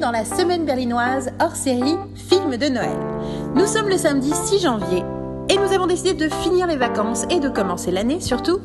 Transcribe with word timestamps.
dans 0.00 0.10
la 0.10 0.24
semaine 0.24 0.64
berlinoise 0.64 1.30
hors 1.40 1.54
série 1.54 1.96
Film 2.14 2.56
de 2.56 2.68
Noël. 2.68 2.96
Nous 3.54 3.66
sommes 3.66 3.88
le 3.88 3.98
samedi 3.98 4.32
6 4.32 4.60
janvier 4.60 5.02
et 5.50 5.58
nous 5.58 5.72
avons 5.74 5.86
décidé 5.86 6.14
de 6.14 6.28
finir 6.28 6.66
les 6.66 6.76
vacances 6.76 7.26
et 7.28 7.38
de 7.38 7.50
commencer 7.50 7.90
l'année 7.90 8.20
surtout 8.20 8.60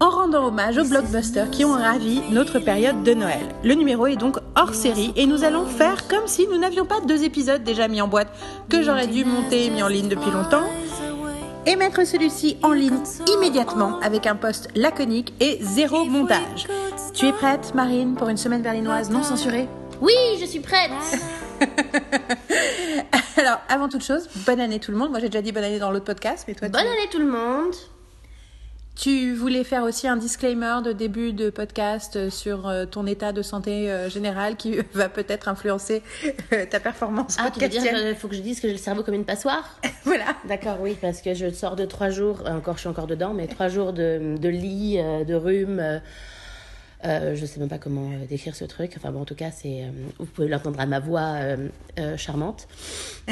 en 0.00 0.10
rendant 0.10 0.46
hommage 0.46 0.76
aux 0.76 0.84
blockbusters 0.84 1.50
qui 1.50 1.64
ont 1.64 1.72
ravi 1.72 2.20
notre 2.30 2.58
période 2.58 3.02
de 3.02 3.14
Noël. 3.14 3.40
Le 3.64 3.74
numéro 3.74 4.06
est 4.06 4.16
donc 4.16 4.36
hors 4.54 4.74
série 4.74 5.14
et 5.16 5.26
nous 5.26 5.44
allons 5.44 5.64
faire 5.64 6.06
comme 6.08 6.26
si 6.26 6.46
nous 6.46 6.58
n'avions 6.58 6.84
pas 6.84 7.00
deux 7.06 7.24
épisodes 7.24 7.64
déjà 7.64 7.88
mis 7.88 8.02
en 8.02 8.08
boîte 8.08 8.28
que 8.68 8.82
j'aurais 8.82 9.06
dû 9.06 9.24
monter 9.24 9.66
et 9.66 9.70
mis 9.70 9.82
en 9.82 9.88
ligne 9.88 10.08
depuis 10.08 10.30
longtemps 10.30 10.64
et 11.64 11.76
mettre 11.76 12.06
celui-ci 12.06 12.58
en 12.62 12.72
ligne 12.72 13.00
immédiatement 13.34 13.98
avec 14.02 14.26
un 14.26 14.36
post 14.36 14.68
laconique 14.74 15.32
et 15.40 15.58
zéro 15.62 16.04
montage. 16.04 16.66
Tu 17.14 17.26
es 17.28 17.32
prête, 17.32 17.74
Marine, 17.74 18.14
pour 18.14 18.28
une 18.28 18.36
semaine 18.36 18.62
berlinoise 18.62 19.10
non 19.10 19.22
censurée? 19.22 19.66
Oui, 20.00 20.12
je 20.40 20.46
suis 20.46 20.60
prête. 20.60 20.90
Alors, 23.36 23.60
avant 23.68 23.88
toute 23.88 24.04
chose, 24.04 24.28
bonne 24.46 24.60
année 24.60 24.80
tout 24.80 24.90
le 24.92 24.96
monde. 24.96 25.10
Moi, 25.10 25.20
j'ai 25.20 25.28
déjà 25.28 25.42
dit 25.42 25.52
bonne 25.52 25.64
année 25.64 25.78
dans 25.78 25.90
l'autre 25.90 26.04
podcast, 26.06 26.44
mais 26.48 26.54
toi, 26.54 26.68
tu- 26.68 26.72
Bonne 26.72 26.80
année 26.86 27.08
tout 27.10 27.18
le 27.18 27.26
monde. 27.30 27.72
Tu 28.96 29.32
voulais 29.34 29.64
faire 29.64 29.82
aussi 29.84 30.08
un 30.08 30.16
disclaimer 30.16 30.76
de 30.84 30.92
début 30.92 31.32
de 31.32 31.48
podcast 31.48 32.16
euh, 32.16 32.28
sur 32.28 32.68
euh, 32.68 32.84
ton 32.84 33.06
état 33.06 33.32
de 33.32 33.40
santé 33.40 33.90
euh, 33.90 34.10
général 34.10 34.56
qui 34.56 34.76
va 34.94 35.08
peut-être 35.08 35.48
influencer 35.48 36.02
ta 36.70 36.80
performance 36.80 37.36
Ah, 37.40 37.50
tu 37.50 37.60
veux 37.60 37.68
dire 37.68 37.82
qu'il 37.82 38.14
faut 38.16 38.28
que 38.28 38.34
je 38.34 38.42
dise 38.42 38.60
que 38.60 38.68
j'ai 38.68 38.74
le 38.74 38.78
cerveau 38.80 39.02
comme 39.02 39.14
une 39.14 39.24
passoire? 39.24 39.78
Voilà. 40.04 40.24
D'accord, 40.46 40.78
oui, 40.80 40.96
parce 41.00 41.22
que 41.22 41.32
je 41.34 41.50
sors 41.50 41.76
de 41.76 41.84
trois 41.86 42.10
jours, 42.10 42.42
encore, 42.46 42.74
je 42.74 42.80
suis 42.80 42.88
encore 42.88 43.06
dedans, 43.06 43.32
mais 43.32 43.46
trois 43.46 43.68
jours 43.68 43.92
de, 43.94 44.36
de 44.38 44.48
lit, 44.48 44.96
de 44.98 45.34
rhume. 45.34 46.00
Euh, 47.04 47.34
je 47.34 47.46
sais 47.46 47.60
même 47.60 47.68
pas 47.68 47.78
comment 47.78 48.10
euh, 48.10 48.26
décrire 48.26 48.54
ce 48.54 48.64
truc. 48.64 48.92
Enfin 48.96 49.10
bon, 49.10 49.22
en 49.22 49.24
tout 49.24 49.34
cas, 49.34 49.50
c'est, 49.50 49.84
euh, 49.84 49.90
vous 50.18 50.26
pouvez 50.26 50.48
l'entendre 50.48 50.78
à 50.80 50.86
ma 50.86 51.00
voix 51.00 51.36
charmante. 52.16 52.68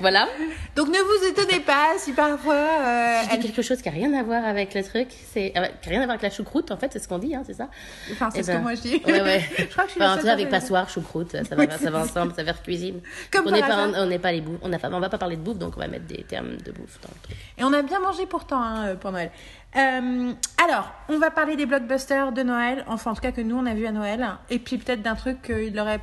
voilà. 0.00 0.28
Donc 0.76 0.88
ne 0.88 0.98
vous 0.98 1.26
étonnez 1.28 1.60
pas 1.60 1.94
si 1.98 2.12
parfois 2.12 2.54
euh, 2.54 3.22
elle... 3.30 3.40
quelque 3.40 3.62
chose 3.62 3.80
qui 3.82 3.88
a 3.88 3.92
rien 3.92 4.12
à 4.14 4.22
voir 4.22 4.44
avec 4.44 4.74
le 4.74 4.82
truc. 4.82 5.08
C'est 5.32 5.52
euh, 5.56 5.66
qui 5.82 5.88
a 5.88 5.90
rien 5.90 6.02
à 6.02 6.04
voir 6.04 6.10
avec 6.10 6.22
la 6.22 6.30
choucroute, 6.30 6.70
en 6.70 6.76
fait, 6.76 6.92
c'est 6.92 6.98
ce 6.98 7.08
qu'on 7.08 7.18
dit, 7.18 7.34
hein, 7.34 7.42
c'est 7.46 7.54
ça? 7.54 7.68
Enfin, 8.12 8.30
c'est 8.30 8.40
Eh 8.40 8.42
ce 8.42 8.48
ben, 8.48 8.58
que 8.58 8.62
moi 8.62 8.74
je 8.74 8.80
dis. 8.82 9.02
Ouais, 9.04 9.20
ouais. 9.20 9.44
je 9.58 9.64
crois 9.64 9.84
que 9.84 9.90
je 9.90 9.94
suis 9.94 10.02
Enfin, 10.02 10.14
en 10.14 10.18
tout 10.18 10.26
cas, 10.26 10.32
avec 10.32 10.48
passoire, 10.48 10.88
choucroute, 10.88 11.32
ça 11.32 11.54
va, 11.54 11.70
ça 11.70 11.90
va 11.90 12.00
ensemble, 12.00 12.32
ça 12.34 12.42
va 12.42 12.52
faire 12.52 12.62
cuisine. 12.62 13.00
Comme 13.32 13.46
on 13.46 13.50
n'est 13.50 13.60
pas, 13.60 13.88
on 13.88 14.06
n'est 14.06 14.18
pas 14.18 14.32
les 14.32 14.40
bouffes, 14.40 14.58
on 14.62 14.68
n'a 14.68 14.78
on 14.82 15.00
va 15.00 15.08
pas 15.08 15.18
parler 15.18 15.36
de 15.36 15.42
bouffe, 15.42 15.58
donc 15.58 15.74
on 15.76 15.80
va 15.80 15.88
mettre 15.88 16.06
des 16.06 16.22
termes 16.24 16.56
de 16.56 16.72
bouffe 16.72 17.00
dans 17.02 17.10
le 17.14 17.20
truc. 17.22 17.36
Et 17.58 17.64
on 17.64 17.72
a 17.72 17.82
bien 17.82 18.00
mangé 18.00 18.26
pourtant 18.26 18.62
hein, 18.62 18.96
pour 18.96 19.12
Noël. 19.12 19.30
Euh, 19.76 20.32
alors, 20.62 20.92
on 21.08 21.18
va 21.18 21.30
parler 21.30 21.56
des 21.56 21.66
blockbusters 21.66 22.32
de 22.32 22.42
Noël, 22.42 22.84
enfin 22.88 23.12
en 23.12 23.14
tout 23.14 23.20
cas 23.20 23.32
que 23.32 23.40
nous 23.40 23.56
on 23.56 23.66
a 23.66 23.74
vu 23.74 23.86
à 23.86 23.92
Noël, 23.92 24.26
et 24.50 24.58
puis 24.58 24.78
peut-être 24.78 25.02
d'un 25.02 25.14
truc 25.14 25.42
qu'il 25.42 25.72
n'aurait 25.72 26.00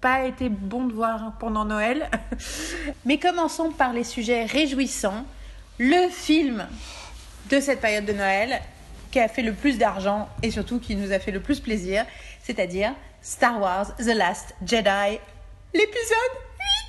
pas 0.00 0.24
été 0.24 0.48
bon 0.48 0.84
de 0.84 0.92
voir 0.92 1.34
pendant 1.38 1.64
Noël. 1.64 2.10
Mais 3.04 3.18
commençons 3.18 3.70
par 3.70 3.92
les 3.92 4.04
sujets 4.04 4.44
réjouissants. 4.44 5.24
Le 5.78 6.08
film 6.08 6.66
de 7.50 7.60
cette 7.60 7.80
période 7.80 8.04
de 8.04 8.12
Noël 8.12 8.60
qui 9.10 9.20
a 9.20 9.28
fait 9.28 9.42
le 9.42 9.54
plus 9.54 9.78
d'argent 9.78 10.28
et 10.42 10.50
surtout 10.50 10.80
qui 10.80 10.96
nous 10.96 11.12
a 11.12 11.18
fait 11.18 11.30
le 11.30 11.40
plus 11.40 11.60
plaisir, 11.60 12.04
c'est-à-dire 12.42 12.92
Star 13.22 13.60
Wars 13.60 13.96
The 13.96 14.14
Last 14.14 14.54
Jedi, 14.66 15.18
l'épisode 15.72 16.34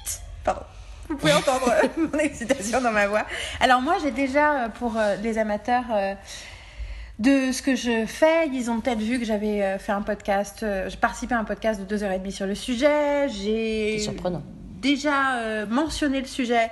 8. 0.06 0.22
Pardon. 0.44 0.75
Vous 1.09 1.17
pouvez 1.17 1.34
entendre 1.34 1.72
euh, 1.72 1.88
mon 2.14 2.20
excitation 2.20 2.81
dans 2.81 2.92
ma 2.92 3.08
voix. 3.08 3.25
Alors 3.59 3.81
moi, 3.81 3.95
j'ai 4.02 4.11
déjà, 4.11 4.64
euh, 4.66 4.70
pour 4.70 4.98
euh, 4.98 5.16
les 5.17 5.38
amateurs 5.38 5.86
de 7.20 7.52
ce 7.52 7.62
que 7.62 7.75
je 7.75 8.06
fais, 8.06 8.47
ils 8.47 8.70
ont 8.70 8.81
peut-être 8.81 9.00
vu 9.00 9.20
que 9.20 9.25
j'avais 9.25 9.78
fait 9.80 9.94
un 9.94 10.02
podcast, 10.02 10.66
j'ai 10.88 10.97
participé 10.97 11.34
à 11.34 11.39
un 11.39 11.45
podcast 11.45 11.80
de 11.80 11.97
2h30 11.97 12.31
sur 12.31 12.45
le 12.45 12.56
sujet. 12.56 13.30
J'ai 13.30 13.96
C'est 13.97 14.03
surprenant. 14.03 14.44
déjà 14.81 15.66
mentionné 15.69 16.19
le 16.19 16.28
sujet 16.28 16.69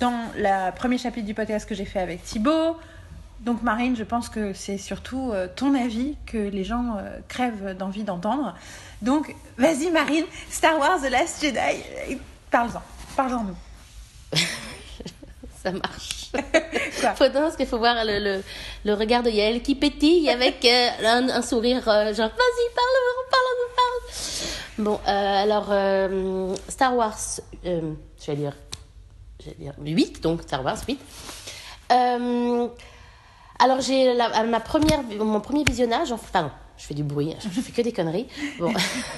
dans 0.00 0.18
le 0.36 0.70
premier 0.74 0.96
chapitre 0.96 1.26
du 1.26 1.34
podcast 1.34 1.68
que 1.68 1.74
j'ai 1.74 1.84
fait 1.84 2.00
avec 2.00 2.22
Thibaut. 2.22 2.78
Donc 3.40 3.62
Marine, 3.62 3.94
je 3.94 4.04
pense 4.04 4.30
que 4.30 4.54
c'est 4.54 4.78
surtout 4.78 5.34
ton 5.54 5.74
avis 5.74 6.16
que 6.24 6.38
les 6.38 6.64
gens 6.64 6.96
crèvent 7.28 7.76
d'envie 7.76 8.04
d'entendre. 8.04 8.54
Donc 9.02 9.34
vas-y 9.58 9.90
Marine, 9.90 10.24
Star 10.48 10.78
Wars 10.78 11.02
The 11.02 11.10
Last 11.10 11.42
Jedi, 11.42 12.18
parle-en, 12.50 12.80
parle-en-nous. 13.16 13.56
Ça 15.62 15.72
marche. 15.72 16.30
Faut, 17.16 17.24
non, 17.26 17.32
parce 17.42 17.56
qu'il 17.56 17.66
faut 17.66 17.78
voir 17.78 17.96
le, 18.04 18.18
le, 18.18 18.42
le 18.84 18.94
regard 18.94 19.22
de 19.22 19.30
Yael 19.30 19.62
qui 19.62 19.74
pétille 19.74 20.28
avec 20.28 20.64
euh, 20.64 20.88
un, 21.04 21.28
un 21.28 21.42
sourire 21.42 21.86
euh, 21.88 22.12
genre 22.12 22.28
vas-y, 22.28 22.74
parle, 22.74 22.96
parle, 23.30 23.74
parle. 23.76 24.84
Bon, 24.84 25.00
euh, 25.06 25.42
alors 25.42 26.58
Star 26.68 26.96
Wars, 26.96 27.18
je 27.62 28.26
vais 28.26 28.36
dire, 28.36 28.52
je 29.40 29.50
vais 29.50 29.56
dire 29.58 29.74
8, 29.78 30.22
donc 30.22 30.42
Star 30.42 30.64
Wars 30.64 30.78
8. 30.86 30.98
Euh, 31.92 32.68
alors 33.58 33.80
j'ai 33.80 34.14
ma 34.48 34.60
première, 34.60 35.02
mon 35.02 35.40
premier 35.40 35.64
visionnage, 35.64 36.10
enfin, 36.12 36.26
pardon, 36.32 36.50
je 36.76 36.84
fais 36.86 36.94
du 36.94 37.02
bruit, 37.04 37.34
je 37.42 37.60
fais 37.60 37.72
que 37.72 37.82
des 37.82 37.92
conneries. 37.92 38.26
Bon, 38.58 38.72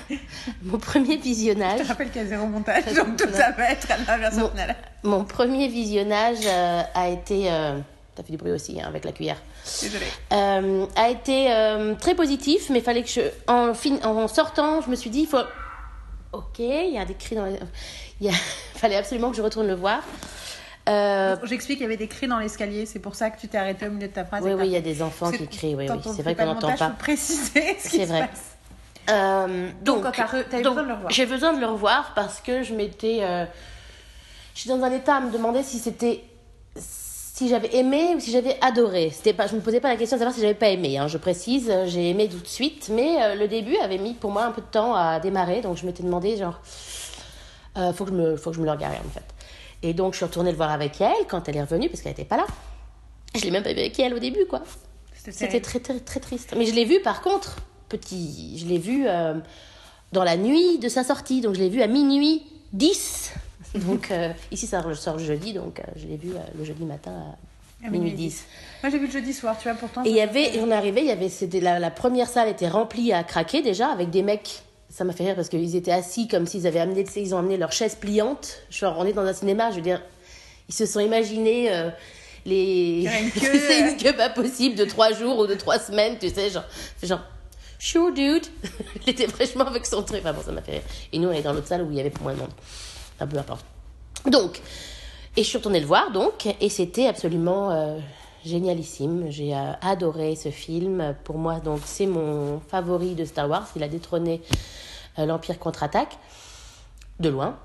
mon 0.63 0.79
premier 0.79 1.17
visionnage. 1.17 1.79
Je 1.79 1.85
te 1.85 1.89
rappelle 1.89 2.11
qu'il 2.11 2.23
y 2.23 2.25
a 2.25 2.29
zéro 2.29 2.47
montage, 2.47 2.85
donc 2.95 3.17
tout 3.17 3.29
ça 3.33 3.53
va 3.53 3.71
être 3.71 3.91
à 3.91 3.97
la 4.07 4.19
version 4.19 4.43
Bon. 4.43 4.51
finale. 4.51 4.77
Mon 5.03 5.25
premier 5.25 5.69
visionnage 5.69 6.39
euh, 6.47 6.83
a 6.95 7.09
été. 7.09 7.51
Euh, 7.51 7.79
T'as 8.15 8.23
fait 8.23 8.31
du 8.33 8.39
bruit 8.39 8.53
aussi 8.53 8.81
hein, 8.81 8.87
avec 8.89 9.05
la 9.05 9.13
cuillère. 9.13 9.37
Désolée. 9.83 10.07
Euh, 10.33 10.87
a 10.97 11.11
été 11.11 11.53
euh, 11.53 11.95
très 11.97 12.15
positif, 12.15 12.71
mais 12.71 12.81
fallait 12.81 13.03
que 13.03 13.11
je. 13.11 13.21
En, 13.47 13.75
fin- 13.75 14.03
en 14.05 14.27
sortant, 14.27 14.81
je 14.81 14.89
me 14.89 14.97
suis 14.97 15.11
dit, 15.11 15.21
il 15.21 15.27
faut. 15.27 15.37
Ok, 16.33 16.59
il 16.59 16.95
y 16.95 16.99
a 16.99 17.05
des 17.05 17.13
cris 17.15 17.37
dans 17.37 17.45
les. 17.45 17.59
Il 18.23 18.29
a- 18.29 18.33
fallait 18.75 18.97
absolument 18.97 19.31
que 19.31 19.37
je 19.37 19.43
retourne 19.43 19.67
le 19.67 19.75
voir. 19.75 20.03
Euh, 20.89 21.37
J'explique 21.45 21.79
qu'il 21.79 21.85
y 21.85 21.87
avait 21.87 21.97
des 21.97 22.07
cris 22.07 22.29
dans 22.29 22.39
l'escalier, 22.39 22.87
c'est 22.87 23.01
pour 23.01 23.15
ça 23.17 23.31
que 23.31 23.41
tu 23.41 23.49
t'es 23.49 23.59
arrêté 23.59 23.87
au 23.89 23.91
milieu 23.91 24.07
de 24.09 24.13
ta 24.13 24.25
phrase. 24.25 24.43
oui, 24.45 24.53
oui, 24.53 24.67
il 24.67 24.73
y 24.73 24.77
a 24.77 24.81
des 24.81 25.03
enfants 25.03 25.31
qui 25.33 25.47
crient. 25.49 25.75
Oui, 25.75 25.87
oui, 25.91 26.01
c'est 26.15 26.23
vrai 26.23 26.35
qu'on 26.37 26.47
n'entend 26.47 26.69
pas. 26.77 26.89
faut 26.91 26.97
préciser 26.99 27.77
ce 27.79 27.89
qui 27.89 27.97
C'est 27.97 28.05
se 28.05 28.09
vrai. 28.09 28.21
passe. 28.29 28.57
Euh, 29.11 29.71
Donc, 29.83 30.03
donc, 30.05 30.15
re- 30.17 30.49
besoin 30.63 30.83
de 30.83 30.89
le 30.89 30.95
revoir. 30.95 31.11
J'ai 31.13 31.27
besoin 31.27 31.53
de 31.55 31.61
le 31.61 31.67
revoir 31.67 32.13
parce 32.15 32.41
que 32.41 32.63
je 32.63 32.75
m'étais. 32.75 33.19
euh, 33.23 33.45
je 34.55 34.61
suis 34.61 34.69
dans 34.71 34.83
un 34.83 34.91
état 34.93 35.17
à 35.17 35.21
me 35.21 35.31
demander 35.33 35.63
si 35.63 35.79
c'était. 35.79 36.23
Si 36.77 37.49
j'avais 37.51 37.75
aimé 37.77 38.15
ou 38.17 38.21
si 38.21 38.31
j'avais 38.31 38.57
adoré. 38.63 39.11
C'était 39.13 39.35
pas, 39.35 39.47
je 39.47 39.55
me 39.57 39.61
posais 39.61 39.79
pas 39.81 39.89
la 39.89 39.97
question 39.97 40.17
de 40.17 40.21
savoir 40.21 40.35
si 40.35 40.41
j'avais 40.41 40.55
pas 40.55 40.69
aimé. 40.71 40.97
hein, 40.97 41.07
je 41.07 41.19
précise, 41.19 41.69
euh, 41.69 41.85
j'ai 41.87 42.09
aimé 42.09 42.29
tout 42.31 42.39
de 42.39 42.47
suite, 42.47 42.89
mais 42.91 43.23
euh, 43.23 43.35
le 43.35 43.47
début 43.47 43.77
avait 43.77 43.99
mis 43.99 44.15
pour 44.15 44.31
moi 44.31 44.45
un 44.45 44.53
peu 44.53 44.63
de 44.63 44.67
temps 44.67 44.95
à 44.95 45.21
démarrer, 45.21 45.61
donc 45.61 45.77
je 45.77 45.85
m'étais 45.85 46.03
demandé 46.03 46.39
genre, 46.39 46.59
euh, 47.77 47.93
faut 47.93 48.07
que 48.07 48.11
je 48.13 48.17
me, 48.17 48.37
faut 48.39 48.49
que 48.51 48.57
je 48.57 48.61
me 48.63 48.65
le 48.65 48.71
regarde 48.73 48.95
en 49.07 49.11
fait. 49.11 49.23
Et 49.87 49.95
donc 49.95 50.15
je 50.15 50.17
suis 50.17 50.25
retournée 50.25 50.51
le 50.51 50.57
voir 50.57 50.73
avec 50.73 51.01
elle 51.01 51.27
quand 51.29 51.49
elle 51.49 51.57
est 51.57 51.63
revenue 51.63 51.89
parce 51.89 52.03
qu'elle 52.03 52.11
était 52.13 52.25
pas 52.25 52.37
là. 52.37 52.47
Je 53.37 53.45
l'ai 53.45 53.53
même 53.53 53.63
pas 53.63 53.73
vu 53.73 53.79
avec 53.79 53.97
elle 54.01 54.15
au 54.15 54.19
début 54.19 54.45
quoi. 54.47 54.63
C'était 55.15 55.61
très, 55.61 55.79
très, 55.79 55.99
très 56.01 56.19
triste. 56.19 56.55
Mais 56.57 56.67
je 56.67 56.75
l'ai 56.75 56.85
vu 56.85 57.01
par 57.01 57.23
contre, 57.23 57.59
petit, 57.89 58.59
je 58.59 58.67
l'ai 58.67 58.79
vu 58.79 59.05
euh, 59.07 59.35
dans 60.11 60.25
la 60.25 60.37
nuit 60.37 60.79
de 60.79 60.89
sa 60.89 61.05
sortie. 61.05 61.41
Donc 61.41 61.55
je 61.55 61.61
l'ai 61.61 61.69
vu 61.69 61.83
à 61.83 61.87
minuit 61.87 62.43
10. 62.73 63.33
Donc 63.87 64.11
euh, 64.11 64.33
ici 64.51 64.67
ça 64.67 64.83
sort 64.95 65.19
le 65.19 65.25
jeudi, 65.25 65.53
donc 65.53 65.81
euh, 65.81 65.83
je 65.97 66.07
l'ai 66.07 66.17
vu 66.17 66.31
le 66.57 66.65
jeudi 66.65 66.85
matin 66.85 67.13
à, 67.83 67.87
À 67.87 67.91
minuit 67.91 68.11
minuit 68.11 68.29
10. 68.29 68.45
Moi 68.83 68.91
j'ai 68.91 68.99
vu 68.99 69.07
le 69.07 69.13
jeudi 69.13 69.35
soir, 69.35 69.57
tu 69.59 69.69
vois, 69.69 69.77
pourtant. 69.77 70.03
Et 70.05 70.09
il 70.09 70.17
y 70.17 70.21
avait, 70.21 70.59
on 70.61 70.71
est 70.71 70.75
arrivé, 70.75 71.03
il 71.03 71.09
y 71.09 71.11
avait, 71.11 71.29
c'était 71.29 71.61
la, 71.61 71.79
la 71.79 71.91
première 71.91 72.29
salle 72.29 72.49
était 72.49 72.69
remplie 72.69 73.13
à 73.13 73.23
craquer 73.23 73.63
déjà 73.63 73.89
avec 73.89 74.11
des 74.11 74.23
mecs. 74.23 74.63
Ça 74.89 75.05
m'a 75.05 75.13
fait 75.13 75.25
rire 75.25 75.35
parce 75.35 75.49
qu'ils 75.49 75.77
étaient 75.77 75.93
assis 75.93 76.29
comme 76.29 76.47
s'ils 76.47 76.67
avaient 76.67 76.81
amené, 76.81 77.05
ils 77.17 77.35
ont 77.35 77.39
amené 77.39 77.57
leur 77.57 77.73
chaise 77.73 77.97
pliante. 77.97 78.59
Je 78.71 78.77
suis 78.77 78.87
on 78.87 79.05
est 79.05 79.13
dans 79.13 79.25
un 79.25 79.33
cinéma, 79.33 79.71
je 79.71 79.77
veux 79.77 79.83
dire, 79.83 80.01
ils 80.69 80.75
se 80.75 80.87
sont 80.87 81.01
imaginés 81.01 81.73
euh, 81.73 81.91
les, 82.45 83.05
aurait 83.07 83.23
une 83.23 83.31
queue, 83.33 83.49
euh. 83.55 83.97
queue 84.01 84.17
pas 84.17 84.31
possible 84.31 84.77
de 84.77 84.85
trois 84.85 85.13
jours 85.13 85.39
ou 85.39 85.47
de 85.47 85.55
trois 85.55 85.79
semaines, 85.79 86.17
tu 86.19 86.29
sais, 86.31 86.51
genre, 86.51 86.65
genre, 87.03 87.21
sure 87.79 88.13
dude. 88.13 88.47
Il 89.03 89.11
était 89.11 89.29
fraîchement 89.29 89.67
avec 89.67 89.87
son 89.87 90.03
truc. 90.03 90.21
Enfin 90.21 90.33
bon, 90.33 90.43
ça 90.43 90.53
m'a 90.53 90.63
fait 90.63 90.73
rire. 90.73 90.83
Et 91.13 91.19
nous, 91.19 91.29
on 91.29 91.33
est 91.33 91.43
dans 91.43 91.53
l'autre 91.53 91.67
salle 91.67 91.83
où 91.83 91.91
il 91.91 91.97
y 91.97 92.01
avait 92.01 92.13
moins 92.23 92.35
de 92.35 92.39
monde. 92.39 92.53
Un 93.21 93.27
peu 93.27 93.39
importe. 93.39 93.65
Donc, 94.27 94.61
et 95.37 95.43
je 95.43 95.49
suis 95.49 95.59
retournée 95.59 95.81
le 95.81 95.87
voir, 95.87 96.11
donc, 96.11 96.47
et 96.61 96.69
c'était 96.69 97.07
absolument 97.07 97.71
euh, 97.71 97.99
génialissime. 98.47 99.31
J'ai 99.31 99.55
euh, 99.55 99.73
adoré 99.83 100.37
ce 100.37 100.51
film. 100.51 101.15
Pour 101.25 101.39
moi, 101.39 101.61
donc, 101.61 101.81
c'est 101.85 102.07
mon 102.07 102.61
favori 102.61 103.15
de 103.15 103.25
Star 103.25 103.49
Wars. 103.49 103.67
Il 103.77 103.83
a 103.83 103.89
détrôné 103.89 104.41
euh, 105.19 105.27
l'Empire 105.27 105.59
contre-attaque, 105.59 106.17
de 107.21 107.29
loin, 107.29 107.59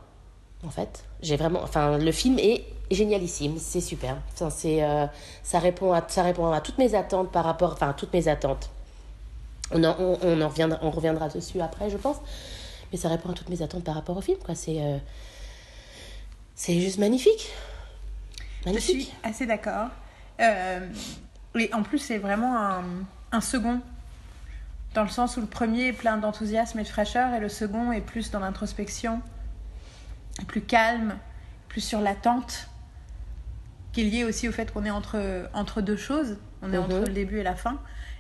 en 0.66 0.70
fait. 0.70 1.04
J'ai 1.22 1.38
vraiment, 1.38 1.62
enfin, 1.64 1.98
le 1.98 2.12
film 2.12 2.40
est 2.40 2.66
génialissime, 2.90 3.58
c'est 3.58 3.82
super. 3.82 4.18
Enfin, 4.34 4.50
c'est, 4.50 4.84
euh, 4.84 5.06
ça 5.44 5.60
répond 5.60 5.94
à, 5.94 6.04
ça 6.08 6.24
répond 6.24 6.52
à 6.52 6.60
toutes 6.62 6.78
mes 6.78 6.94
attentes 6.96 7.32
par 7.32 7.46
rapport, 7.46 7.74
enfin, 7.74 7.90
à 7.90 7.94
toutes 7.94 8.14
mes 8.14 8.28
attentes. 8.28 8.70
On 9.74 9.84
en, 9.84 9.96
on, 10.00 10.18
on 10.24 10.42
en 10.42 10.50
reviendra, 10.50 10.80
on 10.82 10.92
reviendra 10.92 11.30
dessus 11.30 11.62
après, 11.62 11.90
je 11.90 11.98
pense. 11.98 12.18
Mais 12.92 12.98
ça 12.98 13.08
répond 13.08 13.30
à 13.30 13.34
toutes 13.34 13.48
mes 13.50 13.62
attentes 13.62 13.86
par 13.86 13.96
rapport 13.96 14.18
au 14.18 14.22
film, 14.22 14.38
quoi. 14.44 14.54
C'est, 14.56 14.82
euh, 14.82 14.98
c'est 16.56 16.80
juste 16.82 16.98
magnifique. 16.98 17.50
Je 18.62 18.66
Magnifique. 18.70 19.02
suis 19.08 19.14
assez 19.24 19.46
d'accord. 19.46 19.88
Euh, 20.42 20.88
et 21.56 21.74
en 21.74 21.84
plus, 21.84 22.00
c'est 22.00 22.18
vraiment 22.18 22.58
un, 22.58 22.84
un 23.32 23.42
second 23.42 23.82
dans 24.94 25.04
le 25.04 25.10
sens 25.10 25.38
où 25.38 25.42
le 25.42 25.48
premier 25.48 25.88
est 25.88 25.94
plein 25.94 26.18
d'enthousiasme 26.18 26.80
et 26.80 26.84
de 26.84 26.88
fraîcheur 26.88 27.34
et 27.34 27.40
le 27.40 27.48
second 27.50 27.92
est 27.92 28.02
plus 28.02 28.32
dans 28.32 28.40
l'introspection, 28.40 29.22
plus 30.48 30.62
calme, 30.62 31.16
plus 31.70 31.82
sur 31.82 32.02
l'attente, 32.02 32.68
qui 33.94 34.02
est 34.02 34.10
lié 34.10 34.24
aussi 34.26 34.50
au 34.50 34.52
fait 34.52 34.72
qu'on 34.72 34.84
est 34.86 34.90
entre, 34.92 35.48
entre 35.54 35.82
deux 35.82 35.96
choses, 35.98 36.38
on 36.62 36.74
est 36.74 36.78
Mhm. 36.78 36.84
entre 36.84 37.00
le 37.08 37.14
début 37.14 37.40
et 37.40 37.44
la 37.44 37.56
fin. 37.56 37.80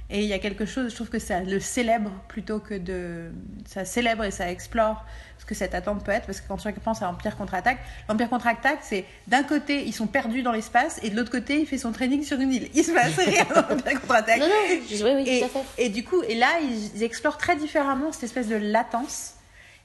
Et 0.10 0.24
il 0.24 0.28
y 0.28 0.34
a 0.34 0.40
quelque 0.40 0.66
chose, 0.66 0.90
je 0.90 0.96
trouve 0.96 1.10
que 1.10 1.20
ça 1.20 1.40
le 1.42 1.60
célèbre 1.62 2.12
plutôt 2.28 2.60
que 2.60 2.74
de. 2.78 3.32
Ça 3.66 3.86
célèbre 3.86 4.26
et 4.26 4.32
ça 4.32 4.52
explore 4.52 5.06
que 5.52 5.58
cette 5.58 5.76
attente 5.76 6.04
peut 6.04 6.12
être. 6.12 6.26
Parce 6.26 6.40
que 6.42 6.48
quand 6.48 6.58
tu 6.58 6.72
penses 6.80 7.02
à 7.02 7.10
Empire 7.10 7.36
contre-attaque, 7.38 7.78
l'Empire 8.10 8.30
contre-attaque, 8.30 8.80
c'est 8.82 9.06
d'un 9.28 9.44
côté, 9.44 9.84
ils 9.86 9.94
sont 9.94 10.08
perdus 10.08 10.42
dans 10.44 10.52
l'espace, 10.54 11.00
et 11.04 11.10
de 11.10 11.16
l'autre 11.16 11.30
côté, 11.32 11.60
il 11.60 11.68
fait 11.68 11.78
son 11.78 11.92
training 11.92 12.24
sur 12.24 12.40
une 12.40 12.54
île. 12.54 12.70
Il 12.74 12.84
se 12.84 12.92
passe 12.92 13.16
rien 13.18 13.46
dans 13.54 13.68
l'Empire 13.70 14.00
contre-attaque. 14.02 14.40
Non, 14.40 14.48
non, 14.48 14.54
je- 14.90 15.04
oui, 15.04 15.12
oui, 15.16 15.24
Et, 15.28 15.40
tout 15.42 15.46
à 15.46 15.50
fait. 15.50 15.84
et 15.86 15.90
du 15.90 16.04
coup, 16.04 16.22
et 16.24 16.36
là, 16.36 16.48
ils, 16.62 16.96
ils 16.96 17.04
explorent 17.04 17.38
très 17.38 17.56
différemment 17.56 18.12
cette 18.12 18.24
espèce 18.24 18.48
de 18.48 18.56
latence. 18.56 19.34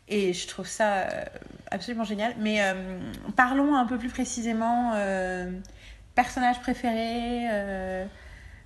Et 0.08 0.32
je 0.32 0.46
trouve 0.46 0.68
ça 0.68 0.98
euh, 0.98 1.24
absolument 1.72 2.04
génial. 2.04 2.32
Mais 2.38 2.62
euh, 2.62 2.74
parlons 3.34 3.74
un 3.74 3.86
peu 3.86 3.98
plus 3.98 4.08
précisément. 4.10 4.92
Euh, 4.94 5.50
personnage 6.14 6.60
préféré, 6.60 7.46
euh, 7.50 8.04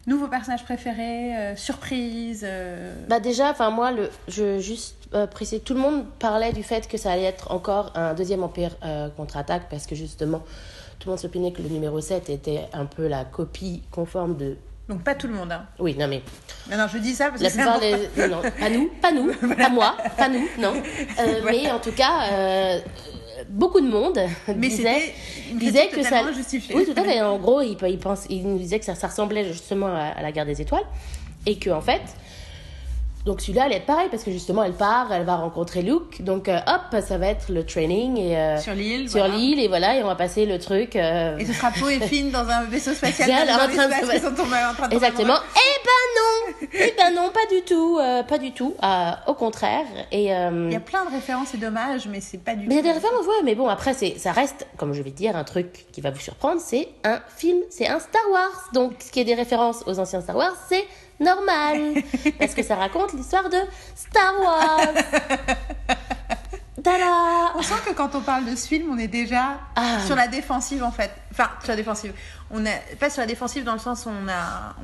nouveau 0.07 0.29
personnage 0.29 0.65
préféré, 0.65 1.37
euh, 1.37 1.57
surprise. 1.57 2.43
euh, 2.45 2.95
Bah 3.09 3.21
déjà, 3.21 3.51
enfin 3.51 3.71
moi, 3.71 3.93
le, 3.93 4.11
je 4.29 4.59
juste 4.59 4.97
euh, 5.15 5.27
préciser, 5.27 5.61
tout 5.61 5.75
le 5.75 5.81
monde 5.81 6.05
parlait 6.19 6.53
du 6.53 6.63
fait 6.63 6.89
que 6.89 6.97
ça 6.97 7.13
allait 7.13 7.25
être 7.25 7.51
encore 7.51 7.93
un 7.95 8.15
deuxième 8.15 8.43
empire 8.43 8.77
euh, 8.85 9.09
contre-attaque 9.17 9.69
parce 9.71 9.87
que 9.87 9.95
justement, 9.95 10.39
tout 10.99 11.09
le 11.09 11.11
monde 11.13 11.19
s'opinait 11.21 11.53
que 11.53 11.63
le 11.63 11.69
numéro 11.69 12.01
7 12.01 12.31
était 12.31 12.67
un 12.73 12.87
peu 12.87 13.07
la 13.09 13.25
copie 13.25 13.83
conforme 13.91 14.37
de... 14.37 14.57
Donc 14.89 15.03
pas 15.05 15.15
tout 15.15 15.29
le 15.29 15.35
monde. 15.35 15.53
Hein. 15.53 15.67
Oui, 15.79 15.95
non 15.97 16.09
mais 16.09 16.23
Non, 16.71 16.77
non, 16.77 16.87
je 16.93 16.99
dis 16.99 17.15
ça 17.15 17.29
parce 17.31 17.41
la 17.43 17.49
que 17.49 17.55
c'est 17.55 17.61
plupart 17.61 17.81
des... 17.81 18.29
Non, 18.29 18.37
non, 18.37 18.43
pas 18.59 18.69
nous, 18.71 18.91
pas 19.01 19.13
nous, 19.13 19.33
pas 19.57 19.69
moi, 19.69 19.97
pas 20.17 20.29
nous, 20.29 20.47
non. 20.59 20.73
Mais 21.45 21.71
en 21.71 21.79
tout 21.79 21.93
cas, 21.93 22.81
beaucoup 23.49 23.81
de 23.81 23.89
monde 23.89 24.19
Mais 24.57 24.69
disait... 24.69 25.15
disait 25.55 25.89
que 25.89 26.03
ça 26.03 26.33
justifiée. 26.33 26.75
oui 26.77 26.85
tout 26.85 27.01
à 27.01 27.05
fait 27.05 27.21
en 27.23 27.39
gros 27.39 27.61
il, 27.63 27.77
il, 27.89 27.99
pense, 27.99 28.27
il 28.29 28.47
nous 28.47 28.59
disait 28.59 28.79
que 28.79 28.85
ça, 28.85 28.95
ça 28.95 29.09
ressemblait 29.09 29.45
justement 29.45 29.89
à, 29.89 30.07
à 30.19 30.23
la 30.23 30.33
guerre 30.33 30.47
des 30.47 30.61
étoiles 30.61 30.85
et 31.47 31.57
que 31.57 31.71
en 31.71 31.81
fait 31.81 32.03
donc 33.31 33.43
celui-là 33.43 33.67
allait 33.67 33.77
être 33.77 33.87
pareil 33.87 34.09
parce 34.11 34.25
que 34.25 34.33
justement 34.33 34.65
elle 34.65 34.73
part 34.73 35.13
elle 35.13 35.25
va 35.25 35.37
rencontrer 35.37 35.83
Luke 35.83 36.21
donc 36.21 36.49
euh, 36.49 36.59
hop 36.67 37.01
ça 37.01 37.17
va 37.17 37.29
être 37.29 37.53
le 37.53 37.65
training 37.65 38.17
et 38.19 38.37
euh, 38.37 38.59
Sur 38.59 38.75
l'île. 38.75 39.09
sur 39.09 39.21
voilà. 39.21 39.37
l'île 39.37 39.61
et 39.61 39.69
voilà 39.69 39.97
et 39.97 40.03
on 40.03 40.09
va 40.09 40.17
passer 40.17 40.47
le 40.47 40.59
truc 40.59 40.97
euh, 40.97 41.39
Et 41.39 41.47
ce 41.47 41.53
sera 41.53 41.71
Poe 41.71 41.91
et 41.91 42.01
Finn 42.09 42.33
dans 42.33 42.49
un 42.49 42.65
vaisseau 42.65 42.93
spatial 42.93 43.47
dans 43.47 43.55
en 43.55 43.57
train 43.69 43.87
de 43.87 44.15
ils 44.17 44.21
sont 44.21 44.35
tombés 44.35 44.57
en 44.69 44.75
train 44.75 44.89
de 44.89 44.95
tomber 44.95 44.97
exactement 44.97 45.37
eh 45.55 45.85
ben 45.87 46.03
non 46.19 46.69
eh 46.73 46.95
ben 46.97 47.15
non 47.15 47.31
pas 47.31 47.55
du 47.55 47.63
tout 47.63 47.99
euh, 48.01 48.25
pas 48.25 48.39
du 48.39 48.51
tout 48.51 48.75
euh, 48.83 49.11
au 49.29 49.35
contraire 49.35 49.87
et 50.11 50.35
euh, 50.35 50.67
Il 50.67 50.73
y 50.73 50.77
a 50.77 50.81
plein 50.81 51.05
de 51.05 51.11
références, 51.11 51.49
c'est 51.53 51.61
dommage, 51.61 52.09
mais 52.09 52.21
c'est 52.21 52.39
pas 52.39 52.55
du 52.55 52.67
Mais 52.67 52.75
il 52.75 52.77
y 52.77 52.81
a 52.81 52.83
des 52.83 52.93
références, 52.93 53.27
ouais, 53.27 53.43
mais 53.45 53.55
bon, 53.55 53.69
après, 53.69 53.95
c'est, 53.95 54.19
ça 54.19 54.33
reste, 54.33 54.67
comme 54.77 54.93
je 54.93 55.03
vais 55.03 55.11
te 55.11 55.17
dire, 55.17 55.37
un 55.37 55.45
truc 55.45 55.87
qui 55.93 56.01
va 56.01 56.11
vous 56.11 56.21
surprendre, 56.21 56.61
c'est 56.61 56.89
un 57.05 57.21
film, 57.37 57.59
c'est 57.71 57.89
un 57.89 57.99
Star 58.01 58.23
Wars. 58.31 58.71
Donc, 58.73 58.93
ce 58.99 59.11
qui 59.11 59.21
est 59.21 59.25
des 59.25 59.35
références 59.35 59.85
aux 59.87 59.99
anciens 59.99 60.21
Star 60.21 60.37
Wars, 60.37 60.57
c'est 60.69 60.85
normal. 61.21 61.95
parce 62.39 62.55
que 62.55 62.63
ça 62.63 62.77
raconte 62.77 63.13
l'histoire 63.13 63.49
de 63.49 63.59
Star 63.95 64.35
Wars. 64.41 64.79
Tada 66.83 67.53
On 67.57 67.63
sent 67.63 67.75
que 67.87 67.93
quand 67.93 68.15
on 68.15 68.23
parle 68.23 68.47
de 68.47 68.57
ce 68.57 68.67
film, 68.67 68.91
on 68.91 68.97
est 68.97 69.07
déjà 69.09 69.61
Ah. 69.77 69.99
sur 70.07 70.17
la 70.17 70.29
défensive 70.29 70.83
en 70.83 70.91
fait. 70.91 71.11
Enfin, 71.31 71.51
sur 71.61 71.69
la 71.73 71.77
défensive. 71.77 72.15
On 72.51 72.65
est 72.65 72.97
pas 72.99 73.11
sur 73.11 73.21
la 73.21 73.27
défensive 73.27 73.65
dans 73.65 73.75
le 73.75 73.79
sens 73.79 74.07
où 74.07 74.09
on 74.09 74.29
a, 74.29 74.75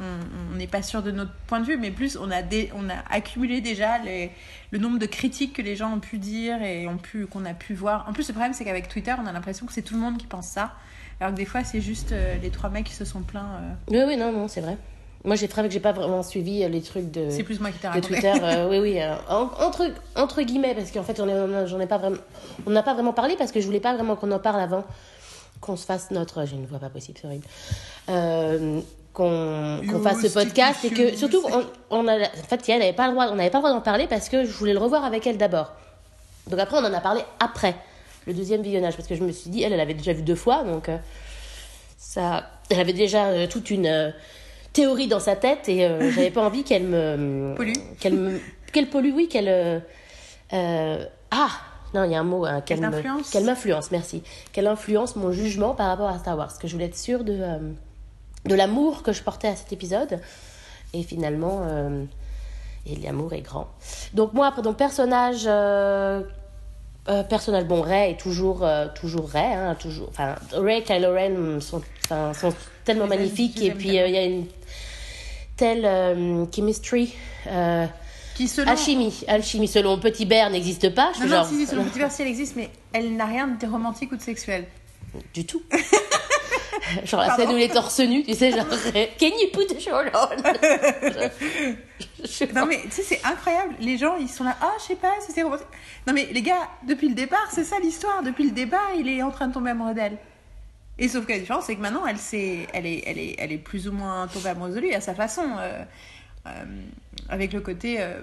n'est 0.54 0.66
pas 0.66 0.82
sûr 0.82 1.02
de 1.02 1.10
notre 1.10 1.32
point 1.46 1.58
de 1.58 1.64
vue, 1.64 1.78
mais 1.78 1.90
plus 1.90 2.18
on 2.20 2.30
a 2.30 2.42
dé- 2.42 2.70
on 2.76 2.90
a 2.90 2.96
accumulé 3.10 3.62
déjà 3.62 3.96
les, 3.98 4.30
le 4.72 4.78
nombre 4.78 4.98
de 4.98 5.06
critiques 5.06 5.54
que 5.54 5.62
les 5.62 5.74
gens 5.74 5.90
ont 5.94 5.98
pu 6.00 6.18
dire 6.18 6.62
et 6.62 6.86
ont 6.86 6.98
pu 6.98 7.26
qu'on 7.26 7.46
a 7.46 7.54
pu 7.54 7.72
voir. 7.72 8.04
En 8.08 8.12
plus, 8.12 8.28
le 8.28 8.34
problème 8.34 8.52
c'est 8.52 8.64
qu'avec 8.66 8.88
Twitter, 8.88 9.14
on 9.18 9.26
a 9.26 9.32
l'impression 9.32 9.64
que 9.64 9.72
c'est 9.72 9.82
tout 9.82 9.94
le 9.94 10.00
monde 10.00 10.18
qui 10.18 10.26
pense 10.26 10.48
ça, 10.48 10.72
alors 11.18 11.32
que 11.32 11.38
des 11.38 11.46
fois 11.46 11.64
c'est 11.64 11.80
juste 11.80 12.12
euh, 12.12 12.36
les 12.42 12.50
trois 12.50 12.68
mecs 12.68 12.84
qui 12.84 12.94
se 12.94 13.06
sont 13.06 13.22
plaints. 13.22 13.48
euh, 13.62 13.72
Oui, 13.90 14.02
oui, 14.06 14.16
non, 14.18 14.32
non, 14.32 14.48
c'est 14.48 14.60
vrai. 14.60 14.76
Moi, 15.24 15.34
j'ai 15.34 15.48
que 15.48 15.70
j'ai 15.70 15.80
pas 15.80 15.92
vraiment 15.92 16.22
suivi 16.22 16.62
euh, 16.62 16.68
les 16.68 16.82
trucs 16.82 17.10
de, 17.10 17.30
c'est 17.30 17.42
plus 17.42 17.58
moi 17.58 17.70
qui 17.70 17.78
de. 17.78 18.06
Twitter. 18.06 18.32
euh, 18.42 18.68
oui, 18.70 18.78
oui, 18.78 19.00
euh, 19.02 19.14
en- 19.28 19.50
entre, 19.64 19.90
entre 20.14 20.42
guillemets, 20.42 20.74
parce 20.74 20.90
qu'en 20.92 21.02
fait, 21.02 21.16
j'en 21.16 21.28
ai, 21.28 21.66
j'en 21.66 21.80
ai 21.80 21.86
pas 21.86 21.98
vraiment, 21.98 22.18
on 22.66 22.70
n'a 22.70 22.82
pas 22.82 22.94
vraiment 22.94 23.12
parlé 23.12 23.34
parce 23.36 23.50
que 23.50 23.60
je 23.60 23.66
voulais 23.66 23.80
pas 23.80 23.94
vraiment 23.94 24.14
qu'on 24.14 24.30
en 24.30 24.38
parle 24.38 24.60
avant 24.60 24.84
qu'on 25.60 25.76
se 25.76 25.84
fasse 25.84 26.10
notre. 26.12 26.44
J'ai 26.46 26.54
une 26.56 26.66
voix 26.66 26.78
pas 26.78 26.90
possible, 26.90 27.18
c'est 27.20 27.26
horrible. 27.26 27.46
Euh, 28.08 28.80
qu'on 29.12 29.80
fasse 30.04 30.20
ce 30.20 30.28
podcast 30.32 30.84
et 30.84 30.90
que 30.90 31.16
surtout 31.16 31.42
on, 31.50 31.64
on 31.88 32.06
a 32.06 32.18
en 32.18 32.46
fait 32.48 32.68
elle 32.68 32.80
n'avait 32.80 32.92
pas 32.92 33.06
le 33.06 33.12
droit 33.14 33.28
on 33.30 33.36
n'avait 33.36 33.48
pas 33.48 33.56
le 33.58 33.62
droit 33.62 33.72
d'en 33.72 33.80
parler 33.80 34.06
parce 34.06 34.28
que 34.28 34.44
je 34.44 34.50
voulais 34.52 34.74
le 34.74 34.78
revoir 34.78 35.04
avec 35.06 35.26
elle 35.26 35.38
d'abord 35.38 35.72
donc 36.50 36.60
après 36.60 36.76
on 36.76 36.84
en 36.84 36.92
a 36.92 37.00
parlé 37.00 37.22
après 37.40 37.74
le 38.26 38.34
deuxième 38.34 38.60
visionnage 38.60 38.94
parce 38.94 39.08
que 39.08 39.14
je 39.14 39.24
me 39.24 39.32
suis 39.32 39.48
dit 39.48 39.62
elle 39.62 39.72
elle 39.72 39.80
avait 39.80 39.94
déjà 39.94 40.12
vu 40.12 40.20
deux 40.20 40.34
fois 40.34 40.64
donc 40.64 40.90
euh, 40.90 40.98
ça 41.96 42.44
elle 42.68 42.78
avait 42.78 42.92
déjà 42.92 43.46
toute 43.48 43.70
une 43.70 44.12
théorie 44.76 45.08
dans 45.08 45.20
sa 45.20 45.36
tête 45.36 45.68
et 45.68 45.86
euh, 45.86 46.10
j'avais 46.14 46.30
pas 46.30 46.44
envie 46.44 46.62
qu'elle 46.62 46.84
me 46.84 47.54
Pollue. 47.56 47.72
qu'elle 47.98 48.14
me 48.14 48.40
qu'elle 48.72 48.90
pollue 48.90 49.12
oui 49.14 49.28
qu'elle 49.28 49.48
euh, 49.48 49.80
euh, 50.52 51.04
ah! 51.30 51.48
Non 51.94 52.04
il 52.04 52.12
y 52.12 52.14
a 52.14 52.20
un 52.20 52.24
mot 52.24 52.44
hein, 52.44 52.60
qu'elle 52.60 52.80
t'influence 52.80 53.30
qu'elle 53.30 53.44
m'influence 53.44 53.90
merci. 53.90 54.22
Qu'elle 54.52 54.66
influence 54.66 55.16
mon 55.16 55.32
jugement 55.32 55.74
par 55.74 55.88
rapport 55.88 56.08
à 56.08 56.18
Star 56.18 56.36
Wars 56.36 56.48
parce 56.48 56.58
que 56.58 56.68
je 56.68 56.74
voulais 56.74 56.86
être 56.86 56.96
sûre 56.96 57.24
de 57.24 57.38
euh, 57.40 57.58
de 58.44 58.54
l'amour 58.54 59.02
que 59.02 59.12
je 59.12 59.22
portais 59.22 59.48
à 59.48 59.56
cet 59.56 59.72
épisode. 59.72 60.20
Et 60.92 61.02
finalement 61.02 61.62
euh, 61.64 62.04
et 62.86 62.96
l'amour 62.96 63.32
est 63.32 63.40
grand. 63.40 63.68
Donc 64.12 64.34
moi 64.34 64.48
après 64.48 64.62
donc 64.62 64.76
personnage 64.76 65.48
personnage 67.28 67.64
bon 67.64 67.80
Ray 67.80 68.12
est 68.12 68.20
toujours 68.20 68.66
toujours 68.94 69.30
Ray 69.30 69.54
hein, 69.54 69.74
toujours 69.76 70.08
enfin 70.10 70.34
Ray 70.52 70.80
et 70.80 70.82
Kylo 70.82 71.14
Ren 71.14 71.60
sont 71.60 71.80
sont 72.08 72.52
tellement 72.84 73.06
magnifiques 73.06 73.62
et 73.62 73.70
puis 73.70 73.88
il 73.88 73.94
y 73.94 74.18
a 74.18 74.24
une 74.24 74.46
telle 75.56 75.84
euh, 75.84 76.44
chemistry 76.54 77.14
euh, 77.46 77.86
Qui 78.34 78.48
selon 78.48 78.70
alchimie 78.70 79.24
alchimie 79.28 79.68
selon 79.68 79.98
Petit 79.98 80.26
Bear 80.26 80.50
n'existe 80.50 80.94
pas 80.94 81.12
je 81.14 81.20
non, 81.20 81.26
non, 81.26 81.36
genre 81.36 81.46
si, 81.46 81.56
si, 81.56 81.66
selon 81.66 81.84
Petit 81.84 81.98
Versi, 81.98 82.22
elle 82.22 82.28
existe, 82.28 82.56
mais 82.56 82.70
elle 82.92 83.16
n'a 83.16 83.26
rien 83.26 83.48
de 83.48 83.66
romantique 83.66 84.12
ou 84.12 84.16
de 84.16 84.22
sexuel. 84.22 84.66
du 85.34 85.44
tout 85.46 85.62
genre 87.04 87.20
la 87.20 87.28
Pardon. 87.28 87.42
scène 87.44 87.54
où 87.54 87.56
il 87.58 87.62
est 87.62 87.72
torse 87.72 87.98
nu 88.00 88.22
tu 88.22 88.34
sais 88.34 88.50
genre 88.52 88.66
can 89.18 89.26
you 89.26 89.48
put 89.52 89.66
the 89.66 89.88
on 89.92 90.04
Non 92.54 92.66
mais 92.66 92.82
tu 92.84 92.90
sais 92.90 93.02
c'est 93.02 93.24
incroyable, 93.24 93.74
les 93.80 93.96
gens 93.98 94.16
ils 94.16 94.28
sont 94.28 94.44
là, 94.44 94.56
ah 94.60 94.72
je 94.78 94.84
sais 94.84 94.96
pas 94.96 95.12
si 95.24 95.32
c'est 95.32 95.42
romantique. 95.42 95.66
Non 96.06 96.12
mais 96.12 96.28
les 96.32 96.42
gars, 96.42 96.68
depuis 96.86 97.08
le 97.08 97.14
départ 97.14 97.48
c'est 97.50 97.64
ça 97.64 97.78
l'histoire, 97.82 98.22
depuis 98.22 98.44
le 98.44 98.50
départ 98.50 98.90
il 98.98 99.08
est 99.08 99.22
en 99.22 99.30
train 99.30 99.48
de 99.48 99.54
tomber 99.54 99.70
amoureux 99.70 99.94
d'elle. 99.94 100.18
Et 100.98 101.08
sauf 101.08 101.26
que 101.26 101.32
la 101.32 101.38
différence 101.38 101.64
c'est 101.66 101.76
que 101.76 101.80
maintenant 101.80 102.06
elle, 102.06 102.18
s'est- 102.18 102.66
elle, 102.72 102.86
est, 102.86 103.02
elle, 103.06 103.18
est, 103.18 103.36
elle 103.38 103.52
est 103.52 103.58
plus 103.58 103.86
ou 103.88 103.92
moins 103.92 104.26
tombée 104.28 104.48
amoureuse 104.50 104.74
de 104.74 104.80
lui 104.80 104.94
à 104.94 105.00
sa 105.00 105.14
façon. 105.14 105.44
euh, 105.58 105.82
euh, 106.46 106.64
avec 107.28 107.52
le 107.52 107.60
côté, 107.60 107.96
euh, 108.00 108.20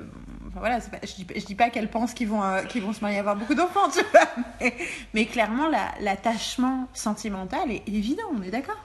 enfin 0.47 0.59
voilà, 0.59 0.79
c'est 0.79 0.89
pas- 0.89 1.05
je, 1.05 1.13
dis, 1.13 1.27
je 1.35 1.45
dis 1.45 1.55
pas 1.55 1.69
qu'elle 1.69 1.89
pense 1.89 2.13
qu'ils 2.13 2.29
vont, 2.29 2.39
vont 2.39 2.93
se 2.93 3.01
marier 3.01 3.19
avoir 3.19 3.35
beaucoup 3.35 3.53
d'enfants, 3.53 3.89
tu 3.91 3.99
vois, 4.13 4.29
mais, 4.61 4.73
mais 5.13 5.25
clairement 5.25 5.67
la- 5.67 5.91
l'attachement 5.99 6.87
sentimental 6.93 7.69
est 7.69 7.83
évident, 7.87 8.23
on 8.33 8.41
est 8.41 8.49
d'accord? 8.49 8.77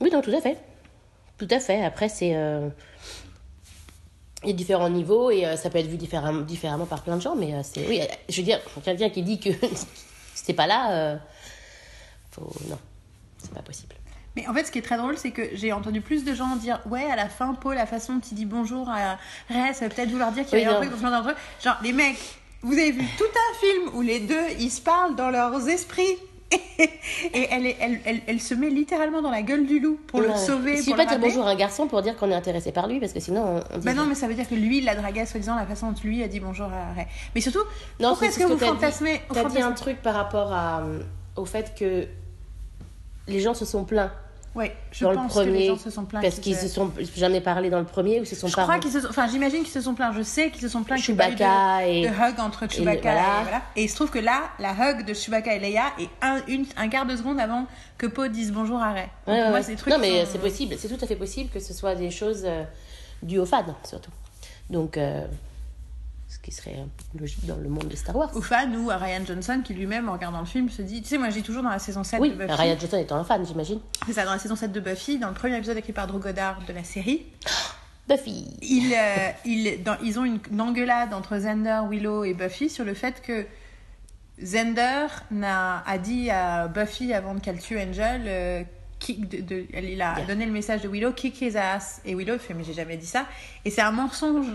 Oui, 0.00 0.08
non, 0.12 0.22
tout 0.22 0.30
à 0.30 0.40
fait. 0.40 0.56
Tout 1.36 1.48
à 1.50 1.58
fait. 1.58 1.84
Après, 1.84 2.08
c'est. 2.08 2.30
Il 4.44 4.48
y 4.48 4.52
a 4.52 4.54
différents 4.54 4.88
niveaux 4.88 5.30
et 5.30 5.56
ça 5.56 5.68
peut 5.68 5.78
être 5.78 5.86
vu 5.88 5.96
différemment, 5.96 6.40
différemment 6.42 6.86
par 6.86 7.02
plein 7.02 7.16
de 7.16 7.22
gens, 7.22 7.34
mais 7.34 7.52
c'est. 7.64 7.86
Oui, 7.88 8.00
je 8.28 8.36
veux 8.36 8.44
dire, 8.44 8.60
quelqu'un 8.84 9.10
qui 9.10 9.22
dit 9.22 9.40
que 9.40 9.50
c'était 10.34 10.54
pas 10.54 10.66
là, 10.66 11.18
faut. 12.30 12.50
Non, 12.68 12.78
c'est 13.42 13.52
pas 13.54 13.62
possible. 13.62 13.94
Mais 14.36 14.46
en 14.46 14.54
fait, 14.54 14.64
ce 14.64 14.70
qui 14.70 14.78
est 14.78 14.82
très 14.82 14.96
drôle, 14.96 15.16
c'est 15.18 15.32
que 15.32 15.42
j'ai 15.54 15.72
entendu 15.72 16.00
plus 16.00 16.24
de 16.24 16.34
gens 16.34 16.54
dire 16.56 16.80
Ouais, 16.88 17.04
à 17.10 17.16
la 17.16 17.28
fin, 17.28 17.54
Paul, 17.54 17.74
la 17.74 17.86
façon 17.86 18.14
dont 18.14 18.20
il 18.30 18.34
dit 18.36 18.46
bonjour 18.46 18.88
à 18.88 19.18
Ray, 19.48 19.74
ça 19.74 19.86
veut 19.88 19.94
peut-être 19.94 20.10
vouloir 20.10 20.30
dire 20.32 20.46
qu'il 20.46 20.58
y 20.58 20.62
Oui, 20.62 20.66
a 20.68 20.70
un 20.70 20.80
non. 20.80 20.86
truc, 20.88 21.02
un 21.04 21.22
truc. 21.22 21.36
Genre, 21.62 21.76
les 21.82 21.92
mecs, 21.92 22.18
vous 22.62 22.72
avez 22.74 22.92
vu 22.92 23.04
tout 23.18 23.24
un 23.24 23.58
film 23.58 23.96
où 23.96 24.02
les 24.02 24.20
deux 24.20 24.46
ils 24.60 24.70
se 24.70 24.80
parlent 24.80 25.16
dans 25.16 25.30
leurs 25.30 25.68
esprits. 25.68 26.16
Et 27.32 27.46
elle, 27.50 27.66
est, 27.66 27.76
elle, 27.80 28.00
elle, 28.04 28.20
elle 28.26 28.40
se 28.40 28.54
met 28.54 28.70
littéralement 28.70 29.22
dans 29.22 29.30
la 29.30 29.42
gueule 29.42 29.66
du 29.66 29.78
loup 29.78 30.00
pour 30.08 30.20
le 30.20 30.34
sauver. 30.34 30.72
Il 30.72 30.78
suffit 30.78 30.94
pas 30.94 31.04
de 31.04 31.10
dire 31.10 31.18
bonjour 31.20 31.46
à 31.46 31.50
un 31.50 31.54
garçon 31.54 31.86
pour 31.86 32.02
dire 32.02 32.16
qu'on 32.16 32.28
est 32.30 32.34
intéressé 32.34 32.72
par 32.72 32.88
lui, 32.88 32.98
parce 32.98 33.12
que 33.12 33.20
sinon 33.20 33.62
on, 33.72 33.78
dit. 33.78 33.84
Bah 33.84 33.94
non, 33.94 34.04
mais 34.06 34.14
ça 34.16 34.26
veut 34.26 34.34
dire 34.34 34.48
que 34.48 34.54
lui, 34.56 34.78
il 34.78 34.84
l'a 34.84 34.94
dragué, 34.96 35.26
soi-disant, 35.26 35.54
la 35.54 35.66
façon 35.66 35.92
dont 35.92 36.00
lui 36.02 36.22
a 36.24 36.28
dit 36.28 36.40
bonjour 36.40 36.66
à 36.66 36.92
Ray. 36.94 37.06
Mais 37.34 37.40
surtout, 37.40 37.62
Non, 38.00 38.10
pourquoi 38.10 38.28
est-ce 38.28 38.40
ce 38.40 38.44
que 38.44 38.48
vous 38.48 38.56
t'as 38.56 38.66
dit. 38.66 38.70
fantasmez 38.72 39.20
T'as 39.32 39.44
dit 39.44 39.58
un 39.62 39.70
fantasmez- 39.70 39.74
truc 39.76 40.02
par 40.02 40.14
rapport 40.14 40.52
à, 40.52 40.80
euh, 40.80 41.00
au 41.36 41.44
fait 41.44 41.72
que 41.78 42.06
les 43.28 43.40
gens 43.40 43.54
se 43.54 43.64
sont 43.64 43.84
plaints 43.84 44.12
Ouais, 44.56 44.74
je 44.90 45.04
dans 45.04 45.10
le 45.12 45.16
pense 45.16 45.34
que 45.34 45.38
les 45.40 45.44
premier 45.46 45.66
gens 45.68 45.78
se 45.78 45.90
sont 45.90 46.04
plaints. 46.04 46.20
parce 46.20 46.40
qu'ils 46.40 46.56
qu'ils 46.58 46.68
se 46.68 46.74
sont 46.74 46.90
jamais 47.14 47.40
parlé 47.40 47.70
dans 47.70 47.78
le 47.78 47.84
premier 47.84 48.20
ou 48.20 48.24
se 48.24 48.34
sont 48.34 48.48
Je 48.48 48.52
crois 48.54 48.80
qu'ils 48.80 48.90
se 48.90 49.00
sont... 49.00 49.06
Enfin, 49.08 49.28
j'imagine 49.28 49.60
qu'ils 49.62 49.70
se 49.72 49.80
sont 49.80 49.94
plaints. 49.94 50.12
Je 50.12 50.22
sais 50.22 50.50
qu'ils 50.50 50.60
se 50.62 50.68
sont 50.68 50.82
plaints 50.82 50.96
qu'il 50.96 51.14
eu 51.14 51.16
de, 51.16 51.88
et- 51.88 52.02
de 52.02 52.08
hug 52.12 52.40
entre 52.40 52.68
Chewbacca 52.68 52.98
et, 52.98 53.00
voilà. 53.14 53.42
voilà. 53.42 53.62
Et 53.76 53.84
il 53.84 53.88
se 53.88 53.94
trouve 53.94 54.10
que 54.10 54.18
là, 54.18 54.42
la 54.58 54.72
hug 54.72 55.04
de 55.06 55.14
Chewbacca 55.14 55.54
et 55.54 55.60
Leia 55.60 55.84
est 56.00 56.08
un, 56.20 56.40
une, 56.48 56.66
un 56.76 56.88
quart 56.88 57.06
de 57.06 57.14
seconde 57.14 57.38
avant 57.38 57.66
que 57.96 58.08
Poe 58.08 58.26
dise 58.28 58.50
bonjour 58.50 58.82
à 58.82 58.90
Ray. 58.92 59.02
Donc, 59.04 59.36
Ouais, 59.36 59.40
ouais, 59.40 59.48
moi, 59.50 59.60
ouais. 59.60 59.76
trucs 59.76 59.92
non, 59.92 60.00
mais 60.00 60.24
sont- 60.24 60.32
c'est 60.32 60.38
possible, 60.40 60.74
c'est 60.80 60.88
tout 60.88 61.04
à 61.04 61.06
fait 61.06 61.14
possible 61.16 61.48
que 61.50 61.60
ce 61.60 61.72
soit 61.72 61.94
des 61.94 62.10
choses 62.10 62.42
euh, 62.44 62.64
dues 63.22 63.38
aux 63.38 63.46
fans, 63.46 63.62
surtout. 63.84 64.10
Donc, 64.68 64.96
euh, 64.98 65.24
Ce 66.32 66.38
qui 66.38 66.52
serait 66.52 66.76
logique 67.18 67.44
dans 67.44 67.56
le 67.56 67.68
monde 67.68 67.88
de 67.88 67.96
Star 67.96 68.14
Wars. 68.14 68.30
Aux 68.36 68.40
fans 68.40 68.72
ou 68.72 68.88
à 68.88 68.96
Ryan 68.98 69.22
Johnson 69.26 69.62
qui 69.64 69.74
lui-même, 69.74 70.08
en 70.08 70.12
regardant 70.12 70.38
le 70.38 70.46
film, 70.46 70.68
se 70.70 70.80
dit. 70.80 71.02
Tu 71.02 71.08
sais, 71.08 71.18
moi, 71.18 71.28
j'ai 71.30 71.42
toujours 71.42 71.64
dans 71.64 71.70
la 71.70 71.80
saison 71.80 72.04
7 72.04 72.20
Oui, 72.20 72.30
de 72.30 72.36
Buffy. 72.36 72.52
Ryan 72.52 72.76
Johnson 72.80 72.96
étant 72.98 73.16
un 73.16 73.24
fan, 73.24 73.44
j'imagine. 73.44 73.80
C'est 74.06 74.12
ça, 74.12 74.24
dans 74.24 74.30
la 74.30 74.38
saison 74.38 74.54
7 74.54 74.70
de 74.70 74.78
Buffy, 74.78 75.18
dans 75.18 75.26
le 75.28 75.34
premier 75.34 75.56
épisode 75.56 75.76
écrit 75.76 75.92
par 75.92 76.06
Drew 76.06 76.20
Goddard 76.20 76.60
de 76.68 76.72
la 76.72 76.84
série, 76.84 77.26
Buffy. 78.08 78.46
ils, 78.62 78.94
euh, 78.94 79.30
ils, 79.44 79.82
dans- 79.82 79.98
ils 80.04 80.20
ont 80.20 80.24
une, 80.24 80.38
une 80.52 80.60
engueulade 80.60 81.12
entre 81.14 81.36
Xander, 81.36 81.80
Willow 81.90 82.22
et 82.22 82.32
Buffy 82.34 82.70
sur 82.70 82.84
le 82.84 82.94
fait 82.94 83.20
que 83.22 83.44
Xander 84.40 85.06
n'a, 85.32 85.82
a 85.86 85.98
dit 85.98 86.30
à 86.30 86.68
Buffy 86.68 87.12
avant 87.12 87.36
qu'elle 87.40 87.58
tue 87.60 87.78
Angel, 87.78 88.22
euh, 88.26 88.62
kick 89.00 89.28
de, 89.28 89.40
de- 89.42 89.66
elle- 89.72 89.84
il 89.90 90.00
a 90.00 90.14
Yeah. 90.18 90.26
donné 90.26 90.46
le 90.46 90.52
message 90.52 90.82
de 90.82 90.88
Willow, 90.88 91.12
kick 91.12 91.40
his 91.42 91.56
ass. 91.56 92.00
Et 92.04 92.14
Willow 92.14 92.38
fait, 92.38 92.54
mais 92.54 92.64
j'ai 92.64 92.72
jamais 92.74 92.96
dit 92.96 93.06
ça. 93.06 93.26
Et 93.64 93.70
c'est 93.70 93.82
un 93.82 93.90
mensonge 93.92 94.46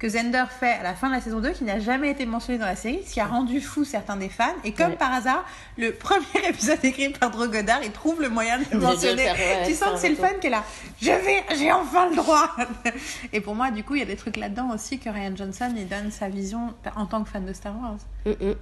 que 0.00 0.06
Xander 0.06 0.44
fait 0.48 0.72
à 0.72 0.82
la 0.82 0.94
fin 0.94 1.08
de 1.08 1.14
la 1.14 1.20
saison 1.20 1.40
2 1.40 1.50
qui 1.50 1.64
n'a 1.64 1.78
jamais 1.78 2.10
été 2.10 2.24
mentionné 2.24 2.58
dans 2.58 2.64
la 2.64 2.74
série, 2.74 3.02
ce 3.06 3.12
qui 3.12 3.20
a 3.20 3.26
rendu 3.26 3.60
fou 3.60 3.84
certains 3.84 4.16
des 4.16 4.30
fans. 4.30 4.54
Et 4.64 4.72
comme 4.72 4.92
Ouais. 4.92 4.96
par 4.96 5.12
hasard, 5.12 5.44
le 5.76 5.92
premier 6.06 6.48
épisode 6.48 6.78
écrit 6.82 7.10
par 7.10 7.30
Drew 7.30 7.48
Goddard, 7.48 7.80
il 7.84 7.92
trouve 7.92 8.22
le 8.22 8.30
moyen 8.30 8.58
de 8.58 8.64
le 8.72 8.78
mentionner. 8.80 9.24
faire, 9.24 9.34
ouais, 9.34 9.66
tu 9.68 9.74
sens 9.74 9.92
que 9.92 9.98
c'est 9.98 10.08
le 10.08 10.16
fan 10.16 10.38
qui 10.40 10.46
est 10.46 10.50
là. 10.50 10.64
Je 11.02 11.10
vais, 11.10 11.44
j'ai 11.58 11.70
enfin 11.70 12.08
le 12.08 12.16
droit. 12.16 12.48
Et 13.34 13.42
pour 13.42 13.54
moi, 13.54 13.70
du 13.70 13.84
coup, 13.84 13.94
il 13.94 13.98
y 13.98 14.02
a 14.02 14.06
des 14.06 14.16
trucs 14.16 14.38
là-dedans 14.38 14.70
aussi 14.74 14.98
que 14.98 15.10
Ryan 15.10 15.36
Johnson 15.36 15.70
il 15.76 15.86
donne 15.86 16.10
sa 16.10 16.30
vision 16.30 16.72
en 16.96 17.04
tant 17.04 17.22
que 17.22 17.28
fan 17.28 17.44
de 17.44 17.52
Star 17.52 17.74
Wars. 17.78 17.98
Mm, 18.24 18.46
mm. 18.46 18.54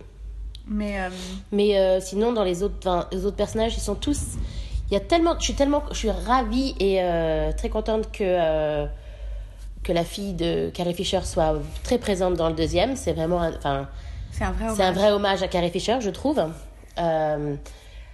Mais 0.66 1.00
euh, 1.00 1.08
Mais 1.52 1.78
euh, 1.78 2.00
sinon, 2.00 2.32
dans 2.32 2.44
les 2.44 2.64
autres, 2.64 3.08
les 3.12 3.24
autres 3.24 3.36
personnages, 3.36 3.76
ils 3.76 3.80
sont 3.80 3.94
tous. 3.94 4.22
Il 4.90 4.94
y 4.94 4.96
a 4.96 5.00
tellement, 5.00 5.36
je 5.38 5.44
suis 5.44 5.54
tellement, 5.54 5.84
je 5.92 5.96
suis 5.98 6.10
ravie 6.10 6.74
et 6.80 7.00
euh, 7.00 7.52
très 7.52 7.68
contente 7.68 8.10
que 8.10 8.86
que 9.84 9.92
la 9.92 10.04
fille 10.04 10.34
de 10.34 10.70
Carrie 10.70 10.94
Fisher 10.94 11.20
soit 11.24 11.54
très 11.82 11.98
présente 11.98 12.34
dans 12.34 12.48
le 12.48 12.54
deuxième. 12.54 12.96
C'est 12.96 13.12
vraiment, 13.12 13.40
un- 13.42 13.56
enfin, 13.56 13.88
c'est 14.32 14.44
un 14.44 14.52
vrai 14.52 14.66
c'est 14.76 14.82
un 14.82 14.92
vrai 14.92 15.10
hommage 15.10 15.42
à 15.42 15.48
Carrie 15.48 15.70
Fisher, 15.70 15.98
je 16.00 16.10
trouve. 16.10 16.42
Euh, 16.98 17.54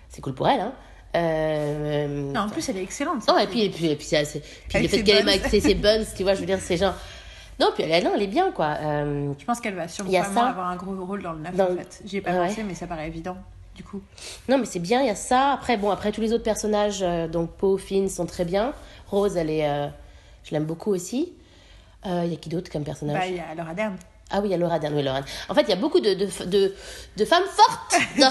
c'est 0.08 0.20
cool 0.20 0.34
pour 0.34 0.48
elle, 0.48 0.60
hein. 0.60 0.72
Euh, 1.16 2.32
Non, 2.32 2.40
en 2.42 2.48
plus, 2.48 2.68
elle 2.68 2.76
est 2.78 2.82
excellente. 2.82 3.26
non, 3.28 3.38
et 3.38 3.46
puis, 3.46 3.62
et 3.64 3.70
puis, 3.70 3.86
et 3.86 3.96
puis, 3.96 4.08
Avec 4.16 4.42
le 4.74 4.88
fait 4.88 5.02
qu'elle 5.04 5.28
ait 5.28 5.38
ses, 5.48 5.60
ses 5.60 5.74
buns, 5.74 6.02
tu 6.16 6.22
vois, 6.22 6.34
je 6.34 6.40
veux 6.40 6.46
dire, 6.46 6.58
c'est 6.60 6.76
genre. 6.76 6.94
Non, 7.60 7.68
puis 7.72 7.84
elle, 7.84 8.02
non, 8.02 8.10
elle 8.16 8.22
est 8.22 8.26
bien, 8.26 8.50
quoi. 8.50 8.76
Euh, 8.82 9.32
Je 9.38 9.44
pense 9.44 9.60
qu'elle 9.60 9.74
va 9.76 9.86
sûrement 9.86 10.10
ça. 10.10 10.46
avoir 10.48 10.68
un 10.68 10.76
gros 10.76 10.92
rôle 11.06 11.22
dans 11.22 11.32
le 11.32 11.38
9, 11.40 11.54
Dans 11.54 11.64
en 11.72 11.76
fait. 11.76 12.02
J'y 12.04 12.16
ai 12.16 12.20
pas 12.20 12.32
Ouais. 12.32 12.48
pensé, 12.48 12.64
mais 12.64 12.74
ça 12.74 12.88
paraît 12.88 13.06
évident, 13.06 13.36
du 13.76 13.84
coup. 13.84 14.00
Non, 14.48 14.58
mais 14.58 14.64
c'est 14.66 14.80
bien, 14.80 15.02
il 15.02 15.06
y 15.06 15.10
a 15.10 15.14
ça. 15.14 15.52
Après, 15.52 15.76
bon, 15.76 15.90
après, 15.90 16.10
tous 16.10 16.20
les 16.20 16.32
autres 16.32 16.42
personnages, 16.42 16.98
euh, 17.02 17.28
donc 17.28 17.50
Poe, 17.52 17.78
Finn, 17.78 18.08
sont 18.08 18.26
très 18.26 18.44
bien. 18.44 18.72
Rose, 19.08 19.36
elle 19.36 19.50
est. 19.50 19.90
je 20.42 20.50
l'aime 20.50 20.64
beaucoup 20.64 20.90
aussi. 20.90 21.32
Euh, 22.06 22.22
Il 22.24 22.30
y 22.32 22.34
a 22.34 22.36
qui 22.36 22.48
d'autre 22.48 22.70
comme 22.70 22.84
personnage 22.84 23.18
Bah, 23.18 23.26
il 23.26 23.36
y 23.36 23.40
a 23.40 23.54
Laura 23.54 23.74
Dern. 23.74 23.96
Ah 24.30 24.40
oui, 24.40 24.48
il 24.48 24.50
y 24.50 24.54
a 24.54 24.56
Laura 24.56 24.78
Dern. 24.78 24.94
Oui, 24.94 25.02
Laura. 25.02 25.20
En 25.48 25.54
fait, 25.54 25.62
il 25.62 25.68
y 25.68 25.72
a 25.72 25.76
beaucoup 25.76 26.00
de, 26.00 26.14
de, 26.14 26.28
de, 26.46 26.74
de 27.16 27.24
femmes 27.24 27.44
fortes 27.44 27.96
dans, 28.18 28.30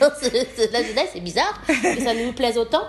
dans 0.00 0.14
ce- 0.20 0.28
ce- 0.30 0.72
la 0.72 0.82
jeunesse. 0.82 1.10
C'est 1.12 1.20
bizarre 1.20 1.60
que 1.66 2.00
ça 2.02 2.14
nous 2.14 2.32
plaise 2.32 2.56
autant. 2.58 2.82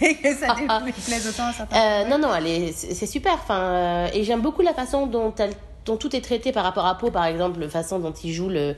Et 0.00 0.14
que 0.22 0.34
ça 0.34 0.48
Ah, 0.50 0.56
ah. 0.68 0.82
lui 0.84 0.92
plaise 0.92 1.26
autant 1.28 1.46
à 1.46 1.52
certains. 1.52 1.76
Euh, 1.76 2.04
non, 2.08 2.18
non, 2.18 2.30
c'est 2.74 3.06
super. 3.06 3.34
Enfin, 3.34 3.58
euh, 3.60 4.08
et 4.12 4.24
j'aime 4.24 4.42
beaucoup 4.42 4.62
la 4.62 4.74
façon 4.74 5.06
dont, 5.06 5.34
elle, 5.38 5.52
dont 5.86 5.96
tout 5.96 6.14
est 6.14 6.20
traité 6.20 6.52
par 6.52 6.64
rapport 6.64 6.86
à 6.86 6.96
Poe, 6.98 7.10
par 7.10 7.24
exemple, 7.24 7.60
la 7.60 7.68
façon 7.68 7.98
dont 7.98 8.12
il 8.12 8.32
joue 8.32 8.48
le, 8.48 8.76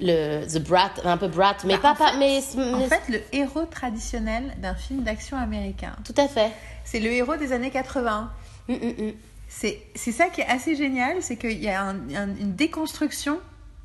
le 0.00 0.44
the 0.46 0.58
brat, 0.62 0.90
un 1.04 1.16
peu 1.16 1.28
brat, 1.28 1.56
mais 1.64 1.74
Bah, 1.74 1.80
pas, 1.82 1.92
en 1.92 1.94
pas, 1.94 2.16
mais, 2.18 2.38
En 2.74 2.80
fait, 2.88 3.02
le 3.08 3.20
héros 3.32 3.64
traditionnel 3.66 4.54
d'un 4.58 4.74
film 4.74 5.02
d'action 5.02 5.36
américain. 5.36 5.94
tout 6.04 6.14
à 6.20 6.28
fait. 6.28 6.50
C'est 6.84 7.00
le 7.00 7.10
héros 7.12 7.36
des 7.36 7.52
années 7.52 7.70
80. 7.70 8.30
Mm, 8.68 8.72
mm, 8.74 8.76
mm. 9.06 9.12
C'est 9.60 9.82
c'est 9.96 10.12
ça 10.12 10.28
qui 10.28 10.40
est 10.40 10.46
assez 10.46 10.76
génial, 10.76 11.20
c'est 11.20 11.36
qu'il 11.36 11.60
y 11.60 11.68
a 11.68 11.82
un- 11.82 12.08
un- 12.14 12.36
une 12.36 12.54
déconstruction 12.54 13.40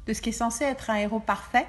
de 0.05 0.13
ce 0.13 0.21
qui 0.21 0.29
est 0.29 0.33
censé 0.43 0.65
être 0.65 0.91
un 0.91 0.97
héros 0.97 1.19
parfait. 1.19 1.65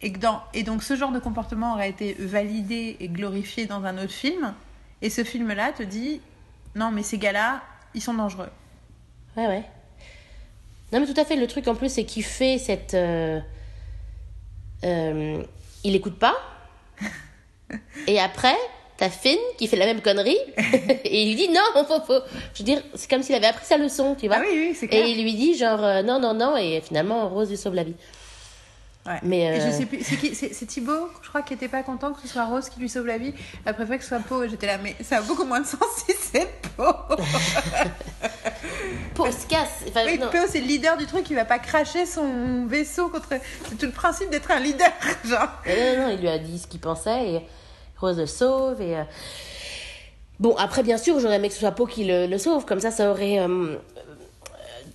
Et, 0.00 0.12
que 0.12 0.18
dans, 0.18 0.42
et 0.54 0.62
donc 0.62 0.82
ce 0.82 0.96
genre 0.96 1.12
de 1.12 1.18
comportement 1.18 1.74
aurait 1.74 1.90
été 1.90 2.14
validé 2.14 2.96
et 3.00 3.08
glorifié 3.08 3.66
dans 3.66 3.84
un 3.84 3.98
autre 3.98 4.14
film. 4.14 4.54
Et 5.02 5.10
ce 5.10 5.24
film-là 5.24 5.72
te 5.72 5.82
dit, 5.82 6.22
non 6.74 6.90
mais 6.90 7.02
ces 7.02 7.18
gars-là, 7.18 7.60
ils 7.92 8.00
sont 8.00 8.14
dangereux. 8.14 8.48
Ouais, 9.36 9.46
ouais. 9.46 9.64
Non, 10.90 11.00
mais 11.00 11.06
tout 11.06 11.20
à 11.20 11.26
fait. 11.26 11.36
Le 11.36 11.46
truc 11.46 11.68
en 11.68 11.74
plus, 11.74 11.92
c'est 11.92 12.04
qu'il 12.06 12.24
fait 12.24 12.56
cette. 12.56 12.94
euh, 12.94 13.40
euh, 14.84 15.42
il 15.84 15.94
écoute 15.94 16.18
pas. 16.18 16.34
Et 18.06 18.18
après, 18.18 18.56
t'as 18.96 19.10
Finn 19.10 19.38
qui 19.58 19.66
fait 19.68 19.76
la 19.76 19.86
même 19.86 20.00
connerie. 20.00 20.38
et 21.04 21.22
il 21.22 21.28
lui 21.28 21.34
dit 21.36 21.48
non, 21.48 21.60
faut, 21.84 22.00
faut. 22.00 22.20
Je 22.54 22.58
veux 22.58 22.64
dire, 22.64 22.82
c'est 22.94 23.08
comme 23.10 23.22
s'il 23.22 23.34
avait 23.34 23.46
appris 23.46 23.64
sa 23.64 23.76
leçon, 23.76 24.14
tu 24.18 24.26
vois. 24.28 24.36
Ah 24.38 24.42
oui, 24.42 24.68
oui, 24.68 24.76
c'est 24.78 24.88
clair. 24.88 25.04
et 25.04 25.10
il 25.10 25.22
lui 25.22 25.34
dit 25.34 25.56
genre 25.56 25.82
euh, 25.82 26.02
non, 26.02 26.20
non, 26.20 26.34
non. 26.34 26.56
Et 26.56 26.80
finalement, 26.80 27.28
Rose 27.28 27.50
lui 27.50 27.56
sauve 27.56 27.74
la 27.74 27.84
vie. 27.84 27.94
Ouais. 29.04 29.18
Mais, 29.24 29.40
Et 29.40 29.60
euh, 29.60 29.66
je 29.66 29.76
sais 29.76 29.86
plus, 29.86 30.04
c'est 30.04 30.16
qui 30.16 30.32
C'est 30.34 30.54
c'est 30.54 30.66
Thibaut, 30.66 31.08
je 31.22 31.28
crois, 31.28 31.42
qui 31.42 31.54
était 31.54 31.66
pas 31.66 31.82
content 31.82 32.12
que 32.12 32.20
ce 32.20 32.28
soit 32.28 32.44
Rose 32.44 32.68
qui 32.68 32.78
lui 32.78 32.88
sauve 32.88 33.06
la 33.06 33.18
vie. 33.18 33.34
Elle 33.64 33.74
préférait 33.74 33.98
que 33.98 34.04
ce 34.04 34.10
soit 34.10 34.20
Poe. 34.20 34.46
J'étais 34.48 34.68
là, 34.68 34.78
mais 34.78 34.94
ça 35.02 35.16
a 35.18 35.22
beaucoup 35.22 35.44
moins 35.44 35.60
de 35.60 35.66
sens 35.66 35.80
si 36.06 36.14
c'est 36.20 36.48
Poe. 36.76 36.84
Poe 39.14 39.32
se 39.32 39.46
casse. 39.48 39.80
Enfin, 39.88 40.02
Oui, 40.06 40.18
non. 40.18 40.28
C'est 40.48 40.60
le 40.60 40.66
leader 40.66 40.96
du 40.96 41.06
truc, 41.06 41.28
il 41.30 41.34
va 41.34 41.44
pas 41.44 41.58
cracher 41.58 42.06
son 42.06 42.66
vaisseau 42.66 43.08
contre. 43.08 43.30
C'est 43.68 43.76
tout 43.76 43.86
le 43.86 43.92
principe 43.92 44.30
d'être 44.30 44.52
un 44.52 44.60
leader, 44.60 44.92
genre. 45.24 45.48
Euh, 45.66 45.96
non, 45.96 46.02
non, 46.06 46.14
il 46.14 46.20
lui 46.20 46.28
a 46.28 46.38
dit 46.38 46.60
ce 46.60 46.68
qu'il 46.68 46.80
pensait 46.80 47.28
et 47.28 47.42
Rose 48.02 48.18
le 48.18 48.26
sauve. 48.26 48.80
Et, 48.82 48.96
euh, 48.96 49.04
Bon, 50.40 50.56
après, 50.56 50.82
bien 50.82 50.98
sûr, 50.98 51.20
j'aurais 51.20 51.36
aimé 51.36 51.48
que 51.48 51.54
ce 51.54 51.60
soit 51.60 51.70
Poe 51.70 51.86
qui 51.86 52.02
le, 52.04 52.26
le 52.26 52.36
sauve. 52.38 52.64
Comme 52.64 52.80
ça, 52.80 52.90
ça 52.90 53.10
aurait 53.10 53.38
euh, 53.38 53.46
euh, 53.46 53.76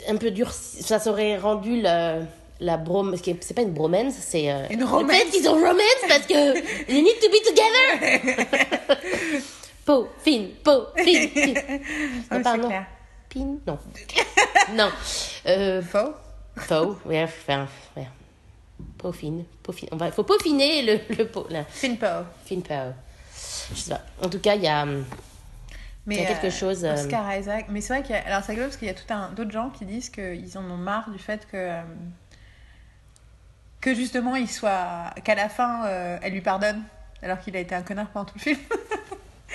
un 0.09 0.17
peu 0.17 0.29
dur. 0.29 0.51
Ça 0.51 0.99
aurait 1.07 1.37
rendu 1.37 1.79
la, 1.81 2.17
la 2.59 2.77
que 2.77 3.31
C'est 3.39 3.53
pas 3.53 3.61
une 3.61 3.71
bromance, 3.71 4.13
c'est. 4.19 4.51
euh, 4.51 4.65
Une 4.69 4.83
romance. 4.83 5.09
Peut-être 5.09 5.29
qu'ils 5.31 5.47
ont 5.47 5.53
romance 5.53 6.03
parce 6.07 6.25
que. 6.27 6.53
They 6.87 7.01
need 7.01 7.19
to 7.21 7.29
be 7.29 7.41
together! 7.45 9.41
Poe, 9.85 10.07
Finn, 10.21 10.49
Poe, 10.65 10.87
Finn, 10.97 11.29
Finn. 11.33 11.55
Ah 12.29 12.35
oui, 12.37 12.43
pas. 12.43 12.57
Pin 13.29 13.57
Non. 13.65 13.77
non. 14.73 14.89
Euh, 15.47 15.81
Faux. 15.81 16.13
Poe, 16.67 16.97
ouais, 17.05 17.23
enfin, 17.23 17.67
ouais. 17.95 18.07
Peaufine, 19.11 19.45
peaufine. 19.63 19.87
On 19.91 19.97
va, 19.97 20.11
faut 20.11 20.23
peaufiner 20.23 20.81
le, 20.83 21.15
le 21.15 21.27
pot, 21.27 21.47
là. 21.49 21.63
Finn 21.69 21.97
Poe. 21.97 22.25
Fine 22.45 22.61
Poe. 22.61 22.93
Je 23.73 23.75
sais 23.79 23.91
pas. 23.93 24.01
En 24.21 24.29
tout 24.29 24.39
cas, 24.39 24.55
il 24.55 24.63
y 24.63 24.67
a. 24.67 24.83
hum, 24.83 25.05
Mais 26.05 26.15
Il 26.15 26.21
y 26.21 26.25
a 26.25 26.27
quelque 26.33 26.49
chose, 26.49 26.83
euh, 26.83 26.93
Oscar 26.93 27.33
Isaac. 27.37 27.67
Mais 27.69 27.79
c'est 27.81 27.93
vrai 27.93 28.03
qu'il 28.03 28.15
y 28.15 28.17
a. 28.19 28.25
Alors, 28.27 28.43
c'est 28.43 28.55
parce 28.55 28.75
qu'il 28.77 28.87
y 28.87 28.91
a 28.91 28.93
tout 28.93 29.11
un 29.13 29.29
d'autres 29.31 29.51
gens 29.51 29.69
qui 29.69 29.85
disent 29.85 30.09
qu'ils 30.09 30.57
en 30.57 30.63
ont 30.69 30.77
marre 30.77 31.09
du 31.09 31.19
fait 31.19 31.45
que. 31.47 31.55
euh, 31.55 31.81
que 33.79 33.93
justement, 33.95 34.35
il 34.35 34.49
soit. 34.49 35.13
Qu'à 35.23 35.35
la 35.35 35.47
fin, 35.49 35.85
euh, 35.85 36.17
elle 36.21 36.33
lui 36.33 36.41
pardonne. 36.41 36.83
Alors 37.21 37.39
qu'il 37.39 37.55
a 37.55 37.59
été 37.59 37.73
un 37.75 37.81
connard 37.81 38.07
pendant 38.09 38.25
tout 38.25 38.35
le 38.35 38.41
film. 38.41 38.59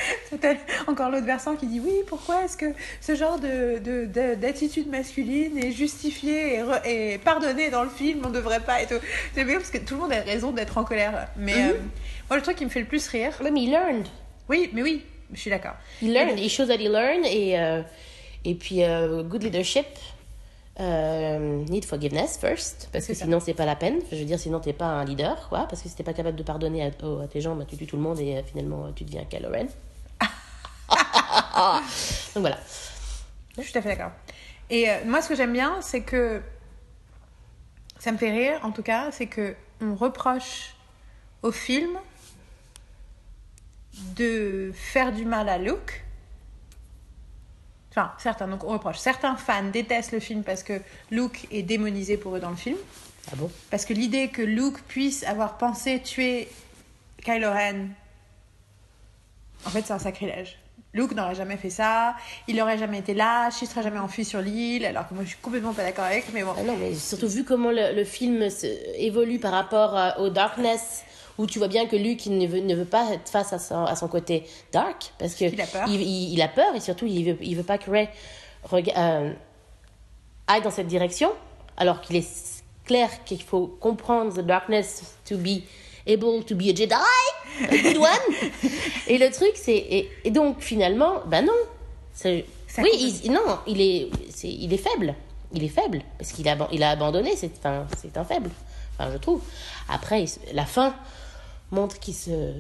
C'est 0.40 0.58
encore 0.88 1.10
l'autre 1.10 1.26
versant 1.26 1.56
qui 1.56 1.66
dit 1.66 1.80
oui, 1.80 1.92
pourquoi 2.06 2.44
est-ce 2.44 2.56
que 2.56 2.66
ce 3.00 3.14
genre 3.14 3.38
de, 3.38 3.78
de- 3.78 4.06
de- 4.06 4.34
d'attitude 4.34 4.88
masculine 4.88 5.58
est 5.58 5.72
justifié 5.72 6.54
et, 6.56 6.58
re- 6.62 6.86
et 6.86 7.18
pardonné 7.18 7.70
dans 7.70 7.84
le 7.84 7.90
film, 7.90 8.22
on 8.26 8.30
devrait 8.30 8.60
pas 8.60 8.82
et 8.82 8.86
tout. 8.86 8.94
C'est 9.34 9.44
bien 9.44 9.56
parce 9.56 9.70
que 9.70 9.78
tout 9.78 9.94
le 9.94 10.00
monde 10.00 10.12
a 10.12 10.20
raison 10.22 10.50
d'être 10.52 10.78
en 10.78 10.84
colère. 10.84 11.28
Mais 11.36 11.54
Mhm. 11.54 11.70
euh, 11.70 11.74
moi, 12.28 12.36
le 12.36 12.42
truc 12.42 12.56
qui 12.56 12.64
me 12.64 12.70
fait 12.70 12.80
le 12.80 12.86
plus 12.86 13.06
rire, 13.08 13.32
Ouais, 13.42 13.50
mais 13.50 13.62
il 13.62 13.70
learned. 13.70 14.06
oui, 14.48 14.70
mais 14.72 14.82
oui, 14.82 15.02
je 15.32 15.38
suis 15.40 15.50
d'accord. 15.50 15.74
Il 16.00 16.12
learned. 16.12 16.38
He 16.38 16.48
shows 16.48 16.66
that 16.66 16.76
he 16.76 16.88
learned. 16.88 17.26
Et, 17.26 17.58
euh, 17.58 17.82
et 18.44 18.54
puis, 18.54 18.82
euh, 18.84 19.22
good 19.22 19.42
leadership. 19.42 19.86
Euh, 20.80 21.62
need 21.68 21.84
forgiveness 21.84 22.38
first. 22.38 22.88
Parce 22.92 23.06
que 23.06 23.12
ça. 23.14 23.24
sinon, 23.26 23.40
c'est 23.40 23.52
pas 23.54 23.66
la 23.66 23.76
peine. 23.76 23.98
Je 24.10 24.16
veux 24.16 24.24
dire, 24.24 24.38
sinon, 24.38 24.58
t'es 24.58 24.72
pas 24.72 24.86
un 24.86 25.04
leader, 25.04 25.48
quoi. 25.50 25.66
Parce 25.68 25.82
que 25.82 25.88
si 25.88 25.94
t'es 25.94 26.02
pas 26.02 26.14
capable 26.14 26.36
de 26.36 26.42
pardonner 26.42 26.82
à, 26.82 26.86
à 26.86 27.26
tes 27.30 27.40
gens, 27.42 27.54
bah, 27.54 27.64
tu 27.68 27.76
tues 27.76 27.86
tout 27.86 27.96
le 27.96 28.02
monde 28.02 28.18
et 28.20 28.36
euh, 28.38 28.42
finalement, 28.42 28.90
tu 28.96 29.04
deviens 29.04 29.24
Kylo 29.28 29.50
Ren. 29.50 29.66
Donc 31.54 32.40
voilà. 32.42 32.58
Je 33.56 33.62
suis 33.62 33.72
tout 33.72 33.78
à 33.78 33.82
fait 33.82 33.88
d'accord. 33.90 34.12
Et 34.70 34.90
euh, 34.90 35.04
moi, 35.04 35.20
ce 35.20 35.28
que 35.28 35.34
j'aime 35.34 35.52
bien, 35.52 35.80
c'est 35.82 36.02
que 36.02 36.40
ça 37.98 38.10
me 38.12 38.16
fait 38.16 38.30
rire, 38.30 38.60
en 38.62 38.72
tout 38.72 38.82
cas, 38.82 39.10
c'est 39.12 39.26
que 39.26 39.54
on 39.80 39.94
reproche 39.94 40.74
au 41.42 41.52
film 41.52 41.90
de 44.16 44.72
faire 44.74 45.12
du 45.12 45.24
mal 45.24 45.48
à 45.48 45.58
Luke. 45.58 46.04
Enfin, 47.90 48.12
certains, 48.18 48.48
donc 48.48 48.64
on 48.64 48.68
reproche. 48.68 48.98
Certains 48.98 49.36
fans 49.36 49.64
détestent 49.64 50.12
le 50.12 50.20
film 50.20 50.44
parce 50.44 50.62
que 50.62 50.80
Luke 51.10 51.46
est 51.50 51.62
démonisé 51.62 52.16
pour 52.16 52.36
eux 52.36 52.40
dans 52.40 52.50
le 52.50 52.56
film. 52.56 52.78
Ah 53.30 53.36
bon? 53.36 53.50
Parce 53.70 53.84
que 53.84 53.92
l'idée 53.92 54.28
que 54.28 54.42
Luke 54.42 54.80
puisse 54.88 55.24
avoir 55.24 55.58
pensé 55.58 56.00
tuer 56.00 56.48
Kylo 57.22 57.50
Ren, 57.50 57.88
en 59.64 59.70
fait, 59.70 59.82
c'est 59.82 59.92
un 59.92 59.98
sacrilège. 59.98 60.58
Luke 60.94 61.12
n'aurait 61.14 61.34
jamais 61.34 61.56
fait 61.56 61.70
ça, 61.70 62.14
il 62.48 62.56
n'aurait 62.56 62.76
jamais 62.76 62.98
été 62.98 63.14
lâche, 63.14 63.54
il 63.62 63.66
serait 63.66 63.82
jamais 63.82 63.98
enfui 63.98 64.24
sur 64.26 64.40
l'île, 64.42 64.84
alors 64.84 65.08
que 65.08 65.14
moi 65.14 65.22
je 65.24 65.30
suis 65.30 65.38
complètement 65.38 65.72
pas 65.72 65.84
d'accord 65.84 66.04
avec, 66.04 66.26
mais 66.34 66.42
bon. 66.42 66.52
Ah 66.58 66.62
non, 66.62 66.76
mais 66.78 66.94
surtout 66.94 67.28
vu 67.28 67.44
comment 67.44 67.70
le, 67.70 67.94
le 67.94 68.04
film 68.04 68.50
se- 68.50 68.66
évolue 68.98 69.38
par 69.38 69.52
rapport 69.52 69.96
euh, 69.96 70.10
au 70.18 70.28
Darkness, 70.28 71.02
où 71.38 71.46
tu 71.46 71.58
vois 71.58 71.68
bien 71.68 71.86
que 71.86 71.96
Luke 71.96 72.26
il 72.26 72.36
ne, 72.36 72.46
veut, 72.46 72.60
ne 72.60 72.74
veut 72.74 72.84
pas 72.84 73.08
être 73.10 73.30
face 73.30 73.54
à 73.54 73.58
son, 73.58 73.84
à 73.86 73.96
son 73.96 74.06
côté 74.06 74.44
dark, 74.70 75.14
parce 75.18 75.34
que 75.34 75.46
Il 75.46 75.60
a 75.62 75.66
peur. 75.66 75.84
Il, 75.88 76.02
il- 76.02 76.34
il 76.34 76.42
a 76.42 76.48
peur 76.48 76.74
et 76.74 76.80
surtout 76.80 77.06
il 77.06 77.24
veut, 77.24 77.38
il 77.40 77.56
veut 77.56 77.62
pas 77.62 77.78
que 77.78 77.90
Ray 77.90 78.08
euh, 78.94 79.32
aille 80.46 80.60
dans 80.62 80.70
cette 80.70 80.88
direction, 80.88 81.30
alors 81.78 82.02
qu'il 82.02 82.16
est 82.16 82.28
clair 82.84 83.08
qu'il 83.24 83.42
faut 83.42 83.66
comprendre 83.66 84.34
the 84.34 84.40
darkness 84.44 85.16
to 85.24 85.38
be 85.38 85.62
able 86.06 86.44
to 86.44 86.54
be 86.54 86.64
a 86.68 86.74
Jedi. 86.74 86.94
et 89.08 89.18
le 89.18 89.30
truc, 89.30 89.52
c'est. 89.54 89.76
Et, 89.76 90.10
et 90.24 90.30
donc, 90.30 90.60
finalement, 90.60 91.20
ben 91.26 91.44
non. 91.44 91.52
Ça 92.14 92.30
Oui, 92.82 93.20
il, 93.24 93.32
non, 93.32 93.58
il 93.66 93.80
est, 93.80 94.08
il 94.44 94.72
est 94.72 94.76
faible. 94.78 95.14
Il 95.52 95.62
est 95.64 95.68
faible. 95.68 96.02
Parce 96.18 96.32
qu'il 96.32 96.48
a, 96.48 96.56
il 96.72 96.82
a 96.82 96.90
abandonné. 96.90 97.36
C'est 97.36 97.50
c'est 98.00 98.16
un 98.16 98.24
faible. 98.24 98.50
Enfin, 98.98 99.10
je 99.12 99.18
trouve. 99.18 99.42
Après, 99.88 100.24
il 100.24 100.54
la 100.54 100.64
fin 100.66 100.94
montre 101.70 101.98
qu'il 101.98 102.14
se. 102.14 102.52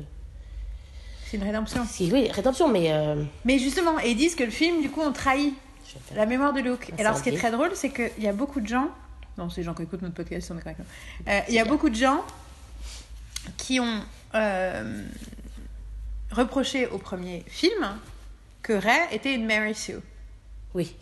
C'est 1.26 1.38
une 1.38 1.44
rédemption. 1.44 1.86
Oui, 2.00 2.28
rédemption, 2.30 2.68
mais. 2.68 2.92
euh, 2.92 3.22
Mais 3.44 3.58
justement, 3.58 3.98
et 4.00 4.10
ils 4.10 4.16
disent 4.16 4.34
que 4.34 4.44
le 4.44 4.50
film, 4.50 4.82
du 4.82 4.90
coup, 4.90 5.00
on 5.00 5.12
trahit 5.12 5.54
la 6.14 6.26
mémoire 6.26 6.52
de 6.52 6.60
Luke. 6.60 6.88
Ah, 6.92 6.94
Et 6.98 7.00
alors, 7.04 7.16
ce 7.16 7.22
qui 7.22 7.30
est 7.30 7.34
un 7.34 7.38
très 7.38 7.50
drôle, 7.50 7.70
c'est 7.74 7.90
qu'il 7.90 8.10
y 8.24 8.28
a 8.28 8.32
beaucoup 8.32 8.60
de 8.60 8.66
gens. 8.68 8.88
Non, 9.38 9.48
c'est 9.48 9.62
les 9.62 9.64
gens 9.64 9.72
qui 9.74 9.82
écoutent 9.82 10.02
notre 10.02 10.14
podcast, 10.14 10.44
ils 10.44 10.46
sont 10.48 10.54
d'accord 10.54 10.72
avec 10.72 10.78
nous. 10.80 11.32
Euh, 11.32 11.40
Il 11.48 11.54
y 11.54 11.58
a 11.58 11.64
beaucoup 11.64 11.88
de 11.88 11.94
gens 11.94 12.20
qui 13.56 13.80
ont 13.80 14.02
euh, 14.34 15.02
reproché 16.30 16.86
au 16.86 16.98
premier 16.98 17.44
film 17.48 17.86
que 18.62 18.72
Rey 18.72 19.00
était 19.12 19.34
une 19.34 19.46
Mary 19.46 19.74
Sue. 19.74 19.96
Oui. 20.74 20.96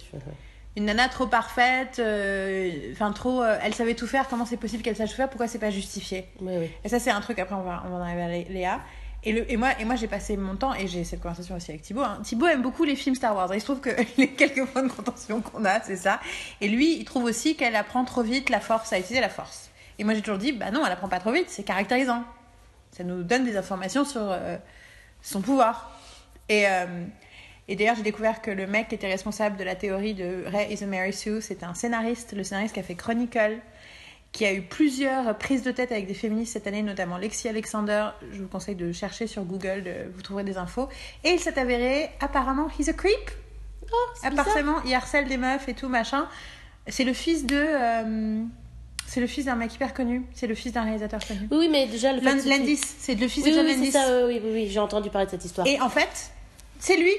Une 0.76 0.84
nana 0.87 1.08
trop 1.08 1.26
parfaite, 1.26 1.99
euh, 1.99 2.92
enfin 2.92 3.12
trop. 3.12 3.42
euh, 3.42 3.58
elle 3.62 3.75
savait 3.75 3.94
tout 3.94 4.06
faire, 4.06 4.28
comment 4.28 4.46
c'est 4.46 4.56
possible 4.56 4.82
qu'elle 4.82 4.96
sache 4.96 5.10
tout 5.10 5.16
faire, 5.16 5.28
pourquoi 5.28 5.49
c'est 5.49 5.58
pas 5.58 5.70
justifié? 5.70 6.26
Oui, 6.40 6.52
oui. 6.58 6.70
Et 6.84 6.88
ça, 6.88 6.99
c'est 7.00 7.10
un 7.10 7.20
truc, 7.20 7.38
après, 7.38 7.54
on 7.56 7.62
va, 7.62 7.82
on 7.87 7.90
va 7.90 7.96
en 7.96 8.00
arriver 8.02 8.22
à 8.22 8.28
Lé- 8.28 8.46
Léa. 8.50 8.80
Et, 9.22 9.32
le, 9.32 9.50
et 9.52 9.58
moi, 9.58 9.78
et 9.78 9.84
moi 9.84 9.96
j'ai 9.96 10.06
passé 10.08 10.37
mon 10.38 10.56
temps, 10.56 10.72
et 10.75 10.87
j'ai 10.87 11.04
cette 11.04 11.20
conversation 11.20 11.54
aussi 11.56 11.70
avec 11.72 11.82
Thibaut. 11.82 12.00
Hein. 12.02 12.20
Thibaut 12.25 12.46
aime 12.46 12.62
beaucoup 12.62 12.84
les 12.84 12.96
films 12.96 13.14
Star 13.14 13.34
Wars. 13.37 13.52
Et 13.52 13.56
il 13.56 13.60
se 13.60 13.66
trouve 13.66 13.80
que 13.80 13.90
les 14.16 14.28
quelques 14.30 14.64
points 14.66 14.82
de 14.84 14.88
contention 14.90 15.42
qu'on 15.42 15.64
a, 15.66 15.82
c'est 15.82 15.96
ça. 15.96 16.20
Et 16.62 16.68
lui, 16.68 16.96
il 16.99 17.04
trouve 17.04 17.25
aussi 17.25 17.54
qu'elle 17.56 17.76
apprend 17.76 18.04
trop 18.06 18.22
vite 18.22 18.49
la 18.49 18.60
force, 18.60 18.92
à 18.94 18.99
utiliser 18.99 19.20
la 19.20 19.28
force. 19.28 19.70
Et 19.99 20.04
moi, 20.04 20.14
j'ai 20.14 20.22
toujours 20.22 20.38
dit, 20.38 20.52
bah 20.52 20.70
non, 20.70 20.87
elle 20.87 20.92
apprend 20.92 21.08
pas 21.08 21.20
trop 21.20 21.32
vite, 21.32 21.46
c'est 21.49 21.64
caractérisant. 21.64 22.25
Ça 22.92 23.04
nous 23.04 23.23
donne 23.23 23.44
des 23.44 23.56
informations 23.56 24.04
sur 24.04 24.23
euh, 24.30 24.56
son 25.23 25.40
pouvoir. 25.40 25.99
Et, 26.49 26.66
euh, 26.66 27.04
et 27.68 27.76
d'ailleurs, 27.76 27.94
j'ai 27.97 28.02
découvert 28.02 28.42
que 28.42 28.50
le 28.50 28.66
mec 28.66 28.88
qui 28.88 28.94
était 28.97 29.06
responsable 29.11 29.56
de 29.56 29.64
la 29.64 29.76
théorie 29.76 30.14
de 30.14 30.44
Rey 30.47 30.73
is 30.73 30.82
a 30.82 30.87
Mary 30.87 31.12
Sue, 31.12 31.40
c'était 31.40 31.64
un 31.66 31.75
scénariste, 31.75 32.32
le 32.32 32.42
scénariste 32.42 32.75
qui 32.75 32.80
a 32.80 32.82
fait 32.82 32.97
Chronicle, 32.97 33.59
qui 34.32 34.44
a 34.47 34.52
eu 34.52 34.62
plusieurs 34.62 35.37
prises 35.38 35.62
de 35.62 35.70
tête 35.73 35.90
avec 35.92 36.06
des 36.06 36.14
féministes 36.14 36.52
cette 36.52 36.66
année, 36.66 36.82
notamment 36.82 37.16
Lexi 37.18 37.49
Alexander. 37.49 38.09
Je 38.32 38.40
vous 38.42 38.49
conseille 38.49 38.75
de 38.76 38.90
chercher 38.92 39.26
sur 39.26 39.44
Google, 39.44 39.82
de- 39.82 40.11
vous 40.14 40.23
trouverez 40.23 40.44
des 40.44 40.56
infos. 40.56 40.88
Et 41.25 41.30
il 41.30 41.40
s'est 41.40 41.59
avéré, 41.59 42.11
apparemment, 42.20 42.68
he's 42.78 42.88
a 42.88 42.92
creep. 42.92 43.12
Oh, 43.92 43.97
c'est 44.14 44.30
bizarre. 44.30 44.47
Apparemment, 44.49 44.82
il 44.85 44.94
harcèle 44.94 45.26
des 45.28 45.37
meufs 45.37 45.68
et 45.68 45.75
tout, 45.75 45.88
machin. 45.88 46.28
C'est 46.87 47.04
le 47.04 47.12
fils 47.12 47.44
de. 47.44 47.56
euh, 47.56 48.42
c'est 49.12 49.21
le 49.21 49.26
fils 49.26 49.47
d'un 49.47 49.57
mec 49.57 49.75
hyper 49.75 49.93
connu. 49.93 50.23
C'est 50.35 50.47
le 50.47 50.55
fils 50.55 50.73
d'un 50.73 50.83
réalisateur 50.83 51.21
connu. 51.26 51.49
Oui, 51.50 51.69
mais 51.69 51.87
déjà, 51.88 52.12
le 52.12 52.21
fait. 52.21 52.26
Land- 52.33 52.43
que- 52.43 52.49
Landis, 52.49 52.81
c'est 52.99 53.14
le 53.17 53.26
fils 53.26 53.45
Oui, 53.45 53.50
de 53.50 53.57
John 53.57 53.67
oui, 53.67 53.75
Landis. 53.76 53.90
ça, 53.93 54.07
oui, 54.26 54.40
oui, 54.43 54.50
oui, 54.52 54.69
j'ai 54.71 54.79
entendu 54.79 55.11
parler 55.11 55.26
de 55.26 55.33
cette 55.33 55.45
histoire. 55.45 55.67
Et 55.67 55.81
en 55.81 55.88
fait, 55.90 56.31
c'est 56.79 56.97
lui 56.97 57.12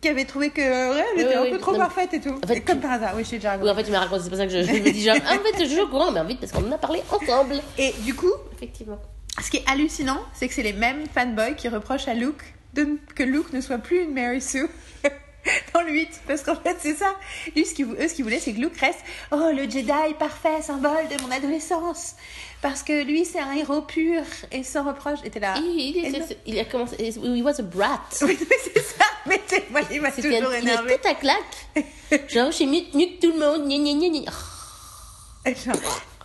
qui 0.00 0.08
avait 0.08 0.24
trouvé 0.24 0.50
que 0.50 0.60
ouais, 0.60 1.04
elle 1.14 1.20
était 1.22 1.34
un 1.34 1.50
peu 1.50 1.58
trop 1.58 1.72
Non, 1.72 1.78
parfaite 1.78 2.12
et 2.14 2.20
tout. 2.20 2.38
En 2.42 2.46
fait, 2.46 2.56
Et 2.56 2.60
comme 2.62 2.76
tu- 2.76 2.82
par 2.82 2.92
hasard, 2.92 3.12
oui, 3.16 3.22
je 3.22 3.28
suis 3.28 3.36
déjà 3.38 3.56
Oui, 3.56 3.70
en 3.70 3.74
fait, 3.74 3.84
tu 3.84 3.90
m'as 3.92 4.00
raconté, 4.00 4.24
c'est 4.24 4.28
pour 4.28 4.38
ça 4.38 4.46
que 4.46 4.52
je, 4.52 4.62
je 4.62 4.72
me 4.72 4.90
dis 4.90 5.02
genre, 5.02 5.16
ah, 5.26 5.34
en 5.36 5.38
fait, 5.38 5.64
je 5.64 5.70
suis 5.70 5.80
au 5.80 5.88
courant, 5.88 6.10
mais 6.10 6.22
vite, 6.24 6.40
parce 6.40 6.52
qu'on 6.52 6.66
en 6.68 6.72
a 6.72 6.78
parlé 6.78 7.00
ensemble. 7.10 7.60
Et 7.78 7.92
du 8.04 8.14
coup, 8.14 8.32
Effectivement. 8.56 8.98
ce 9.42 9.50
qui 9.50 9.58
est 9.58 9.64
hallucinant, 9.70 10.18
c'est 10.34 10.48
que 10.48 10.52
c'est 10.54 10.62
les 10.64 10.72
mêmes 10.74 11.04
fanboys 11.14 11.54
qui 11.56 11.68
reprochent 11.68 12.08
à 12.08 12.14
Luke 12.14 12.42
de- 12.74 12.98
que 13.14 13.22
Luke 13.22 13.52
ne 13.52 13.60
soit 13.60 13.78
plus 13.78 14.02
une 14.02 14.12
Mary 14.12 14.42
Sue. 14.42 14.66
Dans 15.74 15.82
le 15.82 15.92
8, 15.92 16.22
parce 16.26 16.42
qu'en 16.42 16.56
fait 16.56 16.76
c'est 16.80 16.94
ça. 16.94 17.14
Lui, 17.54 17.64
ce 17.66 17.74
qu'il 17.74 17.86
vou- 17.86 17.94
eux, 17.94 18.08
ce 18.08 18.14
qu'ils 18.14 18.24
voulaient, 18.24 18.40
c'est 18.40 18.52
que 18.52 18.60
Luke 18.60 18.76
reste 18.78 19.00
Oh, 19.32 19.50
le 19.54 19.62
Jedi 19.64 20.14
parfait, 20.18 20.62
symbole 20.62 21.06
de 21.10 21.22
mon 21.22 21.30
adolescence. 21.30 22.14
Parce 22.62 22.82
que 22.82 23.02
lui, 23.04 23.26
c'est 23.26 23.40
un 23.40 23.52
héros 23.52 23.82
pur 23.82 24.22
et 24.50 24.62
sans 24.62 24.84
reproche. 24.84 25.18
Et 25.24 25.28
t'es 25.30 25.40
là. 25.40 25.54
Il, 25.58 25.96
il, 25.96 26.12
non. 26.12 26.26
il 26.46 26.58
a 26.58 26.64
commencé, 26.64 26.96
il 27.22 27.42
was 27.42 27.58
a 27.60 27.62
brat. 27.62 28.00
Oui, 28.22 28.38
mais 28.40 28.56
c'est 28.62 28.80
ça. 28.80 29.04
Mais 29.26 29.40
moi, 29.70 29.80
il 29.92 30.00
m'a 30.00 30.10
toujours 30.10 30.32
un- 30.32 30.56
il 30.56 30.62
énervé. 30.62 30.88
tête 30.98 31.06
à 31.06 31.14
claque. 31.14 32.28
Genre, 32.30 32.46
je 32.50 32.56
suis 32.56 32.66
mieux, 32.66 32.82
mieux 32.94 33.06
que 33.06 33.20
tout 33.26 33.32
le 33.32 33.38
monde. 33.38 33.68
Gna, 33.68 33.76
gna, 33.78 34.08
gna, 34.08 34.30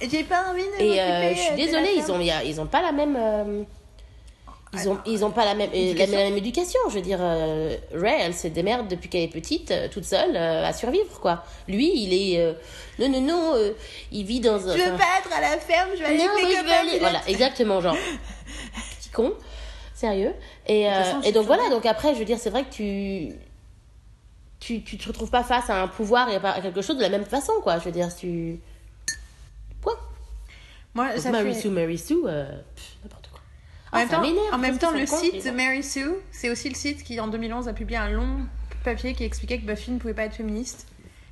J'ai 0.02 0.24
pas 0.24 0.46
envie 0.50 0.64
de 0.64 0.82
Et 0.82 1.02
euh, 1.02 1.34
je 1.34 1.40
suis 1.40 1.50
la 1.50 1.56
désolée, 1.58 1.94
ils 1.98 2.10
ont, 2.12 2.20
y 2.22 2.32
a- 2.32 2.44
ils 2.44 2.62
ont 2.62 2.68
pas 2.68 2.82
la 2.82 2.94
même. 2.94 3.18
euh, 3.20 3.64
ils 4.74 4.88
ont, 4.88 4.92
Alors, 4.92 5.04
ils 5.08 5.26
ont 5.26 5.32
pas 5.32 5.46
la 5.46 5.56
même, 5.56 5.72
euh, 5.74 5.94
la, 5.96 6.06
même 6.06 6.38
éducation. 6.38 6.80
Je 6.90 6.96
veux 6.96 7.02
dire, 7.02 7.18
euh, 7.22 7.76
Ray, 7.94 8.22
elle 8.22 8.36
se 8.36 8.48
démerde 8.48 8.88
depuis 8.88 9.10
qu'elle 9.10 9.24
est 9.24 9.28
petite, 9.28 9.72
euh, 9.72 9.88
toute 9.90 10.06
seule, 10.06 10.36
euh, 10.36 10.64
à 10.64 10.74
survivre, 10.74 11.20
quoi. 11.20 11.44
Lui, 11.68 11.92
il 11.96 12.14
est. 12.14 12.56
non, 13.00 13.10
non, 13.10 13.22
non, 13.22 13.74
il 14.12 14.26
vit 14.26 14.40
dans 14.40 14.68
un. 14.68 14.78
Je 14.78 14.84
veux 14.84 14.98
pas 14.98 15.20
être 15.20 15.34
à 15.36 15.42
la 15.42 15.58
ferme, 15.58 15.90
je 15.96 16.00
vais 16.00 16.06
aller 16.06 16.18
non, 16.20 16.30
avec 16.34 16.46
je 16.46 16.64
veux 16.64 16.72
aller. 16.72 17.00
Voilà, 17.00 17.22
exactement, 17.28 17.82
genre. 17.82 17.96
Petit 19.00 19.10
con. 19.10 19.34
Sérieux. 19.96 20.36
Et, 20.68 20.86
façon, 20.86 21.32
donc 21.32 21.46
voilà, 21.48 21.70
donc 21.70 21.86
après, 21.88 22.14
je 22.14 22.20
veux 22.20 22.26
dire, 22.26 22.38
c'est 22.40 22.52
vrai 22.52 22.64
que 22.64 22.72
tu. 22.72 23.34
Tu, 24.60 24.84
tu 24.84 24.98
te 24.98 25.08
retrouves 25.08 25.30
pas 25.30 25.44
face 25.44 25.70
à 25.70 25.82
un 25.82 25.88
pouvoir 25.88 26.30
et 26.30 26.36
à 26.36 26.62
quelque 26.62 26.82
chose 26.82 26.98
de 26.98 27.02
la 27.02 27.10
même 27.10 27.26
façon, 27.26 27.54
quoi. 27.64 27.80
Je 27.80 27.86
veux 27.86 27.92
dire, 27.92 28.14
tu. 28.14 28.60
Point. 29.82 29.94
Moi, 30.94 31.14
Donc, 31.14 31.20
ça 31.20 31.32
Mary 31.32 31.56
fait- 31.56 31.62
Sue, 31.62 31.70
Mary 31.70 31.98
Sue, 31.98 32.22
pff, 32.22 32.98
n'importe 33.04 33.19
quoi. 33.19 33.19
En 33.92 33.98
Ah, 33.98 34.00
même 34.00 34.10
ça 34.10 34.16
temps, 34.18 34.24
en 34.54 34.58
même 34.58 34.78
le 34.94 35.06
site 35.06 35.32
compte, 35.32 35.44
bon. 35.46 35.54
Mary 35.54 35.84
Sue, 35.84 36.06
c'est 36.32 36.50
aussi 36.50 36.70
le 36.70 36.76
site 36.76 37.04
qui, 37.04 37.20
en 37.20 37.28
2011, 37.28 37.68
a 37.68 37.74
publié 37.74 37.98
un 37.98 38.10
long 38.10 38.38
papier 38.84 39.14
qui 39.14 39.24
expliquait 39.24 39.60
que 39.60 39.66
Buffy 39.66 39.92
ne 39.92 39.98
pouvait 40.00 40.14
pas 40.14 40.24
être 40.24 40.36
féministe. 40.36 40.86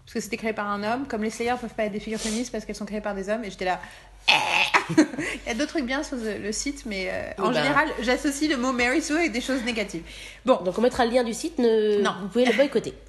Parce 0.06 0.14
que 0.14 0.20
c'était 0.22 0.38
créé 0.38 0.54
par 0.54 0.68
un 0.70 0.84
homme, 0.84 1.06
comme 1.08 1.22
les 1.24 1.30
Slayers 1.30 1.56
peuvent 1.60 1.74
pas 1.74 1.84
être 1.84 1.92
des 1.92 2.00
figures 2.00 2.20
féministes 2.20 2.52
parce 2.52 2.64
qu'elles 2.66 2.76
sont 2.78 2.86
créées 2.86 3.02
par 3.02 3.14
des 3.14 3.30
hommes. 3.30 3.44
Et 3.44 3.50
j'étais 3.52 3.66
là. 3.66 3.80
Eh 4.30 4.94
Il 4.98 5.48
y 5.48 5.52
a 5.52 5.54
d'autres 5.54 5.72
trucs 5.72 5.86
bien 5.86 6.02
sur 6.02 6.16
le 6.18 6.52
site, 6.54 6.86
mais 6.86 7.10
euh, 7.10 7.30
en 7.44 7.48
Oui, 7.50 7.54
bah. 7.54 7.62
général, 7.62 7.90
j'associe 8.02 8.50
le 8.50 8.58
mot 8.58 8.72
Mary 8.72 9.02
Sue 9.02 9.14
avec 9.18 9.34
des 9.34 9.42
choses 9.42 9.64
négatives. 9.64 10.04
Bon, 10.46 10.62
Donc 10.64 10.78
on 10.78 10.82
mettra 10.82 11.06
le 11.06 11.12
lien 11.12 11.24
du 11.24 11.34
site, 11.34 11.60
ne... 11.60 12.02
Non. 12.02 12.16
vous 12.22 12.28
pouvez 12.30 12.46
le 12.46 12.54
boycotter. 12.54 12.94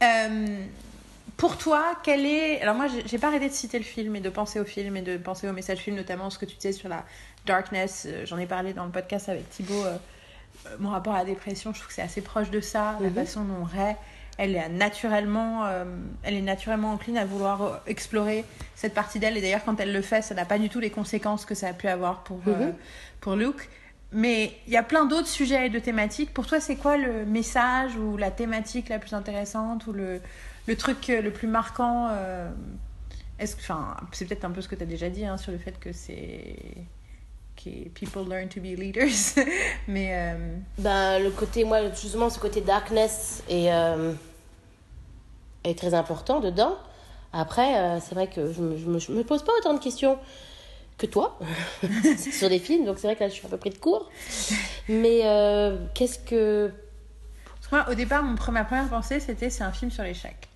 Euh, 0.00 0.46
pour 1.36 1.56
toi, 1.58 1.84
quel 2.04 2.24
est. 2.24 2.60
Alors, 2.62 2.76
moi, 2.76 2.86
j'ai 3.06 3.18
pas 3.18 3.26
arrêté 3.26 3.48
de 3.48 3.52
citer 3.52 3.78
le 3.78 3.84
film 3.84 4.14
et 4.14 4.20
de 4.20 4.28
penser 4.28 4.60
au 4.60 4.64
film 4.64 4.96
et 4.96 5.02
de 5.02 5.16
penser 5.16 5.48
au 5.48 5.52
message 5.52 5.78
film, 5.78 5.96
notamment 5.96 6.30
ce 6.30 6.38
que 6.38 6.44
tu 6.44 6.54
disais 6.54 6.70
sur 6.72 6.88
la 6.88 7.04
darkness. 7.48 8.06
Euh, 8.08 8.24
J'en 8.26 8.38
ai 8.38 8.46
parlé 8.46 8.72
dans 8.72 8.84
le 8.84 8.90
podcast 8.92 9.28
avec 9.28 9.48
Thibaut. 9.50 9.84
euh, 9.84 9.96
euh, 10.66 10.76
mon 10.78 10.90
rapport 10.90 11.14
à 11.14 11.18
la 11.18 11.24
dépression, 11.24 11.72
je 11.72 11.78
trouve 11.78 11.88
que 11.88 11.94
c'est 11.94 12.02
assez 12.02 12.20
proche 12.20 12.50
de 12.50 12.60
ça. 12.60 12.96
La 13.00 13.08
Mhm. 13.08 13.14
façon 13.14 13.44
dont 13.44 13.64
Ray, 13.64 13.96
elle 14.38 14.54
est 14.54 14.68
naturellement, 14.68 15.64
euh, 15.66 15.84
elle 16.22 16.34
est 16.34 16.42
naturellement 16.42 16.92
encline 16.92 17.18
à 17.18 17.24
vouloir 17.24 17.80
explorer 17.86 18.44
cette 18.76 18.94
partie 18.94 19.18
d'elle. 19.18 19.36
Et 19.36 19.40
d'ailleurs, 19.40 19.64
quand 19.64 19.78
elle 19.80 19.92
le 19.92 20.02
fait, 20.02 20.22
ça 20.22 20.34
n'a 20.34 20.44
pas 20.44 20.58
du 20.58 20.68
tout 20.68 20.78
les 20.80 20.90
conséquences 20.90 21.44
que 21.44 21.54
ça 21.54 21.68
a 21.68 21.72
pu 21.72 21.88
avoir 21.88 22.22
pour, 22.22 22.40
euh, 22.46 22.66
Mhm. 22.66 22.74
pour 23.20 23.34
Luke. 23.36 23.68
Mais 24.10 24.52
il 24.66 24.72
y 24.72 24.76
a 24.76 24.82
plein 24.82 25.04
d'autres 25.04 25.28
sujets 25.28 25.66
et 25.66 25.70
de 25.70 25.78
thématiques. 25.78 26.32
Pour 26.32 26.46
toi, 26.46 26.60
c'est 26.60 26.76
quoi 26.76 26.96
le 26.96 27.26
message 27.26 27.94
ou 27.96 28.16
la 28.16 28.30
thématique 28.30 28.88
la 28.88 28.98
plus 28.98 29.12
intéressante 29.12 29.86
ou 29.86 29.92
le, 29.92 30.20
le 30.66 30.76
truc 30.76 31.08
le 31.08 31.30
plus 31.30 31.48
marquant 31.48 32.08
euh, 32.10 32.48
est-ce 33.38 33.54
enfin, 33.56 33.96
c'est 34.12 34.24
peut-être 34.26 34.44
un 34.44 34.50
peu 34.50 34.60
ce 34.62 34.68
que 34.68 34.74
tu 34.74 34.82
as 34.82 34.86
déjà 34.86 35.08
dit 35.10 35.24
hein, 35.26 35.36
sur 35.36 35.52
le 35.52 35.58
fait 35.58 35.78
que 35.78 35.92
c'est 35.92 36.56
que 37.58 37.88
people 37.88 38.24
learn 38.24 38.48
to 38.48 38.60
be 38.60 38.76
leaders, 38.76 39.34
mais 39.88 40.10
euh, 40.12 40.56
Ben, 40.78 41.18
le 41.18 41.30
côté, 41.30 41.64
moi, 41.64 41.90
justement, 41.90 42.30
ce 42.30 42.38
côté 42.38 42.60
darkness 42.60 43.42
est, 43.48 43.72
euh, 43.72 44.12
est 45.64 45.76
très 45.76 45.94
important 45.94 46.40
dedans. 46.40 46.76
Après, 47.32 47.76
euh, 47.76 48.00
c'est 48.00 48.14
vrai 48.14 48.28
que 48.28 48.52
je 48.52 48.62
me, 48.62 48.76
je, 48.78 48.86
me, 48.86 48.98
je 48.98 49.12
me 49.12 49.24
pose 49.24 49.42
pas 49.42 49.52
autant 49.58 49.74
de 49.74 49.80
questions 49.80 50.18
que 50.96 51.06
toi 51.06 51.38
sur 52.32 52.48
des 52.48 52.58
films, 52.58 52.84
donc 52.84 52.98
c'est 52.98 53.06
vrai 53.06 53.16
que 53.16 53.20
là, 53.20 53.28
je 53.28 53.34
suis 53.34 53.46
un 53.46 53.50
peu 53.50 53.58
pris 53.58 53.70
de 53.70 53.78
court. 53.78 54.10
Mais 54.88 55.20
qu'est-ce 55.94 56.18
que. 56.18 56.72
moi, 57.70 57.86
au 57.90 57.94
départ, 57.94 58.22
mon, 58.22 58.34
ma 58.52 58.64
première 58.64 58.88
pensée, 58.88 59.20
c'était 59.20 59.50
c'est 59.50 59.64
un 59.64 59.72
film 59.72 59.90
sur 59.90 60.02
l'échec. 60.04 60.47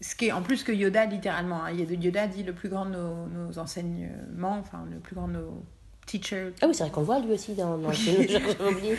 Ce 0.00 0.14
qui 0.14 0.26
est 0.26 0.32
en 0.32 0.42
plus 0.42 0.62
que 0.62 0.70
Yoda 0.72 1.06
littéralement. 1.06 1.64
hein. 1.64 1.72
Yoda 1.72 2.26
dit 2.28 2.42
le 2.44 2.52
plus 2.52 2.68
grand 2.68 2.86
de 2.86 2.92
nos, 2.92 3.26
nos 3.26 3.58
enseignements, 3.58 4.58
enfin 4.58 4.84
le 4.90 4.98
plus 4.98 5.16
grand 5.16 5.26
de 5.28 5.32
nos 5.34 5.64
teachers, 6.06 6.52
Ah 6.62 6.66
oui, 6.68 6.74
c'est 6.74 6.84
vrai 6.84 6.92
qu'on 6.92 7.00
le 7.00 7.06
voit 7.06 7.18
lui 7.20 7.32
aussi 7.32 7.54
dans, 7.54 7.76
dans 7.76 7.88
le 7.88 7.94
film, 7.94 8.24
j'avais 8.28 8.60
oublié. 8.62 8.96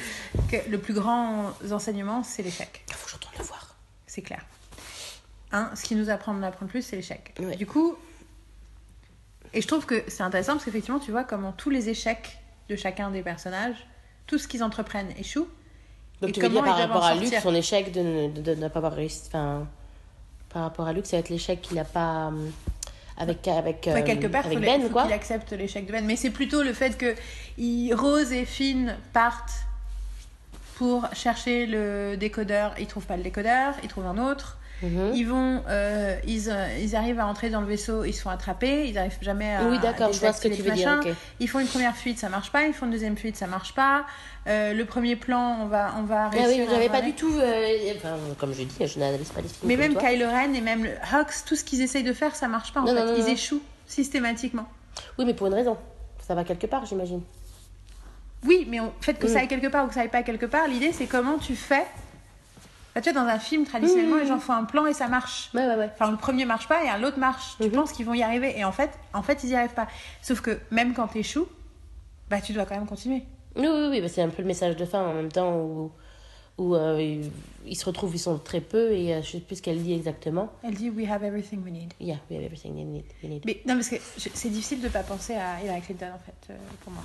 que 0.51 0.69
le 0.69 0.77
plus 0.77 0.93
grand 0.93 1.53
enseignement, 1.71 2.21
c'est 2.23 2.43
l'échec. 2.43 2.83
Il 2.88 2.93
faut 2.93 3.05
que 3.05 3.09
je 3.12 3.15
retourne 3.15 3.35
le 3.39 3.43
voir. 3.45 3.75
c'est 4.07 4.21
clair. 4.21 4.45
Hein, 5.51 5.71
ce 5.73 5.83
qui 5.83 5.95
nous 5.95 6.09
apprend 6.09 6.33
de 6.35 6.41
l'apprendre 6.41 6.69
plus, 6.69 6.81
c'est 6.83 6.95
l'échec. 6.97 7.33
Ouais. 7.39 7.55
Du 7.55 7.65
coup, 7.65 7.95
et 9.53 9.62
je 9.62 9.67
trouve 9.67 9.85
que 9.85 10.03
c'est 10.07 10.21
intéressant 10.21 10.53
parce 10.53 10.65
qu'effectivement, 10.65 10.99
tu 10.99 11.09
vois 11.12 11.23
comment 11.23 11.51
tous 11.53 11.69
les 11.71 11.89
échecs 11.89 12.38
de 12.69 12.75
chacun 12.75 13.09
des 13.09 13.23
personnages, 13.23 13.88
tout 14.27 14.38
ce 14.38 14.47
qu'ils 14.47 14.63
entreprennent 14.63 15.12
échoue. 15.17 15.47
Donc 16.21 16.29
Et 16.31 16.33
tu 16.33 16.41
veux 16.41 16.49
dire 16.49 16.63
par 16.63 16.77
rapport 16.77 17.03
à 17.03 17.15
Luc, 17.15 17.33
son 17.33 17.55
échec 17.55 17.91
de, 17.91 18.01
ne- 18.01 18.27
de, 18.31 18.41
de 18.41 18.53
ne 18.55 18.67
pas 18.67 18.77
avoir 18.77 18.93
réussi. 18.93 19.23
Enfin, 19.27 19.67
par 20.53 20.63
rapport 20.63 20.88
à 20.88 20.93
Luc, 20.93 21.05
ça 21.05 21.17
va 21.17 21.19
être 21.21 21.29
l'échec 21.29 21.62
qu'il 21.62 21.75
n'a 21.77 21.85
pas. 21.85 22.27
euh, 22.27 22.49
Avec, 23.21 23.45
avec, 23.49 23.85
Enfin, 23.89 23.99
euh, 23.99 24.03
quelque 24.03 24.27
part, 24.27 24.45
avec 24.45 24.57
faut, 24.59 24.63
Ben, 24.63 24.89
quoi. 24.89 25.03
qu'il 25.03 25.12
accepte 25.13 25.51
l'échec 25.51 25.85
de 25.85 25.91
Ben. 25.91 26.05
Mais 26.05 26.15
c'est 26.15 26.29
plutôt 26.29 26.63
le 26.63 26.71
fait 26.71 26.97
que 26.97 27.15
il- 27.57 27.93
Rose 27.93 28.31
et 28.31 28.45
Finn 28.45 28.95
partent 29.12 29.51
pour 30.80 31.08
chercher 31.13 31.65
le 31.65 32.15
décodeur. 32.15 32.74
Ils 32.80 32.88
trouvent 32.88 33.06
pas 33.06 33.18
le 33.18 33.24
décodeur, 33.24 33.74
ils 33.84 33.89
trouvent 33.89 34.06
un 34.08 34.18
autre. 34.18 34.58
Mhm. 34.82 35.12
Ils 35.13 35.26
vont, 35.26 35.62
euh, 35.68 36.15
ils, 36.26 36.50
euh, 36.50 36.68
ils 36.82 36.96
arrivent 36.96 37.20
à 37.20 37.28
entrer 37.28 37.50
dans 37.50 37.60
le 37.60 37.68
vaisseau, 37.68 38.06
ils 38.06 38.13
se 38.13 38.22
font 38.22 38.30
attraper, 38.30 38.88
ils 38.88 38.98
arrivent 38.98 39.18
jamais 39.22 39.54
à. 39.54 39.63
Oui, 39.65 39.78
d'accord, 39.80 40.13
je 40.13 40.20
vois 40.22 40.32
ce 40.32 40.39
que 40.48 40.48
tu 40.48 40.62
veux 40.62 40.72
dire. 40.72 41.02
Ils 41.42 41.50
font 41.50 41.60
une 41.60 41.68
première 41.68 41.98
fuite, 41.98 42.18
ça 42.18 42.30
marche 42.30 42.50
pas. 42.50 42.63
Ils 42.63 42.74
font 42.74 42.86
une 42.86 42.94
deuxième 42.94 43.18
fuite, 43.18 43.36
ça 43.36 43.46
marche 43.46 43.74
pas. 43.76 44.06
Euh, 44.48 44.74
le 44.74 44.86
premier 44.86 45.18
plan, 45.18 45.58
on 45.63 45.65
va, 45.65 45.94
on 46.00 46.04
va 46.04 46.28
Ah 46.28 46.30
réussir. 46.30 46.60
oui, 46.60 46.62
à 46.62 46.70
j'avais 46.70 46.88
pas 46.88 47.02
du 47.02 47.12
tout. 47.12 47.30
euh, 47.42 47.94
enfin, 47.98 48.15
comme 48.39 48.54
je 48.54 48.63
dis, 48.63 48.88
je 48.88 49.00
n'analyse 49.00 49.28
pas 49.32 49.42
les 49.42 49.50
films. 49.50 49.68
Mais 49.68 49.76
même 49.76 49.96
toi. 49.96 50.02
Kylo 50.10 50.28
Ren 50.28 50.54
et 50.54 50.62
même 50.62 50.86
le 50.86 50.92
Hux, 50.92 51.44
tout 51.46 51.58
ce 51.58 51.65
qu'ils 51.65 51.82
essayent 51.82 52.04
de 52.04 52.13
faire, 52.13 52.34
ça 52.38 52.48
marche 52.48 52.72
pas 52.72 52.80
en 52.80 52.86
Non, 52.86 52.96
fait. 52.96 53.06
non, 53.06 53.12
non, 53.12 53.18
ils 53.18 53.28
échouent 53.34 53.62
systématiquement. 53.86 54.68
Oui, 55.18 55.26
mais 55.26 55.34
pour 55.34 55.48
une 55.48 55.56
raison. 55.56 55.76
Ça 56.26 56.36
va 56.36 56.46
quelque 56.46 56.68
part, 56.68 56.86
j'imagine. 56.86 57.22
Oui, 58.45 58.65
mais 58.69 58.80
en 58.80 58.91
fait 59.02 59.15
que 59.15 59.28
ça 59.28 59.39
aille 59.39 59.47
quelque 59.47 59.67
part 59.67 59.86
ou 59.86 59.88
que 59.89 59.93
ça 59.93 60.02
aille 60.02 60.10
pas 60.10 60.23
quelque 60.23 60.45
part, 60.45 60.67
l'idée 60.67 60.91
c'est 60.93 61.08
comment 61.08 61.38
tu 61.38 61.56
fais. 61.56 61.86
Bah, 62.95 63.02
tu 63.02 63.12
vois, 63.12 63.21
dans 63.21 63.28
un 63.28 63.38
film, 63.38 63.65
traditionnellement, 63.65 64.15
Mm. 64.15 64.19
les 64.21 64.25
gens 64.28 64.39
font 64.39 64.54
un 64.54 64.63
plan 64.63 64.86
et 64.88 64.93
ça 64.93 65.08
marche. 65.08 65.52
Ouais, 65.54 65.65
ouais, 65.67 65.75
ouais. 65.75 65.89
Enfin, 65.93 66.10
le 66.10 66.17
premier 66.17 66.45
marche 66.45 66.67
pas 66.67 66.84
et 66.84 66.99
l'autre 67.02 67.19
marche. 67.19 67.56
Tu 67.62 67.65
Mhm. 67.67 67.71
penses 67.71 67.91
qu'ils 67.91 68.06
vont 68.06 68.15
y 68.15 68.23
arriver 68.23 68.58
et 68.58 68.63
en 68.63 68.71
fait, 68.71 68.89
en 69.13 69.21
fait, 69.21 69.43
ils 69.43 69.49
y 69.52 69.56
arrivent 69.56 69.73
pas. 69.75 69.88
Sauf 70.23 70.41
que 70.41 70.58
même 70.71 70.93
quand 70.93 71.08
t'échoues, 71.08 71.47
bah 72.30 72.41
tu 72.41 72.52
dois 72.54 72.65
quand 72.65 72.75
même 72.75 72.88
continuer. 72.88 73.23
Oui, 73.56 73.67
oui, 73.67 73.88
oui, 73.91 74.02
bah, 74.02 74.08
c'est 74.10 74.21
un 74.23 74.30
peu 74.30 74.41
le 74.41 74.47
message 74.47 74.75
de 74.75 74.86
fin 74.86 75.06
en 75.06 75.13
même 75.13 75.32
temps 75.32 75.56
où, 75.58 75.91
où 76.58 76.75
euh, 76.75 76.99
ils- 77.02 77.32
ils 77.65 77.75
se 77.75 77.86
retrouvent, 77.86 78.13
ils 78.15 78.19
sont 78.19 78.38
très 78.39 78.60
peu 78.62 78.91
et 78.91 79.13
euh, 79.13 79.21
je 79.21 79.32
sais 79.34 79.39
plus 79.39 79.58
ce 79.58 79.62
qu'elle 79.62 79.82
dit 79.84 79.93
exactement. 79.93 80.52
Elle 80.63 80.73
dit 80.73 80.89
We 80.89 81.08
have 81.10 81.23
everything 81.23 81.63
we 81.63 81.71
need. 81.71 81.93
Yeah, 81.99 82.17
we 82.30 82.38
have 82.38 82.45
everything 82.45 82.75
you 82.78 82.86
need. 82.86 83.43
Mais 83.45 83.62
non, 83.67 83.75
parce 83.75 83.89
que 83.89 83.95
c'est 84.17 84.49
difficile 84.49 84.82
de 84.82 84.88
pas 84.89 85.04
penser 85.04 85.36
à 85.36 85.62
Hillary 85.63 85.82
Clinton 85.82 86.08
en 86.15 86.19
fait, 86.19 86.54
euh, 86.54 86.58
pour 86.84 86.91
moi. 86.91 87.04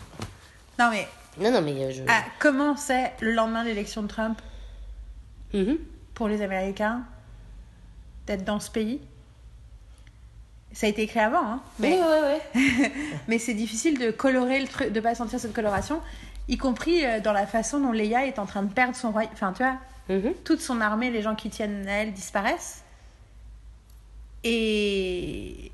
Non, 0.78 0.90
mais 0.90 1.06
Non, 1.40 1.50
non, 1.52 1.62
mais 1.62 1.72
euh, 1.84 1.90
je. 1.92 2.02
ah, 2.08 2.22
comment 2.38 2.76
c'est 2.76 3.12
le 3.20 3.32
lendemain 3.32 3.62
de 3.64 3.68
l'élection 3.68 4.02
de 4.02 4.08
Trump 4.08 4.40
Mhm. 5.52 5.78
pour 6.14 6.28
les 6.28 6.42
Américains 6.42 7.02
d'être 8.26 8.44
dans 8.44 8.60
ce 8.60 8.70
pays? 8.70 9.00
Ça 10.72 10.86
a 10.86 10.90
été 10.90 11.02
écrit 11.02 11.20
avant, 11.20 11.44
hein, 11.46 11.62
mais, 11.78 11.92
Ouais, 11.92 12.00
ouais, 12.00 12.40
ouais. 12.54 12.92
mais 13.28 13.38
c'est 13.38 13.54
difficile 13.54 13.98
de 13.98 14.10
colorer 14.10 14.60
le 14.60 14.66
truc, 14.66 14.90
de 14.92 15.00
pas 15.00 15.14
sentir 15.14 15.38
cette 15.38 15.52
coloration, 15.54 16.00
y 16.48 16.56
compris 16.58 17.04
euh, 17.06 17.20
dans 17.20 17.32
la 17.32 17.46
façon 17.46 17.78
dont 17.80 17.92
Leia 17.92 18.26
est 18.26 18.38
en 18.40 18.46
train 18.46 18.62
de 18.64 18.72
perdre 18.72 18.96
son 18.96 19.12
royaume. 19.12 19.30
Enfin, 19.34 19.52
tu 19.52 19.62
vois, 19.62 19.76
Mhm. 20.08 20.34
toute 20.44 20.60
son 20.60 20.80
armée, 20.80 21.10
les 21.10 21.22
gens 21.22 21.34
qui 21.36 21.48
tiennent 21.48 21.88
à 21.88 22.02
elle 22.02 22.12
disparaissent. 22.12 22.82
Et, 24.42 25.70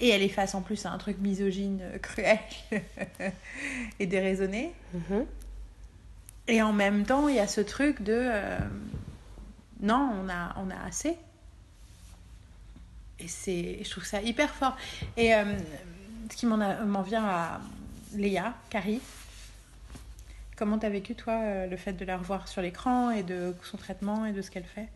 et 0.00 0.08
elle 0.08 0.22
est 0.22 0.28
face 0.28 0.54
en 0.54 0.62
plus 0.62 0.86
à 0.86 0.90
un 0.90 0.98
truc 0.98 1.18
misogyne, 1.18 1.80
euh, 1.82 1.98
cruel 1.98 2.38
et 4.00 4.06
déraisonné. 4.06 4.72
Mhm. 4.94 5.26
Et 6.48 6.62
en 6.62 6.72
même 6.72 7.04
temps, 7.04 7.28
il 7.28 7.36
y 7.36 7.40
a 7.40 7.46
ce 7.46 7.60
truc 7.60 8.02
de 8.02 8.16
euh, 8.16 8.58
non, 9.80 10.10
on 10.24 10.28
a, 10.28 10.54
on 10.56 10.70
a 10.70 10.86
assez. 10.86 11.16
Et 13.18 13.28
c'est, 13.28 13.84
je 13.84 13.90
trouve 13.90 14.04
ça 14.04 14.22
hyper 14.22 14.50
fort. 14.54 14.76
Et 15.16 15.34
euh, 15.34 15.44
ce 16.30 16.36
qui 16.36 16.46
m'en, 16.46 17.02
vient 17.02 17.24
à 17.24 17.60
Léa, 18.14 18.54
Carrie. 18.70 19.00
Comment 20.56 20.78
t'as 20.78 20.88
vécu 20.88 21.14
toi 21.14 21.66
le 21.66 21.76
fait 21.76 21.92
de 21.92 22.04
la 22.04 22.18
revoir 22.18 22.48
sur 22.48 22.60
l'écran 22.60 23.10
et 23.10 23.22
de 23.22 23.54
son 23.62 23.76
traitement 23.76 24.26
et 24.26 24.32
de 24.32 24.42
ce 24.42 24.50
qu'elle 24.50 24.64
fait? 24.64 24.88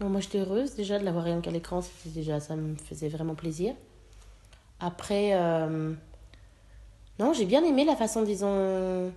Non, 0.00 0.08
moi, 0.08 0.20
j'étais 0.20 0.38
heureuse 0.38 0.74
déjà 0.74 0.98
de 0.98 1.04
l'avoir 1.04 1.24
rien 1.24 1.40
qu'à 1.40 1.50
l'écran. 1.50 1.80
Déjà, 2.06 2.40
ça 2.40 2.54
me 2.56 2.76
faisait 2.76 3.08
vraiment 3.08 3.34
plaisir. 3.34 3.74
Après, 4.80 5.30
euh, 5.34 5.92
non, 7.18 7.32
j'ai 7.32 7.44
bien 7.46 7.64
aimé 7.64 7.84
la 7.84 7.96
façon, 7.96 8.22
disons, 8.22 8.46
euh, 8.54 9.10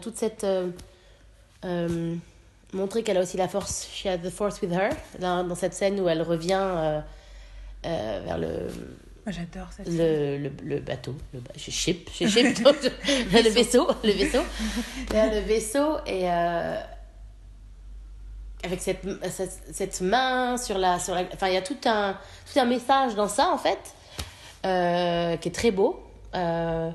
toute 0.00 0.16
cette 0.16 0.42
euh, 0.42 0.70
euh, 1.64 2.16
montrer 2.72 3.02
qu'elle 3.04 3.18
a 3.18 3.20
aussi 3.20 3.36
la 3.36 3.46
force. 3.48 3.88
She 3.92 4.06
had 4.06 4.22
the 4.22 4.30
force 4.30 4.60
with 4.60 4.72
her. 4.72 4.90
Dans, 5.20 5.44
dans 5.46 5.54
cette 5.54 5.74
scène 5.74 6.00
où 6.00 6.08
elle 6.08 6.22
revient 6.22 6.58
euh, 6.60 7.00
euh, 7.86 8.20
vers 8.24 8.38
le, 8.38 8.68
j'adore 9.28 9.68
cette 9.72 9.86
le, 9.88 10.38
le, 10.38 10.50
le 10.64 10.80
bateau, 10.80 11.14
le 11.32 11.40
Ship, 11.56 12.10
le 12.20 12.26
vaisseau, 13.50 13.86
le 14.02 14.10
vaisseau, 14.10 14.42
Vers 15.10 15.32
le 15.32 15.40
vaisseau 15.40 15.98
et 16.06 16.28
euh, 16.30 16.80
avec 18.64 18.80
cette, 18.80 19.02
cette, 19.30 19.60
cette 19.72 20.00
main 20.00 20.56
sur 20.56 20.78
la, 20.78 20.98
sur 20.98 21.14
la, 21.14 21.22
enfin 21.34 21.48
il 21.48 21.54
y 21.54 21.56
a 21.56 21.62
tout 21.62 21.76
un, 21.86 22.16
tout 22.52 22.58
un 22.60 22.64
message 22.64 23.14
dans 23.14 23.28
ça 23.28 23.50
en 23.50 23.58
fait, 23.58 23.78
euh, 24.66 25.36
qui 25.36 25.48
est 25.48 25.52
très 25.52 25.70
beau. 25.70 26.02
euh, 26.34 26.90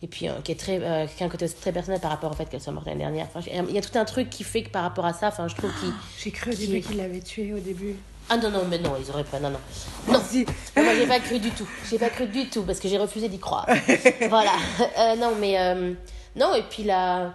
et 0.00 0.06
puis 0.06 0.28
euh, 0.28 0.32
qui 0.44 0.52
est 0.52 0.60
très 0.60 0.78
euh, 0.80 1.06
qui 1.08 1.24
a 1.24 1.26
un 1.26 1.28
côté 1.28 1.48
très 1.48 1.72
personnel 1.72 1.98
par 2.00 2.12
rapport 2.12 2.30
au 2.30 2.34
fait 2.34 2.44
qu'elle 2.48 2.60
soit 2.60 2.72
morte 2.72 2.86
l'année 2.86 3.00
dernière 3.00 3.26
Enfin, 3.34 3.40
il 3.68 3.74
y 3.74 3.78
a 3.78 3.80
tout 3.82 3.98
un 3.98 4.04
truc 4.04 4.30
qui 4.30 4.44
fait 4.44 4.62
que 4.62 4.70
par 4.70 4.82
rapport 4.84 5.04
à 5.04 5.12
ça 5.12 5.26
enfin 5.26 5.48
je 5.48 5.56
trouve 5.56 5.72
qu'il 5.80 5.92
J'ai 6.20 6.30
cru 6.30 6.52
au 6.52 6.54
Qui- 6.54 6.66
début 6.68 6.80
qu'il 6.86 6.96
l'avait 6.98 7.18
tué 7.20 7.52
au 7.52 7.58
début. 7.58 7.96
ah 8.30 8.36
non 8.36 8.48
non 8.50 8.64
mais 8.70 8.78
non 8.78 8.94
ils 8.96 9.10
auraient 9.10 9.24
pas 9.24 9.40
non 9.40 9.50
non 9.50 9.58
non 10.06 10.12
non, 10.12 10.82
moi, 10.84 10.94
j'ai 10.94 11.06
pas 11.08 11.18
cru 11.18 11.40
du 11.40 11.50
tout. 11.50 11.68
J'ai 11.90 11.98
pas 11.98 12.10
cru 12.10 12.26
du 12.28 12.48
tout 12.48 12.62
parce 12.62 12.78
que 12.78 12.86
j'ai 12.88 12.96
refusé 12.98 13.28
d'y 13.28 13.40
croire. 13.40 13.66
voilà. 14.30 14.52
Euh, 15.00 15.16
non, 15.16 15.32
mais. 15.40 15.58
euh, 15.58 15.92
non, 16.36 16.54
et 16.54 16.62
puis 16.62 16.84
là. 16.84 17.34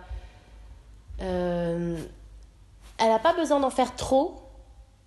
euh, 1.21 1.97
elle 2.97 3.11
a 3.11 3.19
pas 3.19 3.33
besoin 3.33 3.59
d'en 3.59 3.69
faire 3.69 3.95
trop 3.95 4.41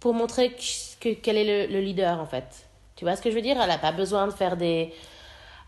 pour 0.00 0.14
montrer 0.14 0.52
que- 0.52 0.98
que- 1.00 1.14
qu'elle 1.20 1.36
est 1.36 1.66
le, 1.66 1.72
le 1.72 1.80
leader, 1.80 2.20
en 2.20 2.26
fait. 2.26 2.44
Tu 2.96 3.04
vois 3.04 3.16
ce 3.16 3.22
que 3.22 3.30
je 3.30 3.34
veux 3.34 3.42
dire? 3.42 3.60
Elle 3.60 3.70
a 3.70 3.78
pas 3.78 3.92
besoin 3.92 4.26
de 4.26 4.32
faire 4.32 4.56
des. 4.56 4.92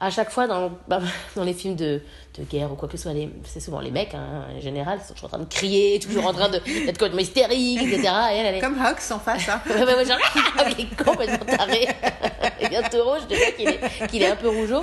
À 0.01 0.11
chaque 0.11 0.31
fois, 0.31 0.47
dans, 0.47 0.71
bah, 0.87 1.01
dans 1.37 1.43
les 1.43 1.53
films 1.53 1.75
de, 1.75 2.01
de 2.39 2.45
guerre 2.45 2.71
ou 2.71 2.77
quoi 2.77 2.89
que 2.89 2.97
ce 2.97 3.03
soit, 3.03 3.13
c'est 3.45 3.59
souvent 3.59 3.81
les 3.81 3.91
mecs, 3.91 4.15
hein, 4.15 4.45
en 4.57 4.61
général, 4.61 5.01
ils 5.03 5.07
sont 5.07 5.13
toujours 5.15 5.27
en 5.27 5.31
train 5.31 5.39
de 5.41 5.45
crier, 5.53 5.99
toujours 5.99 6.25
en 6.27 6.33
train 6.33 6.49
de- 6.49 6.59
d'être 6.59 6.99
complètement 6.99 7.19
hystériques, 7.19 7.83
etc. 7.83 8.03
Et 8.33 8.37
elle, 8.37 8.47
elle 8.47 8.55
est. 8.57 8.61
Comme 8.61 8.77
Hux 8.79 9.13
en 9.13 9.19
face. 9.19 9.49
Hein. 9.49 9.61
Ouais, 9.69 9.83
ouais, 9.85 9.95
ouais, 9.97 10.05
genre, 10.05 10.19
ah, 10.59 10.65
il 10.71 10.85
est 10.85 11.05
complètement 11.05 11.57
taré. 11.57 11.89
il 12.61 12.67
est 12.67 12.69
bientôt 12.69 13.03
rouge, 13.05 13.23
je 13.29 13.35
vois 13.37 13.51
qu'il 13.57 13.69
est, 13.69 14.07
qu'il 14.09 14.23
est 14.23 14.31
un 14.31 14.37
peu 14.37 14.49
rougeau. 14.49 14.83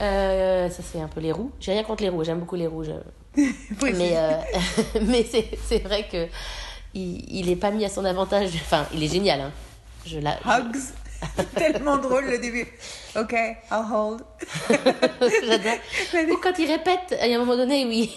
Euh, 0.00 0.68
ça, 0.70 0.82
c'est 0.92 1.00
un 1.00 1.08
peu 1.08 1.20
les 1.20 1.32
roux. 1.32 1.50
J'ai 1.60 1.72
rien 1.72 1.82
contre 1.82 2.02
les 2.04 2.08
roux, 2.08 2.22
j'aime 2.24 2.38
beaucoup 2.38 2.56
les 2.56 2.66
rouges. 2.68 2.92
Oui, 3.36 3.92
Mais, 3.96 4.12
euh, 4.14 4.36
mais 5.02 5.24
c'est, 5.68 5.78
vrai 5.78 6.06
que 6.10 6.26
il, 6.94 7.24
il 7.34 7.48
est 7.50 7.56
pas 7.56 7.70
mis 7.70 7.84
à 7.84 7.88
son 7.88 8.04
avantage. 8.04 8.50
Enfin, 8.54 8.86
il 8.94 9.02
est 9.02 9.08
génial. 9.12 9.40
Hein. 9.40 9.50
Je 10.06 10.18
la, 10.18 10.38
Hugs. 10.44 10.76
Tellement 11.56 11.98
drôle 11.98 12.26
le 12.26 12.38
début. 12.38 12.66
Ok, 13.14 13.32
I'll 13.70 13.84
hold. 13.92 14.22
J'adore. 14.70 16.30
Ou 16.30 16.36
quand 16.38 16.58
il 16.58 16.70
répète, 16.70 17.18
il 17.22 17.28
y 17.30 17.34
a 17.34 17.36
un 17.36 17.40
moment 17.40 17.56
donné 17.56 17.84
où 17.84 17.90
il, 17.90 18.08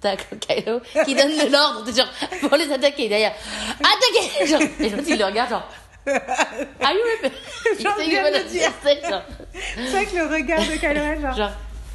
tacle 0.00 0.36
Kylo, 0.38 0.80
qui 1.04 1.14
donne 1.14 1.32
l'ordre, 1.50 1.84
de 1.84 1.92
genre, 1.92 2.08
pour 2.40 2.56
les 2.56 2.72
attaquer. 2.72 3.08
D'ailleurs, 3.08 3.34
attaquez 3.80 4.46
genre, 4.46 4.62
Et 4.80 4.88
l'autre, 4.88 5.04
il 5.06 5.18
le 5.18 5.24
regarde, 5.24 5.50
genre, 5.50 5.68
Are 6.06 6.92
you 6.92 7.00
ready? 7.22 7.34
Il 7.78 7.82
sait 7.82 8.40
le 8.40 8.48
dire. 8.48 8.72
C'est 8.82 9.90
vrai 9.90 10.06
que 10.06 10.16
le 10.16 10.26
regard 10.34 10.60
de 10.60 10.76
Kylo 10.76 11.20
genre, 11.20 11.36
genre, 11.36 11.50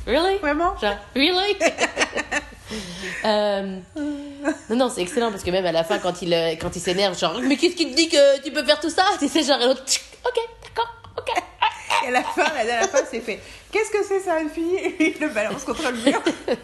Really? 0.06 0.38
vraiment? 0.38 0.78
Genre, 0.80 0.96
really? 1.16 1.56
Euh, 3.26 3.78
non, 4.70 4.76
non, 4.76 4.90
c'est 4.90 5.02
excellent 5.02 5.32
parce 5.32 5.44
que 5.44 5.52
même 5.52 5.66
à 5.66 5.72
la 5.72 5.84
fin, 5.84 6.00
quand 6.00 6.22
il, 6.22 6.34
euh, 6.34 6.56
quand 6.60 6.76
il 6.76 6.82
s'énerve, 6.82 7.18
genre, 7.18 7.40
mais 7.42 7.56
qu'est-ce 7.56 7.76
qui 7.76 7.90
te 7.90 7.96
dit 7.96 8.10
que 8.10 8.42
tu 8.42 8.52
peux 8.52 8.64
faire 8.66 8.80
tout 8.80 8.90
ça? 8.90 9.06
Tu 9.20 9.28
sais, 9.28 9.44
genre, 9.44 9.62
et 9.62 9.66
l'autre, 9.66 9.84
ok. 10.26 10.40
Et 12.04 12.08
à 12.08 12.12
la 12.12 12.24
fin, 12.24 12.44
la 12.54 12.66
dernière 12.66 12.90
fois, 12.90 13.02
c'est 13.10 13.22
fait. 13.22 13.40
Qu'est-ce 13.72 13.92
que 13.92 14.04
c'est 14.04 14.20
ça, 14.20 14.40
une 14.40 14.50
fille? 14.50 14.76
Et 14.76 15.16
il 15.16 15.22
le 15.22 15.30
balance 15.30 15.64
contre 15.64 15.90
le 15.92 15.98
mur. 16.12 16.22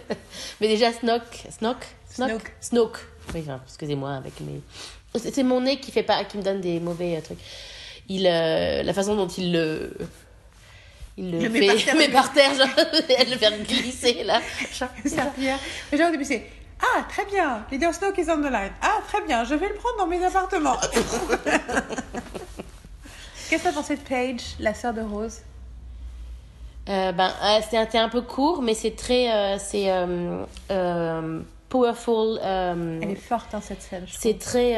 Mais 0.62 0.67
déjà, 0.67 0.91
Snoke, 0.91 1.23
Snoke, 1.58 1.86
Snoke, 2.10 2.30
Snoke. 2.30 2.52
Snoke. 2.62 2.99
Oui, 3.34 3.41
enfin, 3.43 3.62
excusez-moi 3.65 4.13
avec 4.13 4.39
mes. 4.41 4.62
C'est 5.15 5.43
mon 5.43 5.62
nez 5.62 5.80
qui 5.80 5.91
fait 5.91 6.04
pas, 6.04 6.23
qui 6.23 6.38
me 6.38 6.43
donne 6.43 6.62
des 6.62 6.80
mauvais 6.80 7.17
euh, 7.17 7.21
trucs. 7.21 7.39
Il, 8.10 8.28
euh, 8.28 8.84
la 8.84 8.93
façon 8.93 9.15
dont 9.15 9.28
il 9.28 9.54
le, 9.54 9.91
il 11.17 11.32
le, 11.32 11.39
Le 11.39 11.49
met 11.49 11.60
fait, 11.60 11.67
par 11.67 11.84
terre. 11.84 11.95
met 11.97 12.10
par 12.10 12.34
terre, 12.34 12.54
genre, 12.56 12.67
elle 13.17 13.30
le 13.30 13.38
fait 13.38 13.63
glisser 13.67 14.23
là. 14.23 14.41
Mais 15.91 15.97
genre, 15.97 16.10
au 16.10 16.12
début, 16.12 16.25
c'est 16.25 16.45
Ah, 16.82 17.06
très 17.10 17.25
bien, 17.25 17.65
Leader 17.71 17.93
Snoke 17.93 18.17
is 18.17 18.30
on 18.30 18.38
the 18.38 18.52
line. 18.52 18.71
Ah, 18.82 18.99
très 19.08 19.21
bien, 19.25 19.43
je 19.43 19.56
vais 19.56 19.69
le 19.69 19.75
prendre 19.75 19.97
dans 19.97 20.08
mes 20.08 20.23
appartements. 20.23 20.78
Qu'est-ce 23.49 23.63
que 23.63 23.69
t'as 23.69 23.73
pensé 23.73 23.95
de 23.95 24.01
Paige, 24.01 24.41
la 24.59 24.75
sœur 24.75 24.93
de 24.93 25.01
Rose? 25.01 25.39
Euh, 26.88 27.12
ben, 27.12 27.31
c'est 27.67 27.97
un, 27.97 28.09
peu 28.09 28.21
court, 28.21 28.62
mais 28.62 28.75
c'est 28.75 28.95
très, 28.95 29.33
euh, 29.33 29.57
c'est 29.57 29.88
euh, 29.89 31.41
powerful. 31.67 32.39
Elle 32.43 33.09
est 33.09 33.15
forte, 33.15 33.55
hein, 33.55 33.62
cette 33.62 33.81
scène. 33.81 34.05
c'est 34.07 34.38
très, 34.38 34.77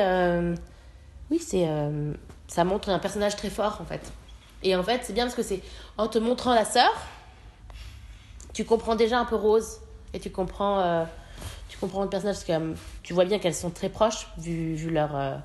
oui, 1.29 1.39
c'est, 1.39 1.67
ça 2.47 2.63
montre 2.63 2.89
un 2.89 2.99
personnage 2.99 3.35
très 3.35 3.49
fort 3.49 3.79
en 3.81 3.85
fait. 3.85 4.09
Et 4.63 4.73
en 4.73 4.83
fait, 4.83 5.01
c'est 5.03 5.13
bien 5.13 5.25
parce 5.25 5.35
que 5.35 5.43
c'est 5.43 5.61
en 5.97 6.07
te 6.07 6.17
montrant 6.17 6.53
la 6.53 6.63
sœur, 6.63 6.91
tu 8.53 8.63
comprends 8.63 8.95
déjà 8.95 9.19
un 9.19 9.25
peu 9.25 9.35
Rose 9.35 9.81
et 10.13 10.19
tu 10.21 10.29
comprends, 10.29 11.05
tu 11.67 11.77
comprends 11.77 12.03
le 12.03 12.09
personnage 12.09 12.37
parce 12.37 12.45
que 12.45 12.73
tu 13.03 13.13
vois 13.13 13.25
bien 13.25 13.37
qu'elles 13.37 13.53
sont 13.53 13.71
très 13.71 13.89
proches 13.89 14.27
vu, 14.37 14.75
vu 14.75 14.91
leur, 14.91 15.41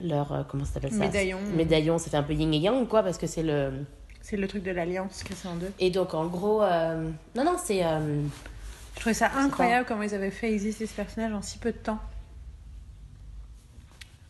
leur, 0.00 0.32
euh, 0.32 0.42
comment 0.48 0.64
ça 0.64 0.74
s'appelle 0.74 0.92
ça? 0.92 0.98
Médaillon. 0.98 1.40
Médaillon, 1.54 1.98
ça 1.98 2.10
fait 2.10 2.16
un 2.16 2.22
peu 2.22 2.32
yin 2.34 2.52
et 2.52 2.58
yang 2.58 2.86
quoi 2.88 3.02
parce 3.02 3.18
que 3.18 3.26
c'est 3.26 3.42
le. 3.42 3.72
C'est 4.22 4.36
le 4.36 4.48
truc 4.48 4.62
de 4.64 4.72
l'alliance 4.72 5.22
cassé 5.22 5.46
en 5.48 5.54
deux. 5.56 5.70
et 5.78 5.90
donc, 5.90 6.12
en 6.14 6.26
gros, 6.26 6.62
euh, 6.62 7.08
non, 7.36 7.44
non, 7.44 7.56
c'est. 7.62 7.84
euh, 7.84 8.22
Je 8.94 9.00
trouvais 9.00 9.14
ça 9.14 9.30
incroyable 9.36 9.86
comment 9.86 10.02
ils 10.02 10.14
avaient 10.14 10.30
fait 10.32 10.52
exister 10.52 10.86
ce 10.86 10.94
personnage 10.94 11.32
en 11.32 11.42
si 11.42 11.58
peu 11.58 11.70
de 11.72 11.78
temps. 11.78 12.00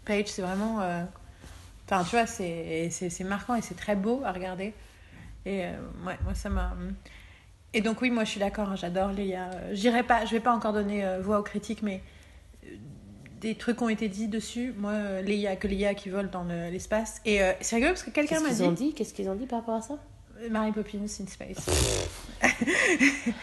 Paige, 0.04 0.26
c'est 0.28 0.42
vraiment. 0.42 0.80
euh, 0.82 1.02
Enfin, 1.88 2.02
tu 2.02 2.10
vois, 2.16 2.26
c'est 2.26 2.88
c'est- 2.90 3.10
c'est 3.10 3.22
marquant 3.24 3.54
et 3.54 3.62
c'est 3.62 3.76
très 3.76 3.94
beau 3.94 4.20
à 4.24 4.32
regarder. 4.32 4.74
Et 5.44 5.60
ouais, 6.04 6.18
moi, 6.24 6.34
ça 6.34 6.48
m'a. 6.48 6.74
Et 7.72 7.80
donc, 7.80 8.00
oui, 8.02 8.10
moi, 8.10 8.24
je 8.24 8.30
suis 8.30 8.40
d'accord, 8.40 8.68
hein, 8.70 8.76
j'adore 8.76 9.12
Léa. 9.12 9.48
J'irai 9.72 10.02
pas, 10.02 10.24
je 10.24 10.32
vais 10.32 10.40
pas 10.40 10.52
encore 10.52 10.72
donner 10.72 11.04
voix 11.20 11.38
aux 11.38 11.42
critiques, 11.44 11.82
mais 11.82 12.02
des 13.40 13.54
trucs 13.54 13.80
ont 13.82 13.88
été 13.88 14.08
dit 14.08 14.28
dessus. 14.28 14.74
Moi, 14.76 14.92
euh, 14.92 15.22
Léa, 15.22 15.56
que 15.56 15.66
Léa 15.68 15.94
qui 15.94 16.08
vole 16.10 16.30
dans 16.30 16.44
le- 16.44 16.70
l'espace. 16.70 17.20
Et 17.24 17.42
euh, 17.42 17.52
c'est 17.60 17.76
rigolo 17.76 17.92
parce 17.92 18.02
que 18.02 18.10
quelqu'un 18.10 18.36
Qu'est-ce 18.36 18.42
m'a 18.42 18.48
qu'ils 18.50 18.58
dit. 18.58 18.62
ont 18.64 18.72
dit 18.72 18.92
Qu'est-ce 18.94 19.14
qu'ils 19.14 19.28
ont 19.28 19.34
dit 19.34 19.46
par 19.46 19.60
rapport 19.60 19.74
à 19.76 19.82
ça? 19.82 19.98
Mary 20.50 20.70
Poppins 20.72 20.98
in 21.04 21.26
Space. 21.26 21.66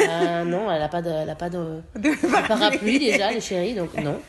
Euh, 0.00 0.44
Non, 0.44 0.70
elle 0.70 0.82
a 0.82 0.88
pas 0.88 1.02
de, 1.02 1.10
elle 1.10 1.28
a 1.30 1.34
pas 1.34 1.50
de, 1.50 1.80
parapluie 2.48 3.00
déjà, 3.00 3.32
les 3.32 3.40
chéris, 3.40 3.74
donc 3.74 3.92
non. 3.94 4.20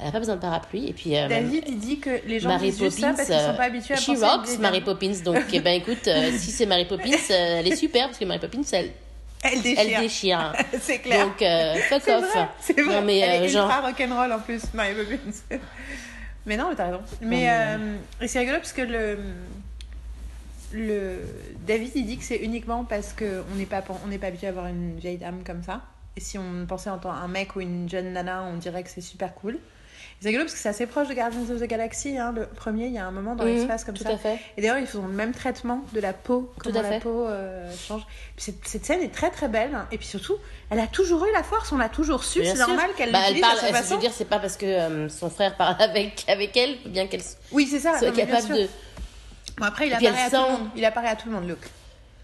Elle 0.00 0.06
a 0.08 0.10
pas 0.10 0.18
besoin 0.20 0.36
de 0.36 0.40
parapluie. 0.40 0.88
Et 0.88 0.92
puis 0.94 1.14
euh, 1.16 1.28
David, 1.28 1.64
il 1.68 1.78
dit 1.78 1.98
que 1.98 2.10
les 2.26 2.40
gens 2.40 2.48
Mary 2.48 2.70
disent 2.70 2.78
juste 2.82 2.98
ça 3.00 3.08
Poppins, 3.10 3.16
parce 3.16 3.28
qu'ils 3.28 3.38
sont 3.46 3.50
euh, 3.50 3.56
pas 3.56 3.62
habitués 3.64 3.94
à 3.94 3.96
she 3.98 4.06
penser 4.06 4.24
rocks 4.24 4.58
Mary. 4.58 4.80
Poppins. 4.80 5.12
Donc, 5.22 5.36
eh 5.52 5.60
ben 5.60 5.74
écoute, 5.80 6.06
euh, 6.08 6.30
si 6.38 6.50
c'est 6.50 6.64
Mary 6.64 6.86
Poppins, 6.86 7.10
euh, 7.30 7.58
elle 7.60 7.68
est 7.70 7.76
super 7.76 8.06
parce 8.06 8.18
que 8.18 8.24
Mary 8.24 8.40
Poppins, 8.40 8.62
elle, 8.72 8.90
Elle 9.52 9.62
déchire. 9.62 9.78
elle 9.80 10.00
déchire. 10.02 10.52
c'est 10.80 10.98
clair. 10.98 11.26
Donc, 11.26 11.42
euh, 11.42 11.74
fuck 11.88 12.02
c'est 12.04 12.14
off. 12.14 12.24
vrai, 12.30 12.48
c'est 12.60 12.80
vrai. 12.80 12.94
Non, 12.94 13.02
mais 13.02 13.18
Elle 13.18 13.42
euh, 13.42 13.44
est 13.44 13.48
genre. 13.48 13.66
ultra 13.66 13.80
rock'n'roll 13.80 14.32
en 14.32 14.40
plus, 14.40 14.60
Poppins. 14.66 15.58
mais 16.46 16.56
non, 16.56 16.68
mais 16.70 16.74
t'as 16.76 16.86
raison. 16.86 17.00
Mais, 17.20 17.50
euh, 17.50 17.96
c'est 18.26 18.38
rigolo 18.40 18.58
parce 18.58 18.72
que 18.72 18.82
le, 18.82 19.18
le 20.72 21.18
David 21.66 21.92
il 21.94 22.06
dit 22.06 22.18
que 22.18 22.24
c'est 22.24 22.36
uniquement 22.36 22.84
parce 22.84 23.12
que 23.12 23.42
on 23.52 23.56
n'est 23.56 23.66
pas 23.66 23.82
on 24.04 24.08
n'est 24.08 24.18
pas 24.18 24.28
habitué 24.28 24.46
à 24.46 24.50
avoir 24.50 24.66
une 24.66 24.98
vieille 24.98 25.18
dame 25.18 25.42
comme 25.44 25.62
ça. 25.62 25.82
Et 26.16 26.20
si 26.20 26.38
on 26.38 26.64
pensait 26.66 26.90
en 26.90 26.98
tant 26.98 27.12
un 27.12 27.28
mec 27.28 27.56
ou 27.56 27.60
une 27.60 27.88
jeune 27.88 28.12
nana, 28.12 28.42
on 28.44 28.56
dirait 28.56 28.82
que 28.82 28.90
c'est 28.90 29.02
super 29.02 29.34
cool. 29.34 29.58
C'est 30.20 30.28
rigolo 30.28 30.44
parce 30.44 30.54
que 30.54 30.60
c'est 30.60 30.68
assez 30.70 30.86
proche 30.86 31.08
de 31.08 31.14
Guardians 31.14 31.42
of 31.50 31.60
the 31.60 31.64
Galaxy. 31.64 32.16
Hein. 32.16 32.32
Le 32.34 32.46
premier, 32.46 32.86
il 32.86 32.92
y 32.92 32.98
a 32.98 33.06
un 33.06 33.10
moment 33.10 33.34
dans 33.36 33.44
Mhm, 33.44 33.54
l'espace 33.54 33.84
comme 33.84 33.94
tout 33.94 34.02
ça. 34.02 34.10
à 34.10 34.16
fait. 34.16 34.38
Et 34.56 34.62
d'ailleurs, 34.62 34.78
ils 34.78 34.86
font 34.86 35.06
le 35.06 35.12
même 35.12 35.32
traitement 35.32 35.82
de 35.92 36.00
la 36.00 36.12
peau, 36.14 36.50
Tout 36.56 36.70
comment 36.70 36.80
à 36.80 36.82
la 36.82 36.88
fait. 36.88 37.00
peau 37.00 37.26
euh, 37.26 37.70
change. 37.86 38.02
Puis 38.34 38.46
cette, 38.46 38.66
cette 38.66 38.84
scène 38.86 39.02
est 39.02 39.12
très 39.14 39.30
très 39.30 39.48
belle. 39.48 39.74
hein. 39.74 39.86
Et 39.92 39.98
puis 39.98 40.06
surtout, 40.06 40.36
elle 40.70 40.80
a 40.80 40.86
toujours 40.86 41.24
eu 41.26 41.32
la 41.32 41.42
force, 41.42 41.70
on 41.70 41.76
l'a 41.76 41.90
toujours 41.90 42.24
su. 42.24 42.42
C'est 42.44 42.54
normal 42.54 42.90
qu'elle 42.96 43.12
Bah, 43.12 43.18
l'utilise 43.24 43.42
parle, 43.42 43.58
à 43.58 43.60
sa 43.60 43.68
elle- 43.68 43.74
je 43.74 43.78
façon. 43.80 43.94
veux 43.96 44.00
dire, 44.00 44.12
c'est 44.14 44.24
pas 44.24 44.38
parce 44.38 44.56
que 44.56 44.64
euh, 44.66 45.08
son 45.10 45.28
frère 45.28 45.54
parle 45.56 45.76
avec, 45.80 46.24
avec 46.28 46.56
elle, 46.56 46.76
bien 46.86 47.06
qu'elle 47.06 47.22
soit 47.22 47.38
Oui, 47.52 47.66
ça. 47.66 48.00
non, 48.00 48.12
capable 48.12 48.48
de. 48.48 48.68
Bon, 49.58 49.64
après, 49.66 49.86
il 49.86 49.92
apparaît, 49.94 50.22
à 50.22 50.30
tout 50.30 50.36
le 50.36 50.40
monde. 50.58 50.68
il 50.76 50.84
apparaît 50.84 51.08
à 51.08 51.16
tout 51.16 51.28
le 51.28 51.34
monde, 51.34 51.46
Luke. 51.48 51.58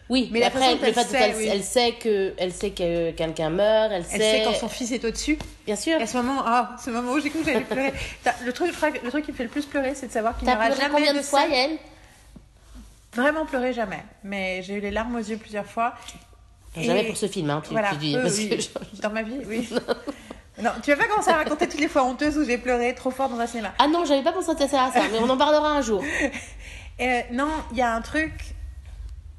Oui, 0.08 0.28
Mais 0.32 0.40
la 0.40 0.48
après, 0.48 0.60
façon 0.60 0.72
le 0.86 0.92
fait 0.92 1.02
sait, 1.04 1.34
oui. 1.36 1.48
elle 1.50 1.62
sait 1.62 1.92
que 1.92 2.34
elle 2.36 2.52
sait 2.52 2.70
que 2.70 3.12
quelqu'un 3.12 3.48
meurt, 3.50 3.92
elle, 3.92 4.04
Elle 4.12 4.20
sait 4.20 4.42
quand 4.44 4.52
son 4.54 4.68
fils 4.68 4.92
est 4.92 5.04
au-dessus. 5.04 5.38
Bien 5.64 5.76
sûr. 5.76 5.98
Et 5.98 6.02
à 6.02 6.06
ce 6.06 6.16
moment, 6.18 6.42
ah, 6.44 6.76
ce 6.84 6.90
moment 6.90 7.12
où 7.12 7.20
j'ai 7.20 7.30
cru 7.30 7.38
que 7.40 7.46
j'allais 7.46 7.60
pleurer. 7.64 7.92
Le 8.44 8.52
truc, 8.52 8.72
le 9.02 9.10
truc 9.10 9.24
qui 9.24 9.32
me 9.32 9.36
fait 9.36 9.44
le 9.44 9.48
plus 9.48 9.64
pleurer, 9.64 9.94
c'est 9.94 10.08
de 10.08 10.12
savoir 10.12 10.36
qu'il 10.36 10.46
n'y 10.48 10.54
aura 10.54 10.70
jamais 10.70 10.90
combien 10.90 11.12
de 11.14 11.18
de 11.18 11.22
fois, 11.22 11.46
Yael? 11.46 11.78
Vraiment 13.14 13.46
pleurer 13.46 13.72
jamais. 13.72 14.02
Mais 14.24 14.62
j'ai 14.62 14.74
eu 14.74 14.80
les 14.80 14.90
larmes 14.90 15.14
aux 15.16 15.18
yeux 15.18 15.36
plusieurs 15.36 15.66
fois. 15.66 15.94
Jamais 16.76 17.04
pour 17.04 17.16
ce 17.16 17.26
film, 17.28 17.50
hein, 17.50 17.62
tu, 17.64 17.72
Voilà. 17.72 17.90
tu 17.90 17.96
dis. 17.96 18.16
Oui, 18.16 18.22
parce 18.22 18.36
oui. 18.38 18.48
que 18.48 18.60
je- 18.60 19.00
Dans 19.02 19.10
ma 19.10 19.22
vie, 19.22 19.38
oui. 19.46 19.68
non, 20.62 20.70
tu 20.82 20.90
vas 20.90 20.96
pas 20.96 21.06
commencer 21.08 21.30
à 21.30 21.36
raconter 21.36 21.68
toutes 21.68 21.80
les 21.80 21.88
fois 21.88 22.02
honteuses 22.04 22.38
où 22.38 22.44
j'ai 22.44 22.56
pleuré 22.58 22.94
trop 22.94 23.10
fort 23.10 23.28
dans 23.28 23.38
un 23.38 23.46
cinéma. 23.46 23.72
Ah 23.78 23.88
non, 23.88 24.04
j'avais 24.06 24.22
pas 24.22 24.32
pensé 24.32 24.50
à 24.50 24.68
ça, 24.68 24.84
à 24.84 24.90
ça, 24.92 25.00
mais 25.12 25.18
on 25.18 25.28
en 25.28 25.36
parlera 25.36 25.70
un 25.70 25.82
jour. 25.82 26.02
Euh, 27.00 27.20
non, 27.32 27.48
il 27.72 27.78
y 27.78 27.82
a 27.82 27.92
un 27.94 28.02
truc, 28.02 28.30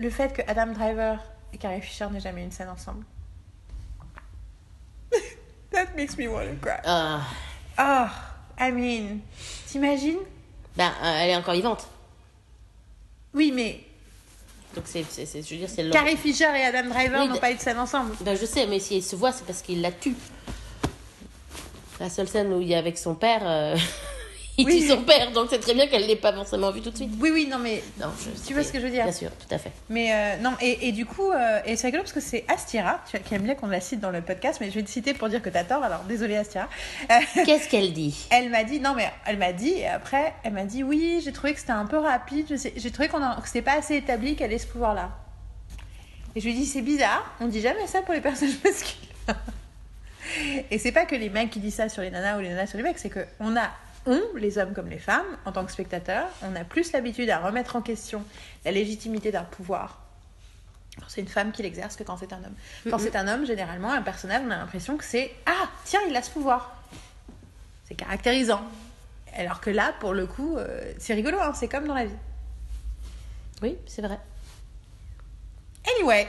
le 0.03 0.09
fait 0.09 0.33
que 0.33 0.41
Adam 0.47 0.67
Driver 0.73 1.17
et 1.53 1.57
Carrie 1.57 1.81
Fisher 1.81 2.07
n'aient 2.11 2.19
jamais 2.19 2.41
eu 2.41 2.45
une 2.45 2.51
scène 2.51 2.69
ensemble. 2.69 3.03
That 5.71 5.95
makes 5.95 6.17
me 6.17 6.27
want 6.27 6.45
to 6.47 6.55
cry. 6.61 6.79
Euh, 6.85 7.17
Oh, 7.79 8.05
I 8.59 8.71
mean, 8.71 9.21
t'imagines? 9.67 10.19
Ben, 10.77 10.91
euh, 11.03 11.19
elle 11.21 11.29
est 11.31 11.35
encore 11.35 11.55
vivante. 11.55 11.87
Oui, 13.33 13.51
mais 13.51 13.79
Donc, 14.75 14.83
c'est, 14.87 15.03
c'est, 15.09 15.25
c'est- 15.25 15.41
je 15.41 15.49
veux 15.55 15.59
dire, 15.61 15.69
c'est 15.69 15.81
le. 15.83 15.89
Carrie 15.89 16.17
Fisher 16.17 16.49
et 16.55 16.63
Adam 16.65 16.87
Driver 16.89 17.19
Oui, 17.21 17.27
n'ont 17.29 17.37
pas 17.39 17.51
eu 17.51 17.55
de 17.55 17.59
scène 17.59 17.79
ensemble. 17.79 18.13
Ben, 18.21 18.35
je 18.35 18.45
sais, 18.45 18.67
mais 18.67 18.79
si 18.79 18.97
elle 18.97 19.03
se 19.03 19.15
voit, 19.15 19.31
c'est 19.31 19.45
parce 19.45 19.63
qu'il 19.63 19.81
la 19.81 19.91
tue. 19.91 20.15
La 21.99 22.09
seule 22.11 22.27
scène 22.27 22.53
où 22.53 22.61
il 22.61 22.71
est 22.71 22.75
avec 22.75 22.97
son 22.99 23.15
père, 23.15 23.41
euh, 23.43 23.75
il 24.57 24.65
Oui, 24.67 24.81
tue 24.81 24.87
son 24.89 25.01
père, 25.03 25.31
donc 25.31 25.47
c'est 25.49 25.59
très 25.59 25.73
bien 25.73 25.87
qu'elle 25.87 26.05
l'ait 26.05 26.15
pas 26.15 26.31
forcément 26.31 26.69
vu 26.71 26.81
tout 26.81 26.91
de 26.91 26.95
suite. 26.95 27.09
Oui, 27.19 27.31
oui, 27.33 27.47
non, 27.49 27.57
mais 27.57 27.83
Non, 27.99 28.07
je- 28.19 28.45
Tu 28.47 28.53
vois 28.53 28.63
ce 28.63 28.71
que 28.71 28.79
je 28.79 28.83
veux 28.85 28.91
dire 28.91 29.03
Bien 29.03 29.11
sûr, 29.13 29.29
tout 29.31 29.53
à 29.53 29.57
fait. 29.57 29.71
Mais 29.89 30.13
euh, 30.13 30.37
non, 30.41 30.51
et, 30.61 30.87
et 30.87 30.91
du 30.91 31.05
coup, 31.07 31.31
euh, 31.31 31.59
et 31.65 31.75
c'est 31.75 31.87
rigolo 31.87 32.03
parce 32.03 32.13
que 32.13 32.19
c'est 32.19 32.45
Astira, 32.47 32.99
tu- 33.09 33.19
qui 33.19 33.33
aime 33.33 33.41
bien 33.41 33.55
qu'on 33.55 33.67
la 33.67 33.81
cite 33.81 33.99
dans 33.99 34.11
le 34.11 34.21
podcast, 34.21 34.59
mais 34.61 34.69
je 34.69 34.75
vais 34.75 34.83
te 34.83 34.89
citer 34.89 35.13
pour 35.15 35.27
dire 35.29 35.41
que 35.41 35.49
t'as 35.49 35.63
tort, 35.63 35.83
alors 35.83 36.01
désolé 36.03 36.35
Astira. 36.35 36.69
Euh, 37.09 37.15
Qu'est-ce 37.45 37.67
qu'elle 37.67 37.93
dit? 37.93 38.27
Elle 38.29 38.49
m'a 38.51 38.63
dit, 38.63 38.79
non 38.79 38.93
mais 38.95 39.09
elle 39.25 39.37
m'a 39.37 39.53
dit, 39.53 39.71
et 39.71 39.87
après, 39.87 40.33
elle 40.43 40.53
m'a 40.53 40.65
dit, 40.65 40.83
oui, 40.83 41.21
j'ai 41.25 41.31
trouvé 41.31 41.53
que 41.53 41.59
c'était 41.59 41.71
un 41.71 41.85
peu 41.85 41.97
rapide, 41.97 42.45
j'ai 42.75 42.91
trouvé 42.91 43.07
qu'on 43.09 43.23
a- 43.23 43.39
que 43.41 43.47
c'était 43.47 43.61
pas 43.63 43.77
assez 43.77 43.95
établi 43.95 44.35
qu'elle 44.35 44.53
ait 44.53 44.59
ce 44.59 44.67
pouvoir-là. 44.67 45.09
Et 46.35 46.39
je 46.41 46.45
lui 46.45 46.53
ai 46.53 46.57
dit, 46.57 46.65
c'est 46.65 46.81
bizarre, 46.81 47.33
on 47.41 47.47
dit 47.47 47.61
jamais 47.61 47.85
ça 47.87 48.01
pour 48.01 48.13
les 48.13 48.21
personnages 48.21 48.55
masculins. 48.63 49.39
Et 50.71 50.79
c'est 50.79 50.91
pas 50.91 51.05
que 51.05 51.15
les 51.15 51.29
mecs 51.29 51.49
qui 51.49 51.59
disent 51.59 51.75
ça 51.75 51.89
sur 51.89 52.01
les 52.01 52.09
nanas 52.09 52.37
ou 52.37 52.41
les 52.41 52.49
nanas 52.49 52.67
sur 52.67 52.77
les 52.77 52.83
mecs, 52.83 52.97
c'est 52.97 53.09
que 53.09 53.25
on 53.39 53.55
a, 53.55 53.69
on, 54.05 54.21
les 54.35 54.57
hommes 54.57 54.73
comme 54.73 54.89
les 54.89 54.99
femmes, 54.99 55.25
en 55.45 55.51
tant 55.51 55.65
que 55.65 55.71
spectateurs, 55.71 56.27
on 56.41 56.55
a 56.55 56.63
plus 56.63 56.91
l'habitude 56.91 57.29
à 57.29 57.39
remettre 57.39 57.75
en 57.75 57.81
question 57.81 58.23
la 58.65 58.71
légitimité 58.71 59.31
d'un 59.31 59.43
pouvoir 59.43 60.03
quand 60.99 61.05
c'est 61.07 61.21
une 61.21 61.27
femme 61.27 61.51
qui 61.51 61.63
l'exerce 61.63 61.95
que 61.95 62.03
quand 62.03 62.17
c'est 62.17 62.33
un 62.33 62.43
homme. 62.43 62.53
Quand 62.89 62.99
c'est 62.99 63.15
un 63.15 63.27
homme, 63.27 63.45
généralement, 63.45 63.91
un 63.91 64.01
personnage, 64.01 64.43
on 64.45 64.51
a 64.51 64.57
l'impression 64.57 64.97
que 64.97 65.03
c'est 65.03 65.33
Ah, 65.45 65.67
tiens, 65.85 66.01
il 66.07 66.15
a 66.15 66.21
ce 66.21 66.29
pouvoir. 66.29 66.75
C'est 67.87 67.95
caractérisant. 67.95 68.61
Alors 69.35 69.59
que 69.59 69.71
là, 69.71 69.93
pour 69.99 70.13
le 70.13 70.27
coup, 70.27 70.55
euh, 70.57 70.93
c'est 70.99 71.15
rigolo, 71.15 71.39
hein, 71.39 71.53
c'est 71.55 71.67
comme 71.67 71.87
dans 71.87 71.95
la 71.95 72.05
vie. 72.05 72.15
Oui, 73.63 73.75
c'est 73.87 74.03
vrai. 74.03 74.19
Anyway, 75.95 76.27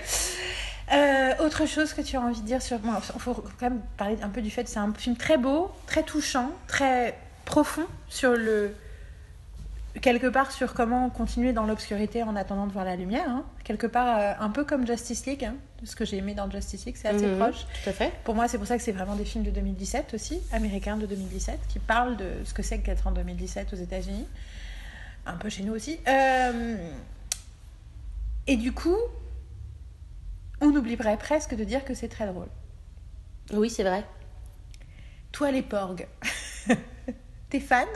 euh, 0.93 1.45
autre 1.45 1.67
chose 1.67 1.93
que 1.93 2.01
tu 2.01 2.17
as 2.17 2.21
envie 2.21 2.41
de 2.41 2.47
dire 2.47 2.63
sur 2.63 2.81
moi, 2.81 3.01
il 3.15 3.21
faut 3.21 3.35
quand 3.35 3.69
même 3.69 3.83
parler 3.99 4.17
un 4.23 4.31
peu 4.31 4.41
du 4.41 4.51
fait 4.51 4.65
que 4.65 4.71
c'est 4.71 4.79
un 4.79 4.93
film 4.95 5.17
très 5.17 5.37
beau, 5.37 5.71
très 5.87 6.03
touchant, 6.03 6.51
très 6.67 7.19
profond 7.45 7.87
sur 8.09 8.35
le 8.35 8.75
quelque 10.01 10.27
part 10.27 10.51
sur 10.51 10.75
comment 10.75 11.09
continuer 11.09 11.53
dans 11.53 11.67
l'obscurité 11.67 12.25
en 12.25 12.35
attendant 12.35 12.67
de 12.67 12.73
voir 12.73 12.85
la 12.85 12.97
lumière. 12.97 13.29
hein. 13.29 13.45
Quelque 13.63 13.87
part 13.87 14.19
euh, 14.19 14.33
un 14.41 14.51
peu 14.51 14.65
comme 14.65 14.85
Justice 14.87 15.25
League, 15.27 15.45
hein, 15.45 15.55
ce 15.85 15.95
que 15.95 16.05
j'ai 16.05 16.17
aimé 16.17 16.35
dans 16.35 16.51
Justice 16.51 16.85
League, 16.85 16.97
c'est 17.01 17.09
assez 17.09 17.27
Mhm, 17.27 17.39
proche. 17.39 17.65
Tout 17.85 17.91
à 17.91 17.93
fait. 17.93 18.13
Pour 18.25 18.35
moi, 18.35 18.49
c'est 18.49 18.59
pour 18.59 18.67
ça 18.67 18.77
que 18.77 18.83
c'est 18.83 18.91
vraiment 18.93 19.15
des 19.15 19.25
films 19.25 19.45
de 19.45 19.51
2017 19.53 20.13
aussi, 20.15 20.41
américains 20.53 20.97
de 20.97 21.07
2017, 21.07 21.61
qui 21.69 21.79
parlent 21.79 22.17
de 22.17 22.29
ce 22.45 22.53
que 22.53 22.63
c'est 22.63 22.79
que 22.81 22.87
d'être 22.87 23.07
en 23.07 23.13
2017 23.13 23.73
aux 23.73 23.77
États-Unis, 23.77 24.27
un 25.27 25.37
peu 25.37 25.49
chez 25.49 25.63
nous 25.63 25.73
aussi. 25.75 25.99
Euh, 26.09 26.77
Et 28.49 28.57
du 28.57 28.73
coup, 28.73 28.99
on 30.61 30.75
oublierait 30.75 31.17
presque 31.19 31.55
de 31.55 31.63
dire 31.65 31.85
que 31.85 31.95
c'est 31.95 32.09
très 32.09 32.27
drôle. 32.27 32.49
Oui, 33.53 33.71
c'est 33.71 33.85
vrai. 33.85 34.05
Toi, 35.33 35.51
les 35.53 35.63
porgs, 35.63 36.07
t'es 37.51 37.61
fan 37.61 37.87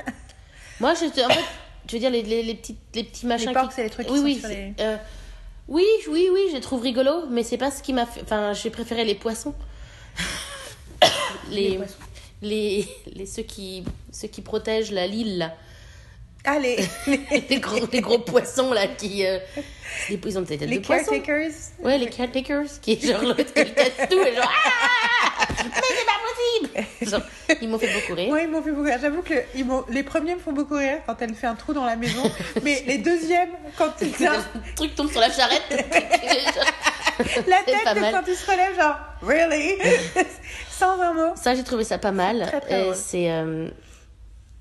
Moi, 0.80 0.94
je, 0.94 1.06
en 1.06 1.28
fait, 1.28 1.44
je 1.88 1.92
veux 1.94 1.98
dire, 1.98 2.10
les, 2.10 2.22
les, 2.22 2.42
les 2.42 2.54
petits, 2.54 2.76
les 2.94 3.04
petits 3.04 3.26
machins. 3.26 3.48
Les 3.48 3.54
porcs, 3.54 3.68
qui- 3.68 3.74
c'est 3.76 3.84
les 3.84 3.90
trucs 3.90 4.06
qui 4.06 4.12
oui, 4.12 4.18
sont 4.18 4.24
oui, 4.24 4.38
sur 4.40 4.48
les- 4.48 4.72
euh, 4.80 4.96
oui, 5.68 5.84
oui, 6.08 6.28
oui, 6.32 6.40
je 6.50 6.54
les 6.54 6.60
trouve 6.60 6.82
rigolo, 6.82 7.26
mais 7.30 7.42
c'est 7.42 7.58
pas 7.58 7.70
ce 7.70 7.82
qui 7.82 7.92
m'a 7.92 8.06
fait. 8.06 8.22
Enfin, 8.22 8.52
j'ai 8.52 8.70
préféré 8.70 9.04
les 9.04 9.14
poissons. 9.14 9.54
les, 11.50 11.70
Les 11.70 11.76
poissons. 11.76 11.94
les, 12.42 12.88
les- 13.14 13.26
ceux 13.26 13.42
qui, 13.42 13.84
ceux 14.12 14.28
qui 14.28 14.42
protègent 14.42 14.92
la 14.92 15.06
l'île 15.06 15.38
là. 15.38 15.54
Allez, 16.44 16.78
les 17.50 17.58
gros, 17.60 17.86
les 17.92 18.00
gros 18.00 18.20
poissons 18.20 18.72
là 18.72 18.86
qui, 18.86 19.26
euh, 19.26 19.38
les, 20.08 20.18
ils 20.24 20.38
ont 20.38 20.42
des 20.42 20.56
têtes 20.56 20.68
les 20.70 20.78
de 20.78 20.84
poissons. 20.86 21.06
caretakers. 21.20 21.50
Ouais, 21.82 21.98
les 21.98 22.06
caretakers, 22.08 22.80
qui 22.80 22.92
est 22.92 23.06
genre 23.06 23.22
l'autre 23.22 23.52
qui 23.52 23.60
le 23.64 24.06
tout 24.08 24.22
et 24.22 24.34
genre 24.36 24.50
ah 24.54 25.17
mais 25.48 25.70
c'est 25.72 26.06
pas 26.06 26.18
possible. 26.28 26.86
Genre, 27.10 27.22
ils 27.62 27.68
m'ont 27.68 27.78
fait 27.78 27.92
beaucoup 27.92 28.14
rire. 28.14 28.28
Ouais, 28.30 28.44
ils 28.44 28.50
m'ont 28.50 28.62
fait 28.62 28.70
beaucoup 28.70 28.84
rire. 28.84 28.98
J'avoue 29.00 29.22
que 29.22 29.34
ils 29.54 29.66
les 29.90 30.02
premiers 30.02 30.34
me 30.34 30.40
font 30.40 30.52
beaucoup 30.52 30.76
rire 30.76 31.00
quand 31.06 31.20
elle 31.20 31.34
fait 31.34 31.46
un 31.46 31.54
trou 31.54 31.72
dans 31.72 31.84
la 31.84 31.96
maison, 31.96 32.22
mais 32.62 32.82
les 32.86 32.98
deuxièmes, 32.98 33.50
quand 33.76 33.92
ils 34.00 34.08
Le 34.08 34.74
truc 34.74 34.94
tombe 34.94 35.10
sur 35.10 35.20
la 35.20 35.30
charrette. 35.30 35.62
La 37.48 37.62
tête 37.64 37.96
de 37.96 38.12
quand 38.12 38.22
il 38.28 38.36
se 38.36 38.48
relève, 38.48 38.76
genre, 38.76 38.96
really? 39.22 39.74
Sans 40.70 41.00
un 41.00 41.12
mot. 41.12 41.32
Ça, 41.34 41.54
j'ai 41.56 41.64
trouvé 41.64 41.82
ça 41.82 41.98
pas 41.98 42.12
mal. 42.12 42.46
Très, 42.46 42.60
très 42.60 42.94
c'est 42.94 43.32
euh, 43.32 43.68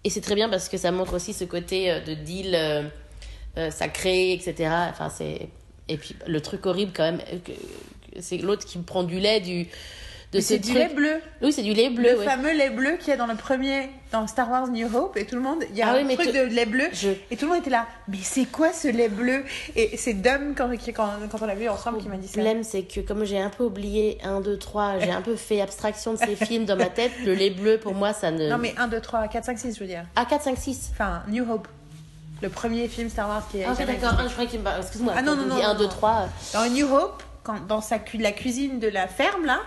et 0.03 0.09
c'est 0.09 0.21
très 0.21 0.35
bien 0.35 0.49
parce 0.49 0.67
que 0.69 0.77
ça 0.77 0.91
montre 0.91 1.13
aussi 1.13 1.33
ce 1.33 1.43
côté 1.43 1.91
euh, 1.91 1.99
de 1.99 2.13
deal 2.13 2.55
euh, 2.55 3.69
sacré, 3.69 4.33
etc. 4.33 4.71
Enfin, 4.89 5.09
c'est 5.09 5.49
et 5.87 5.97
puis 5.97 6.15
le 6.25 6.41
truc 6.41 6.65
horrible 6.65 6.91
quand 6.95 7.03
même, 7.03 7.21
c'est 8.19 8.37
l'autre 8.37 8.65
qui 8.65 8.77
prend 8.79 9.03
du 9.03 9.19
lait 9.19 9.39
du 9.39 9.67
de 10.33 10.41
c'est 10.41 10.59
du 10.59 10.73
lait 10.73 10.89
bleu. 10.89 11.21
Oui, 11.41 11.53
c'est 11.53 11.61
du 11.61 11.73
lait 11.73 11.89
bleu. 11.89 12.11
le 12.11 12.17
ouais. 12.19 12.25
fameux 12.25 12.51
lait 12.51 12.69
bleu 12.69 12.97
qu'il 12.99 13.07
y 13.09 13.11
a 13.11 13.17
dans 13.17 13.27
le 13.27 13.35
premier, 13.35 13.89
dans 14.11 14.27
Star 14.27 14.49
Wars 14.51 14.67
New 14.67 14.93
Hope, 14.93 15.15
et 15.15 15.25
tout 15.25 15.35
le 15.35 15.41
monde, 15.41 15.63
il 15.69 15.77
y 15.77 15.81
a 15.81 15.87
Ah 15.89 15.93
oui, 15.95 16.01
un 16.01 16.03
mais 16.03 16.15
truc 16.15 16.33
de 16.33 16.41
lait 16.41 16.65
bleu, 16.65 16.83
Je- 16.91 17.11
et 17.31 17.37
tout 17.37 17.45
le 17.45 17.51
monde 17.51 17.61
était 17.61 17.69
là. 17.69 17.85
Mais 18.09 18.17
c'est 18.21 18.43
quoi 18.45 18.73
ce 18.73 18.89
lait 18.89 19.07
bleu? 19.07 19.45
Et 19.77 19.95
c'est 19.95 20.13
Dom 20.15 20.53
quand, 20.55 20.69
quand, 20.93 21.09
quand 21.31 21.41
on 21.41 21.45
l'a 21.45 21.55
vu 21.55 21.69
ensemble 21.69 21.99
qui 21.99 22.09
m'a 22.09 22.17
dit 22.17 22.27
ça. 22.27 22.37
Le 22.39 22.43
problème, 22.43 22.63
c'est 22.63 22.81
que 22.83 22.99
comme 22.99 23.23
j'ai 23.23 23.39
un 23.39 23.49
peu 23.49 23.63
oublié 23.63 24.17
1, 24.23 24.41
2, 24.41 24.57
3, 24.57 24.99
j'ai 24.99 25.11
un 25.11 25.21
peu 25.21 25.37
fait 25.37 25.61
abstraction 25.61 26.13
de 26.13 26.17
ces 26.17 26.35
films 26.45 26.65
dans 26.65 26.75
ma 26.75 26.87
tête, 26.89 27.11
le 27.25 27.33
lait 27.33 27.49
bleu, 27.51 27.77
pour 27.77 27.93
moi, 27.95 28.11
ça 28.11 28.29
ne... 28.29 28.49
Non 28.49 28.57
mais 28.57 28.75
1, 28.77 28.87
2, 28.89 28.99
3, 28.99 29.29
4, 29.29 29.45
5, 29.45 29.57
6 29.59 29.75
je 29.75 29.79
veux 29.79 29.87
dire. 29.87 30.03
Ah, 30.17 30.25
4, 30.25 30.43
5, 30.43 30.57
6. 30.57 30.89
Enfin, 30.91 31.23
New 31.29 31.49
Hope. 31.49 31.69
Le 32.41 32.49
premier 32.49 32.87
film 32.89 33.09
Star 33.09 33.29
Wars 33.29 33.47
qui 33.49 33.59
est 33.59 33.63
Ah, 33.65 33.71
ok, 33.71 33.79
jamais 33.79 33.93
d'accord. 33.93 34.17
Ah, 34.19 34.23
je 34.27 34.31
croyais 34.31 34.49
qu'il 34.49 34.59
me. 34.59 34.69
Excuse-moi. 34.77 35.13
Ah, 35.17 35.21
non, 35.23 35.35
non, 35.37 35.45
non, 35.45 35.55
dis 35.55 35.63
1, 35.63 35.73
non, 35.73 35.79
2, 35.79 35.83
non. 35.85 35.89
3. 35.89 36.29
Dans 36.53 36.69
New 36.69 36.93
Hope, 36.93 37.23
quand, 37.43 37.65
dans 37.65 37.81
sa, 37.81 37.97
cu- 37.97 38.17
la 38.17 38.31
cuisine 38.33 38.79
de 38.79 38.87
la 38.89 39.07
ferme 39.07 39.45
là, 39.45 39.59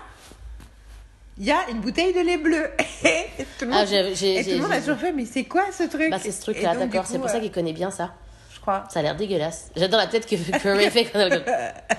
il 1.40 1.46
y 1.46 1.50
a 1.50 1.68
une 1.70 1.81
bouteille 1.81 2.12
de 2.12 2.20
lait 2.20 2.37
bleu. 2.37 2.70
et 3.05 3.26
tout 3.59 3.64
le 3.64 3.72
Ah, 3.72 3.79
monde, 3.85 3.88
et 3.92 4.44
tout 4.44 4.50
le 4.50 4.59
monde 4.59 4.72
a 4.72 4.79
toujours 4.81 4.98
fait, 4.98 5.11
mais 5.12 5.24
c'est 5.24 5.44
quoi 5.44 5.64
ce 5.72 5.85
truc? 5.85 6.11
Bah, 6.11 6.18
c'est 6.20 6.33
ce 6.33 6.42
truc-là, 6.42 6.76
d'accord. 6.76 7.07
C'est 7.07 7.18
pour 7.18 7.31
ça 7.31 7.38
euh, 7.38 7.40
qu'il 7.40 7.50
connaît 7.50 7.72
bien 7.72 7.90
ça. 7.90 8.14
Je 8.55 8.61
crois. 8.61 8.85
Ça 8.90 9.00
a 9.00 9.03
l'air 9.03 9.16
dégueulasse. 9.16 9.70
J'adore 9.74 9.98
la 10.00 10.07
tête 10.07 10.26
que, 10.26 10.37
Ray 10.76 10.90
fait 10.90 11.07
quand 11.07 11.18
elle. 11.18 11.42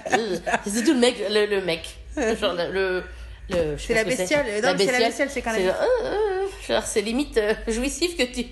C'est 0.64 0.70
surtout 0.70 0.94
le 0.94 1.00
mec. 1.00 1.16
Le, 1.30 1.48
le 1.48 1.62
mec. 1.66 1.98
Genre 2.16 2.54
le. 2.54 3.04
le, 3.50 3.78
C'est 3.80 3.96
la 3.96 4.04
que 4.04 4.10
bestiole. 4.10 4.46
La 4.62 4.74
bestiole, 4.76 5.30
c'est 5.30 5.42
quand 5.42 5.54
même- 5.54 5.66
genre, 5.66 5.76
euh, 6.04 6.46
euh, 6.70 6.80
c'est 6.86 7.02
limite 7.02 7.36
euh, 7.38 7.56
jouissif 7.68 8.16
que 8.16 8.24
tu. 8.32 8.46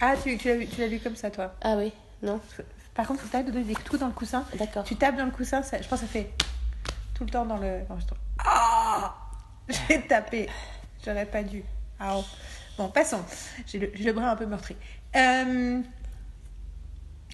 Ah, 0.00 0.14
tu, 0.20 0.36
tu 0.36 0.48
l'as 0.78 0.88
vu, 0.88 0.98
comme 0.98 1.14
ça, 1.14 1.30
toi. 1.30 1.54
Ah 1.62 1.76
oui, 1.78 1.92
non, 2.22 2.40
Par 2.92 3.06
contre, 3.06 3.20
faut 3.20 3.26
que 3.28 3.32
t'arrêtes 3.32 3.46
de 3.46 3.52
donner 3.52 3.64
des 3.66 3.74
coups 3.76 4.00
dans 4.00 4.08
le 4.08 4.12
coussin. 4.12 4.44
d'accord. 4.54 4.82
Tu 4.82 4.96
tapes 4.96 5.16
dans 5.16 5.24
le 5.26 5.30
coussin, 5.30 5.62
ça, 5.62 5.80
je 5.80 5.86
pense 5.86 6.00
que 6.00 6.06
ça 6.06 6.12
fait 6.12 6.30
tout 7.14 7.22
le 7.24 7.30
temps 7.30 7.44
dans 7.46 7.58
le. 7.58 7.78
Ah 8.44 9.14
J'ai 9.88 10.00
tapé. 10.02 10.48
J'aurais 11.04 11.26
pas 11.26 11.42
dû. 11.42 11.62
Ah. 12.00 12.20
Bon, 12.76 12.88
passons. 12.88 13.22
J'ai 13.66 13.78
le, 13.78 14.12
bras 14.12 14.30
un 14.30 14.36
peu 14.36 14.46
meurtri. 14.46 14.76
Euh, 15.14 15.80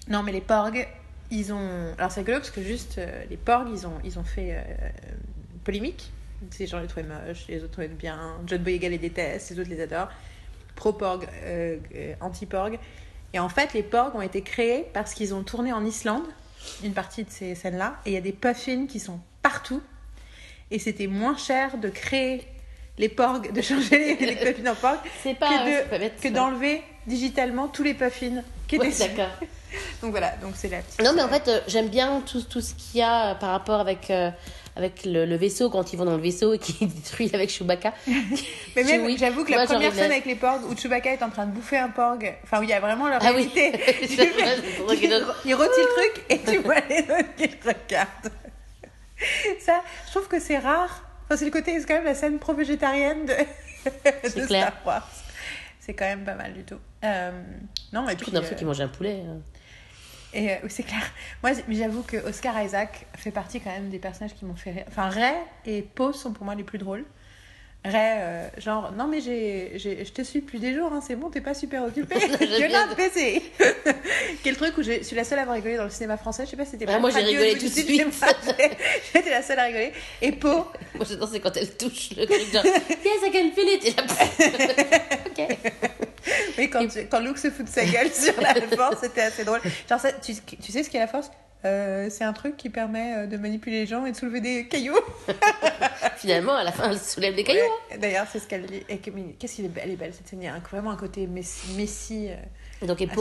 Non, 0.07 0.23
mais 0.23 0.31
les 0.31 0.41
porgs, 0.41 0.87
ils 1.31 1.51
ont. 1.51 1.93
Alors, 1.97 2.11
c'est 2.11 2.21
rigolo 2.21 2.39
parce 2.39 2.51
que 2.51 2.61
juste, 2.61 2.97
euh, 2.99 3.23
les 3.29 3.37
porgs, 3.37 3.69
ils 3.71 3.87
ont, 3.87 3.99
ils 4.03 4.19
ont 4.19 4.23
fait 4.23 4.55
euh, 4.55 4.89
polémique. 5.63 6.11
Ces 6.51 6.67
gens 6.67 6.79
les 6.79 6.87
trouvaient 6.87 7.07
moches, 7.07 7.47
les 7.47 7.57
autres 7.63 7.71
trouvaient 7.71 7.87
bien. 7.87 8.37
John 8.47 8.61
Boyega 8.61 8.89
les 8.89 8.97
déteste, 8.97 9.51
les 9.51 9.59
autres 9.59 9.69
les 9.69 9.81
adorent. 9.81 10.09
Pro-porg, 10.75 11.27
anti-porg. 12.19 12.79
Et 13.33 13.39
en 13.39 13.49
fait, 13.49 13.73
les 13.73 13.83
porgs 13.83 14.15
ont 14.15 14.21
été 14.21 14.41
créés 14.41 14.87
parce 14.93 15.13
qu'ils 15.13 15.35
ont 15.35 15.43
tourné 15.43 15.71
en 15.71 15.85
Islande, 15.85 16.23
une 16.83 16.93
partie 16.93 17.23
de 17.23 17.29
ces 17.29 17.53
scènes-là, 17.53 17.99
et 18.05 18.11
il 18.11 18.13
y 18.13 18.17
a 18.17 18.21
des 18.21 18.31
puffins 18.31 18.87
qui 18.87 18.99
sont 18.99 19.19
partout. 19.43 19.83
Et 20.71 20.79
c'était 20.79 21.07
moins 21.07 21.37
cher 21.37 21.77
de 21.77 21.89
créer 21.89 22.41
les 22.97 23.09
porgs, 23.09 23.51
de 23.51 23.61
changer 23.61 24.15
les, 24.19 24.25
les 24.25 24.35
puffins 24.53 24.71
en 24.71 24.75
porgs, 24.75 24.99
que, 25.23 26.29
de- 26.29 26.33
d'enlever 26.33 26.81
digitalement 27.07 27.67
tous 27.67 27.83
les 27.83 27.93
puffins 27.93 28.41
qui 28.67 28.75
étaient 28.77 28.87
Ouais, 28.87 28.93
d'accord. 28.97 29.31
Donc 30.01 30.11
voilà, 30.11 30.31
donc 30.41 30.51
c'est 30.55 30.67
la 30.67 30.79
petite. 30.79 31.01
Non, 31.01 31.13
mais 31.15 31.21
en 31.21 31.29
fait, 31.29 31.47
euh, 31.47 31.59
j'aime 31.65 31.87
bien 31.87 32.21
tout, 32.29 32.41
tout 32.41 32.59
ce 32.59 32.73
qu'il 32.73 32.99
y 32.99 33.01
a 33.03 33.31
euh, 33.31 33.35
par 33.35 33.51
rapport 33.51 33.79
avec, 33.79 34.11
euh, 34.11 34.29
avec 34.75 35.05
le, 35.05 35.25
le 35.25 35.35
vaisseau, 35.37 35.69
quand 35.69 35.93
ils 35.93 35.95
vont 35.97 36.03
dans 36.03 36.17
le 36.17 36.21
vaisseau 36.21 36.53
et 36.53 36.59
qu'ils 36.59 36.89
détruisent 36.93 37.33
avec 37.33 37.49
Chewbacca. 37.49 37.93
Mais 38.75 38.83
même, 38.83 39.05
Oui. 39.05 39.15
j'avoue 39.17 39.45
que 39.45 39.51
la 39.51 39.57
Moi, 39.59 39.65
première 39.67 39.93
scène 39.93 40.11
avec 40.11 40.25
les 40.25 40.35
porgs 40.35 40.69
où 40.69 40.75
Chewbacca 40.75 41.13
est 41.13 41.23
en 41.23 41.29
train 41.29 41.45
de 41.45 41.51
bouffer 41.53 41.77
un 41.77 41.87
porg, 41.87 42.33
enfin 42.43 42.59
où 42.59 42.63
il 42.63 42.69
y 42.69 42.73
a 42.73 42.81
vraiment 42.81 43.07
leur 43.07 43.19
Ah 43.23 43.31
oui. 43.33 43.49
réalité. 43.55 43.79
C'est 44.09 44.25
vrai 44.31 44.57
il, 45.01 45.23
il 45.45 45.55
rôtit 45.55 45.79
le 45.79 45.95
truc 45.95 46.25
et 46.29 46.39
tu 46.39 46.57
vois 46.57 46.81
les 46.89 46.99
autres 46.99 47.35
qui 47.37 47.47
le 47.47 47.69
regardent. 47.71 48.31
Ça, 49.59 49.81
je 50.05 50.11
trouve 50.11 50.27
que 50.27 50.39
c'est 50.39 50.57
rare. 50.57 51.03
Enfin, 51.25 51.37
c'est 51.37 51.45
le 51.45 51.51
côté, 51.51 51.79
c'est 51.79 51.85
quand 51.85 51.95
même 51.95 52.05
la 52.05 52.15
scène 52.15 52.39
pro-végétarienne 52.39 53.25
de. 53.25 53.33
Star 54.45 54.73
Wars. 54.85 55.09
C'est 55.79 55.93
quand 55.93 56.05
même 56.05 56.23
pas 56.23 56.35
mal 56.35 56.53
du 56.53 56.63
tout. 56.63 56.79
Euh, 57.03 57.31
non, 57.91 58.07
et 58.07 58.15
puis. 58.15 58.31
l'impression 58.31 58.55
euh, 58.55 58.57
qu'ils 58.57 58.67
mangent 58.67 58.81
un 58.81 58.87
poulet. 58.87 59.23
euh. 59.25 59.39
et 60.33 60.51
euh, 60.51 60.55
oui, 60.63 60.69
c'est 60.69 60.83
clair. 60.83 61.01
Moi, 61.41 61.53
j'avoue 61.69 62.03
que 62.03 62.17
Oscar 62.17 62.61
Isaac 62.61 63.07
fait 63.15 63.31
partie 63.31 63.59
quand 63.59 63.71
même 63.71 63.89
des 63.89 63.99
personnages 63.99 64.35
qui 64.35 64.45
m'ont 64.45 64.55
fait 64.55 64.71
rire. 64.71 64.85
Enfin, 64.87 65.09
Ray 65.09 65.35
et 65.65 65.81
Poe 65.81 66.13
sont 66.13 66.33
pour 66.33 66.45
moi 66.45 66.55
les 66.55 66.63
plus 66.63 66.77
drôles. 66.77 67.05
Ray, 67.83 67.93
euh, 67.95 68.47
genre, 68.59 68.91
non 68.95 69.07
mais 69.07 69.21
j'ai, 69.21 69.71
j'ai- 69.75 70.05
je 70.05 70.11
te 70.11 70.21
suis 70.21 70.41
depuis 70.41 70.59
des 70.59 70.75
jours, 70.75 70.93
hein, 70.93 71.01
c'est 71.05 71.15
bon, 71.15 71.31
t'es 71.31 71.41
pas 71.41 71.55
super 71.55 71.83
occupé. 71.83 72.15
J'aime 72.39 72.49
You're 72.59 72.67
bien. 72.67 72.85
not 72.85 72.95
busy. 72.95 73.41
Quel 74.43 74.55
truc 74.55 74.77
où 74.77 74.83
je 74.83 75.01
suis 75.01 75.15
la 75.15 75.23
seule 75.23 75.39
à 75.39 75.41
avoir 75.41 75.55
rigolé 75.55 75.77
dans 75.77 75.85
le 75.85 75.89
cinéma 75.89 76.15
français. 76.17 76.43
Je 76.45 76.51
sais 76.51 76.57
pas 76.57 76.65
si 76.65 76.71
c'était 76.71 76.85
Ah, 76.87 76.99
moi, 76.99 77.09
j'ai 77.09 77.21
rigolé 77.21 77.57
tout 77.57 77.65
de 77.65 77.69
cinéma. 77.71 78.11
J'étais 79.13 79.29
la 79.31 79.41
seule 79.41 79.57
à 79.57 79.63
rigoler. 79.63 79.93
Et 80.21 80.31
Poe, 80.31 80.67
Moi, 80.93 81.05
j'adore, 81.09 81.27
c'est 81.31 81.39
quand 81.39 81.57
elle 81.57 81.75
touche 81.75 82.11
le 82.15 82.25
truc, 82.27 82.53
genre, 82.53 82.63
yes, 82.65 83.23
I 83.25 83.31
can 83.31 83.51
feel 83.55 83.67
it. 83.67 83.83
Et 83.87 83.95
ok. 85.31 85.57
oui, 86.59 86.69
quand, 86.69 86.87
tu- 86.87 87.07
quand 87.09 87.19
Luke 87.19 87.39
se 87.39 87.49
fout 87.49 87.65
de 87.65 87.69
sa 87.71 87.83
gueule 87.83 88.11
sur 88.13 88.39
la 88.41 88.53
force, 88.77 88.97
c'était 89.01 89.21
assez 89.21 89.43
drôle. 89.43 89.59
Genre, 89.89 89.99
ça, 89.99 90.11
tu, 90.13 90.33
tu 90.61 90.71
sais 90.71 90.83
ce 90.83 90.89
qu'est 90.91 90.99
la 90.99 91.07
force? 91.07 91.31
Euh, 91.65 92.07
C'est 92.09 92.23
un 92.23 92.33
truc 92.33 92.57
qui 92.57 92.69
permet 92.69 93.15
euh, 93.15 93.27
de 93.27 93.37
manipuler 93.37 93.81
les 93.81 93.85
gens 93.87 94.05
et 94.05 94.11
de 94.11 94.17
soulever 94.17 94.41
des 94.41 94.67
cailloux. 94.67 94.99
Finalement, 96.17 96.55
à 96.55 96.63
la 96.63 96.71
fin, 96.71 96.89
elle 96.89 96.99
soulève 96.99 97.35
des 97.35 97.43
cailloux. 97.43 97.59
hein. 97.61 97.91
Ouais, 97.91 97.97
D'ailleurs, 97.97 98.25
c'est 98.31 98.39
ce 98.39 98.47
qu'elle 98.47 98.65
dit. 98.65 98.83
Qu'est-ce 99.39 99.55
qu'elle 99.57 99.65
est 99.65 99.69
belle, 99.69 99.83
elle 99.85 99.91
est 99.91 99.95
belle 99.95 100.13
cette 100.13 100.27
scène. 100.27 100.41
Il 100.41 100.45
y 100.45 100.47
a 100.47 100.57
vraiment 100.71 100.91
un 100.91 100.95
côté 100.97 101.27
messi, 101.27 101.73
messi 101.73 102.29
euh, 102.29 102.85
Donc, 102.87 103.01
et 103.01 103.05
à 103.05 103.13
ce. 103.13 103.15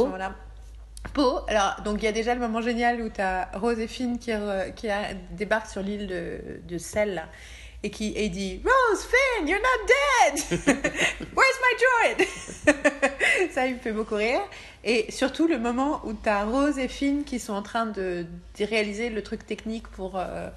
Poe, 1.14 1.44
alors, 1.48 1.76
donc 1.82 2.02
il 2.02 2.04
y 2.04 2.08
a 2.08 2.12
déjà 2.12 2.34
le 2.34 2.40
moment 2.40 2.60
génial 2.60 3.00
où 3.00 3.08
tu 3.08 3.22
as 3.22 3.48
Rose 3.54 3.78
et 3.80 3.86
Finn 3.88 4.18
qui, 4.18 4.32
re- 4.32 4.74
qui 4.74 4.90
a- 4.90 5.14
débarquent 5.30 5.70
sur 5.70 5.80
l'île 5.80 6.06
de, 6.06 6.40
de 6.68 6.76
sel 6.76 7.14
là, 7.14 7.24
et 7.82 7.88
qui 7.90 8.12
et 8.14 8.28
dit 8.28 8.60
Rose, 8.62 9.06
Finn, 9.06 9.48
you're 9.48 9.58
not 9.62 9.86
dead! 9.86 10.44
Where's 11.34 11.58
my 11.62 12.16
droid? 12.18 12.26
Ça, 13.50 13.66
il 13.66 13.76
me 13.76 13.78
fait 13.78 13.92
beaucoup 13.92 14.16
rire. 14.16 14.42
Et 14.84 15.10
surtout 15.10 15.46
le 15.46 15.58
moment 15.58 16.00
où 16.04 16.12
tu 16.14 16.28
as 16.28 16.44
Rose 16.44 16.78
et 16.78 16.88
Finn 16.88 17.24
qui 17.24 17.38
sont 17.38 17.52
en 17.52 17.62
train 17.62 17.86
de, 17.86 18.26
de 18.58 18.64
réaliser 18.64 19.10
le 19.10 19.22
truc 19.22 19.46
technique 19.46 19.88
pour. 19.88 20.16
euh, 20.16 20.48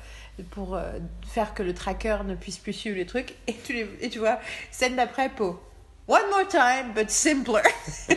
pour 0.51 0.75
euh, 0.75 0.93
faire 1.27 1.53
que 1.53 1.61
le 1.61 1.75
tracker 1.75 2.17
ne 2.25 2.33
puisse 2.33 2.57
plus 2.57 2.73
suivre 2.73 2.97
les 2.97 3.05
trucs 3.05 3.35
et 3.45 3.53
tu, 3.53 3.73
les, 3.73 3.87
et 4.01 4.09
tu 4.09 4.17
vois 4.17 4.39
scène 4.71 4.95
d'après 4.95 5.29
Poe 5.29 5.59
One 6.05 6.21
more 6.31 6.45
time, 6.49 6.91
but 6.93 7.09
simpler. 7.09 7.61
vois, 8.09 8.15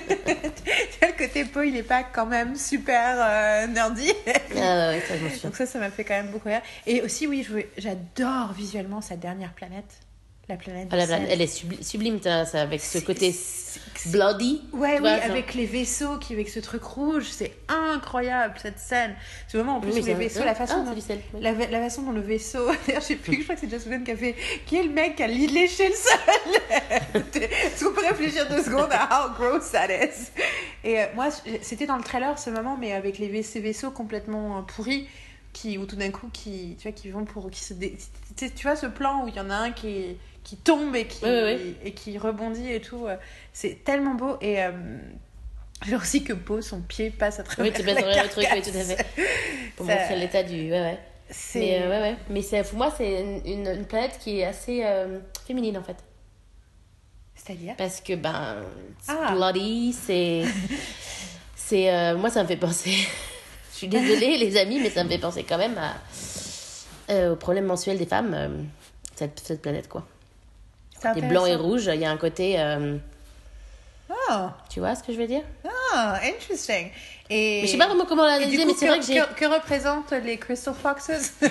le 1.09 1.17
côté 1.17 1.45
Poe, 1.45 1.67
il 1.67 1.77
est 1.77 1.85
pas 1.85 2.03
quand 2.03 2.27
même 2.27 2.57
super 2.57 3.17
euh, 3.21 3.67
nerdy. 3.69 4.11
Ah 4.57 4.89
ouais, 4.89 5.01
ça. 5.07 5.15
Donc 5.45 5.55
ça, 5.55 5.67
ça 5.67 5.79
m'a 5.79 5.91
fait 5.91 6.03
quand 6.03 6.15
même 6.15 6.33
beaucoup 6.33 6.49
rire. 6.49 6.63
Et 6.87 7.01
aussi, 7.03 7.29
oui, 7.29 7.47
j'adore 7.79 8.53
visuellement 8.55 9.01
sa 9.01 9.15
dernière 9.15 9.53
planète. 9.53 10.01
La 10.49 10.57
planète. 10.57 10.89
Ah, 10.93 10.97
la 10.97 11.19
elle 11.19 11.41
est 11.43 11.53
subli- 11.53 11.83
sublime, 11.83 12.21
ça, 12.23 12.45
avec 12.55 12.81
ce 12.81 12.99
côté 12.99 13.35
bloody. 14.07 14.63
Ouais, 14.73 14.93
oui, 14.95 14.99
vois, 15.01 15.17
genre. 15.21 15.31
avec 15.33 15.55
les 15.55 15.67
vaisseaux, 15.67 16.19
qui, 16.19 16.35
avec 16.35 16.49
ce 16.49 16.61
truc 16.61 16.85
rouge, 16.85 17.27
c'est 17.31 17.53
incroyable 17.69 18.55
cette 18.63 18.79
scène. 18.79 19.17
C'est 19.49 19.57
vraiment 19.59 19.79
en 19.79 19.81
plus 19.81 19.93
Oui, 19.93 20.03
où 20.03 20.07
les 20.07 20.15
vaisseaux, 20.15 20.45
la 20.45 20.55
façon 20.55 20.85
ah, 20.87 20.95
dont- 20.95 21.01
sel, 21.01 21.21
oui. 21.35 21.41
La, 21.43 21.53
la 21.53 21.81
façon 21.81 22.03
dont 22.03 22.13
le 22.13 22.21
vaisseau. 22.21 22.65
D'ailleurs, 22.87 23.03
je 23.03 23.07
sais 23.07 23.17
plus, 23.17 23.39
je 23.39 23.43
crois 23.43 23.57
que 23.57 23.63
c'est 23.69 23.87
Whedon 23.89 24.05
qui 24.05 24.11
a 24.13 24.17
fait. 24.17 24.37
Qui 24.67 24.77
est 24.77 24.83
le 24.85 24.91
mec 24.91 25.17
qui 25.17 25.23
a 25.25 25.27
léché 25.27 25.89
le 25.89 25.95
sol 25.95 27.23
Est-ce 27.43 27.85
qu'on 27.85 27.93
peut 27.93 28.07
réfléchir 28.07 28.49
deux 28.49 28.63
secondes 28.63 28.91
à 28.93 29.09
how 29.27 29.35
gross 29.35 29.73
that 29.73 29.89
is? 29.93 30.31
Et 30.85 31.01
euh, 31.01 31.07
moi, 31.17 31.29
c'était 31.63 31.87
dans 31.87 31.97
le 31.97 32.05
trailer 32.05 32.39
ce 32.39 32.51
moment, 32.51 32.77
mais 32.81 32.93
avec 32.93 33.19
les, 33.19 33.43
ces 33.43 33.59
vaisseaux 33.61 33.91
complètement 33.91 34.59
euh, 34.59 34.63
pourris, 34.63 35.09
qui, 35.53 35.79
où 35.79 35.87
tout 35.87 35.97
d'un 35.97 36.11
coup, 36.11 36.29
qui, 36.33 36.77
tu 36.79 36.85
vois, 36.89 36.93
qui 36.93 37.11
vont 37.11 37.25
pour. 37.25 37.51
Qui 37.51 37.65
se 37.65 37.75
dé- 37.75 37.97
tu 38.37 38.63
vois 38.63 38.77
ce 38.77 38.87
plan 38.87 39.25
où 39.25 39.29
il 39.29 39.35
y 39.35 39.41
en 39.41 39.51
a 39.51 39.57
un 39.57 39.73
qui, 39.73 40.17
qui 40.47 40.57
tombe 40.57 40.95
et 40.95 41.07
qui, 41.09 41.25
et 41.85 41.93
qui 41.93 42.19
rebondit 42.19 42.71
et 42.73 42.81
tout. 42.81 43.07
euh, 43.07 43.17
C'est 43.53 43.83
tellement 43.85 44.15
beau. 44.15 44.37
Et. 44.41 44.63
Euh, 44.63 44.71
aussi 45.95 46.23
que 46.25 46.33
Beau, 46.33 46.63
son 46.63 46.81
pied 46.81 47.11
passe 47.11 47.39
à 47.39 47.43
travers 47.43 47.71
Oui, 47.71 47.79
tu 47.79 47.85
la 47.85 47.93
le 47.95 48.29
truc, 48.29 48.37
oui, 48.39 48.45
carcasse. 48.45 48.73
tout 48.73 48.79
à 48.79 48.83
fait. 48.83 49.07
Pour 49.77 49.87
Ça- 49.87 49.95
montrer 49.97 50.17
l'état 50.17 50.43
du. 50.45 50.71
Ouais, 50.71 50.81
ouais. 50.81 50.99
Mais 51.57 51.83
euh, 51.83 51.91
ouais, 51.91 52.01
ouais. 52.01 52.17
Mais 52.31 52.41
c'est- 52.43 52.63
pour 52.63 52.79
moi, 52.79 52.95
c'est 52.97 53.41
une, 53.45 53.85
planète 53.87 54.19
qui 54.23 54.39
est 54.39 54.45
assez 54.45 54.83
euh, 54.85 55.19
féminine 55.47 55.77
en 55.77 55.83
fait. 55.83 55.97
C'est-à-dire? 57.35 57.75
Parce 57.77 58.01
que, 58.01 58.15
ben, 58.15 58.63
Ah. 59.09 59.33
bloody, 59.35 59.93
c'est. 59.93 60.45
c'est 61.57 61.93
euh, 61.93 62.17
moi, 62.17 62.31
ça 62.31 62.43
me 62.45 62.49
fait 62.49 62.57
penser. 62.57 62.95
Je 63.73 63.77
suis 63.79 63.89
désolée, 63.89 64.39
les 64.39 64.57
amis, 64.57 64.81
mais 64.81 64.89
ça 64.91 65.05
me 65.05 65.09
fait 65.11 65.19
penser 65.19 65.43
quand 65.45 65.59
même 65.59 65.77
à, 65.77 67.31
au 67.31 67.37
problème 67.37 67.67
mensuel 67.67 67.99
des 67.99 68.07
femmes, 68.07 68.67
cette, 69.15 69.39
cette 69.41 69.61
planète, 69.61 69.89
quoi. 69.89 70.07
C'est 71.03 71.15
Les 71.15 71.23
blancs 71.23 71.49
et 71.49 71.55
rouges, 71.55 71.91
il 71.93 72.01
y 72.01 72.05
a 72.05 72.11
un 72.11 72.17
côté. 72.17 72.59
euh, 72.61 72.97
Oh, 74.09 74.47
tu 74.71 74.81
vois 74.81 74.95
ce 74.95 75.03
que 75.03 75.13
je 75.13 75.19
veux 75.19 75.27
dire? 75.27 75.43
Ah, 75.93 76.21
interesting. 76.25 76.91
Et 77.29 77.61
Mais 77.63 77.67
Je 77.67 77.73
sais 77.73 77.79
pas 77.79 77.87
vraiment 77.87 78.07
comment 78.07 78.25
l'analyser, 78.25 78.65
mais 78.65 78.75
c'est 78.75 78.87
vrai 78.87 79.01
que 79.01 79.05
j'ai. 79.07 79.15
que, 79.21 79.35
que 79.35 79.45
représentent 79.53 80.13
les 80.13 80.39
Crystal 80.39 80.75
Foxes? 80.75 81.11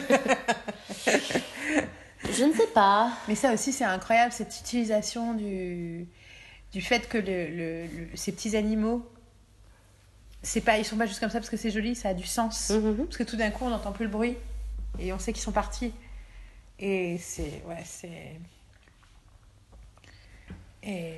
Je 2.32 2.43
ne 2.43 2.54
sais 2.54 2.68
pas. 2.74 3.12
Mais 3.28 3.36
ça 3.36 3.54
aussi, 3.54 3.72
c'est 3.72 3.84
incroyable, 3.84 4.32
cette 4.32 4.58
utilisation 4.60 5.34
du, 5.36 6.08
du 6.74 6.82
fait 6.82 7.08
que 7.08 7.18
le, 7.18 7.48
le- 7.48 7.86
le- 7.86 8.08
ces 8.16 8.32
petits 8.32 8.56
animaux, 8.58 9.06
c'est 10.41 10.62
pas, 10.62 10.78
ils 10.78 10.86
sont 10.86 10.98
pas 10.98 11.06
juste 11.06 11.20
comme 11.20 11.30
ça 11.30 11.39
parce 11.39 11.50
que 11.50 11.58
c'est 11.58 11.72
joli, 11.72 11.96
ça 11.96 12.10
a 12.10 12.14
du 12.14 12.26
sens. 12.26 12.70
Mhm. 12.72 13.06
Parce 13.06 13.18
que 13.18 13.24
tout 13.24 13.36
d'un 13.36 13.52
coup, 13.52 13.66
on 13.66 13.70
n'entend 13.70 13.91
plus 13.91 14.06
le 14.06 14.12
bruit 14.12 14.38
et 15.00 15.14
on 15.14 15.20
sait 15.20 15.34
qu'ils 15.34 15.43
sont 15.43 15.52
partis. 15.52 15.93
Et 16.80 17.18
c'est, 17.20 17.62
ouais, 17.68 17.84
c'est, 17.86 18.39
Et. 20.86 21.14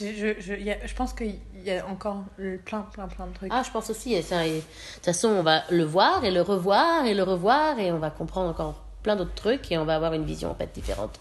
Je, 0.00 0.34
je, 0.40 0.54
y 0.54 0.70
a- 0.70 0.86
je 0.86 0.94
pense 0.94 1.12
qu'il 1.12 1.38
y 1.62 1.70
a 1.70 1.86
encore 1.86 2.24
plein, 2.64 2.80
plein, 2.82 3.06
plein 3.06 3.26
de 3.26 3.34
trucs. 3.34 3.52
Ah, 3.52 3.62
je 3.66 3.70
pense 3.70 3.90
aussi. 3.90 4.14
et 4.14 4.22
ça, 4.22 4.46
et 4.46 4.56
de 4.56 4.60
toute 4.94 5.04
façon, 5.04 5.28
on 5.28 5.42
va 5.42 5.62
le 5.70 5.84
voir 5.84 6.24
et 6.24 6.30
le 6.30 6.40
revoir 6.40 7.04
et 7.04 7.12
le 7.12 7.22
revoir 7.22 7.78
et 7.78 7.92
on 7.92 7.98
va 7.98 8.08
comprendre 8.10 8.48
encore 8.48 8.82
plein 9.02 9.14
d'autres 9.16 9.34
trucs 9.34 9.70
et 9.70 9.76
on 9.76 9.84
va 9.84 9.96
avoir 9.96 10.14
une 10.14 10.24
vision 10.24 10.50
en 10.50 10.54
fait 10.54 10.70
différente 10.72 11.20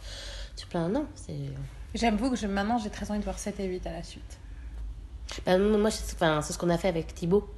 sur 0.56 0.68
plein. 0.70 0.88
Non, 0.88 1.06
c'est. 1.14 1.36
J'avoue 1.94 2.30
que 2.30 2.38
je, 2.38 2.48
maintenant 2.48 2.78
j'ai 2.78 2.90
très 2.90 3.10
envie 3.12 3.20
de 3.20 3.24
voir 3.26 3.38
7 3.38 3.60
et 3.60 3.66
8 3.66 3.86
à 3.88 3.92
la 3.92 4.04
suite. 4.04 4.38
Ben, 5.46 5.58
moi, 5.60 5.92
c'est 5.92 6.14
enfin, 6.16 6.42
c'est 6.42 6.54
ce 6.54 6.58
qu'on 6.58 6.70
a 6.70 6.78
fait 6.78 6.88
avec 6.88 7.14
Thibaut. 7.14 7.50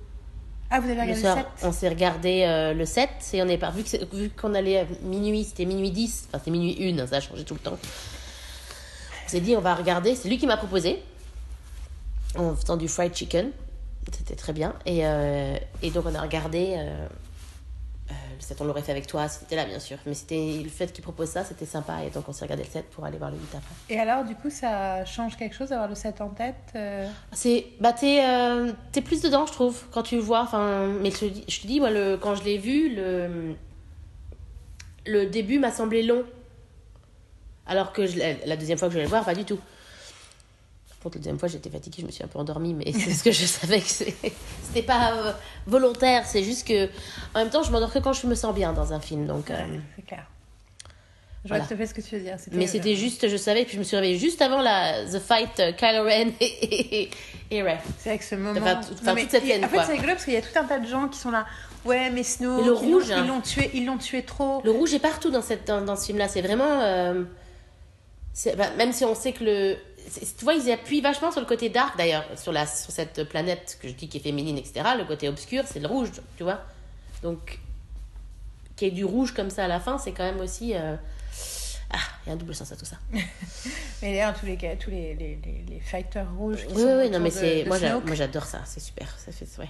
Ah, 0.71 0.79
vous 0.79 0.85
avez 0.89 0.95
Le 0.95 1.01
regardé 1.01 1.21
soir, 1.21 1.35
le 1.37 1.43
7 1.43 1.67
on 1.67 1.71
s'est 1.71 1.89
regardé 1.89 2.43
euh, 2.47 2.73
le 2.73 2.85
7 2.85 3.09
et 3.33 3.43
on 3.43 3.47
est 3.47 3.57
pas 3.59 3.71
vu 3.71 3.83
qu'on 4.31 4.55
allait 4.55 4.79
à 4.79 4.85
minuit, 5.03 5.43
c'était 5.43 5.65
minuit 5.65 5.91
10, 5.91 6.29
enfin 6.29 6.41
c'est 6.43 6.49
minuit 6.51 6.97
1, 6.99 7.05
ça 7.07 7.17
a 7.17 7.19
changé 7.19 7.43
tout 7.43 7.53
le 7.53 7.59
temps. 7.59 7.77
On 9.31 9.37
s'est 9.37 9.39
dit 9.39 9.55
on 9.55 9.61
va 9.61 9.75
regarder, 9.75 10.13
c'est 10.13 10.27
lui 10.27 10.37
qui 10.37 10.45
m'a 10.45 10.57
proposé. 10.57 11.01
En 12.37 12.53
faisant 12.53 12.75
du 12.75 12.89
fried 12.89 13.15
chicken. 13.15 13.51
C'était 14.11 14.35
très 14.35 14.51
bien. 14.51 14.73
Et, 14.85 15.05
euh, 15.07 15.55
et 15.81 15.89
donc 15.89 16.05
on 16.05 16.13
a 16.13 16.21
regardé 16.21 16.75
euh, 16.77 17.07
euh, 18.09 18.13
le 18.35 18.41
7 18.41 18.59
on 18.59 18.65
l'aurait 18.65 18.81
fait 18.81 18.91
avec 18.91 19.07
toi, 19.07 19.29
c'était 19.29 19.55
là 19.55 19.63
bien 19.63 19.79
sûr, 19.79 19.97
mais 20.05 20.15
c'était 20.15 20.59
le 20.61 20.69
fait 20.69 20.91
qu'il 20.91 21.01
propose 21.01 21.29
ça, 21.29 21.45
c'était 21.45 21.65
sympa. 21.65 22.03
Et 22.03 22.09
donc 22.09 22.27
on 22.27 22.33
s'est 22.33 22.43
regardé 22.43 22.63
le 22.65 22.69
7 22.69 22.89
pour 22.89 23.05
aller 23.05 23.17
voir 23.17 23.31
le 23.31 23.37
8 23.37 23.43
après. 23.55 23.73
Et 23.95 23.97
alors, 23.99 24.25
du 24.25 24.35
coup, 24.35 24.49
ça 24.49 25.05
change 25.05 25.37
quelque 25.37 25.55
chose 25.55 25.69
d'avoir 25.69 25.87
le 25.87 25.95
7 25.95 26.19
en 26.19 26.29
tête 26.29 26.55
euh, 26.75 27.07
C'est 27.31 27.67
bah 27.79 27.93
t'es 27.93 28.25
euh, 28.27 28.73
t'es 28.91 28.99
plus 29.01 29.21
dedans 29.21 29.45
je 29.45 29.53
trouve 29.53 29.81
quand 29.91 30.03
tu 30.03 30.15
le 30.15 30.21
vois. 30.21 30.41
Enfin 30.41 30.87
mais 31.01 31.09
je, 31.11 31.19
te 31.19 31.25
dis- 31.25 31.45
je 31.47 31.61
te 31.61 31.67
dis 31.67 31.79
moi 31.79 31.89
le 31.89 32.17
quand 32.17 32.35
je 32.35 32.43
l'ai 32.43 32.57
vu 32.57 32.93
le 32.93 33.55
le 35.05 35.25
début 35.27 35.57
m'a 35.57 35.71
semblé 35.71 36.03
long 36.03 36.23
alors 37.71 37.91
que 37.93 38.05
je, 38.05 38.19
la 38.45 38.55
deuxième 38.57 38.77
fois 38.77 38.87
que 38.89 38.93
je 38.93 38.99
vais 38.99 39.03
le 39.05 39.09
voir 39.09 39.23
pas 39.25 39.33
du 39.35 39.45
tout. 39.45 39.59
Contre 41.01 41.15
la 41.17 41.19
deuxième 41.21 41.39
fois 41.39 41.49
j'étais 41.49 41.69
fatiguée 41.71 41.97
je 42.01 42.05
me 42.05 42.11
suis 42.11 42.23
un 42.23 42.27
peu 42.27 42.37
endormie 42.37 42.75
mais 42.75 42.91
c'est 42.93 43.11
ce 43.11 43.23
que 43.23 43.31
je 43.31 43.45
savais 43.45 43.79
que 43.79 43.87
c'était 43.87 44.83
pas 44.85 45.13
euh, 45.15 45.31
volontaire 45.65 46.25
c'est 46.27 46.43
juste 46.43 46.67
que 46.67 46.85
en 47.33 47.39
même 47.39 47.49
temps 47.49 47.63
je 47.63 47.71
m'endors 47.71 47.91
que 47.91 47.97
quand 47.99 48.13
je 48.13 48.27
me 48.27 48.35
sens 48.35 48.53
bien 48.53 48.71
dans 48.71 48.93
un 48.93 48.99
film 48.99 49.25
donc 49.25 49.49
euh, 49.49 49.55
C'est 49.95 50.05
clair. 50.05 50.27
Je 51.43 51.47
vois 51.49 51.57
Voilà. 51.57 51.65
tout 51.65 51.73
à 51.73 51.77
fait 51.77 51.87
ce 51.87 51.95
que 51.95 52.01
tu 52.01 52.15
veux 52.17 52.21
dire. 52.21 52.35
mais 52.51 52.67
c'était 52.67 52.93
juste 52.95 53.27
je 53.27 53.35
savais 53.35 53.63
puis 53.65 53.73
je 53.73 53.79
me 53.79 53.83
suis 53.83 53.95
réveillée 53.95 54.19
juste 54.19 54.43
avant 54.43 54.61
la 54.61 55.03
the 55.05 55.17
fight 55.19 55.59
euh, 55.59 55.71
Kylo 55.71 56.03
Ren 56.03 56.33
et, 56.39 57.01
et, 57.05 57.09
et 57.49 57.63
Rey. 57.63 57.79
C'est 57.97 58.09
avec 58.11 58.21
ce 58.21 58.35
moment. 58.35 58.51
Enfin, 58.61 58.75
tout- 58.75 58.93
enfin, 59.01 59.15
Non, 59.15 59.21
toute 59.21 59.31
cette 59.31 59.43
scène, 59.47 59.65
En 59.65 59.69
fait, 59.69 59.77
c'est 59.83 59.93
rigolo 59.93 60.13
parce 60.13 60.25
qu'il 60.25 60.33
y 60.35 60.37
a 60.37 60.41
tout 60.43 60.55
un 60.55 60.65
tas 60.65 60.77
de 60.77 60.85
gens 60.87 61.07
qui 61.07 61.17
sont 61.17 61.31
là. 61.31 61.47
Ouais, 61.83 62.11
mais 62.11 62.21
Snow. 62.23 62.57
Mais 62.57 62.63
le 62.67 62.73
ils 62.73 62.93
rouge, 62.93 63.11
hein. 63.11 63.21
Ils 63.23 63.27
l'ont 63.27 63.41
tué, 63.41 63.71
ils 63.73 63.85
l'ont 63.87 63.97
tué 63.97 64.21
trop. 64.21 64.61
Le 64.63 64.69
rouge 64.69 64.93
est 64.93 64.99
partout 64.99 65.31
dans, 65.31 65.41
cette, 65.41 65.65
dans, 65.67 65.81
dans 65.81 65.95
ce 65.95 66.05
film-là. 66.05 66.27
C'est 66.27 66.41
vraiment. 66.43 66.63
euh, 66.81 67.23
bah, 68.57 68.69
même 68.77 68.93
si 68.93 69.05
on 69.05 69.15
sait 69.15 69.33
que 69.33 69.43
le. 69.43 69.77
Tu 70.37 70.43
vois, 70.43 70.55
ils 70.55 70.71
appuient 70.71 71.01
vachement 71.01 71.31
sur 71.31 71.41
le 71.41 71.47
côté 71.47 71.69
dark 71.69 71.95
d'ailleurs, 71.97 72.25
sur, 72.35 72.51
la, 72.51 72.65
sur 72.65 72.91
cette 72.91 73.23
planète 73.25 73.77
que 73.81 73.87
je 73.87 73.93
dis 73.93 74.07
qui 74.09 74.17
est 74.17 74.21
féminine, 74.21 74.57
etc. 74.57 74.81
Le 74.97 75.05
côté 75.05 75.29
obscur, 75.29 75.63
c'est 75.67 75.79
le 75.79 75.87
rouge, 75.87 76.09
tu 76.37 76.43
vois. 76.43 76.61
Donc, 77.21 77.59
qu'il 78.75 78.87
y 78.87 78.91
ait 78.91 78.93
du 78.93 79.05
rouge 79.05 79.31
comme 79.33 79.49
ça 79.51 79.65
à 79.65 79.67
la 79.67 79.79
fin, 79.79 79.97
c'est 79.99 80.11
quand 80.11 80.23
même 80.23 80.39
aussi. 80.39 80.73
euh, 80.75 80.95
Ah, 81.91 81.97
il 82.25 82.29
y 82.29 82.31
a 82.31 82.33
un 82.33 82.37
double 82.37 82.55
sens 82.55 82.71
à 82.71 82.75
tout 82.75 82.85
ça. 82.85 82.97
Mais 84.01 84.13
d'ailleurs, 84.13 84.33
tous 84.39 84.45
les, 84.47 84.57
tous 84.57 84.89
les, 84.89 85.13
les, 85.13 85.37
les, 85.45 85.63
les 85.69 85.79
fighters 85.79 86.27
rouges. 86.35 86.65
Qui 86.65 86.73
Oui, 86.73 86.81
sont 86.81 86.97
oui, 86.97 87.09
non, 87.11 87.19
mais 87.19 87.29
c'est. 87.29 87.65
Moi, 87.65 87.77
j'adore 88.15 88.45
ça, 88.45 88.61
c'est 88.65 88.79
super. 88.79 89.07
Ça 89.19 89.31
fait. 89.31 89.47
Ouais. 89.59 89.69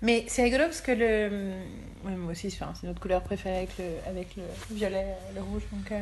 Mais 0.00 0.24
c'est 0.28 0.42
rigolo 0.44 0.64
parce 0.64 0.80
que 0.80 0.92
le. 0.92 1.52
moi 2.04 2.32
aussi, 2.32 2.50
c'est 2.50 2.64
notre 2.84 3.00
couleur 3.00 3.22
préférée 3.22 3.58
avec 3.58 3.78
le, 3.78 3.84
avec 4.08 4.36
le 4.36 4.42
violet, 4.74 5.04
euh, 5.08 5.34
le 5.36 5.42
rouge. 5.42 5.62
Donc, 5.70 5.92
euh, 5.92 6.00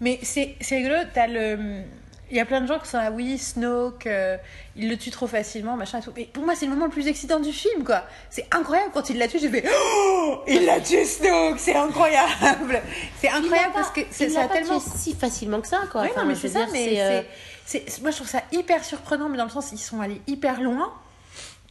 Mais 0.00 0.18
c'est 0.22 0.56
rigolo, 0.70 0.94
t'as 1.14 1.26
le. 1.26 1.82
Il 2.28 2.36
y 2.36 2.40
a 2.40 2.44
plein 2.44 2.60
de 2.60 2.66
gens 2.66 2.80
qui 2.80 2.88
sont 2.88 2.96
là, 2.98 3.12
oui, 3.12 3.38
Snoke, 3.38 4.08
euh, 4.08 4.36
il 4.74 4.88
le 4.88 4.96
tue 4.96 5.12
trop 5.12 5.28
facilement, 5.28 5.76
machin 5.76 6.00
et 6.00 6.02
tout. 6.02 6.12
Mais 6.16 6.24
pour 6.24 6.44
moi, 6.44 6.56
c'est 6.56 6.66
le 6.66 6.72
moment 6.72 6.86
le 6.86 6.90
plus 6.90 7.06
excitant 7.06 7.38
du 7.38 7.52
film, 7.52 7.84
quoi. 7.84 8.02
C'est 8.30 8.46
incroyable 8.52 8.90
quand 8.92 9.08
il 9.10 9.18
l'a 9.18 9.28
tué, 9.28 9.38
j'ai 9.38 9.48
fait 9.48 9.62
Oh, 9.72 10.40
il 10.48 10.64
l'a 10.66 10.80
tué, 10.80 11.04
Snoke, 11.04 11.60
c'est 11.60 11.76
incroyable. 11.76 12.82
C'est 13.20 13.28
incroyable 13.28 13.72
parce 13.74 13.90
que 13.90 14.00
il 14.00 14.30
ça 14.32 14.42
a 14.42 14.48
pas 14.48 14.54
tellement. 14.54 14.80
tué 14.80 14.90
si 14.96 15.14
facilement 15.14 15.60
que 15.60 15.68
ça, 15.68 15.82
quoi. 15.92 16.02
Oui, 16.02 16.08
Enfin, 16.10 16.22
non, 16.22 16.28
mais 16.28 16.34
c'est 16.34 16.48
ça, 16.48 16.66
mais 16.72 17.00
euh, 17.00 17.22
c'est- 17.64 18.02
moi 18.02 18.10
je 18.10 18.16
trouve 18.16 18.28
ça 18.28 18.42
hyper 18.50 18.84
surprenant, 18.84 19.28
mais 19.28 19.38
dans 19.38 19.44
le 19.44 19.50
sens 19.50 19.70
ils 19.70 19.78
sont 19.78 20.00
allés 20.00 20.20
hyper 20.26 20.60
loin. 20.60 20.92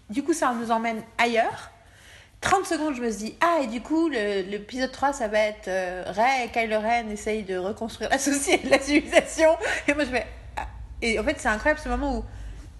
Du 0.10 0.24
coup, 0.24 0.32
ça 0.34 0.54
nous 0.58 0.72
emmène 0.72 1.02
ailleurs. 1.18 1.70
30 2.46 2.66
secondes, 2.66 2.96
je 2.96 3.02
me 3.02 3.10
suis 3.10 3.26
dit, 3.26 3.36
ah, 3.42 3.60
et 3.64 3.68
du 3.68 3.82
coup, 3.82 4.08
le- 4.08 4.42
l'épisode 4.50 4.92
3, 4.92 5.14
ça 5.14 5.28
va 5.28 5.40
être 5.40 5.68
euh, 5.68 6.04
Rey 6.08 6.46
et 6.46 6.50
Kylo 6.50 6.80
Ren 6.80 7.10
essayent 7.10 7.44
de 7.44 7.58
reconstruire 7.58 8.10
la 8.12 8.20
société, 8.20 8.70
la 8.70 8.80
civilisation. 8.80 9.50
Et 9.88 9.94
moi, 9.94 10.04
je 10.06 10.10
fais. 10.12 10.26
ah. 10.58 10.68
Et 11.02 11.20
en 11.20 11.24
fait, 11.24 11.36
c'est 11.40 11.48
incroyable 11.48 11.80
ce 11.84 11.90
moment 11.90 12.18
où 12.20 12.24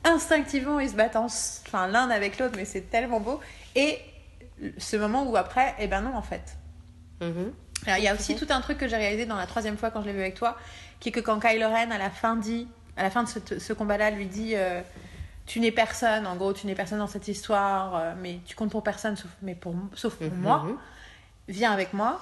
instinctivement 0.04 0.80
ils 0.80 0.90
se 0.90 0.96
battent 0.96 1.16
en- 1.16 1.26
enfin, 1.26 1.88
l'un 1.88 2.10
avec 2.12 2.38
l'autre, 2.40 2.54
mais 2.56 2.66
c'est 2.66 2.90
tellement 2.92 3.20
beau. 3.20 3.40
Et 3.76 4.00
ce 4.78 4.96
moment 4.98 5.24
où 5.30 5.36
après, 5.36 5.74
eh 5.80 5.88
ben 5.88 6.02
non, 6.02 6.16
en 6.16 6.22
fait. 6.22 6.56
mhm. 7.22 7.52
Alors, 7.88 7.98
il 7.98 8.04
y 8.04 8.08
a 8.08 8.14
aussi 8.16 8.36
tout 8.36 8.48
un 8.50 8.62
truc 8.62 8.78
que 8.78 8.88
j'ai 8.88 8.96
réalisé 8.98 9.26
dans 9.26 9.36
la 9.36 9.46
troisième 9.48 9.78
fois 9.78 9.92
quand 9.92 10.02
je 10.02 10.08
l'ai 10.08 10.14
vu 10.14 10.22
avec 10.22 10.36
toi, 10.36 10.58
qui 11.00 11.10
est 11.10 11.12
que 11.12 11.20
quand 11.20 11.40
Kylo 11.40 11.68
Ren, 11.70 11.92
à 11.92 11.98
la 11.98 12.10
fin, 12.10 12.36
dit, 12.36 12.68
à 12.98 13.04
la 13.04 13.10
fin 13.10 13.24
de 13.24 13.28
ce, 13.30 13.60
ce 13.60 13.74
combat-là, 13.74 14.12
lui 14.12 14.26
dit 14.28 14.54
euh, 14.56 14.82
Tu 15.46 15.60
n'es 15.60 15.72
personne, 15.72 16.26
en 16.26 16.36
gros, 16.36 16.54
tu 16.54 16.66
n'es 16.68 16.76
personne 16.76 17.00
dans 17.00 17.08
cette 17.08 17.28
histoire, 17.28 17.96
euh, 17.96 18.14
mais 18.20 18.40
tu 18.46 18.56
comptes 18.56 18.72
pour 18.72 18.84
personne 18.84 19.16
sauf, 19.16 19.30
mais 19.42 19.54
pour, 19.56 19.76
sauf 19.94 20.16
pour 20.16 20.28
Mhm. 20.32 20.40
moi, 20.42 20.66
viens 21.48 21.72
avec 21.72 21.94
moi. 21.94 22.20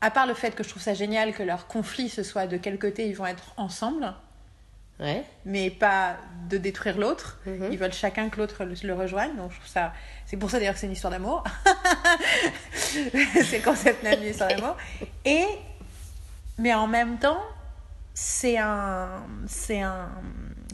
À 0.00 0.10
part 0.10 0.26
le 0.26 0.34
fait 0.34 0.54
que 0.54 0.62
je 0.62 0.68
trouve 0.70 0.82
ça 0.82 0.94
génial 0.94 1.34
que 1.34 1.42
leur 1.42 1.66
conflit, 1.66 2.08
ce 2.08 2.22
soit 2.22 2.46
de 2.46 2.56
quel 2.56 2.78
côté 2.78 3.06
ils 3.08 3.14
vont 3.16 3.26
être 3.26 3.52
ensemble, 3.56 4.14
Ouais. 5.00 5.24
mais 5.44 5.70
pas 5.70 6.16
de 6.48 6.58
détruire 6.58 6.96
l'autre. 6.98 7.38
Mhm. 7.46 7.68
Ils 7.72 7.78
veulent 7.78 7.92
chacun 7.92 8.28
que 8.28 8.36
l'autre 8.38 8.64
le, 8.64 8.74
le 8.82 8.94
rejoigne. 8.94 9.34
Donc 9.36 9.50
je 9.50 9.56
trouve 9.56 9.68
ça. 9.68 9.92
C'est 10.26 10.36
pour 10.36 10.48
ça 10.50 10.58
d'ailleurs 10.58 10.74
que 10.74 10.80
c'est 10.80 10.86
une 10.86 10.92
histoire 10.92 11.10
d'amour. 11.10 11.42
c'est 12.72 13.58
le 13.58 13.64
concept 13.64 14.02
même 14.02 14.20
d'une 14.20 14.28
histoire 14.30 14.48
d'amour. 14.50 14.76
Et 15.24 15.44
mais 16.58 16.74
en 16.74 16.86
même 16.86 17.18
temps, 17.18 17.40
c'est 18.14 18.58
un, 18.58 19.22
c'est 19.46 19.80
un, 19.80 20.08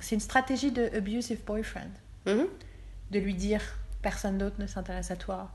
c'est 0.03 0.15
une 0.15 0.21
stratégie 0.21 0.71
de 0.71 0.91
abusive 0.97 1.43
boyfriend 1.45 1.91
Mhm. 2.27 2.47
de 3.11 3.19
lui 3.19 3.35
dire 3.35 3.61
personne 4.03 4.39
d'autre 4.39 4.57
ne 4.59 4.67
s'intéresse 4.67 5.11
à 5.11 5.17
toi. 5.17 5.51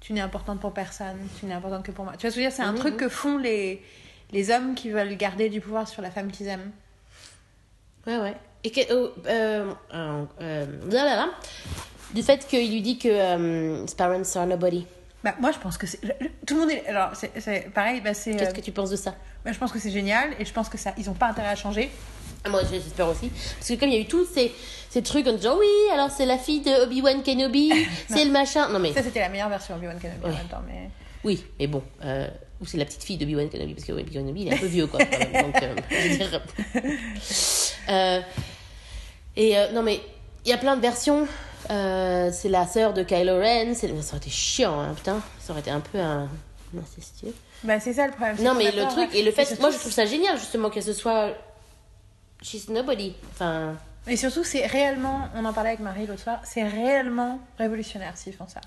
Tu 0.00 0.12
n'es 0.12 0.20
importante 0.20 0.60
pour 0.60 0.72
personne. 0.74 1.16
Tu 1.38 1.46
n'es 1.46 1.54
importante 1.54 1.84
que 1.84 1.92
pour 1.92 2.04
moi. 2.04 2.14
Tu 2.16 2.22
vois 2.26 2.30
ce 2.30 2.36
que 2.36 2.40
je 2.40 2.44
veux 2.46 2.50
dire? 2.50 2.56
C'est 2.56 2.62
un 2.68 2.72
Mhm, 2.72 2.78
truc 2.78 2.96
que 2.96 3.08
font 3.08 3.38
les 3.38 3.82
les 4.32 4.50
hommes 4.50 4.74
qui 4.74 4.88
veulent 4.90 5.14
garder 5.16 5.48
du 5.50 5.60
pouvoir 5.60 5.86
sur 5.86 6.00
la 6.02 6.10
femme 6.10 6.30
qu'ils 6.30 6.46
aiment. 6.48 6.70
Ouais, 8.06 8.18
ouais. 8.18 8.34
Et 8.64 8.70
que, 8.70 8.80
oh, 8.92 9.12
euh, 9.26 9.72
euh, 9.94 10.24
euh, 10.40 10.66
là, 10.90 11.04
là, 11.04 11.16
là, 11.16 11.28
du 12.14 12.22
fait 12.22 12.46
qu'il 12.46 12.70
lui 12.72 12.80
dit 12.80 12.98
que 12.98 13.08
euh, 13.08 13.84
his 13.86 13.94
parents 13.94 14.22
are 14.36 14.46
nobody. 14.46 14.86
Bah, 15.22 15.34
moi, 15.40 15.52
je 15.52 15.58
pense 15.58 15.76
que 15.78 15.86
c'est. 15.86 16.00
Tout 16.46 16.54
le 16.54 16.60
monde 16.60 16.70
est. 16.70 16.86
Alors, 16.86 17.10
c'est 17.14 17.70
pareil, 17.74 18.00
bah, 18.00 18.14
c'est. 18.14 18.34
Qu'est-ce 18.36 18.54
que 18.54 18.60
tu 18.60 18.72
penses 18.72 18.90
de 18.90 18.96
ça? 18.96 19.14
bah, 19.44 19.52
je 19.52 19.58
pense 19.58 19.70
que 19.72 19.78
c'est 19.78 19.90
génial 19.90 20.30
et 20.38 20.44
je 20.44 20.52
pense 20.52 20.68
que 20.68 20.78
ça. 20.78 20.94
Ils 20.96 21.08
ont 21.10 21.14
pas 21.14 21.28
intérêt 21.28 21.48
à 21.48 21.56
changer. 21.56 21.90
Ah, 22.44 22.48
Moi, 22.48 22.62
j'espère 22.70 23.08
aussi. 23.08 23.30
Parce 23.58 23.68
que 23.68 23.74
comme 23.74 23.88
il 23.88 23.94
y 23.94 23.98
a 23.98 24.00
eu 24.00 24.06
tous 24.06 24.24
ces, 24.26 24.52
ces 24.90 25.02
trucs 25.02 25.26
en 25.28 25.32
disant 25.32 25.56
oui, 25.58 25.66
alors 25.92 26.10
c'est 26.10 26.26
la 26.26 26.38
fille 26.38 26.60
de 26.60 26.82
Obi-Wan 26.84 27.22
Kenobi, 27.22 27.72
c'est 28.08 28.24
le 28.24 28.30
machin. 28.32 28.68
Non, 28.68 28.78
mais 28.78 28.92
Ça, 28.92 29.02
c'était 29.02 29.20
la 29.20 29.28
meilleure 29.28 29.48
version 29.48 29.76
Obi-Wan 29.76 29.98
Kenobi 30.00 30.24
en 30.24 30.28
Ouais. 30.28 30.34
même 30.34 30.48
temps, 30.48 30.62
mais. 30.66 30.90
oui, 31.24 31.44
mais 31.58 31.66
bon. 31.66 31.82
euh, 32.04 32.26
ou 32.60 32.66
c'est 32.66 32.78
la 32.78 32.84
petite 32.84 33.02
fille 33.04 33.16
d'Obi-Wan 33.16 33.48
Kenobi, 33.48 33.74
parce 33.74 33.86
que 33.86 33.92
Obi-Wan 33.92 34.24
Kenobi, 34.24 34.42
il 34.42 34.48
est 34.48 34.54
un 34.54 34.58
peu 34.58 34.66
vieux, 34.66 34.86
quoi. 34.86 35.00
quand 35.04 35.18
même. 35.18 35.52
donc, 35.52 35.62
euh, 35.62 35.74
je 35.90 36.08
veux 36.08 36.16
dire. 36.16 36.40
Euh, 37.88 38.20
et 39.36 39.54
non, 39.72 39.82
mais 39.82 40.00
il 40.44 40.50
y 40.50 40.52
a 40.52 40.58
plein 40.58 40.76
de 40.76 40.80
versions. 40.82 41.26
C'est 41.68 42.48
la 42.48 42.66
sœur 42.66 42.92
de 42.92 43.02
Kylo 43.02 43.38
Ren. 43.38 43.74
c'est- 43.74 43.88
Ça 44.02 44.10
aurait 44.10 44.16
été 44.18 44.30
chiant, 44.30 44.78
hein, 44.80 44.92
putain. 44.96 45.20
Ça 45.40 45.52
aurait 45.52 45.60
été 45.60 45.70
un 45.70 45.80
peu 45.80 45.98
un, 45.98 46.28
incestueux. 46.78 47.34
Bah, 47.64 47.78
c'est 47.80 47.92
ça 47.92 48.06
le 48.06 48.12
problème. 48.12 48.36
Non, 48.42 48.54
mais 48.54 48.66
le 48.72 48.82
peur, 48.82 48.88
truc, 48.88 49.10
ouais. 49.12 49.18
et 49.20 49.22
le 49.22 49.30
fait, 49.30 49.58
moi 49.60 49.70
je 49.70 49.78
trouve 49.78 49.92
ça 49.92 50.04
génial 50.04 50.36
justement 50.38 50.68
que 50.70 50.80
ce 50.80 50.92
soit. 50.92 51.30
She's 52.42 52.68
nobody. 52.68 53.14
Enfin. 53.32 53.76
Et 54.06 54.16
surtout, 54.16 54.44
c'est 54.44 54.66
réellement. 54.66 55.28
On 55.34 55.44
en 55.44 55.52
parlait 55.52 55.70
avec 55.70 55.80
Marie 55.80 56.06
l'autre 56.06 56.22
soir. 56.22 56.40
C'est 56.44 56.66
réellement 56.66 57.40
révolutionnaire 57.58 58.16
s'ils 58.16 58.34
font 58.34 58.48
ça. 58.48 58.60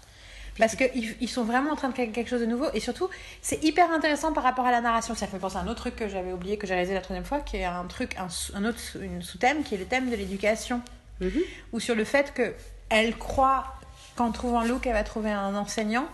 Parce 0.57 0.75
qu'ils 0.75 1.15
ils 1.19 1.29
sont 1.29 1.43
vraiment 1.43 1.71
en 1.71 1.75
train 1.75 1.89
de 1.89 1.93
créer 1.93 2.09
quelque 2.09 2.29
chose 2.29 2.39
de 2.39 2.45
nouveau. 2.45 2.67
Et 2.73 2.79
surtout, 2.79 3.09
c'est 3.41 3.61
hyper 3.63 3.91
intéressant 3.91 4.31
par 4.31 4.43
rapport 4.43 4.65
à 4.65 4.71
la 4.71 4.79
narration. 4.79 5.13
Ça 5.13 5.27
fait 5.27 5.37
penser 5.37 5.57
à 5.57 5.59
un 5.59 5.67
autre 5.67 5.81
truc 5.81 5.95
que 5.97 6.07
j'avais 6.07 6.31
oublié, 6.31 6.57
que 6.57 6.65
j'ai 6.65 6.73
réalisé 6.73 6.93
la 6.93 7.01
troisième 7.01 7.25
fois, 7.25 7.41
qui 7.41 7.57
est 7.57 7.65
un 7.65 7.83
truc, 7.85 8.15
un, 8.17 8.63
autre 8.63 8.79
une 9.01 9.21
sous-thème, 9.21 9.63
qui 9.63 9.75
est 9.75 9.77
le 9.77 9.85
thème 9.85 10.09
de 10.09 10.15
l'éducation. 10.15 10.81
mhm. 11.19 11.31
ou 11.73 11.79
sur 11.79 11.95
le 11.95 12.03
fait 12.05 12.33
que 12.33 12.53
elle 12.89 13.17
croit 13.17 13.75
qu'en 14.15 14.31
trouvant 14.31 14.63
Luke, 14.63 14.85
elle 14.85 14.93
va 14.93 15.03
trouver 15.03 15.31
un 15.31 15.55
enseignant 15.55 16.07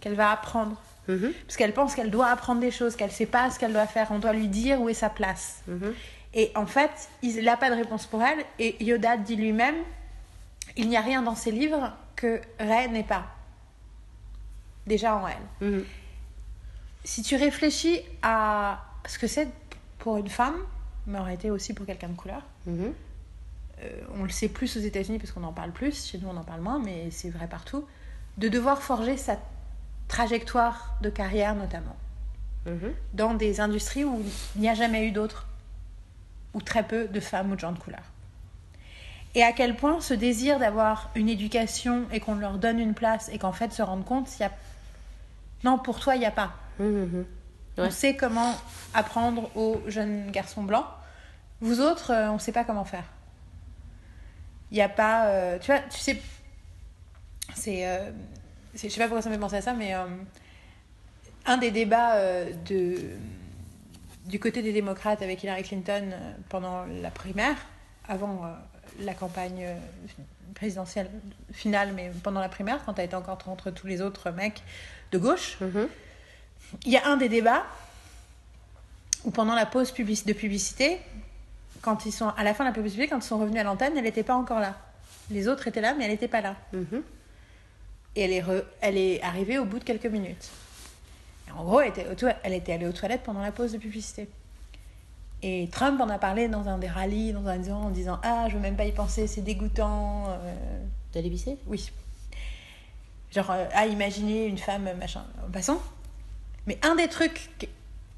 qu'elle 0.00 0.14
va 0.14 0.32
apprendre. 0.32 0.80
Mhm. 1.08 1.32
Parce 1.46 1.56
qu'elle 1.56 1.72
pense 1.72 1.94
qu'elle 1.94 2.10
doit 2.10 2.26
apprendre 2.28 2.60
des 2.60 2.72
choses, 2.72 2.96
qu'elle 2.96 3.12
sait 3.12 3.26
pas 3.26 3.50
ce 3.50 3.60
qu'elle 3.60 3.72
doit 3.72 3.86
faire. 3.86 4.08
On 4.10 4.18
doit 4.18 4.32
lui 4.32 4.48
dire 4.48 4.80
où 4.80 4.88
est 4.88 4.94
sa 4.94 5.10
place. 5.10 5.62
Mhm. 5.68 5.94
Et 6.36 6.52
en 6.54 6.66
fait, 6.66 7.08
il 7.22 7.42
n'a 7.42 7.56
pas 7.56 7.70
de 7.70 7.74
réponse 7.74 8.06
pour 8.06 8.22
elle. 8.22 8.44
Et 8.60 8.76
Yoda 8.84 9.16
dit 9.16 9.34
lui-même 9.36 9.74
il 10.76 10.88
n'y 10.88 10.96
a 10.96 11.00
rien 11.00 11.22
dans 11.22 11.34
ces 11.34 11.50
livres 11.50 11.92
que 12.14 12.40
Rey 12.60 12.86
n'est 12.88 13.02
pas. 13.02 13.24
Déjà 14.86 15.16
en 15.16 15.26
elle. 15.26 15.68
Mhm. 15.68 15.84
Si 17.04 17.22
tu 17.22 17.34
réfléchis 17.36 18.00
à 18.22 18.84
ce 19.06 19.18
que 19.18 19.26
c'est 19.26 19.48
pour 19.98 20.18
une 20.18 20.28
femme 20.28 20.56
mais 21.06 21.18
aurait 21.20 21.34
été 21.34 21.50
aussi 21.50 21.72
pour 21.72 21.86
quelqu'un 21.86 22.08
de 22.08 22.16
couleur. 22.16 22.42
Mhm. 22.66 22.92
Euh, 23.82 24.00
on 24.18 24.24
le 24.24 24.28
sait 24.30 24.48
plus 24.48 24.76
aux 24.76 24.80
États-Unis 24.80 25.18
parce 25.18 25.30
qu'on 25.32 25.44
en 25.44 25.52
parle 25.52 25.70
plus, 25.70 26.06
chez 26.06 26.18
nous 26.18 26.28
on 26.28 26.36
en 26.36 26.42
parle 26.44 26.60
moins, 26.60 26.78
mais 26.80 27.10
c'est 27.10 27.30
vrai 27.30 27.46
partout, 27.46 27.86
de 28.38 28.48
devoir 28.48 28.82
forger 28.82 29.16
sa 29.16 29.38
trajectoire 30.08 30.96
de 31.02 31.10
carrière 31.10 31.54
notamment, 31.54 31.96
Mhm. 32.66 32.92
dans 33.14 33.34
des 33.34 33.60
industries 33.60 34.04
où 34.04 34.20
il 34.56 34.60
n'y 34.62 34.68
a 34.68 34.74
jamais 34.74 35.06
eu 35.06 35.12
d'autres, 35.12 35.46
ou 36.54 36.60
très 36.60 36.82
peu 36.82 37.06
de 37.08 37.20
femmes 37.20 37.52
ou 37.52 37.54
de 37.54 37.60
gens 37.60 37.72
de 37.72 37.78
couleur. 37.78 38.02
Et 39.34 39.42
à 39.42 39.52
quel 39.52 39.76
point 39.76 40.00
ce 40.00 40.14
désir 40.14 40.58
d'avoir 40.58 41.10
une 41.14 41.28
éducation 41.28 42.06
et 42.10 42.20
qu'on 42.20 42.36
leur 42.36 42.58
donne 42.58 42.78
une 42.80 42.94
place 42.94 43.28
et 43.32 43.38
qu'en 43.38 43.52
fait 43.52 43.72
se 43.72 43.82
rendre 43.82 44.04
compte, 44.04 44.34
il 44.38 44.42
y 44.42 44.44
a... 44.46 44.50
non, 45.64 45.78
pour 45.78 46.00
toi, 46.00 46.16
il 46.16 46.20
n'y 46.20 46.26
a 46.26 46.30
pas. 46.30 46.52
Mhm, 46.78 46.86
mhm. 46.86 47.26
On 47.78 47.82
Ouais. 47.82 47.90
sait 47.90 48.16
comment 48.16 48.54
apprendre 48.94 49.54
aux 49.54 49.82
jeunes 49.86 50.30
garçons 50.30 50.62
blancs. 50.62 50.86
Vous 51.60 51.80
autres, 51.80 52.10
euh, 52.12 52.30
on 52.30 52.34
ne 52.34 52.38
sait 52.38 52.52
pas 52.52 52.64
comment 52.64 52.86
faire. 52.86 53.04
Il 54.70 54.76
n'y 54.76 54.82
a 54.82 54.88
pas. 54.88 55.26
euh, 55.26 55.58
tu 55.58 55.66
vois, 55.70 55.80
tu 55.80 55.98
sais. 55.98 56.20
C'est. 57.54 57.86
euh, 57.86 58.10
je 58.74 58.88
sais 58.88 58.98
pas 58.98 59.04
pourquoi 59.04 59.20
ça 59.22 59.28
me 59.28 59.34
fait 59.34 59.40
penser 59.40 59.56
à 59.56 59.62
ça, 59.62 59.74
mais. 59.74 59.94
euh, 59.94 60.06
un 61.44 61.58
des 61.58 61.70
débats 61.70 62.18
de, 62.68 62.96
du 64.26 64.38
côté 64.40 64.62
des 64.62 64.72
démocrates 64.72 65.22
avec 65.22 65.42
Hillary 65.42 65.62
Clinton 65.62 66.10
euh, 66.12 66.32
pendant 66.48 66.84
la 66.84 67.10
primaire, 67.10 67.56
avant 68.08 68.44
euh, 68.44 68.48
la 69.00 69.14
campagne 69.14 69.62
euh, 69.64 69.74
présidentielle 70.54 71.10
finale, 71.52 71.92
mais 71.94 72.10
pendant 72.22 72.40
la 72.40 72.48
primaire, 72.48 72.80
quand 72.84 72.98
elle 72.98 73.06
était 73.06 73.14
encore 73.14 73.38
entre 73.46 73.70
tous 73.70 73.86
les 73.86 74.00
autres 74.00 74.30
mecs 74.30 74.62
de 75.12 75.18
gauche, 75.18 75.58
Mhm. 75.60 75.88
il 76.84 76.92
y 76.92 76.96
a 76.96 77.06
un 77.06 77.16
des 77.16 77.28
débats 77.28 77.64
où 79.24 79.30
pendant 79.30 79.54
la 79.54 79.66
pause 79.66 79.92
de 79.92 80.32
publicité, 80.32 80.98
quand 81.82 82.06
ils 82.06 82.12
sont 82.12 82.28
à 82.28 82.42
la 82.44 82.54
fin 82.54 82.64
de 82.64 82.70
la 82.70 82.74
publicité, 82.74 83.06
quand 83.08 83.18
ils 83.18 83.22
sont 83.28 83.38
revenus 83.38 83.60
à 83.60 83.64
l'antenne, 83.64 83.96
elle 83.96 84.04
n'était 84.04 84.22
pas 84.22 84.34
encore 84.34 84.60
là. 84.60 84.76
Les 85.30 85.48
autres 85.48 85.66
étaient 85.68 85.80
là, 85.80 85.94
mais 85.96 86.04
elle 86.04 86.10
n'était 86.10 86.28
pas 86.28 86.40
là. 86.40 86.56
Mhm. 86.72 87.02
Et 88.16 88.20
elle 88.22 88.32
est, 88.32 88.40
re- 88.42 88.64
elle 88.80 88.96
est 88.96 89.20
arrivée 89.22 89.58
au 89.58 89.64
bout 89.64 89.78
de 89.78 89.84
quelques 89.84 90.06
minutes. 90.06 90.48
En 91.54 91.64
gros, 91.64 91.80
elle 91.80 91.88
était, 91.90 92.06
elle 92.42 92.62
allée 92.74 92.86
aux 92.86 92.92
toilettes 92.92 93.22
pendant 93.22 93.40
la 93.40 93.52
pause 93.52 93.72
de 93.72 93.78
publicité. 93.78 94.28
Et 95.42 95.68
Trump 95.70 96.00
en 96.00 96.08
a 96.08 96.18
parlé 96.18 96.48
dans 96.48 96.66
un 96.68 96.78
des 96.78 96.88
rallyes, 96.88 97.32
dans 97.32 97.46
un 97.46 97.56
disant, 97.58 97.82
en 97.82 97.90
disant 97.90 98.18
Ah, 98.22 98.46
je 98.48 98.54
veux 98.54 98.60
même 98.60 98.76
pas 98.76 98.84
y 98.86 98.92
penser, 98.92 99.26
c'est 99.26 99.42
dégoûtant. 99.42 100.24
euh, 100.28 100.54
D'aller 101.12 101.30
pisser 101.30 101.56
oui. 101.66 101.90
Genre, 103.30 103.50
euh, 103.50 103.66
à 103.74 103.86
imaginer 103.86 104.46
une 104.46 104.58
femme, 104.58 104.88
machin. 104.98 105.24
En 105.46 105.50
passant. 105.50 105.80
Mais 106.66 106.78
un 106.82 106.94
des 106.94 107.08
trucs 107.08 107.50
que- 107.58 107.66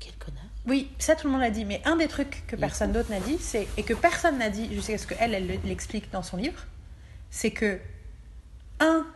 Quel 0.00 0.14
connard. 0.14 0.42
Oui, 0.66 0.90
ça 0.98 1.16
tout 1.16 1.26
le 1.26 1.32
monde 1.32 1.42
l'a 1.42 1.50
dit, 1.50 1.64
mais 1.64 1.80
un 1.84 1.96
des 1.96 2.08
trucs 2.08 2.44
que 2.46 2.56
personne 2.56 2.92
d'autre 2.92 3.10
n'a 3.10 3.20
dit, 3.20 3.38
c'est 3.38 3.66
et 3.76 3.82
que 3.82 3.94
personne 3.94 4.38
n'a 4.38 4.48
dit 4.50 4.72
jusqu'à 4.72 4.96
ce 4.98 5.06
qu'elle, 5.06 5.34
elle 5.34 5.60
l'explique 5.64 6.10
dans 6.10 6.22
son 6.22 6.36
livre, 6.36 6.64
c'est 7.30 7.50
que 7.50 7.80
un, 8.80 9.06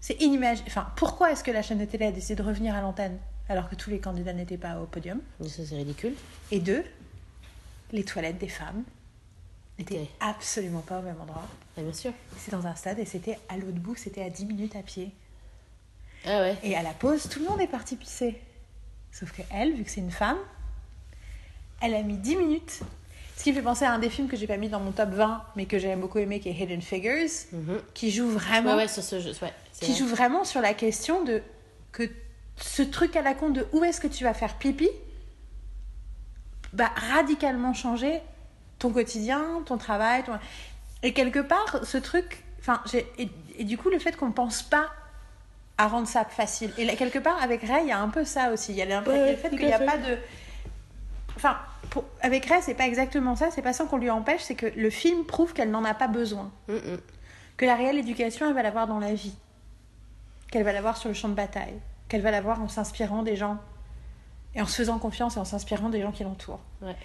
c'est 0.00 0.20
inimaginable. 0.22 0.68
Enfin, 0.70 0.86
pourquoi 0.96 1.32
est-ce 1.32 1.42
que 1.44 1.50
la 1.50 1.62
chaîne 1.62 1.78
de 1.78 1.84
télé 1.84 2.06
a 2.06 2.12
décidé 2.12 2.36
de 2.36 2.42
revenir 2.42 2.74
à 2.74 2.80
l'antenne 2.80 3.18
alors 3.48 3.68
que 3.68 3.74
tous 3.74 3.90
les 3.90 3.98
candidats 3.98 4.32
n'étaient 4.32 4.56
pas 4.58 4.80
au 4.80 4.86
podium? 4.86 5.20
Mais 5.40 5.48
Ça, 5.48 5.62
c'est 5.66 5.76
ridicule. 5.76 6.14
Et 6.50 6.60
deux, 6.60 6.84
les 7.92 8.04
toilettes 8.04 8.38
des 8.38 8.48
femmes 8.48 8.84
n'étaient 9.78 10.08
absolument 10.20 10.80
pas 10.80 10.98
au 10.98 11.02
même 11.02 11.20
endroit. 11.20 11.46
Ah, 11.76 11.82
bien 11.82 11.92
sûr. 11.92 12.12
C'est 12.36 12.50
dans 12.52 12.66
un 12.66 12.74
stade 12.74 12.98
et 12.98 13.04
c'était 13.04 13.38
à 13.48 13.56
l'autre 13.56 13.78
bout, 13.78 13.96
c'était 13.96 14.22
à 14.22 14.30
10 14.30 14.46
minutes 14.46 14.76
à 14.76 14.82
pied. 14.82 15.10
Ah 16.26 16.40
ouais. 16.40 16.56
Et 16.62 16.76
à 16.76 16.82
la 16.82 16.90
pause, 16.92 17.28
tout 17.28 17.38
le 17.38 17.46
monde 17.46 17.60
est 17.60 17.68
parti 17.68 17.96
pisser. 17.96 18.40
Sauf 19.12 19.32
que 19.32 19.42
elle, 19.52 19.72
vu 19.74 19.84
que 19.84 19.90
c'est 19.90 20.00
une 20.00 20.10
femme, 20.10 20.36
elle 21.80 21.94
a 21.94 22.02
mis 22.02 22.16
10 22.16 22.36
minutes. 22.36 22.80
Ce 23.36 23.44
qui 23.44 23.50
me 23.52 23.56
fait 23.56 23.62
penser 23.62 23.84
à 23.84 23.92
un 23.92 24.00
des 24.00 24.10
films 24.10 24.26
que 24.26 24.36
j'ai 24.36 24.48
pas 24.48 24.56
mis 24.56 24.68
dans 24.68 24.80
mon 24.80 24.90
top 24.90 25.10
20, 25.10 25.44
mais 25.54 25.66
que 25.66 25.78
j'ai 25.78 25.94
beaucoup 25.94 26.18
aimé, 26.18 26.40
qui 26.40 26.48
est 26.48 26.52
Hidden 26.52 26.82
Figures, 26.82 27.28
Mhm. 27.52 27.80
qui 27.94 28.10
joue 28.10 28.28
vraiment, 28.28 28.70
Ouais, 28.72 28.82
ouais, 28.82 28.88
sur 28.88 29.02
ce 29.04 29.20
jeu. 29.20 29.30
Ouais, 29.40 29.52
qui 29.80 29.92
vrai. 29.92 29.98
joue 30.00 30.06
vraiment 30.06 30.44
sur 30.44 30.60
la 30.60 30.74
question 30.74 31.22
de 31.24 31.42
que 31.92 32.02
ce 32.56 32.82
truc 32.82 33.14
à 33.16 33.22
la 33.22 33.34
con 33.34 33.50
de 33.50 33.66
où 33.72 33.84
est-ce 33.84 34.00
que 34.00 34.06
tu 34.08 34.24
vas 34.24 34.34
faire 34.34 34.54
pipi, 34.56 34.88
bah 36.72 36.90
radicalement 37.14 37.72
changer 37.72 38.20
ton 38.78 38.90
quotidien, 38.90 39.44
ton 39.66 39.78
travail, 39.78 40.22
ton- 40.24 40.38
et 41.02 41.12
quelque 41.12 41.38
part 41.40 41.80
ce 41.84 41.98
truc, 41.98 42.42
enfin, 42.60 42.82
et, 43.18 43.28
et 43.56 43.64
du 43.64 43.78
coup 43.78 43.88
le 43.90 43.98
fait 43.98 44.16
qu'on 44.16 44.32
pense 44.32 44.62
pas 44.62 44.90
à 45.80 45.86
rendre 45.86 46.08
ça 46.08 46.24
facile. 46.24 46.72
Et 46.76 46.84
là, 46.84 46.96
quelque 46.96 47.20
part, 47.20 47.40
avec 47.40 47.62
Ray, 47.62 47.84
il 47.84 47.88
y 47.88 47.92
a 47.92 48.00
un 48.00 48.08
peu 48.08 48.24
ça 48.24 48.50
aussi. 48.50 48.72
Il 48.72 48.78
y 48.78 48.82
a 48.82 49.00
Ouais, 49.02 49.30
le 49.30 49.36
fait 49.36 49.50
qu'il 49.50 49.64
n'y 49.64 49.72
a 49.72 49.78
fait. 49.78 49.86
pas 49.86 49.96
de. 49.96 50.18
Enfin, 51.36 51.56
pour- 51.90 52.02
avec 52.20 52.46
Ray, 52.46 52.60
c'est 52.62 52.74
pas 52.74 52.88
exactement 52.88 53.36
ça. 53.36 53.52
C'est 53.52 53.62
pas 53.62 53.72
ça 53.72 53.84
qu'on 53.84 53.96
lui 53.98 54.10
empêche. 54.10 54.42
C'est 54.42 54.56
que 54.56 54.66
le 54.66 54.90
film 54.90 55.24
prouve 55.24 55.52
qu'elle 55.52 55.70
n'en 55.70 55.84
a 55.84 55.94
pas 55.94 56.08
besoin. 56.08 56.50
Mhm. 56.66 56.98
Que 57.56 57.64
la 57.64 57.76
réelle 57.76 57.96
éducation, 57.96 58.48
elle 58.48 58.54
va 58.54 58.62
l'avoir 58.64 58.88
dans 58.88 58.98
la 58.98 59.14
vie. 59.14 59.36
Qu'elle 60.50 60.64
va 60.64 60.72
l'avoir 60.72 60.96
sur 60.96 61.08
le 61.08 61.14
champ 61.14 61.28
de 61.28 61.34
bataille. 61.34 61.74
Qu'elle 62.08 62.22
va 62.22 62.30
l'avoir 62.30 62.60
en 62.62 62.68
s'inspirant 62.68 63.22
des 63.22 63.36
gens. 63.36 63.58
Et 64.54 64.62
en 64.62 64.66
se 64.66 64.76
faisant 64.76 64.98
confiance 64.98 65.36
et 65.36 65.40
en 65.40 65.44
s'inspirant 65.44 65.88
des 65.90 66.00
gens 66.00 66.10
qui 66.12 66.24
l'entourent. 66.24 66.62
Ouais. 66.82 66.96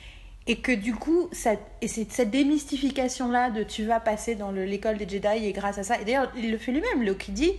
Et 0.47 0.59
que 0.59 0.71
du 0.71 0.93
coup, 0.95 1.29
cette, 1.31 1.61
et 1.81 1.87
c'est 1.87 2.09
cette 2.11 2.31
démystification-là 2.31 3.49
de 3.49 3.63
tu 3.63 3.85
vas 3.85 3.99
passer 3.99 4.35
dans 4.35 4.51
le- 4.51 4.65
l'école 4.65 4.97
des 4.97 5.07
Jedi 5.07 5.45
et 5.45 5.53
grâce 5.53 5.77
à 5.77 5.83
ça. 5.83 5.99
Et 6.01 6.05
d'ailleurs, 6.05 6.31
il 6.35 6.51
le 6.51 6.57
fait 6.57 6.71
lui-même. 6.71 7.01
Luke, 7.03 7.27
il 7.29 7.33
dit 7.33 7.51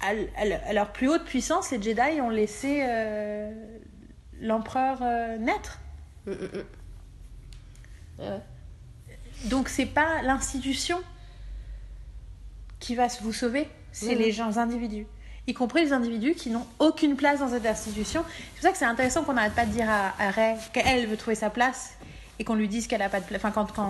à, 0.00 0.72
leur 0.72 0.92
plus 0.92 1.08
haute 1.08 1.24
puissance, 1.24 1.70
les 1.70 1.80
Jedi 1.82 2.20
ont 2.22 2.30
laissé 2.30 2.82
euh, 2.86 3.50
l'empereur 4.40 4.98
euh, 5.02 5.36
naître. 5.38 5.78
Mhm, 6.26 6.34
mhm. 6.34 6.64
Ouais, 8.18 8.28
ouais. 8.28 8.40
Donc, 9.46 9.68
c'est 9.68 9.86
pas 9.86 10.22
l'institution 10.22 10.98
qui 12.78 12.94
va 12.94 13.08
vous 13.22 13.32
sauver, 13.32 13.68
c'est 13.92 14.14
Mhm. 14.14 14.18
les 14.20 14.32
gens 14.32 14.58
individus. 14.58 15.06
Y 15.46 15.54
compris 15.54 15.84
les 15.84 15.92
individus 15.92 16.34
qui 16.34 16.50
n'ont 16.50 16.66
aucune 16.78 17.16
place 17.16 17.40
dans 17.40 17.48
cette 17.48 17.66
institution. 17.66 18.24
C'est 18.28 18.52
pour 18.54 18.62
ça 18.62 18.72
que 18.72 18.78
c'est 18.78 18.84
intéressant 18.84 19.24
qu'on 19.24 19.32
n'arrête 19.32 19.54
pas 19.54 19.66
de 19.66 19.70
dire 19.72 19.88
à, 19.88 20.12
à 20.22 20.30
Ray 20.30 20.56
qu'elle 20.72 21.06
veut 21.06 21.16
trouver 21.16 21.34
sa 21.34 21.50
place 21.50 21.94
et 22.38 22.44
qu'on 22.44 22.54
lui 22.54 22.68
dise 22.68 22.86
qu'elle 22.86 23.02
a 23.02 23.08
pas 23.08 23.20
de 23.20 23.24
place. 23.26 23.40
Enfin, 23.44 23.50
quand, 23.50 23.70
quand, 23.72 23.88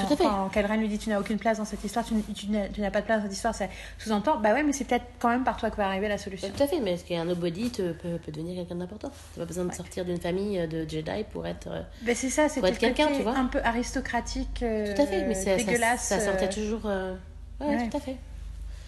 quand 0.52 0.66
Ren 0.66 0.76
lui 0.78 0.88
dit 0.88 0.98
tu 0.98 1.08
n'as 1.08 1.20
aucune 1.20 1.38
place 1.38 1.58
dans 1.58 1.64
cette 1.64 1.84
histoire, 1.84 2.04
tu, 2.04 2.14
n'as 2.48 2.90
pas 2.90 3.00
de 3.00 3.06
place 3.06 3.18
dans 3.18 3.24
cette 3.24 3.32
histoire, 3.34 3.54
ça 3.54 3.66
sous-entend 3.98 4.38
bah 4.38 4.54
ouais, 4.54 4.62
mais 4.64 4.72
c'est 4.72 4.84
peut-être 4.84 5.04
quand 5.20 5.28
même 5.28 5.44
par 5.44 5.56
toi 5.56 5.70
que 5.70 5.76
va 5.76 5.86
arriver 5.86 6.08
la 6.08 6.18
solution. 6.18 6.48
Tout 6.56 6.62
à 6.62 6.66
fait, 6.66 6.80
mais 6.80 6.92
est-ce 6.94 7.04
qu'un 7.04 7.24
nobody 7.26 7.70
te, 7.70 7.92
peut, 7.92 8.18
peut 8.24 8.32
devenir 8.32 8.56
quelqu'un 8.56 8.76
d'important 8.76 9.10
T'as 9.34 9.40
pas 9.42 9.46
besoin 9.46 9.64
de 9.64 9.68
Ouais. 9.70 9.74
sortir 9.76 10.04
d'une 10.04 10.20
famille 10.20 10.66
de 10.66 10.88
Jedi 10.88 11.24
pour 11.32 11.46
être. 11.46 11.68
euh, 11.68 11.82
c'est 12.14 12.30
ça, 12.30 12.48
c'est 12.48 12.60
quelqu'un, 12.76 13.08
tu 13.14 13.22
vois. 13.22 13.36
un 13.36 13.46
peu 13.46 13.60
aristocratique, 13.62 14.62
euh, 14.62 14.94
Tout 14.96 15.02
à 15.02 15.06
fait, 15.06 15.26
mais 15.26 15.34
c'est- 15.34 15.58
ça, 15.58 15.64
dégueulasse. 15.64 16.02
ça 16.04 16.20
sortait 16.20 16.46
euh, 16.46 16.52
toujours. 16.52 16.82
euh, 16.86 17.14
Ouais, 17.60 17.76
ouais. 17.76 17.88
tout 17.88 17.96
à 17.96 18.00
fait. 18.00 18.16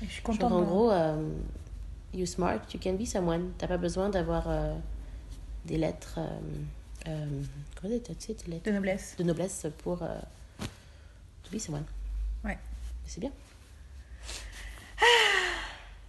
Je 0.03 0.07
suis 0.07 0.16
Genre, 0.16 0.24
contente. 0.38 0.53
en 0.53 0.61
de- 0.61 0.64
gros, 0.66 0.90
euh, 0.90 1.28
you 2.14 2.26
smart, 2.26 2.61
you 2.74 2.80
can 2.82 2.94
be 2.94 3.05
someone. 3.07 3.53
T'as 3.59 3.68
pas 3.68 3.78
besoin 3.78 4.09
d'avoir 4.11 4.44
euh, 4.48 4.74
des 5.64 5.78
lettres. 5.78 6.14
Euh, 6.18 6.28
euh, 7.09 7.26
comment 7.80 7.94
tu 8.05 8.12
sais, 8.18 8.34
des 8.34 8.50
lettres? 8.53 8.64
De 8.66 8.72
noblesse. 8.72 9.14
de 9.18 9.24
noblesse 9.24 9.66
pour. 9.78 10.03
Euh, 10.03 10.09
to 11.44 11.50
be 11.57 11.59
someone. 11.59 11.84
Ouais. 12.44 12.59
C'est 13.07 13.20
bien. 13.20 13.30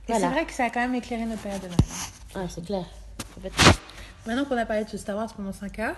Voilà. 0.08 0.28
c'est 0.28 0.34
vrai 0.34 0.46
que 0.46 0.52
ça 0.52 0.66
a 0.66 0.70
quand 0.70 0.82
même 0.82 0.96
éclairé 0.96 1.26
nos 1.26 1.38
périodes 1.38 1.62
de 1.62 1.68
Noël. 1.68 1.80
Ah, 2.36 2.46
c'est 2.50 2.66
clair. 2.66 2.86
En 3.38 3.41
fait, 3.41 3.52
Maintenant 4.26 4.46
qu'on 4.46 4.58
a 4.58 4.66
parlé 4.66 4.84
de 4.86 4.98
Star 4.98 5.16
Wars 5.18 5.34
pendant 5.34 5.54
5 5.54 5.80
heures, 5.80 5.96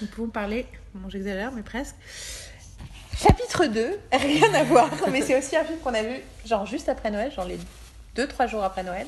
nous 0.00 0.06
pouvons 0.08 0.28
parler, 0.28 0.66
bon 0.94 1.08
j'exagère 1.08 1.50
mais 1.52 1.62
presque, 1.62 1.94
chapitre 3.26 3.66
2, 3.66 4.00
rien 4.12 4.54
à 4.54 4.62
voir, 4.64 4.90
mais 5.10 5.22
c'est 5.22 5.36
aussi 5.38 5.56
un 5.56 5.64
film 5.64 5.78
qu'on 5.80 5.94
a 5.94 6.02
vu 6.02 6.20
genre 6.44 6.66
juste 6.66 6.88
après 6.88 7.10
Noël, 7.10 7.32
genre 7.32 7.44
les 7.46 7.58
2-3 8.16 8.48
jours 8.48 8.62
après 8.64 8.82
Noël. 8.82 9.06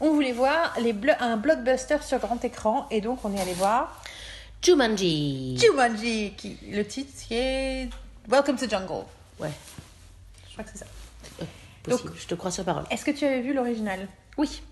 On 0.00 0.12
voulait 0.12 0.32
voir 0.32 0.74
les 0.80 0.92
blo- 0.92 1.16
un 1.20 1.36
blockbuster 1.36 1.96
sur 2.02 2.18
grand 2.18 2.42
écran 2.44 2.86
et 2.90 3.00
donc 3.00 3.24
on 3.24 3.34
est 3.34 3.40
allé 3.40 3.54
voir 3.54 4.00
Jumanji. 4.62 5.56
Jumanji, 5.58 6.34
qui, 6.36 6.56
le 6.70 6.84
titre 6.86 7.10
qui 7.26 7.34
est 7.34 7.88
Welcome 8.28 8.56
to 8.56 8.68
Jungle. 8.68 9.04
Ouais, 9.40 9.50
Je 10.48 10.52
crois 10.52 10.64
que 10.64 10.70
c'est 10.72 10.78
ça. 10.78 10.86
euh, 11.42 11.44
possible. 11.82 12.12
Je 12.16 12.26
te 12.26 12.34
crois 12.34 12.50
sur 12.50 12.64
parole. 12.64 12.84
Est-ce 12.90 13.04
que 13.04 13.10
tu 13.12 13.24
avais 13.24 13.40
vu 13.40 13.52
l'original? 13.54 14.06
Oui. 14.36 14.62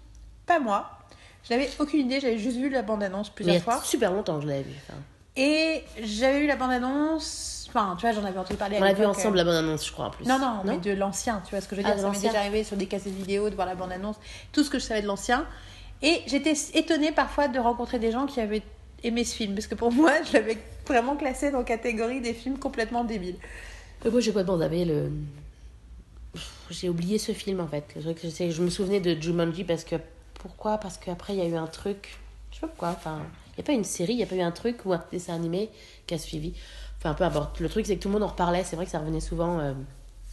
Pas 0.45 0.59
moi. 0.61 0.91
Je 1.49 1.55
n'avais 1.55 1.71
aucune 1.79 2.07
idée, 2.07 2.21
j'avais 2.21 2.39
juste 2.39 2.57
vu 2.57 2.69
la 2.69 2.83
bande-annonce 2.83 3.29
Mais 3.29 3.31
il 3.31 3.35
plusieurs 3.35 3.55
y 3.55 3.59
a 3.59 3.63
fois. 3.63 3.81
super 3.85 4.13
longtemps 4.13 4.37
que 4.37 4.43
je 4.43 4.49
l'avais 4.49 4.63
vu. 4.63 4.75
Enfin, 4.89 4.99
Et 5.37 5.85
j'avais 6.03 6.41
eu 6.41 6.47
la 6.49 6.57
bande-annonce. 6.57 7.56
Enfin, 7.69 7.97
tu 7.99 8.07
vois, 8.07 8.13
j'en 8.13 8.25
avais 8.25 8.39
entendu 8.39 8.57
parler. 8.57 8.77
on 8.79 8.85
l'a 8.85 8.93
vu 8.93 9.05
ensemble 9.05 9.37
euh, 9.37 9.39
la 9.39 9.45
bonne 9.45 9.57
annonce, 9.57 9.87
je 9.87 9.93
crois, 9.93 10.07
en 10.07 10.11
plus. 10.11 10.25
Non, 10.25 10.39
non, 10.39 10.63
mais 10.65 10.79
de 10.79 10.93
l'ancien, 10.93 11.43
tu 11.45 11.51
vois 11.51 11.61
ce 11.61 11.69
que 11.69 11.77
je 11.77 11.81
veux 11.81 11.87
Ah, 11.87 11.95
dire. 11.95 12.09
de 12.09 12.15
Ça 12.15 12.21
m'est 12.21 12.27
déjà 12.27 12.41
arrivé 12.41 12.65
sur 12.65 12.77
des 12.77 12.87
cassettes 12.87 13.13
vidéo 13.13 13.51
de 13.51 13.55
voir 13.55 13.67
la 13.67 13.75
bande-annonce, 13.75 14.17
tout 14.53 14.65
ce 14.65 14.71
que 14.71 14.79
je 14.79 14.85
savais 14.85 15.03
de 15.03 15.07
l'ancien. 15.07 15.47
Et 16.03 16.23
j'étais 16.27 16.55
étonnée 16.75 17.13
parfois 17.13 17.49
de 17.49 17.59
rencontrer 17.59 17.99
des 17.99 18.13
gens 18.13 18.27
qui 18.27 18.41
avaient 18.41 18.63
aimé 19.03 19.25
ce 19.25 19.35
film, 19.35 19.55
parce 19.55 19.67
que 19.67 19.75
pour 19.75 19.93
moi, 19.93 20.13
je 20.27 20.35
l'avais 20.35 20.59
vraiment 20.87 21.17
classé 21.17 21.51
dans 21.51 21.59
la 21.59 21.65
catégorie 21.65 22.21
des 22.21 22.35
films 22.35 22.59
complètement 22.59 23.05
débiles. 23.05 23.37
Mais 24.05 24.11
moi, 24.11 24.21
j'ai 24.21 24.31
complètement 24.31 24.59
zappé 24.59 24.85
le. 24.85 25.11
J'ai 26.71 26.89
oublié 26.89 27.19
ce 27.19 27.33
film 27.33 27.61
en 27.61 27.69
fait. 27.69 27.97
Je, 27.97 28.63
me 28.63 28.71
souvenais 28.71 29.01
de 29.01 29.21
Jumanji 29.21 29.65
parce 29.65 29.85
que. 29.85 29.97
Pourquoi? 30.35 30.79
Parce 30.79 30.99
qu'après, 30.99 31.35
il 31.35 31.39
y 31.39 31.43
a 31.43 31.47
eu 31.47 31.55
un 31.55 31.67
truc. 31.67 32.19
Je 32.51 32.57
sais 32.57 32.61
pas 32.61 32.67
pourquoi. 32.69 32.91
Enfin, 32.91 33.23
il 33.57 33.61
n'y 33.61 33.65
a 33.65 33.67
pas 33.67 33.73
une 33.73 33.85
série, 33.85 34.13
il 34.13 34.17
n'y 34.17 34.23
a 34.23 34.27
pas 34.27 34.35
eu 34.35 34.43
un 34.43 34.51
truc 34.51 34.85
ou 34.85 34.93
un 34.93 35.03
dessin 35.11 35.35
animé 35.35 35.71
qui 36.07 36.15
a 36.15 36.19
suivi. 36.19 36.55
Enfin, 37.07 37.15
peu 37.15 37.25
importe. 37.25 37.61
Le 37.61 37.69
truc, 37.69 37.87
c'est 37.87 37.97
que 37.97 38.03
tout 38.03 38.09
le 38.09 38.15
monde 38.15 38.25
en 38.25 38.29
reparlait. 38.29 38.65
C'est 38.65 38.75
vrai 38.77 38.85
que 38.85 38.91
ça 38.91 38.99
revenait 38.99 39.21
souvent. 39.21 39.61
euh, 39.61 39.75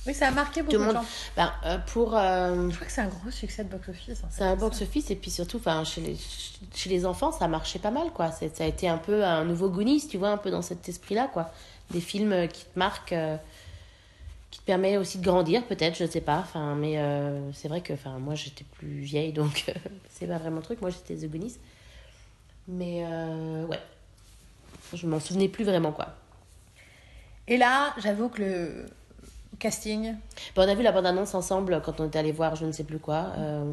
Oui, 0.07 0.13
ça 0.15 0.27
a 0.29 0.31
marqué 0.31 0.61
beaucoup 0.63 0.73
tout 0.75 0.79
le 0.81 0.87
de 0.87 0.93
monde. 0.93 1.03
gens. 1.03 1.09
Ben, 1.37 1.51
euh, 1.65 1.77
pour. 1.77 2.17
euh, 2.17 2.69
Je 2.69 2.75
crois 2.75 2.87
que 2.87 2.91
c'est 2.93 3.01
un 3.01 3.07
gros 3.07 3.29
succès 3.29 3.63
de 3.63 3.69
box-office. 3.69 4.21
hein, 4.23 4.27
c'est 4.31 4.43
un 4.43 4.55
box-office 4.55 5.11
et 5.11 5.15
puis 5.15 5.29
surtout, 5.29 5.61
chez 5.85 6.01
les, 6.01 6.17
chez 6.73 6.89
les 6.89 7.05
enfants, 7.05 7.31
ça 7.31 7.47
marchait 7.47 7.77
pas 7.79 7.91
mal, 7.91 8.09
quoi. 8.11 8.31
Ça 8.31 8.45
a 8.59 8.65
été 8.65 8.89
un 8.89 8.97
peu 8.97 9.23
un 9.23 9.45
nouveau 9.45 9.69
Goonies, 9.69 10.07
tu 10.09 10.17
vois, 10.17 10.29
un 10.29 10.37
peu 10.37 10.49
dans 10.51 10.63
cet 10.63 10.89
esprit-là, 10.89 11.29
quoi. 11.31 11.51
Des 11.91 12.01
films 12.01 12.47
qui 12.47 12.65
te 12.65 12.79
marquent, 12.79 13.13
euh, 13.13 13.37
qui 14.49 14.59
te 14.59 14.65
permettent 14.65 14.97
aussi 14.97 15.19
de 15.19 15.23
grandir, 15.23 15.63
peut-être, 15.67 15.95
je 15.97 16.05
sais 16.05 16.21
pas. 16.21 16.39
Enfin, 16.39 16.73
mais 16.75 16.97
c'est 17.53 17.67
vrai 17.67 17.81
que, 17.81 17.93
enfin, 17.93 18.17
moi, 18.19 18.33
j'étais 18.35 18.63
plus 18.63 18.99
vieille, 19.01 19.31
donc 19.41 19.65
c'est 20.09 20.25
pas 20.27 20.37
vraiment 20.39 20.57
le 20.57 20.63
truc. 20.63 20.81
Moi, 20.81 20.89
j'étais 20.89 21.15
The 21.15 21.29
Goonies. 21.29 21.57
Mais 22.67 23.05
ouais, 23.69 23.79
je 24.93 25.05
m'en 25.07 25.19
souvenais 25.19 25.47
plus 25.49 25.65
vraiment, 25.65 25.91
quoi. 25.91 26.15
Et 27.47 27.57
là, 27.57 27.93
j'avoue 27.97 28.29
que 28.29 28.41
le 28.41 28.85
casting. 29.59 30.15
Bon, 30.55 30.63
on 30.63 30.69
a 30.69 30.75
vu 30.75 30.83
la 30.83 30.91
bande-annonce 30.91 31.35
ensemble 31.35 31.81
quand 31.83 31.99
on 31.99 32.07
était 32.07 32.19
allé 32.19 32.31
voir 32.31 32.55
je 32.55 32.65
ne 32.65 32.71
sais 32.71 32.83
plus 32.83 32.99
quoi. 32.99 33.27
Euh, 33.37 33.71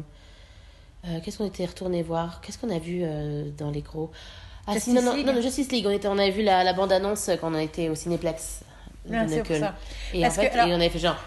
euh, 1.07 1.19
Qu'est-ce 1.23 1.37
qu'on 1.37 1.47
était 1.47 1.65
retourné 1.65 2.03
voir? 2.03 2.41
Qu'est-ce 2.41 2.57
qu'on 2.57 2.69
a 2.69 2.79
vu 2.79 3.01
euh, 3.03 3.49
dans 3.57 3.71
les 3.71 3.81
gros? 3.81 4.11
Ah, 4.67 4.73
si, 4.73 4.75
Justice 4.75 4.93
non, 4.93 5.01
non, 5.01 5.13
League. 5.15 5.25
non, 5.25 5.33
non, 5.33 5.41
Justice 5.41 5.71
League. 5.71 5.85
On, 5.87 5.91
était, 5.91 6.07
on 6.07 6.17
avait 6.17 6.31
vu 6.31 6.43
la, 6.43 6.63
la 6.63 6.73
bande-annonce 6.73 7.29
quand 7.39 7.51
on 7.53 7.57
était 7.57 7.89
au 7.89 7.95
Cinéplex. 7.95 8.61
Ah, 9.11 9.27
c'est 9.27 9.41
pour 9.43 9.55
ça. 9.55 9.75
Et 10.13 10.21
Parce 10.21 10.37
en 10.37 10.41
fait, 10.41 10.49
que, 10.49 10.53
alors- 10.53 10.67
et 10.67 10.71
on 10.73 10.75
avait 10.75 10.89
fait 10.89 10.99
genre 10.99 11.17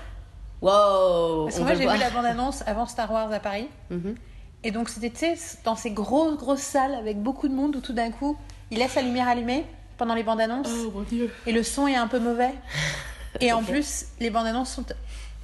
Wow 0.63 1.45
Parce 1.45 1.57
que 1.59 1.63
moi, 1.63 1.75
j'ai 1.75 1.87
vu 1.89 1.99
la 1.99 2.11
bande-annonce 2.11 2.63
avant 2.67 2.87
Star 2.87 3.11
Wars 3.11 3.33
à 3.33 3.41
Paris. 3.41 3.69
Mhm. 3.91 4.15
Et 4.63 4.71
donc, 4.71 4.89
c'était, 4.89 5.11
tu 5.11 5.19
sais, 5.37 5.59
dans 5.65 5.77
ces 5.77 5.91
grosses, 5.91 6.39
grosses 6.39 6.61
salles 6.61 6.95
avec 6.95 7.21
beaucoup 7.21 7.49
de 7.49 7.55
monde 7.55 7.77
où 7.77 7.81
tout 7.81 7.93
d'un 7.93 8.11
coup, 8.11 8.39
ils 8.71 8.79
laissent 8.79 8.95
la 8.95 9.03
lumière 9.03 9.29
allumée 9.29 9.67
pendant 9.97 10.15
les 10.15 10.23
bandes 10.23 10.41
annonces 10.41 10.69
Oh 10.71 10.91
mon 10.91 11.03
dieu 11.03 11.33
et 11.47 11.53
le 11.53 11.63
son 11.63 11.87
est 11.87 11.97
un 11.97 12.09
peu 12.09 12.19
mauvais. 12.19 12.55
Et 13.41 13.53
en 13.53 13.63
plus, 13.65 14.07
les 14.21 14.31
bandes 14.31 14.47
annonces 14.47 14.73
sont. 14.73 14.85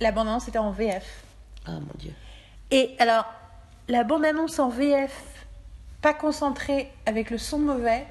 La 0.01 0.13
bande 0.13 0.29
annonce 0.29 0.47
était 0.49 0.59
en 0.59 0.71
VF. 0.71 1.05
Oh 1.67 1.73
mon 1.73 1.95
dieu 1.99 2.13
Et 2.71 2.95
alors, 2.99 3.25
la 3.89 4.05
bande 4.05 4.25
annonce 4.25 4.59
en 4.61 4.69
VF, 4.69 5.13
pas 6.01 6.15
concentrée 6.15 6.93
avec 7.07 7.31
le 7.31 7.39
son 7.39 7.59
mauvais. 7.59 8.07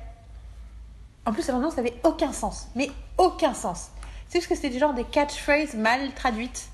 En 1.26 1.32
plus, 1.32 1.48
la 1.48 1.54
bande 1.54 1.64
annonce 1.64 1.78
n'avait 1.78 1.98
aucun 2.04 2.34
sens. 2.34 2.68
Mais 2.76 2.92
aucun 3.18 3.54
sens. 3.54 3.90
C'est 4.28 4.40
juste 4.40 4.50
que 4.50 4.56
c'était 4.56 4.70
du 4.70 4.80
genre 4.80 4.94
des 4.94 5.06
catchphrases 5.06 5.74
mal 5.74 6.14
traduites, 6.14 6.68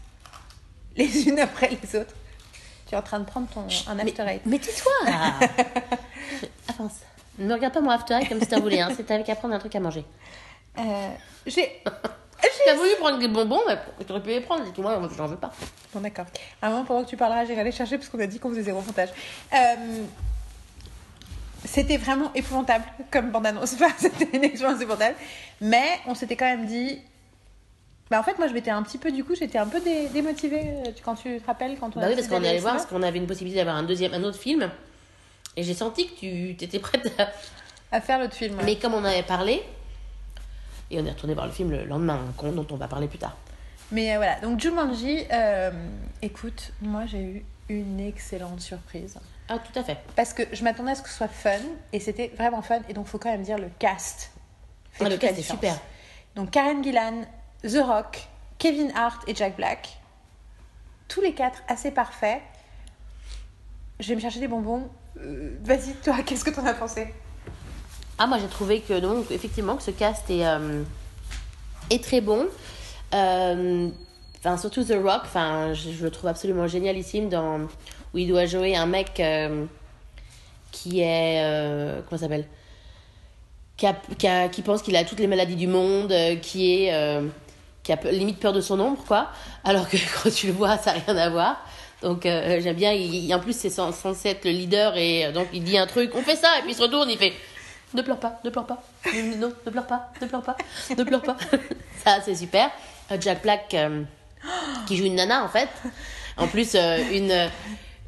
les 0.98 1.28
unes 1.28 1.40
après 1.40 1.70
les 1.70 2.00
autres. 2.00 2.14
Tu 2.88 2.96
es 2.96 2.98
en 2.98 3.02
train 3.02 3.20
de 3.20 3.26
prendre 3.26 3.48
ton, 3.48 3.68
un 3.88 3.96
Mais, 3.96 4.04
after 4.04 4.24
eight. 4.28 4.42
mais 4.46 4.60
tais-toi 4.60 4.92
Avance 6.68 7.00
Ne 7.40 7.54
regarde 7.54 7.74
pas 7.74 7.82
mon 7.82 7.90
after 7.90 8.20
comme 8.30 8.40
si 8.40 8.48
t'en 8.48 8.60
voulais, 8.62 8.80
hein. 8.82 8.90
c'est 8.96 9.10
avec 9.12 9.28
à 9.30 9.36
prendre 9.36 9.54
un 9.54 9.60
truc 9.60 9.76
à 9.76 9.80
manger. 9.80 10.06
Euh, 10.80 10.82
j'ai. 11.46 11.82
T'as 12.66 12.74
voulu 12.76 12.90
prendre 13.00 13.20
des 13.20 13.28
bonbons, 13.28 13.62
mais 13.68 13.78
t'aurais 14.06 14.22
pu 14.22 14.30
les 14.30 14.42
prendre, 14.42 14.72
tout, 14.74 14.82
moi 14.82 15.00
j'en 15.16 15.28
veux 15.28 15.36
pas. 15.36 15.52
Bon, 15.94 16.00
d'accord. 16.00 16.26
Moment, 16.64 16.84
pendant 16.84 17.04
que 17.04 17.10
tu 17.10 17.18
parleras, 17.18 17.46
j'irai 17.46 17.64
les 17.64 17.72
chercher 17.72 17.98
parce 17.98 18.10
qu'on 18.10 18.20
a 18.20 18.26
dit 18.28 18.40
qu'on 18.40 18.50
faisait 18.50 18.64
zéro 18.64 18.82
montage. 18.82 19.10
Euh, 19.54 20.04
C'était 21.64 21.98
vraiment 21.98 22.32
épouvantable 22.36 22.86
comme 23.12 23.32
bande-annonce. 23.32 23.74
Enfin, 23.76 23.94
c'était 23.98 24.36
une 24.38 24.44
expérience 24.44 24.80
épouvantable. 24.82 25.16
Mais 25.62 26.00
on 26.08 26.16
s'était 26.16 26.36
quand 26.36 26.46
même 26.46 26.66
dit. 26.66 27.00
Bah, 28.10 28.20
en 28.20 28.24
fait, 28.24 28.38
moi, 28.38 28.48
je 28.48 28.54
m'étais 28.54 28.72
un 28.72 28.84
petit 28.84 28.98
peu, 29.00 29.12
du 29.12 29.24
coup, 29.24 29.34
j'étais 29.36 29.58
un 29.58 29.66
peu 29.68 29.80
dé- 29.80 30.08
démotivée 30.10 30.62
euh, 30.64 30.92
quand 31.04 31.16
tu 31.16 31.40
te 31.40 31.46
rappelles 31.46 31.78
quand 31.80 31.96
on 31.98 32.00
Bah 32.00 32.06
a 32.08 32.10
oui, 32.10 32.16
parce 32.16 32.28
qu'on 32.28 32.38
allait 32.38 32.58
au 32.60 32.62
voir, 32.62 32.76
parce 32.76 32.86
qu'on 32.86 33.02
avait 33.02 33.18
une 33.18 33.26
possibilité 33.28 33.60
d'avoir 33.60 33.78
un 33.78 33.84
deuxième, 33.84 34.14
un 34.14 34.24
autre 34.24 34.38
film. 34.40 34.70
Et 35.58 35.64
j'ai 35.64 35.74
senti 35.74 36.08
que 36.08 36.54
tu 36.54 36.64
étais 36.64 36.80
prête 36.80 37.12
à... 37.20 37.30
à 37.96 38.02
faire 38.02 38.20
l'autre 38.20 38.36
film. 38.36 38.58
ouais. 38.58 38.64
Mais 38.64 38.76
comme 38.76 38.94
on 38.94 39.04
avait 39.04 39.24
parlé, 39.24 39.64
et 40.92 41.00
on 41.00 41.06
est 41.06 41.12
retourné 41.12 41.34
voir 41.34 41.48
le 41.48 41.52
film 41.52 41.72
le 41.72 41.86
lendemain, 41.86 42.20
dont 42.42 42.68
on 42.70 42.76
va 42.76 42.88
parler 42.88 43.08
plus 43.08 43.20
tard. 43.20 43.36
Mais 43.92 44.14
euh, 44.14 44.18
voilà, 44.18 44.40
donc 44.40 44.60
Jumanji, 44.60 45.26
euh, 45.32 45.72
écoute, 46.22 46.72
moi, 46.82 47.06
j'ai 47.06 47.20
eu 47.20 47.46
une 47.70 48.00
excellente 48.00 48.62
surprise. 48.62 49.18
Ah, 49.48 49.60
tout 49.60 49.78
à 49.80 49.84
fait. 49.84 49.98
Parce 50.16 50.34
que 50.34 50.44
je 50.52 50.64
m'attendais 50.64 50.92
à 50.92 50.96
ce 50.96 51.04
que 51.04 51.10
ce 51.10 51.16
soit 51.16 51.28
fun, 51.28 51.60
et 51.94 52.00
c'était 52.00 52.32
vraiment 52.36 52.62
fun, 52.62 52.82
et 52.90 52.94
donc 52.94 53.06
faut 53.08 53.20
quand 53.20 53.32
même 53.32 53.44
dire 53.44 53.58
le 53.58 53.70
cast. 53.80 54.32
fait 54.92 55.06
Ah, 55.06 55.10
le 55.10 55.18
cast 55.18 55.38
est 55.38 55.44
super. 55.44 55.80
Donc 56.36 56.52
Karen 56.52 56.84
Gillan, 56.84 57.26
The 57.64 57.78
Rock, 57.84 58.28
Kevin 58.58 58.92
Hart 58.96 59.24
et 59.28 59.36
Jack 59.36 59.56
Black. 59.56 60.00
Tous 61.08 61.22
les 61.22 61.34
quatre 61.34 61.62
assez 61.68 61.92
parfaits. 61.92 62.42
Je 64.00 64.10
vais 64.10 64.16
me 64.16 64.20
chercher 64.20 64.40
des 64.40 64.48
bonbons. 64.48 64.90
Euh, 65.22 65.58
Vas-y, 65.64 65.94
toi, 66.04 66.18
qu'est-ce 66.26 66.44
que 66.44 66.50
t'en 66.50 66.66
as 66.66 66.74
pensé? 66.74 67.14
Ah, 68.18 68.28
moi 68.28 68.38
j'ai 68.40 68.48
trouvé 68.48 68.80
que, 68.82 69.00
donc, 69.00 69.30
effectivement, 69.32 69.76
que 69.76 69.84
ce 69.84 69.92
cast 69.92 70.30
est, 70.30 70.46
euh, 70.46 70.84
est 71.90 72.04
très 72.04 72.22
bon. 72.22 72.48
Euh, 73.14 73.90
Enfin, 74.40 74.58
surtout 74.58 74.84
The 74.84 74.94
Rock, 75.04 75.22
enfin, 75.24 75.74
je, 75.74 76.04
le 76.04 76.12
trouve 76.12 76.30
absolument 76.30 76.68
génialissime 76.68 77.30
dans 77.30 77.62
où 78.14 78.18
il 78.20 78.28
doit 78.28 78.46
jouer 78.46 78.76
un 78.76 78.86
mec 78.86 79.20
qui 80.72 81.00
est 81.00 82.04
comment 82.08 82.22
s'appelle? 82.22 82.46
Qui, 83.76 83.88
a- 83.88 84.48
qui, 84.50 84.62
pense 84.62 84.84
qu'il 84.84 84.96
a 84.98 85.04
toutes 85.04 85.20
les 85.20 85.26
maladies 85.26 85.56
du 85.56 85.66
monde, 85.66 86.14
qui 86.44 86.84
est 86.86 87.22
qui 87.82 87.92
a 87.92 87.96
limite 88.12 88.40
peur 88.40 88.54
de 88.54 88.62
son 88.62 88.80
ombre, 88.80 89.04
quoi. 89.08 89.30
Alors 89.64 89.90
que 89.90 89.98
quand 90.24 90.30
tu 90.30 90.46
le 90.46 90.54
vois, 90.54 90.78
ça 90.78 90.94
n'a 90.94 91.00
rien 91.00 91.18
à 91.18 91.30
voir. 91.32 91.58
Donc 92.06 92.28
euh, 92.28 92.60
j'aime 92.62 92.76
bien. 92.76 92.92
Il, 92.94 93.34
en 93.34 93.40
plus, 93.40 93.58
c'est 93.58 93.70
cen- 93.70 93.92
censé 93.92 94.30
être 94.30 94.46
le 94.46 94.52
leader 94.52 94.96
et 94.96 95.26
euh, 95.26 95.32
donc 95.32 95.48
il 95.54 95.64
dit 95.64 95.76
un 95.76 95.88
truc, 95.88 96.12
on 96.14 96.22
fait 96.22 96.36
ça, 96.36 96.60
et 96.60 96.62
puis 96.62 96.72
il 96.72 96.76
se 96.76 96.82
retourne, 96.84 97.10
il 97.10 97.18
fait 97.18 97.34
ne 97.96 98.02
pleure 98.04 98.20
pas, 98.20 98.40
ne 98.44 98.52
pleure 98.52 98.68
pas, 98.68 98.84
non, 99.38 99.52
ne 99.66 99.72
pleure 99.72 99.88
pas, 99.88 100.12
ne 100.22 100.28
pleure 100.28 100.44
pas, 100.44 100.56
ne 100.96 101.04
pleure 101.04 101.24
pas. 101.24 101.36
ça, 102.06 102.20
c'est 102.24 102.36
super. 102.36 102.70
Euh, 103.12 103.18
Jack 103.20 103.42
Black 103.42 103.74
euh, 103.74 104.04
qui 104.86 104.98
joue 104.98 105.06
une 105.06 105.16
nana 105.16 105.44
en 105.44 105.50
fait. 105.50 105.70
En 106.38 106.48
plus, 106.48 106.76
euh, 106.76 107.00
une, 107.12 107.32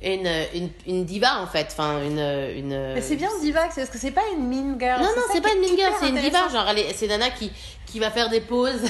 une, 0.04 0.30
une, 0.54 0.70
une 0.86 1.06
diva 1.06 1.42
en 1.42 1.48
fait. 1.48 1.68
Enfin, 1.72 2.00
une. 2.04 2.20
une 2.20 2.94
Mais 2.94 3.02
c'est 3.02 3.16
bien 3.16 3.30
Diva, 3.42 3.72
c'est 3.72 3.82
parce 3.82 3.90
que 3.90 3.98
c'est 3.98 4.12
pas 4.12 4.28
une 4.32 4.48
mean 4.48 4.80
girl. 4.80 5.02
Non, 5.02 5.08
non, 5.08 5.24
c'est 5.34 5.42
pas 5.42 5.54
une 5.54 5.62
mean 5.62 5.76
girl, 5.76 5.94
c'est 6.00 6.10
une 6.10 6.20
diva. 6.22 6.50
Genre, 6.50 6.72
c'est 6.94 7.08
Nana 7.08 7.32
qui, 7.32 7.52
qui 7.88 7.98
va 8.00 8.12
faire 8.12 8.30
des 8.30 8.42
pauses. 8.42 8.84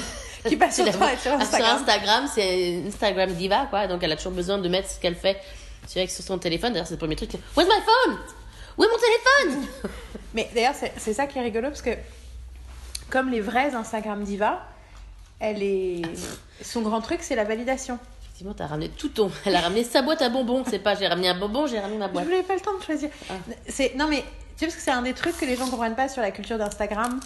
Qui 0.50 0.56
passe 0.58 0.76
son 0.76 0.84
Tu 0.84 0.88
la 0.88 0.94
temps 0.94 1.00
vois 1.00 1.18
sur 1.18 1.32
Ah, 1.32 1.42
Instagram. 1.42 1.78
Instagram, 1.78 2.30
c'est 2.34 2.84
Instagram 2.88 3.32
diva, 3.34 3.68
quoi. 3.70 3.88
Donc, 3.88 4.04
elle 4.04 4.12
a 4.12 4.16
toujours 4.16 4.32
besoin 4.34 4.58
de 4.58 4.68
mettre 4.70 4.90
ce 4.90 5.00
qu'elle 5.00 5.16
fait 5.16 5.38
sur 5.88 6.08
son 6.10 6.38
téléphone. 6.38 6.74
D'ailleurs, 6.74 6.88
c'est 6.88 6.94
le 6.96 7.00
premier 7.00 7.16
truc. 7.16 7.32
Where's 7.56 7.68
my 7.70 7.82
phone? 7.86 8.18
Où 8.78 8.84
est 8.84 8.88
mon 8.88 8.98
téléphone? 8.98 9.68
Mais 10.34 10.50
d'ailleurs, 10.54 10.76
c'est 10.98 11.14
ça 11.14 11.26
qui 11.26 11.40
est 11.40 11.42
rigolo 11.42 11.70
parce 11.70 11.82
que, 11.82 11.92
comme 13.10 13.30
les 13.32 13.42
vrais 13.42 13.74
Instagram 13.74 14.24
Diva, 14.24 14.62
elle 15.40 15.64
est... 15.64 16.02
son 16.62 16.82
grand 16.82 17.02
truc, 17.02 17.20
c'est 17.22 17.36
la 17.36 17.44
validation. 17.44 17.98
Effectivement, 18.24 18.54
t'as 18.54 18.68
ramené 18.68 18.90
tout 18.90 19.10
ton. 19.10 19.32
Elle 19.46 19.56
a 19.56 19.62
ramené 19.62 19.84
sa 19.84 20.02
boîte 20.04 20.22
à 20.22 20.30
bonbons. 20.30 20.64
C'est 20.70 20.78
pas 20.80 20.94
j'ai 20.94 21.08
ramené 21.08 21.28
un 21.30 21.34
bonbon, 21.40 21.66
j'ai 21.66 21.80
ramené 21.80 21.98
ma 21.98 22.08
Je 22.08 22.12
boîte. 22.12 22.26
voulais 22.26 22.44
pas 22.44 22.54
le 22.54 22.60
temps 22.60 22.78
de 22.78 22.84
choisir. 22.84 23.10
Ah. 23.32 23.34
C'est 23.68 23.96
non 23.96 24.08
mais 24.08 24.20
tu 24.20 24.26
sais 24.60 24.66
parce 24.68 24.76
que 24.76 24.82
c'est 24.82 24.92
un 24.92 25.02
des 25.02 25.14
trucs 25.14 25.38
que 25.38 25.46
les 25.46 25.56
gens 25.56 25.68
comprennent 25.70 25.96
pas 25.96 26.08
sur 26.10 26.22
la 26.22 26.30
culture 26.30 26.58
d'Instagram, 26.60 27.20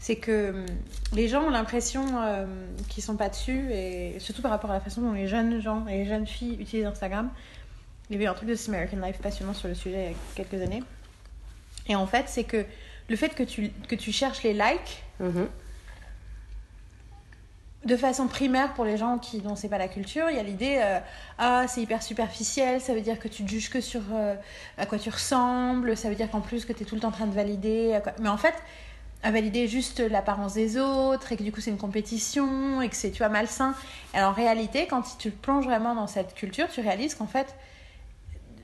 c'est 0.00 0.16
que 0.16 0.50
hum, 0.50 0.66
les 1.12 1.28
gens 1.28 1.42
ont 1.44 1.50
l'impression 1.50 2.04
euh, 2.22 2.46
qu'ils 2.88 3.02
sont 3.02 3.16
pas 3.16 3.28
dessus 3.28 3.72
et 3.72 4.16
surtout 4.20 4.42
par 4.42 4.50
rapport 4.50 4.70
à 4.70 4.74
la 4.74 4.80
façon 4.80 5.00
dont 5.02 5.12
les 5.12 5.26
jeunes 5.28 5.60
gens 5.60 5.86
et 5.86 5.98
les 5.98 6.04
jeunes 6.06 6.26
filles 6.26 6.56
utilisent 6.60 6.86
Instagram. 6.86 7.30
Il 8.10 8.14
y 8.14 8.16
avait 8.16 8.26
un 8.26 8.34
truc 8.34 8.48
de 8.48 8.54
This 8.54 8.68
American 8.68 8.98
Life 9.04 9.18
passionnant 9.18 9.54
sur 9.54 9.68
le 9.68 9.74
sujet 9.74 9.98
il 9.98 10.10
y 10.10 10.42
a 10.42 10.44
quelques 10.44 10.62
années. 10.62 10.82
Et 11.88 11.96
en 11.96 12.06
fait, 12.06 12.24
c'est 12.28 12.44
que 12.44 12.64
le 13.08 13.16
fait 13.16 13.30
que 13.34 13.42
tu 13.42 13.70
que 13.88 13.94
tu 13.94 14.12
cherches 14.12 14.42
les 14.42 14.52
likes 14.54 15.02
Mhm. 15.20 15.48
de 17.84 17.96
façon 17.96 18.26
primaire 18.28 18.74
pour 18.74 18.84
les 18.84 18.96
gens 18.96 19.18
qui 19.18 19.40
dont 19.40 19.56
c'est 19.56 19.68
pas 19.68 19.78
la 19.78 19.88
culture, 19.88 20.28
il 20.30 20.36
y 20.36 20.38
a 20.38 20.42
l'idée 20.42 20.78
euh, 20.80 20.98
ah 21.38 21.64
c'est 21.68 21.80
hyper 21.80 22.02
superficiel, 22.02 22.80
ça 22.80 22.92
veut 22.92 23.00
dire 23.00 23.18
que 23.18 23.28
tu 23.28 23.44
te 23.44 23.48
juges 23.50 23.70
que 23.70 23.80
sur 23.80 24.02
euh, 24.12 24.34
à 24.76 24.84
quoi 24.86 24.98
tu 24.98 25.10
ressembles, 25.10 25.96
ça 25.96 26.08
veut 26.08 26.14
dire 26.16 26.30
qu'en 26.30 26.40
plus 26.40 26.64
que 26.66 26.72
tu 26.72 26.82
es 26.82 26.86
tout 26.86 26.94
le 26.96 27.00
temps 27.00 27.08
en 27.08 27.12
train 27.12 27.26
de 27.26 27.34
valider, 27.34 27.94
à 27.94 28.00
quoi- 28.00 28.12
mais 28.20 28.28
en 28.28 28.36
fait 28.36 28.54
à 29.22 29.30
valider 29.32 29.66
juste 29.66 29.98
l'apparence 30.00 30.54
des 30.54 30.78
autres 30.78 31.32
et 31.32 31.36
que 31.36 31.42
du 31.42 31.50
coup 31.52 31.60
c'est 31.60 31.70
une 31.70 31.76
compétition 31.78 32.80
et 32.80 32.88
que 32.88 32.94
c'est 32.96 33.10
tu 33.10 33.18
vois 33.18 33.28
malsain. 33.28 33.74
Et 34.14 34.20
en 34.22 34.32
réalité, 34.32 34.86
quand 34.86 35.02
tu 35.18 35.30
plonges 35.30 35.64
vraiment 35.64 35.94
dans 35.94 36.06
cette 36.06 36.34
culture, 36.34 36.68
tu 36.68 36.80
réalises 36.80 37.14
qu'en 37.14 37.26
fait 37.26 37.54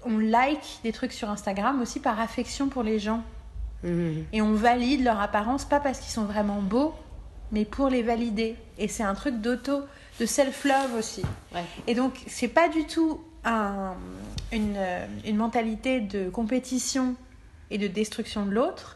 on 0.05 0.19
like 0.19 0.81
des 0.85 0.93
trucs 0.93 1.13
sur 1.13 1.31
Instagram 1.31 1.81
aussi 1.81 1.99
par 2.01 2.21
affection 2.21 2.69
pour 2.69 2.83
les 2.83 2.99
gens 2.99 3.23
Mhm. 3.83 4.25
et 4.33 4.41
on 4.41 4.53
valide 4.55 5.05
leur 5.05 5.21
apparence 5.21 5.65
pas 5.67 5.79
parce 5.81 5.99
qu'ils 5.99 6.13
sont 6.13 6.25
vraiment 6.25 6.61
beaux 6.63 6.95
mais 7.53 7.65
pour 7.67 7.89
les 7.91 8.03
valider 8.03 8.57
et 8.79 8.89
c'est 8.89 9.03
un 9.03 9.15
truc 9.15 9.41
d'auto 9.43 9.81
de 10.21 10.25
self 10.27 10.65
love 10.65 10.95
aussi 10.99 11.23
Ouais. 11.55 11.65
et 11.87 11.95
donc 11.95 12.15
c'est 12.27 12.49
pas 12.49 12.69
du 12.71 12.85
tout 12.87 13.21
un- 13.45 13.95
une, 14.53 14.79
une 15.27 15.37
mentalité 15.37 16.01
de 16.01 16.31
compétition 16.31 17.15
et 17.71 17.77
de 17.77 17.87
destruction 17.89 18.47
de 18.47 18.53
l'autre 18.53 18.94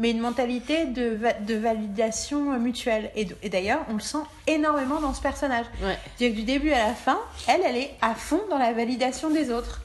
mais 0.00 0.10
une 0.10 0.18
mentalité 0.20 0.86
de, 0.86 1.10
va- 1.14 1.34
de 1.34 1.54
validation 1.54 2.52
euh, 2.52 2.58
mutuelle 2.58 3.12
et, 3.14 3.28
et 3.44 3.48
d'ailleurs 3.48 3.80
on 3.88 3.94
le 3.94 4.00
sent 4.00 4.18
énormément 4.48 4.98
dans 5.00 5.14
ce 5.14 5.20
personnage 5.22 5.66
Ouais. 5.82 5.96
C'est-à-dire 6.16 6.34
que 6.34 6.40
du 6.40 6.46
début 6.46 6.72
à 6.72 6.88
la 6.88 6.94
fin 6.94 7.18
elle 7.46 7.60
elle 7.64 7.76
est 7.76 7.94
à 8.02 8.14
fond 8.16 8.40
dans 8.50 8.58
la 8.58 8.72
validation 8.72 9.30
des 9.30 9.50
autres 9.52 9.82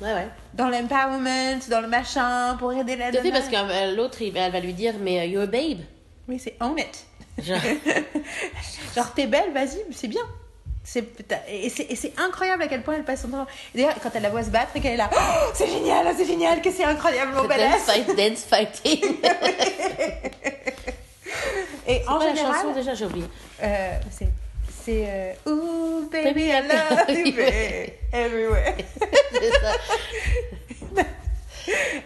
Ouais, 0.00 0.12
ouais. 0.14 0.28
dans 0.54 0.68
l'empowerment 0.68 1.60
dans 1.70 1.80
le 1.80 1.86
machin 1.86 2.56
pour 2.58 2.72
aider 2.72 2.96
la 2.96 3.12
Tout 3.12 3.18
fait, 3.22 3.30
parce 3.30 3.48
que 3.48 3.54
euh, 3.54 3.94
l'autre, 3.94 4.18
elle 4.20 4.32
va 4.50 4.58
lui 4.58 4.72
dire, 4.72 4.94
mais 5.00 5.20
euh, 5.20 5.26
you're 5.26 5.42
a 5.44 5.46
babe. 5.46 5.78
oui 6.26 6.40
c'est 6.40 6.56
own 6.60 6.76
it 6.78 7.06
Genre, 7.38 7.58
Genre, 8.96 9.12
t'es 9.14 9.26
belle, 9.26 9.52
vas-y, 9.52 9.78
c'est 9.92 10.08
bien. 10.08 10.22
C'est, 10.84 11.04
et 11.48 11.68
c'est 11.70 12.12
incroyable 12.18 12.62
à 12.64 12.66
quel 12.66 12.82
point 12.82 12.96
elle 12.96 13.04
passe 13.04 13.22
son 13.22 13.28
temps. 13.28 13.46
D'ailleurs, 13.74 13.94
quand 14.02 14.10
elle 14.14 14.22
la 14.22 14.30
voit 14.30 14.42
se 14.42 14.50
battre 14.50 14.72
et 14.74 14.80
qu'elle 14.80 14.94
est 14.94 14.96
là, 14.96 15.08
Oh, 15.12 15.50
c'est 15.54 15.68
génial, 15.68 16.06
c'est 16.16 16.24
génial, 16.26 16.60
que 16.60 16.70
c'est 16.72 16.84
incroyablement 16.84 17.44
badass. 17.44 17.84
fight, 17.84 18.16
dance 18.16 18.44
fighting. 18.44 19.00
Et 21.86 22.02
en 22.06 22.16
Quoi, 22.16 22.26
la 22.26 22.34
général, 22.34 22.54
chanson 22.54 22.72
déjà, 22.72 22.94
j'ai 22.94 23.04
oublié. 23.06 23.26
euh, 23.62 23.98
c'est. 24.10 24.28
C'est. 24.84 25.04
Euh, 25.06 25.32
Ooh, 25.50 26.08
baby, 26.10 26.44
I 26.46 26.62
love 26.62 27.08
you, 27.08 27.32
baby, 27.32 27.92
everywhere. 28.12 28.74
C'est 29.32 29.50
ça. 29.50 29.72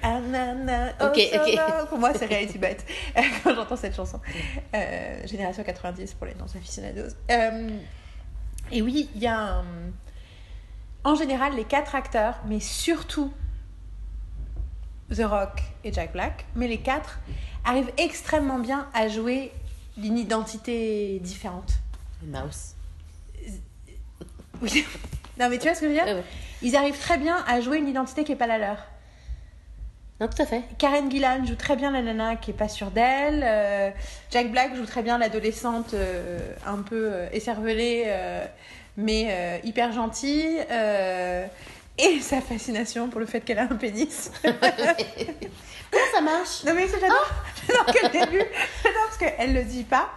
Ah, 0.02 0.20
oh, 0.20 1.06
Ok, 1.06 1.16
so 1.32 1.40
ok. 1.40 1.54
long. 1.54 1.86
Pour 1.88 1.98
moi, 1.98 2.12
c'est 2.12 2.26
Reality 2.26 2.60
euh, 2.62 3.22
quand 3.42 3.54
j'entends 3.54 3.76
cette 3.76 3.96
chanson. 3.96 4.20
Euh, 4.74 5.26
génération 5.26 5.62
90 5.64 6.12
pour 6.12 6.26
les 6.26 6.34
non-aficionados. 6.34 7.14
Euh, 7.30 7.70
et 8.72 8.82
oui, 8.82 9.08
il 9.14 9.20
y 9.22 9.26
a 9.26 9.58
un- 9.58 9.64
En 11.04 11.14
général, 11.14 11.54
les 11.54 11.64
quatre 11.64 11.94
acteurs, 11.94 12.34
mais 12.46 12.58
surtout 12.60 13.32
The 15.14 15.22
Rock 15.24 15.62
et 15.84 15.92
Jack 15.92 16.12
Black, 16.12 16.46
mais 16.56 16.66
les 16.66 16.78
quatre 16.78 17.20
arrivent 17.64 17.92
extrêmement 17.96 18.58
bien 18.58 18.88
à 18.92 19.06
jouer 19.08 19.52
une 19.96 20.18
identité 20.18 21.20
différente. 21.20 21.74
Mouse. 22.22 22.74
Oui. 24.62 24.84
Non, 25.38 25.50
mais 25.50 25.58
tu 25.58 25.64
vois 25.64 25.74
ce 25.74 25.80
que 25.82 25.86
je 25.86 25.90
veux 25.92 26.02
dire? 26.02 26.24
Ils 26.62 26.76
arrivent 26.76 26.98
très 26.98 27.18
bien 27.18 27.44
à 27.46 27.60
jouer 27.60 27.76
une 27.76 27.88
identité 27.88 28.24
qui 28.24 28.32
n'est 28.32 28.38
pas 28.38 28.46
la 28.46 28.56
leur. 28.56 28.78
Non, 30.18 30.28
tout 30.28 30.40
à 30.40 30.46
fait. 30.46 30.62
Karen 30.78 31.10
Gillan 31.10 31.44
joue 31.44 31.56
très 31.56 31.76
bien 31.76 31.90
la 31.90 32.00
nana 32.00 32.36
qui 32.36 32.50
est 32.50 32.54
pas 32.54 32.68
sûre 32.68 32.90
d'elle. 32.90 33.42
Euh, 33.44 33.90
Jack 34.30 34.50
Black 34.50 34.74
joue 34.74 34.86
très 34.86 35.02
bien 35.02 35.18
l'adolescente 35.18 35.92
euh, 35.92 36.38
un 36.66 36.78
peu 36.78 37.10
euh, 37.12 37.28
écervelée, 37.32 38.04
euh, 38.06 38.46
mais 38.96 39.60
hyper 39.62 39.92
gentille. 39.92 40.58
et 41.98 42.20
sa 42.20 42.40
fascination 42.40 43.08
pour 43.08 43.20
le 43.20 43.26
fait 43.26 43.40
qu'elle 43.40 43.58
a 43.58 43.64
un 43.64 43.76
pénis. 43.76 44.30
Comment 44.42 46.04
ça 46.14 46.20
marche? 46.22 46.64
Non 46.64 46.72
mais 46.74 46.88
c'est 46.88 47.00
j'adore. 47.00 47.30
J'adore 47.66 47.86
qu'au 47.86 48.08
début, 48.08 48.44
j'adore 48.82 49.02
parce 49.06 49.18
qu'elle 49.18 49.54
le 49.54 49.64
dit 49.64 49.84
pas. 49.84 50.08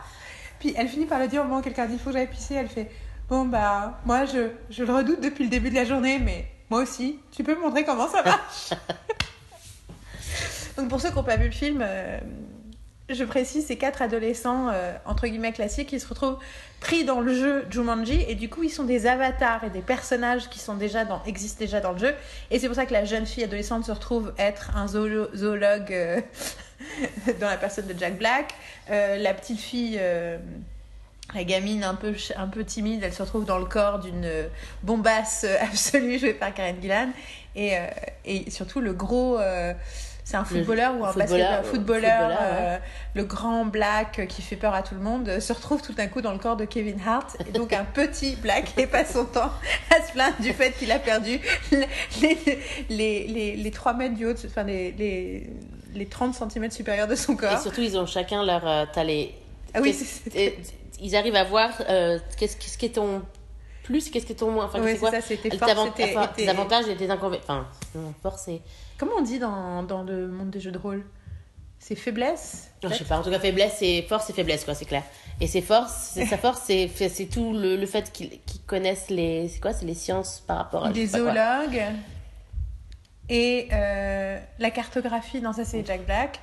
Puis 0.59 0.73
elle 0.77 0.87
finit 0.87 1.05
par 1.05 1.19
le 1.19 1.27
dire 1.27 1.41
au 1.41 1.43
moment 1.45 1.59
où 1.59 1.61
quelqu'un 1.61 1.85
dit 1.85 1.97
faut 1.97 2.09
que 2.09 2.17
j'aille 2.17 2.27
pisser. 2.27 2.55
Elle 2.55 2.69
fait 2.69 2.89
bon 3.29 3.45
bah 3.45 3.99
moi 4.05 4.25
je, 4.25 4.49
je 4.69 4.83
le 4.83 4.93
redoute 4.93 5.21
depuis 5.21 5.43
le 5.43 5.49
début 5.49 5.69
de 5.69 5.75
la 5.75 5.85
journée, 5.85 6.19
mais 6.19 6.45
moi 6.69 6.81
aussi. 6.81 7.19
Tu 7.31 7.43
peux 7.43 7.55
me 7.55 7.61
montrer 7.61 7.83
comment 7.83 8.07
ça 8.07 8.23
marche? 8.23 8.71
Donc 10.79 10.87
pour 10.87 11.01
ceux 11.01 11.09
qui 11.09 11.15
n'ont 11.15 11.23
pas 11.23 11.35
vu 11.35 11.47
le 11.47 11.51
film, 11.51 11.83
euh, 11.85 12.17
je 13.09 13.25
précise, 13.25 13.65
c'est 13.67 13.75
quatre 13.75 14.01
adolescents 14.01 14.69
euh, 14.69 14.93
entre 15.05 15.27
guillemets 15.27 15.51
classiques 15.51 15.89
qui 15.89 15.99
se 15.99 16.07
retrouvent 16.07 16.37
pris 16.79 17.03
dans 17.03 17.19
le 17.19 17.33
jeu 17.33 17.65
Jumanji 17.69 18.23
et 18.29 18.35
du 18.35 18.47
coup 18.47 18.63
ils 18.63 18.69
sont 18.69 18.85
des 18.85 19.05
avatars 19.05 19.65
et 19.65 19.69
des 19.69 19.81
personnages 19.81 20.47
qui 20.47 20.57
existent 21.25 21.59
déjà 21.65 21.81
dans 21.81 21.91
le 21.91 21.97
jeu 21.97 22.15
et 22.49 22.59
c'est 22.59 22.67
pour 22.67 22.77
ça 22.77 22.85
que 22.85 22.93
la 22.93 23.03
jeune 23.03 23.25
fille 23.25 23.43
adolescente 23.43 23.83
se 23.83 23.91
retrouve 23.91 24.33
être 24.37 24.71
un 24.77 24.85
zoolo- 24.85 25.35
zoologue 25.35 25.91
euh, 25.91 26.21
dans 27.41 27.47
la 27.47 27.57
personne 27.57 27.87
de 27.87 27.99
Jack 27.99 28.17
Black. 28.17 28.53
La 28.87 29.33
petite 29.33 29.59
fille, 29.59 29.99
la 31.35 31.43
gamine 31.43 31.83
un 31.83 31.93
peu, 31.93 32.63
timide, 32.63 33.03
elle 33.03 33.13
se 33.13 33.21
retrouve 33.21 33.45
dans 33.45 33.59
le 33.59 33.65
corps 33.65 33.99
d'une 33.99 34.27
bombasse 34.81 35.45
absolue 35.61 36.17
jouée 36.17 36.33
par 36.33 36.53
Karen 36.53 36.81
Gillan. 36.81 37.09
Et, 37.55 38.49
surtout 38.49 38.79
le 38.79 38.93
gros, 38.93 39.37
c'est 40.29 40.37
un 40.37 40.45
footballeur 40.45 40.95
ou 40.99 41.05
un 41.05 41.11
footballeur, 41.11 41.51
euh, 41.59 41.63
footballeur, 41.63 42.11
footballeur, 42.29 42.39
euh, 42.41 42.77
le 43.15 43.23
grand 43.23 43.65
black 43.65 44.27
qui 44.29 44.41
fait 44.43 44.55
peur 44.55 44.73
à 44.75 44.83
tout 44.83 44.93
le 44.93 45.01
monde, 45.01 45.27
euh, 45.27 45.39
se 45.39 45.51
retrouve 45.53 45.81
tout 45.81 45.93
d'un 45.93 46.05
coup 46.07 46.21
dans 46.21 46.31
le 46.33 46.37
corps 46.37 46.55
de 46.55 46.65
Kevin 46.65 46.99
Hart. 47.05 47.35
Et 47.47 47.51
donc 47.51 47.73
un 47.73 47.83
petit 47.83 48.35
black 48.35 48.73
et 48.77 48.85
passe 48.85 49.13
son 49.13 49.25
temps 49.25 49.51
à 49.89 50.05
se 50.05 50.11
plaindre 50.11 50.35
du 50.39 50.53
fait 50.53 50.71
qu'il 50.77 50.91
a 50.91 50.99
perdu 50.99 51.39
les, 52.21 52.37
les, 52.89 53.27
les, 53.27 53.55
les 53.55 53.71
3 53.71 53.93
mètres 53.93 54.15
du 54.15 54.25
haut, 54.27 54.33
de- 54.33 54.39
enfin 54.45 54.63
les, 54.63 54.91
les, 54.91 55.49
les 55.95 56.05
30 56.05 56.35
cm 56.51 56.69
supérieurs 56.69 57.07
de 57.07 57.15
son 57.15 57.33
Et 57.33 57.37
corps. 57.37 57.59
surtout, 57.61 57.81
ils 57.81 57.97
ont 57.97 58.05
chacun 58.05 58.43
leur. 58.45 58.67
euh, 58.67 58.85
les. 59.03 59.33
Ah 59.73 59.79
oui, 59.81 59.97
et- 60.35 60.57
Ils 61.01 61.15
arrivent 61.15 61.35
à 61.35 61.43
voir 61.43 61.71
euh, 61.89 62.19
qu'est-ce 62.37 62.55
qu'est-ce 62.57 62.77
qui 62.77 62.85
est 62.85 62.89
ton 62.95 63.23
plus, 63.83 64.11
qu'est-ce 64.11 64.27
qui 64.27 64.33
est 64.33 64.35
ton 64.35 64.51
moins. 64.51 64.65
Enfin, 64.65 64.79
Ouais, 64.81 64.95
c'est 64.95 65.09
ça, 65.09 65.21
c'était 65.21 65.49
tes 65.49 65.63
avant- 65.63 65.87
enfin, 65.87 66.29
avantages 66.47 66.87
et 66.87 66.95
tes 66.95 67.09
inconvénients. 67.09 67.43
Enfin, 67.47 67.65
et. 68.47 68.61
Comment 68.99 69.13
on 69.17 69.21
dit 69.21 69.39
dans, 69.39 69.81
dans 69.83 70.03
le 70.03 70.27
monde 70.27 70.49
des 70.49 70.59
jeux 70.59 70.71
de 70.71 70.77
rôle? 70.77 71.05
C'est 71.79 71.95
faiblesse? 71.95 72.69
Non, 72.83 72.89
je 72.89 72.95
sais 72.95 73.05
pas, 73.05 73.17
en 73.17 73.23
tout 73.23 73.29
cas, 73.29 73.39
faiblesse, 73.39 73.77
c'est 73.79 74.01
force 74.01 74.29
et 74.29 74.33
faiblesse, 74.33 74.65
quoi, 74.65 74.75
c'est 74.75 74.83
clair. 74.85 75.03
Et 75.39 75.47
ses 75.47 75.61
forces, 75.61 76.11
c'est 76.13 76.25
sa 76.25 76.37
force, 76.37 76.61
c'est 76.65 76.89
c'est 77.09 77.27
tout 77.27 77.53
le, 77.53 77.77
le 77.77 77.85
fait 77.85 78.11
qu'ils 78.11 78.39
connaissent 78.67 79.09
les. 79.09 79.47
C'est 79.47 79.61
quoi 79.61 79.71
C'est 79.71 79.85
les 79.85 79.93
sciences 79.93 80.43
par 80.45 80.57
rapport 80.57 80.85
à. 80.85 80.89
Il 80.89 80.95
je 80.95 81.01
est 81.01 81.07
sais 81.07 81.19
pas 81.23 81.31
quoi. 81.31 81.65
zoologue. 81.65 81.81
Et 83.29 83.69
euh, 83.71 84.37
la 84.57 84.71
cartographie, 84.71 85.39
non, 85.39 85.53
ça 85.53 85.63
c'est 85.63 85.85
Jack 85.85 86.05
Black. 86.05 86.41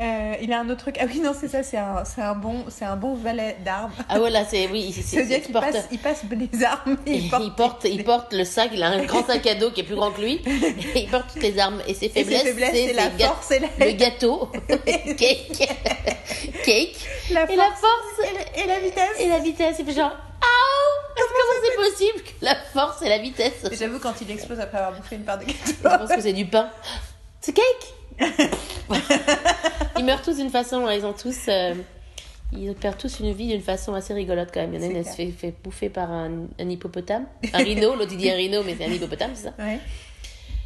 Euh, 0.00 0.34
il 0.40 0.52
a 0.52 0.58
un 0.60 0.68
autre 0.68 0.80
truc. 0.80 0.96
Ah 1.00 1.04
oui, 1.06 1.20
non, 1.20 1.32
c'est 1.38 1.46
ça, 1.48 1.62
c'est 1.62 1.76
un, 1.76 2.02
c'est 2.04 2.22
un, 2.22 2.34
bon, 2.34 2.64
c'est 2.70 2.84
un 2.84 2.96
bon 2.96 3.14
valet 3.14 3.56
d'armes. 3.64 3.92
Ah 4.08 4.20
ouais, 4.20 4.30
là, 4.30 4.44
c'est. 4.48 4.66
Oui, 4.68 4.90
c'est- 4.96 5.02
c'est. 5.02 5.22
dire 5.26 5.36
il 5.38 5.42
qu'il 5.44 5.52
porte- 5.52 5.70
passe, 5.70 5.88
il 5.92 5.98
passe 5.98 6.22
les 6.30 6.64
armes. 6.64 6.96
et 7.06 7.12
Il 7.14 7.30
porte, 7.30 7.84
il 7.84 8.02
porte 8.02 8.32
le 8.32 8.44
sac, 8.44 8.70
il 8.72 8.82
a 8.82 8.88
un 8.88 9.04
grand 9.04 9.24
sac 9.24 9.46
à 9.46 9.54
dos 9.54 9.70
qui 9.70 9.80
est 9.82 9.84
plus 9.84 9.94
grand 9.94 10.10
que 10.10 10.20
lui. 10.22 10.40
Et 10.94 11.00
il 11.04 11.08
porte 11.10 11.32
toutes 11.32 11.42
les 11.42 11.56
armes. 11.58 11.80
Et 11.86 11.94
ses 11.94 12.06
Et 12.06 12.08
ses 12.08 12.24
faiblesses, 12.24 12.42
faiblesses, 12.42 12.70
c'est 12.72 12.92
la 12.94 13.08
ga- 13.10 13.26
force 13.28 13.50
et 13.52 13.58
la, 13.60 13.68
le 13.86 13.92
gâteau, 13.92 14.50
cake, 14.68 15.68
cake, 16.64 16.96
la 17.30 17.50
et 17.50 17.56
la 17.56 17.64
force 17.70 18.18
et 18.18 18.34
la, 18.34 18.64
et 18.64 18.66
la 18.66 18.80
vitesse. 18.80 19.20
et 19.20 19.28
la 19.28 19.38
vitesse. 19.38 19.76
Il 19.78 19.84
fait 19.84 19.92
genre, 19.92 20.10
ah, 20.10 21.14
comment 21.16 21.60
c'est 21.64 21.90
possible 21.90 22.22
que 22.24 22.44
la 22.44 22.56
force 22.72 23.02
et 23.02 23.08
la 23.08 23.18
vitesse 23.18 23.64
Et 23.70 23.76
J'avoue, 23.76 23.98
quand 24.00 24.14
il 24.20 24.30
explose 24.30 24.58
après 24.58 24.78
avoir 24.78 24.94
bouffé 24.98 25.16
une 25.16 25.24
part 25.24 25.38
de 25.38 25.44
gâteau. 25.44 25.58
Je 25.66 25.74
pense 25.88 26.10
que 26.12 26.20
c'est 26.22 26.32
du 26.32 26.46
pain. 26.46 26.70
C'est 27.40 27.52
cake 27.52 27.64
Ils 29.98 30.04
meurent 30.04 30.22
tous 30.22 30.36
d'une 30.36 30.50
façon, 30.50 30.86
hein, 30.86 30.94
ils 30.94 31.04
ont 31.04 31.12
tous. 31.12 31.46
euh, 31.48 31.74
ils 32.52 32.74
perdent 32.74 32.98
tous 32.98 33.20
une 33.20 33.32
vie 33.32 33.48
d'une 33.48 33.62
façon 33.62 33.94
assez 33.94 34.12
rigolote 34.12 34.50
quand 34.52 34.60
même. 34.60 34.74
Il 34.74 34.80
y 34.80 34.84
en 34.84 34.88
a 34.88 34.90
une, 34.90 34.96
elle 34.96 35.06
se 35.06 35.14
fait, 35.14 35.30
fait 35.30 35.54
bouffer 35.62 35.88
par 35.88 36.10
un, 36.10 36.46
un 36.58 36.68
hippopotame. 36.68 37.26
Un 37.52 37.58
rhino, 37.58 37.94
l'autre 37.96 38.12
il 38.12 38.18
dit 38.18 38.30
un 38.30 38.34
rhino, 38.34 38.62
mais 38.64 38.74
c'est 38.76 38.84
un 38.84 38.90
hippopotame, 38.92 39.30
c'est 39.34 39.44
ça 39.44 39.54
Ouais. 39.58 39.78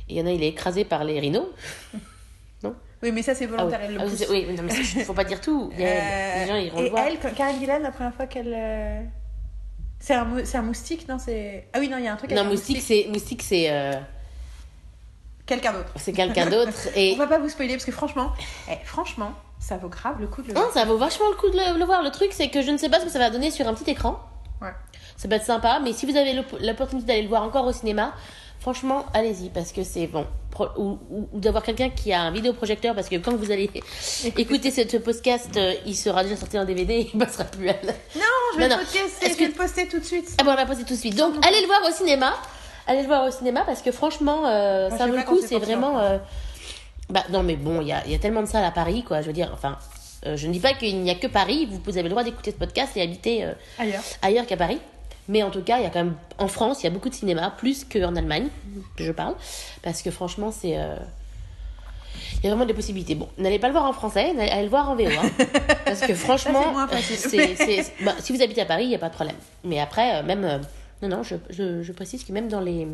Et 0.08 0.14
il 0.14 0.16
y 0.18 0.22
en 0.22 0.26
a, 0.26 0.30
il 0.30 0.42
est 0.42 0.48
écrasé 0.48 0.84
par 0.84 1.04
les 1.04 1.18
rhinos. 1.20 1.46
Oui, 3.02 3.12
mais 3.12 3.20
ça 3.20 3.34
c'est 3.34 3.44
Ah 3.44 3.48
oui, 3.50 3.56
volontaire. 3.58 3.80
elle 3.84 3.94
le 3.94 4.00
Ah 4.00 4.04
pousse. 4.04 4.26
oui, 4.30 4.46
non, 4.56 4.62
mais 4.62 4.72
il 4.74 5.04
faut 5.04 5.12
pas 5.12 5.22
dire 5.24 5.38
tout. 5.42 5.70
Il 5.74 5.80
y 5.82 5.84
a- 5.84 5.88
Euh, 5.88 6.40
les 6.40 6.46
gens 6.48 6.56
iront 6.56 6.78
et 6.78 6.82
le 6.84 6.88
voir. 6.88 7.04
elle, 7.06 7.18
quand- 7.18 7.34
Karen 7.34 7.58
Gillan, 7.60 7.78
la 7.80 7.90
première 7.90 8.14
fois 8.14 8.26
qu'elle. 8.26 8.54
euh, 8.56 9.02
C'est 10.00 10.14
un, 10.14 10.24
mou- 10.24 10.40
un 10.54 10.62
moustique, 10.62 11.06
non 11.06 11.18
c'est... 11.18 11.68
Ah 11.74 11.78
oui, 11.78 11.90
non, 11.90 11.98
il 11.98 12.04
y 12.04 12.08
a 12.08 12.14
un 12.14 12.16
truc 12.16 12.30
Non, 12.30 12.44
moustique, 12.44 12.80
c'est 12.80 13.06
moustique, 13.10 13.42
c'est 13.42 13.70
euh, 13.70 13.92
Quelqu'un 15.46 15.72
d'autre. 15.72 15.90
c'est 15.96 16.12
quelqu'un 16.12 16.46
d'autre. 16.46 16.72
On 16.96 16.98
Et 16.98 17.14
va 17.14 17.26
pas 17.26 17.38
vous 17.38 17.48
spoiler 17.48 17.74
parce 17.74 17.84
que 17.84 17.92
franchement, 17.92 18.32
eh, 18.70 18.74
franchement, 18.84 19.32
ça 19.60 19.76
vaut 19.76 19.88
grave 19.88 20.16
le 20.20 20.26
coup 20.26 20.42
de 20.42 20.48
le 20.48 20.54
non, 20.54 20.60
voir. 20.62 20.72
ça 20.72 20.84
vaut 20.84 20.98
vachement 20.98 21.28
le 21.30 21.36
coup 21.36 21.48
de 21.50 21.56
le, 21.56 21.78
le 21.78 21.84
voir. 21.84 22.02
Le 22.02 22.10
truc, 22.10 22.30
c'est 22.32 22.48
que 22.50 22.62
je 22.62 22.70
ne 22.70 22.76
sais 22.78 22.88
pas 22.88 22.98
ce 23.00 23.04
que 23.04 23.10
ça 23.10 23.18
va 23.20 23.30
donner 23.30 23.50
sur 23.50 23.66
un 23.68 23.74
petit 23.74 23.90
écran. 23.90 24.18
Ouais. 24.60 24.72
Ça 25.16 25.28
peut 25.28 25.34
être 25.36 25.44
sympa, 25.44 25.80
mais 25.82 25.92
si 25.92 26.04
vous 26.06 26.16
avez 26.16 26.32
l'op- 26.34 26.58
l'opportunité 26.60 27.06
d'aller 27.06 27.22
le 27.22 27.28
voir 27.28 27.42
encore 27.42 27.64
au 27.66 27.72
cinéma, 27.72 28.12
franchement, 28.60 29.06
allez-y 29.14 29.48
parce 29.50 29.72
que 29.72 29.84
c'est 29.84 30.06
bon. 30.08 30.26
Ou 30.78 30.98
ou- 31.10 31.28
ou 31.32 31.38
d'avoir 31.40 31.62
quelqu'un 31.62 31.90
qui 31.90 32.12
a 32.14 32.22
un 32.22 32.30
vidéoprojecteur 32.30 32.94
parce 32.94 33.08
que 33.10 33.16
quand 33.16 33.34
vous 33.36 33.50
allez 33.52 33.70
écouter 34.36 34.70
ce, 34.70 34.88
ce 34.88 34.96
podcast, 34.96 35.50
euh, 35.56 35.74
il 35.84 35.94
sera 35.94 36.22
déjà 36.24 36.34
sorti 36.36 36.58
en 36.58 36.64
DVD 36.64 36.94
et 36.94 37.10
il 37.14 37.18
passera 37.18 37.44
plus 37.44 37.68
à 37.68 37.74
la... 37.82 37.92
Non, 37.92 38.20
je 38.54 38.58
vais 38.58 38.68
Non, 38.68 38.76
le 38.76 38.82
non. 38.82 38.86
podcaster, 38.90 39.26
je 39.28 39.34
vais 39.34 39.36
que- 39.36 39.44
le 39.44 39.52
poster 39.56 39.86
tout 39.88 39.98
de 40.00 40.04
suite. 40.04 40.28
Ah 40.38 40.44
bon, 40.44 40.52
on 40.52 40.56
va 40.56 40.66
passer 40.66 40.84
tout 40.84 40.94
de 40.94 40.98
suite. 40.98 41.14
Donc, 41.14 41.34
allez 41.46 41.60
le 41.60 41.66
voir 41.66 41.80
au 41.88 41.92
cinéma. 41.92 42.32
Allez 42.86 43.02
le 43.02 43.06
voir 43.08 43.26
au 43.26 43.30
cinéma 43.30 43.62
parce 43.66 43.82
que 43.82 43.90
franchement, 43.92 44.46
euh, 44.46 44.88
Moi, 44.88 44.98
ça 44.98 45.06
vaut 45.06 45.16
le 45.16 45.22
coup. 45.22 45.38
c'est 45.44 45.58
vraiment. 45.58 45.98
euh, 45.98 46.18
Bah 47.10 47.24
non, 47.30 47.42
mais 47.42 47.56
bon, 47.56 47.80
il 47.80 47.88
y 47.88 47.92
a, 47.92 48.06
y 48.06 48.14
a 48.14 48.18
tellement 48.18 48.42
de 48.42 48.46
salles 48.46 48.64
à 48.64 48.70
Paris, 48.70 49.02
quoi. 49.06 49.20
Je 49.22 49.26
veux 49.26 49.32
dire, 49.32 49.50
enfin, 49.52 49.76
euh, 50.26 50.36
je 50.36 50.46
ne 50.46 50.52
dis 50.52 50.60
pas 50.60 50.72
qu'il 50.74 51.00
n'y 51.02 51.10
a 51.10 51.14
que 51.14 51.26
Paris. 51.26 51.66
Vous, 51.70 51.80
vous 51.84 51.92
avez 51.92 52.04
le 52.04 52.10
droit 52.10 52.24
d'écouter 52.24 52.50
ce 52.52 52.56
podcast 52.56 52.96
et 52.96 53.02
habiter 53.02 53.46
Ailleurs. 53.78 54.02
ailleurs 54.22 54.46
qu'à 54.46 54.56
Paris. 54.56 54.78
Mais 55.28 55.42
en 55.42 55.50
tout 55.50 55.62
cas, 55.62 55.78
il 55.78 55.82
y 55.82 55.86
a 55.86 55.90
quand 55.90 56.04
même 56.04 56.14
en 56.38 56.46
France, 56.46 56.82
il 56.82 56.84
y 56.84 56.86
a 56.86 56.90
beaucoup 56.90 57.08
de 57.08 57.14
cinéma, 57.14 57.52
plus 57.58 57.84
qu'en 57.84 58.14
Allemagne, 58.14 58.46
que 58.96 59.02
je 59.04 59.10
parle, 59.10 59.34
parce 59.82 60.02
que 60.02 60.12
franchement, 60.12 60.52
c'est 60.52 60.78
il 62.38 62.44
y 62.44 62.46
a 62.46 62.50
vraiment 62.50 62.66
des 62.66 62.74
possibilités. 62.74 63.14
Bon, 63.14 63.28
n'allez 63.38 63.58
pas 63.58 63.66
le 63.68 63.72
voir 63.72 63.84
en 63.86 63.92
français, 63.92 64.32
allez 64.38 64.62
le 64.62 64.68
voir 64.68 64.90
en 64.90 64.94
VO, 64.96 65.04
hein, 65.06 65.28
parce 65.84 66.00
que 66.00 66.14
franchement, 66.26 66.70
moins 66.72 66.86
facile. 66.86 67.56
bah, 68.02 68.12
si 68.20 68.32
vous 68.34 68.42
habitez 68.42 68.60
à 68.62 68.66
Paris, 68.66 68.84
il 68.84 68.88
n'y 68.88 68.94
a 68.94 68.98
pas 68.98 69.08
de 69.08 69.14
problème. 69.14 69.36
Mais 69.64 69.80
après, 69.80 70.16
euh, 70.16 70.22
même 70.22 70.44
euh, 70.44 70.58
non, 71.02 71.08
non, 71.08 71.22
je, 71.22 71.36
je, 71.50 71.82
je 71.82 71.92
précise 71.92 72.24
que 72.24 72.32
même 72.32 72.48
dans 72.48 72.60
les 72.60 72.86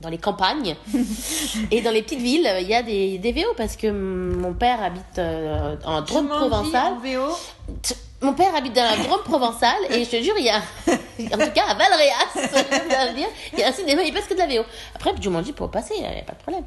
dans 0.00 0.10
les 0.10 0.18
campagnes 0.18 0.76
et 1.72 1.80
dans 1.82 1.90
les 1.90 2.02
petites 2.02 2.20
villes, 2.20 2.48
il 2.60 2.68
y 2.68 2.74
a 2.74 2.82
des, 2.84 3.18
des 3.18 3.32
VO 3.32 3.52
parce 3.56 3.76
que 3.76 3.88
mon 3.90 4.54
père 4.54 4.80
habite 4.80 5.18
euh, 5.18 5.76
en 5.84 6.02
Drôme 6.02 6.26
Jumanji 6.26 6.48
provençal. 6.48 6.92
en 6.92 6.98
VO. 6.98 7.36
T- 7.82 7.94
Mon 8.22 8.32
père 8.32 8.54
habite 8.54 8.74
dans 8.74 8.84
la 8.84 8.96
Drôme 8.96 9.22
provençale 9.24 9.78
et 9.90 10.04
je 10.04 10.08
te 10.10 10.22
jure, 10.22 10.34
il 10.38 10.44
y 10.44 10.50
a, 10.50 10.58
en 10.88 11.38
tout 11.44 11.52
cas 11.52 11.64
à 11.68 11.74
Valréas, 11.74 12.32
il 13.54 13.58
y 13.58 13.62
a 13.64 13.68
un 13.68 13.72
cinéma, 13.72 14.02
il 14.04 14.12
passe 14.14 14.26
que 14.26 14.34
de 14.34 14.38
la 14.38 14.46
VO. 14.46 14.64
Après, 14.94 15.10
Jumanji 15.20 15.52
pour 15.52 15.68
passer, 15.68 15.94
il 15.96 16.00
n'y 16.02 16.06
a 16.06 16.22
pas 16.22 16.34
de 16.34 16.38
problème. 16.42 16.64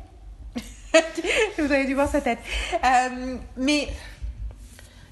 Vous 1.58 1.72
avez 1.72 1.86
dû 1.86 1.94
voir 1.94 2.10
sa 2.10 2.20
tête. 2.20 2.40
Euh, 2.84 3.38
mais 3.56 3.88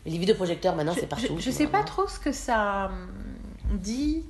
Les 0.06 0.18
vidéoprojecteurs, 0.18 0.76
maintenant, 0.76 0.94
c'est 0.94 1.08
partout. 1.08 1.38
je, 1.38 1.44
je 1.44 1.52
sais 1.52 1.68
pas 1.68 1.84
trop 1.84 2.06
ce 2.08 2.20
que 2.20 2.34
ça 2.34 2.88
hum, 2.92 3.78
dit. 3.78 4.24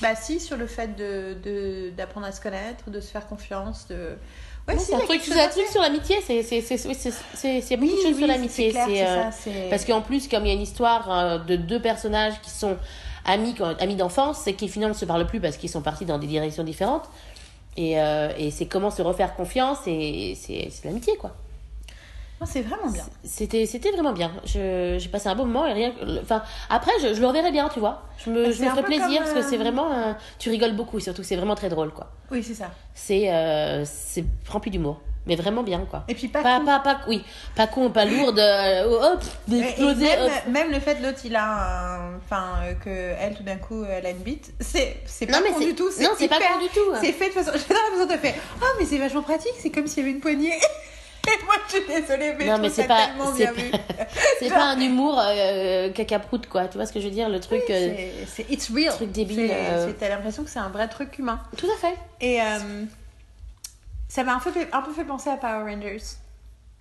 Bah 0.00 0.14
si, 0.16 0.40
sur 0.40 0.56
le 0.56 0.66
fait 0.66 0.96
de 0.96 1.34
de- 1.42 1.90
d'apprendre 1.90 2.26
à 2.26 2.32
se 2.32 2.40
connaître, 2.40 2.88
de 2.90 3.00
se 3.00 3.10
faire 3.10 3.26
confiance, 3.26 3.86
de... 3.88 4.16
Ouais, 4.66 4.78
c'est 4.78 4.94
un 4.94 5.00
truc, 5.00 5.20
c'est 5.22 5.38
un 5.38 5.48
truc 5.48 5.66
sur 5.66 5.82
l'amitié. 5.82 6.16
C'est, 6.26 6.42
beaucoup 7.76 7.92
de 7.96 8.00
choses 8.02 8.16
sur 8.16 8.26
l'amitié. 8.26 8.72
euh, 9.06 9.68
Parce 9.70 9.84
qu'en 9.84 10.00
plus, 10.00 10.26
comme 10.26 10.44
il 10.44 10.48
y 10.48 10.50
a 10.50 10.54
une 10.54 10.62
histoire 10.62 11.10
euh, 11.12 11.38
de 11.38 11.56
deux 11.56 11.82
personnages 11.82 12.40
qui 12.40 12.48
sont 12.50 12.76
amis, 13.26 13.54
amis 13.78 13.96
d'enfance, 13.96 14.46
et 14.46 14.54
qui 14.54 14.68
finalement 14.68 14.94
ne 14.94 14.98
se 14.98 15.04
parlent 15.04 15.26
plus 15.26 15.40
parce 15.40 15.58
qu'ils 15.58 15.68
sont 15.70 15.82
partis 15.82 16.06
dans 16.06 16.18
des 16.18 16.26
directions 16.26 16.64
différentes. 16.64 17.04
Et, 17.76 18.00
euh, 18.00 18.32
et 18.38 18.50
c'est 18.50 18.66
comment 18.66 18.90
se 18.90 19.02
refaire 19.02 19.34
confiance, 19.36 19.78
et 19.86 20.34
c'est, 20.40 20.68
c'est 20.70 20.86
l'amitié, 20.86 21.16
quoi. 21.16 21.34
Non, 22.40 22.46
c'est 22.46 22.62
vraiment 22.62 22.90
bien. 22.90 23.04
C'était, 23.22 23.64
c'était 23.64 23.90
vraiment 23.92 24.12
bien. 24.12 24.32
Je, 24.44 24.96
j'ai 24.98 25.08
passé 25.08 25.28
un 25.28 25.34
bon 25.36 25.46
moment 25.46 25.66
et 25.66 25.72
rien. 25.72 25.92
Enfin, 26.22 26.42
après, 26.68 26.90
je, 27.02 27.14
je 27.14 27.20
le 27.20 27.26
reverrai 27.26 27.52
bien, 27.52 27.68
tu 27.68 27.78
vois. 27.80 28.02
Je 28.24 28.30
me, 28.30 28.44
Bah, 28.44 28.50
je 28.50 28.56
c'est 28.56 28.64
me 28.64 28.70
ferai 28.70 28.82
plaisir 28.82 29.20
parce 29.22 29.32
que 29.32 29.42
c'est 29.42 29.54
euh, 29.56 29.58
vraiment. 29.60 29.90
un- 29.92 30.16
tu 30.38 30.50
rigoles 30.50 30.74
beaucoup, 30.74 30.98
surtout 31.00 31.22
que 31.22 31.28
c'est 31.28 31.36
vraiment 31.36 31.54
très 31.54 31.68
drôle, 31.68 31.92
quoi. 31.92 32.10
Oui, 32.30 32.42
c'est 32.42 32.54
ça. 32.54 32.70
C'est, 32.92 33.32
euh, 33.32 33.84
c'est 33.84 34.24
rempli 34.48 34.70
d'humour. 34.70 35.00
Mais 35.26 35.36
vraiment 35.36 35.62
bien, 35.62 35.86
quoi. 35.88 36.04
Et 36.08 36.14
puis 36.14 36.28
pas, 36.28 36.42
Pas, 36.42 36.58
con. 36.58 36.66
pas, 36.66 36.80
pas, 36.80 37.00
oui, 37.08 37.24
pas 37.56 37.66
con, 37.66 37.88
pas 37.90 38.04
lourde, 38.04 38.38
euh, 38.38 38.84
hop, 39.14 39.22
Et- 39.50 39.54
et 39.54 39.60
d'exploser. 39.62 40.04
même, 40.04 40.22
hop. 40.26 40.32
même 40.48 40.70
le 40.70 40.80
fait 40.80 41.00
l'autre 41.00 41.20
il 41.24 41.34
a 41.34 42.10
enfin 42.18 42.56
euh, 42.64 42.74
que 42.74 42.90
elle 43.18 43.34
tout 43.34 43.42
d'un 43.42 43.56
coup 43.56 43.84
elle 43.88 44.04
a 44.04 44.10
une 44.10 44.18
bite 44.18 44.52
c'est 44.60 44.98
c'est 45.06 45.24
pas 45.24 45.32
Non, 45.32 45.38
mais 45.42 45.52
con 45.52 45.60
c'est- 45.60 45.64
du 45.64 45.74
tout 45.74 45.88
non, 46.02 46.10
c'est 46.18 46.28
pas 46.28 46.36
con 46.36 46.58
du 46.60 46.68
tout. 46.68 46.92
hein. 46.94 46.98
c'est 47.00 47.12
fait 47.12 47.28
de 47.28 47.32
façon 47.32 47.52
la 47.52 47.58
façon 47.58 48.06
de 48.06 48.18
fait 48.18 48.34
oh 48.60 48.66
mais 48.78 48.84
c'est 48.84 48.98
vachement 48.98 49.22
pratique 49.22 49.54
c'est 49.58 49.70
comme 49.70 49.86
s'il 49.86 50.00
y 50.02 50.06
avait 50.06 50.14
une 50.14 50.20
poignée 50.20 50.48
et 50.54 50.60
moi 51.44 51.54
je 51.68 51.76
suis 51.76 51.86
désolée 51.86 52.34
mais 52.38 52.44
Non, 52.46 52.56
je 52.56 52.60
mais 52.62 52.70
c'est 52.70 52.86
pas- 52.86 53.06
tellement 53.06 53.32
c'est 53.32 53.44
bien 53.44 53.52
vu 53.52 53.70
C'est 54.38 54.48
Genre- 54.48 54.58
pas 54.58 54.64
un 54.64 54.80
humour 54.80 55.18
euh, 55.20 55.90
cacaproute, 55.90 56.48
quoi. 56.48 56.66
Tu 56.68 56.76
vois 56.76 56.86
ce 56.86 56.92
que 56.92 57.00
je 57.00 57.06
veux 57.06 57.10
dire? 57.12 57.28
Le 57.28 57.40
truc. 57.40 57.62
euh, 57.70 57.94
c'est 58.26 58.50
it's 58.50 58.70
real 58.70 58.92
truc 58.94 59.10
débile, 59.12 59.48
euh. 59.52 59.92
t'as 59.98 60.08
l'impression 60.08 60.44
que 60.44 60.50
c'est 60.50 60.58
un 60.58 60.68
vrai 60.68 60.88
truc 60.88 61.18
humain 61.18 61.40
Tout 61.56 61.68
à 61.70 61.76
fait. 61.78 61.94
et 62.20 62.40
euh, 62.42 62.84
ça 64.08 64.22
m'a 64.24 64.34
un 64.34 64.38
peu 64.40 64.50
fait 64.52 64.68
un 64.72 64.82
peu 64.82 64.92
fait 64.92 65.04
penser 65.04 65.30
à 65.30 65.36
Power 65.36 65.62
Rangers 65.72 66.02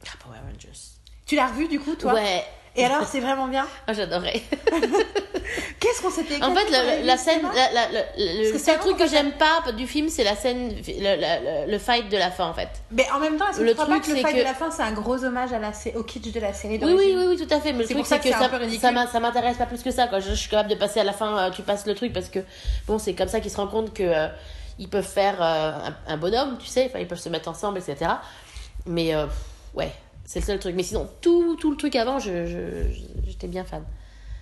Ah, 0.06 0.12
Power 0.24 0.38
Rangers. 0.40 0.80
tu 1.26 1.36
l'as 1.36 1.48
revu 1.48 1.68
du 1.68 1.80
coup 1.80 1.96
toi? 1.96 2.14
Ouais. 2.14 2.44
Et 2.76 2.86
alors 2.86 3.06
c'est 3.08 3.20
vraiment 3.20 3.48
bien 3.48 3.66
Ah, 3.88 3.94
J'adorais. 3.94 4.42
qu'est-ce 5.80 6.02
qu'on 6.02 6.10
s'était 6.10 6.42
En 6.44 6.54
fait, 6.56 6.70
la, 7.04 7.18
scène, 7.18 7.42
la- 7.44 7.72
la- 7.72 7.90
la- 7.92 8.06
le, 8.18 8.58
seul 8.58 8.80
truc 8.80 8.98
que 8.98 9.08
j'aime 9.08 9.32
pas 9.34 9.72
du 9.74 9.86
film, 9.88 10.10
c'est 10.10 10.24
la 10.24 10.36
scène, 10.36 10.70
le, 10.70 11.66
le, 11.68 11.72
le 11.72 11.78
fight 11.80 12.10
de 12.10 12.18
la 12.18 12.32
fin, 12.32 12.48
en 12.48 12.54
fait. 12.54 12.70
Mais 12.92 13.06
en 13.14 13.20
même 13.20 13.38
temps, 13.38 13.50
est-ce 13.50 13.60
que 13.60 13.64
Le 13.64 13.70
tu 13.72 13.76
crois 13.76 13.88
pas 13.88 14.00
truc, 14.00 14.06
que 14.06 14.12
le 14.12 14.22
fight 14.22 14.34
que- 14.36 14.40
de 14.40 14.44
la 14.44 14.54
fin, 14.54 14.72
c'est 14.72 14.82
un 14.84 14.92
gros 14.94 15.24
hommage 15.24 15.52
à 15.54 15.60
la, 15.60 15.72
au 15.96 16.04
kitsch 16.04 16.32
de 16.32 16.40
la 16.40 16.54
série 16.54 16.80
Oui, 16.82 16.94
oui, 16.98 17.14
oui, 17.18 17.26
oui, 17.30 17.38
tout 17.48 17.54
à 17.54 17.60
fait. 17.60 17.74
Mais 17.74 17.84
le 17.84 17.90
truc, 17.90 18.06
c'est 18.06 18.20
que 18.20 18.30
ça, 18.30 18.50
ça 19.12 19.20
m'intéresse 19.20 19.58
pas 19.58 19.66
plus 19.66 19.84
que 19.84 19.92
ça. 19.92 20.08
Quoi. 20.08 20.20
Je, 20.20 20.30
je 20.30 20.36
suis 20.36 20.50
capable 20.50 20.70
de 20.70 20.76
passer 20.76 21.00
à 21.00 21.04
la 21.04 21.14
fin, 21.14 21.38
euh, 21.38 21.50
tu 21.52 21.62
passes 21.62 21.86
le 21.86 21.96
truc 21.96 22.14
parce 22.14 22.30
que 22.30 22.40
bon, 22.88 22.98
c'est 22.98 23.14
comme 23.14 23.28
ça 23.28 23.40
qu'ils 23.40 23.52
se 23.52 23.58
rendent 23.58 23.72
compte 23.72 23.94
que 23.94 24.04
euh, 24.04 24.28
ils 24.80 24.90
peuvent 24.90 25.06
faire 25.08 25.36
euh, 25.42 25.72
un, 26.08 26.14
un 26.14 26.18
bonhomme, 26.18 26.58
tu 26.60 26.68
sais, 26.68 26.92
ils 27.00 27.08
peuvent 27.08 27.20
se 27.20 27.30
mettre 27.30 27.50
ensemble, 27.50 27.78
etc. 27.80 28.12
Mais 28.86 29.14
euh, 29.14 29.26
ouais, 29.76 29.92
c'est 30.26 30.40
le 30.40 30.46
seul 30.46 30.60
truc. 30.60 30.76
Mais 30.76 30.84
sinon, 30.84 31.10
tout, 31.22 31.56
tout 31.60 31.72
le 31.72 31.78
truc 31.78 31.96
avant, 31.96 32.20
je, 32.20 32.46
je- 32.46 32.94
je- 32.94 33.30
j'étais 33.30 33.48
bien 33.48 33.64
fan. 33.64 33.84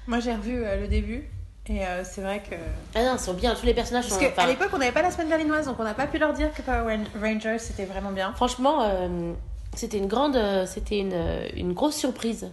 Moi, 0.08 0.20
j'ai 0.20 0.34
revu 0.34 0.64
euh, 0.64 0.82
le 0.82 0.88
début. 0.88 1.24
Et 1.68 1.86
euh, 1.86 2.04
c'est 2.04 2.22
vrai 2.22 2.42
que. 2.42 2.56
Ah 2.96 3.04
non, 3.04 3.14
ils 3.16 3.20
sont 3.20 3.34
bien, 3.34 3.54
tous 3.54 3.66
les 3.68 3.74
personnages 3.74 4.08
Parce 4.08 4.20
sont. 4.20 4.26
qu'à 4.26 4.32
enfin, 4.32 4.48
l'époque, 4.48 4.70
on 4.74 4.78
n'avait 4.80 4.92
pas 4.92 5.04
la 5.04 5.12
semaine 5.12 5.30
berlinoise, 5.30 5.66
donc 5.68 5.80
on 5.80 5.84
n'a 5.84 5.94
pas 5.94 6.08
pu 6.08 6.18
leur 6.18 6.34
dire 6.34 6.52
que 6.54 6.62
Power 6.64 6.82
Ran- 6.96 7.22
Rangers 7.22 7.60
c'était 7.60 7.86
vraiment 7.86 8.12
bien. 8.12 8.34
Franchement, 8.36 8.82
euh, 8.82 9.34
c'était 9.76 10.00
une 10.00 10.08
grande, 10.08 10.38
c'était 10.66 11.00
une, 11.00 11.16
une 11.56 11.74
grosse 11.74 11.96
surprise. 11.96 12.52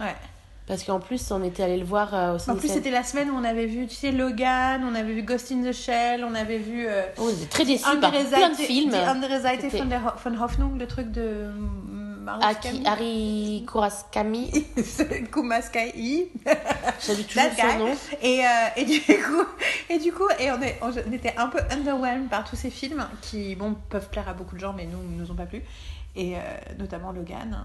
Ouais. 0.00 0.14
Parce 0.66 0.82
qu'en 0.84 0.98
plus, 0.98 1.30
on 1.30 1.42
était 1.44 1.62
allé 1.62 1.76
le 1.78 1.84
voir 1.84 2.12
au 2.12 2.50
En 2.50 2.56
plus, 2.56 2.68
c'était 2.68 2.90
la 2.90 3.02
semaine 3.02 3.30
où 3.30 3.34
on 3.36 3.44
avait 3.44 3.66
vu, 3.66 3.86
tu 3.86 3.94
sais, 3.94 4.12
Logan, 4.12 4.82
on 4.84 4.94
avait 4.94 5.12
vu 5.12 5.22
Ghost 5.22 5.52
in 5.52 5.62
the 5.62 5.72
Shell, 5.72 6.24
on 6.24 6.34
avait 6.34 6.58
vu. 6.58 6.86
Euh, 6.86 7.02
Oh, 7.18 7.24
on 7.26 7.28
était 7.30 7.46
très 7.46 7.64
déçus 7.64 7.84
par 8.00 8.10
plein 8.10 8.50
de 8.50 8.54
films. 8.54 8.90
Die 8.90 8.96
Andere 8.96 9.40
Seite 9.42 9.60
C'était- 9.62 9.78
von, 9.78 9.84
der 9.86 10.00
Ho- 10.06 10.18
von 10.30 10.42
Hoffnung, 10.42 10.78
le 10.78 10.86
truc 10.86 11.10
de. 11.12 11.50
Marus 12.36 12.44
Aki, 12.44 12.82
Harry 12.86 13.64
Kuraskami, 13.66 14.50
Kumaskai. 15.32 16.28
j'avais 17.00 17.22
toujours 17.22 17.42
son 17.58 17.78
nom. 17.78 17.94
Et, 18.22 18.44
euh, 18.44 18.48
et 18.76 18.84
du 18.84 19.00
coup, 19.00 19.44
et 19.90 19.98
du 19.98 20.12
coup, 20.12 20.28
et 20.38 20.50
on, 20.52 20.60
est, 20.60 20.78
on 20.82 21.12
était 21.12 21.34
un 21.36 21.46
peu 21.48 21.58
underwhelmed 21.70 22.28
par 22.28 22.44
tous 22.44 22.56
ces 22.56 22.70
films 22.70 23.06
qui, 23.22 23.54
bon, 23.54 23.74
peuvent 23.88 24.08
plaire 24.10 24.28
à 24.28 24.34
beaucoup 24.34 24.54
de 24.56 24.60
gens, 24.60 24.72
mais 24.72 24.86
nous, 24.86 24.98
nous 25.02 25.30
ont 25.30 25.34
pas 25.34 25.46
plu. 25.46 25.62
Et 26.16 26.36
euh, 26.36 26.40
notamment 26.78 27.12
Logan, 27.12 27.64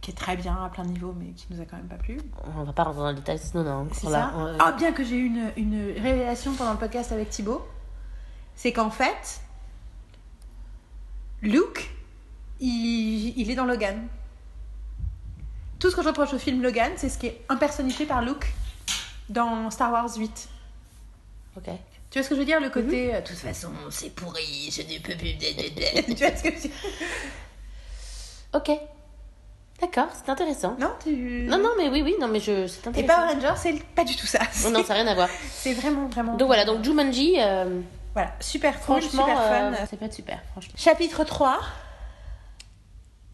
qui 0.00 0.12
est 0.12 0.14
très 0.14 0.36
bien 0.36 0.56
à 0.64 0.68
plein 0.68 0.84
niveau, 0.84 1.14
mais 1.18 1.26
qui 1.32 1.46
nous 1.50 1.60
a 1.60 1.64
quand 1.64 1.76
même 1.76 1.88
pas 1.88 1.96
plu. 1.96 2.18
On 2.56 2.62
va 2.64 2.72
pas 2.72 2.84
rentrer 2.84 3.00
dans 3.00 3.08
le 3.08 3.14
détail, 3.16 3.38
sinon 3.38 3.64
on 3.66 3.86
est 3.86 3.94
C'est 3.94 4.06
ça. 4.08 4.32
On- 4.36 4.56
Ah, 4.60 4.72
bien 4.72 4.92
que 4.92 5.04
j'ai 5.04 5.16
eu 5.16 5.26
une, 5.26 5.50
une 5.56 5.92
révélation 6.00 6.52
pendant 6.54 6.72
le 6.72 6.78
podcast 6.78 7.12
avec 7.12 7.30
Thibaut, 7.30 7.66
c'est 8.54 8.72
qu'en 8.72 8.90
fait, 8.90 9.40
Luke, 11.42 11.90
il, 12.60 13.34
il 13.38 13.50
est 13.50 13.54
dans 13.54 13.64
Logan. 13.64 14.06
Tout 15.78 15.90
ce 15.90 15.96
que 15.96 16.02
je 16.02 16.08
reproche 16.08 16.32
au 16.34 16.38
film 16.38 16.62
Logan, 16.62 16.92
c'est 16.96 17.08
ce 17.08 17.18
qui 17.18 17.26
est 17.28 17.40
impersonnifié 17.48 18.04
par 18.06 18.22
Luke 18.22 18.46
dans 19.28 19.70
Star 19.70 19.92
Wars 19.92 20.10
8. 20.16 20.48
Ok. 21.56 21.64
Tu 22.10 22.18
vois 22.18 22.22
ce 22.24 22.28
que 22.30 22.34
je 22.34 22.40
veux 22.40 22.46
dire 22.46 22.60
Le 22.60 22.70
côté. 22.70 23.08
Mhm. 23.08 23.14
euh, 23.14 23.20
De 23.20 23.26
toute 23.26 23.36
façon, 23.36 23.70
c'est 23.90 24.10
pourri, 24.14 24.70
je 24.72 24.82
ne 24.82 24.98
peux 24.98 25.14
plus. 25.14 25.36
tu 26.16 26.24
vois 26.24 26.36
ce 26.36 26.42
que 26.42 26.50
je 26.50 26.54
veux 26.54 26.60
dire? 26.62 26.70
Ok. 28.54 28.70
D'accord, 29.80 30.08
c'est 30.12 30.28
intéressant. 30.30 30.74
Non, 30.80 30.90
tu. 31.04 31.46
Non, 31.48 31.58
non, 31.58 31.70
mais 31.78 31.88
oui, 31.88 32.02
oui, 32.02 32.16
non, 32.20 32.26
mais 32.26 32.40
je, 32.40 32.66
c'est 32.66 32.84
Et 32.86 32.88
intéressant. 32.88 33.14
Power 33.14 33.34
Rangers, 33.34 33.60
c'est 33.62 33.82
pas 33.94 34.02
du 34.04 34.16
tout 34.16 34.26
ça. 34.26 34.40
Oh 34.66 34.70
non, 34.70 34.82
ça 34.82 34.94
n'a 34.94 35.02
rien 35.02 35.06
à 35.06 35.14
voir. 35.14 35.28
C'est 35.52 35.74
vraiment, 35.74 36.08
vraiment. 36.08 36.34
Donc 36.36 36.48
voilà, 36.48 36.64
donc 36.64 36.82
Jumanji, 36.82 37.36
euh, 37.38 37.80
Voilà, 38.12 38.32
super 38.40 38.72
cool, 38.80 39.00
franchement, 39.02 39.24
super 39.26 39.40
euh, 39.40 39.72
fun. 39.86 39.96
peut 39.96 40.04
être 40.06 40.14
super, 40.14 40.40
franchement. 40.50 40.72
Chapitre 40.76 41.22
3. 41.22 41.60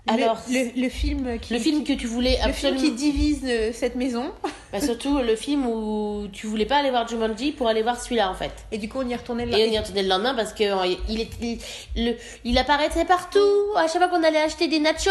Alors, 0.07 0.39
le, 0.51 0.81
le 0.81 0.89
film 0.91 1.39
qui. 1.39 1.55
Le 1.55 1.59
film 1.59 1.83
que 1.83 1.95
tu 1.95 2.07
voulais 2.07 2.37
Le 2.45 2.53
film 2.53 2.75
absolument... 2.75 2.81
qui 2.81 2.93
divise 2.93 3.45
euh, 3.45 3.71
cette 3.73 3.97
maison. 3.97 4.33
Bah, 4.75 4.81
surtout 4.81 5.19
le 5.19 5.37
film 5.37 5.69
où 5.69 6.27
tu 6.33 6.49
voulais 6.49 6.65
pas 6.67 6.79
aller 6.79 6.91
voir 6.91 7.07
Jumanji 7.07 7.53
pour 7.53 7.69
aller 7.69 7.83
voir 7.83 8.01
celui-là, 8.01 8.29
en 8.29 8.35
fait. 8.35 8.51
Et 8.73 8.79
du 8.79 8.89
coup, 8.89 8.99
on 8.99 9.09
y 9.09 9.15
retournait 9.15 9.47
le 9.47 9.53
Et 9.57 9.69
on 9.69 9.73
y 9.73 9.79
retournait 9.79 10.03
le 10.03 10.09
lendemain 10.09 10.35
parce 10.35 10.53
que 10.53 10.65
euh, 10.65 10.97
il, 11.09 11.21
est, 11.21 11.31
il, 11.41 11.61
le, 11.95 12.17
il 12.43 12.59
apparaissait 12.59 13.05
partout. 13.05 13.39
À 13.77 13.87
chaque 13.87 13.99
fois 13.99 14.09
qu'on 14.09 14.25
allait 14.25 14.41
acheter 14.41 14.67
des 14.67 14.81
nachos, 14.81 15.11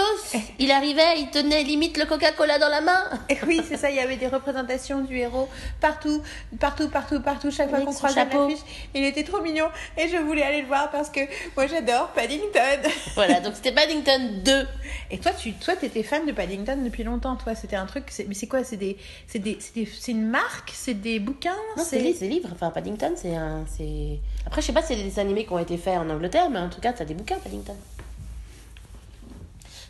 il 0.60 0.70
arrivait, 0.70 1.18
il 1.20 1.30
tenait 1.30 1.64
limite 1.64 1.98
le 1.98 2.04
Coca-Cola 2.04 2.60
dans 2.60 2.68
la 2.68 2.82
main. 2.82 3.04
Et 3.30 3.38
oui, 3.48 3.62
c'est 3.66 3.78
ça, 3.78 3.89
il 3.89 3.96
y 3.96 4.00
avait 4.02 4.18
des 4.18 4.28
représentations 4.28 5.00
du 5.00 5.18
héros 5.18 5.48
partout, 5.80 6.22
partout, 6.60 6.89
partout, 6.89 7.22
partout, 7.22 7.50
chaque 7.50 7.70
fois 7.70 7.80
qu'on 7.80 7.94
croisait 7.94 8.26
l'affiche. 8.26 8.60
Il 8.94 9.06
était 9.06 9.24
trop 9.24 9.39
mignon 9.39 9.68
et 9.98 10.10
je 10.10 10.18
voulais 10.18 10.44
aller 10.44 10.64
le 10.64 10.68
voir 10.68 10.91
parce 10.91 11.10
que 11.10 11.22
moi 11.56 11.68
j'adore 11.68 12.10
Paddington. 12.10 12.89
Voilà, 13.16 13.39
donc 13.39 13.54
c'était 13.56 13.72
Paddington 13.72 14.41
2. 14.44 14.68
Et 15.11 15.17
toi, 15.17 15.31
tu 15.31 15.53
toi, 15.53 15.75
étais 15.81 16.03
fan 16.03 16.25
de 16.25 16.31
Paddington 16.31 16.77
depuis 16.84 17.03
longtemps, 17.03 17.36
toi. 17.36 17.55
C'était 17.55 17.75
un 17.75 17.86
truc, 17.86 18.11
mais 18.27 18.34
c'est 18.34 18.47
quoi? 18.47 18.63
C'est 18.63 18.77
des, 18.77 18.97
c'est 19.27 19.39
des, 19.39 19.57
c'est 19.59 19.73
des- 19.75 20.11
une 20.11 20.27
marque? 20.27 20.71
C'est 20.73 20.93
des 20.95 21.19
bouquins? 21.19 21.55
Non, 21.77 21.84
c'est 21.84 21.99
li- 21.99 22.15
c'est 22.15 22.27
livre. 22.27 22.49
Enfin, 22.51 22.69
Paddington, 22.69 23.13
c'est 23.15 23.36
un. 23.36 23.65
c'est- 23.67 24.19
Après, 24.45 24.61
je 24.61 24.67
sais 24.67 24.73
pas 24.73 24.81
si 24.81 24.95
c'est 24.95 25.03
des 25.03 25.19
animés 25.19 25.45
qui 25.45 25.53
ont 25.53 25.59
été 25.59 25.77
faits 25.77 25.97
en 25.97 26.09
Angleterre, 26.09 26.49
mais 26.49 26.59
en 26.59 26.69
tout 26.69 26.81
cas, 26.81 26.93
t'as 26.93 27.05
des 27.05 27.13
bouquins, 27.13 27.38
Paddington. 27.39 27.75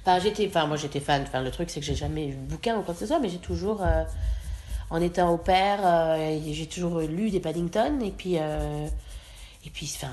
Enfin, 0.06 0.20
j'étais. 0.20 0.48
Enfin, 0.48 0.68
moi, 0.68 0.78
j'étais 0.78 1.00
fan. 1.00 1.22
Enfin, 1.24 1.42
le 1.42 1.52
truc, 1.52 1.70
c'est 1.70 1.80
que 1.80 1.86
j'ai 1.86 1.96
jamais 1.96 2.28
eu 2.28 2.32
de 2.34 2.38
bouquin 2.52 2.78
ou 2.78 2.82
quoi 2.82 2.94
que 2.94 3.00
ce 3.00 3.06
soit, 3.08 3.20
mais 3.20 3.30
j'ai 3.30 3.38
toujours. 3.40 3.84
euh, 3.84 4.04
En 4.90 5.02
étant 5.02 5.34
au 5.34 5.38
père, 5.38 5.80
euh, 5.84 6.38
j'ai 6.52 6.68
toujours 6.68 7.00
lu 7.00 7.32
des 7.32 7.40
Paddington, 7.40 8.00
et 8.02 8.12
puis. 8.12 8.36
euh, 8.38 8.88
Et 9.66 9.70
puis, 9.70 9.92
enfin. 9.96 10.12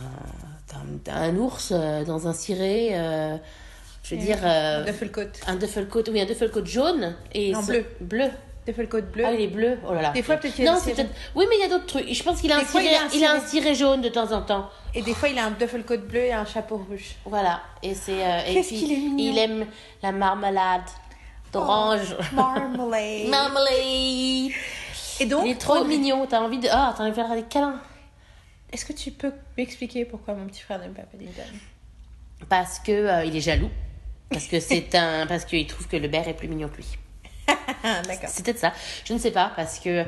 Un- 1.12 1.36
ours 1.36 1.72
dans 1.72 2.28
un 2.28 2.32
ciré. 2.32 2.90
euh, 2.92 3.36
Je 4.10 4.16
veux 4.16 4.20
dire. 4.22 4.38
euh, 4.42 4.84
Duffelcoat. 4.84 5.24
Un 5.46 5.56
Duffelcoat, 5.56 6.02
oui, 6.10 6.20
un 6.20 6.26
Duffelcoat 6.26 6.64
jaune. 6.64 7.16
Et 7.32 7.52
Non, 7.52 7.62
bleu. 7.62 7.84
Bleu. 8.00 8.30
Duffelcoat 8.66 9.00
bleu. 9.02 9.24
Ah, 9.26 9.32
il 9.32 9.40
est 9.40 9.46
bleu. 9.46 9.78
Oh 9.88 9.94
là 9.94 10.02
là. 10.02 10.10
Des 10.10 10.22
fois, 10.22 10.36
peut-être 10.36 10.54
qu'il 10.54 10.66
a 10.68 10.72
Non, 10.72 10.76
des 10.78 10.84
c'est 10.84 10.94
cirés. 10.94 11.04
peut-être. 11.04 11.18
Oui, 11.34 11.44
mais 11.48 11.56
il 11.56 11.60
y 11.62 11.64
a 11.64 11.68
d'autres 11.68 11.86
trucs. 11.86 12.12
Je 12.12 12.22
pense 12.22 12.40
qu'il 12.40 12.52
a, 12.52 12.58
un 12.58 12.64
ciré... 12.64 12.94
a 12.94 13.02
un 13.04 13.08
il 13.14 13.24
a 13.24 13.32
un 13.32 13.40
ciré. 13.40 13.74
jaune 13.74 14.00
de 14.02 14.08
temps 14.10 14.30
en 14.32 14.42
temps. 14.42 14.68
Et 14.94 15.02
des 15.02 15.14
fois, 15.14 15.28
il 15.28 15.38
a 15.38 15.46
un 15.46 15.50
Duffelcoat 15.52 15.96
bleu 15.98 16.20
et 16.20 16.32
un 16.32 16.44
chapeau 16.44 16.76
rouge. 16.76 17.14
Voilà. 17.24 17.62
Et 17.82 17.94
c'est. 17.94 18.22
euh, 18.24 18.40
Qu'est-ce 18.52 18.68
qu'il 18.68 18.92
est 18.92 18.96
mignon. 18.96 19.32
Il 19.32 19.38
aime 19.38 19.66
la 20.02 20.12
marmelade 20.12 20.82
d'orange. 21.52 22.14
Marmalade. 22.32 23.28
Marmalade. 23.28 23.70
et 25.20 25.26
donc, 25.26 25.42
Il 25.46 25.52
est 25.52 25.60
trop 25.60 25.76
on- 25.78 25.84
mignon. 25.84 26.26
T'as 26.28 26.40
envie 26.40 26.58
de. 26.58 26.68
Ah, 26.70 26.92
t'as 26.96 27.02
envie 27.04 27.10
de 27.10 27.16
faire 27.16 27.34
des 27.34 27.42
câlins. 27.44 27.80
Est-ce 28.72 28.84
que 28.84 28.92
tu 28.92 29.10
peux 29.10 29.32
m'expliquer 29.56 30.04
pourquoi 30.04 30.34
mon 30.34 30.46
petit 30.46 30.60
frère 30.62 30.78
n'aime 30.80 30.92
pas 30.92 31.02
Paddington 31.02 31.42
Parce 32.48 32.78
que 32.78 32.92
euh, 32.92 33.24
il 33.24 33.34
est 33.36 33.40
jaloux. 33.40 33.70
Parce 34.30 34.46
que 34.46 34.60
c'est 34.60 34.94
un. 34.94 35.26
Parce 35.26 35.44
qu'il 35.44 35.66
trouve 35.66 35.88
que 35.88 35.96
le 35.96 36.08
bear 36.08 36.26
est 36.28 36.34
plus 36.34 36.48
mignon 36.48 36.68
que 36.68 36.76
lui. 36.78 36.86
Ah, 37.48 38.02
d'accord. 38.06 38.28
C'est 38.32 38.44
peut-être 38.44 38.58
ça. 38.58 38.72
Je 39.04 39.12
ne 39.12 39.18
sais 39.18 39.30
pas 39.32 39.52
parce 39.56 39.78
que 39.80 40.04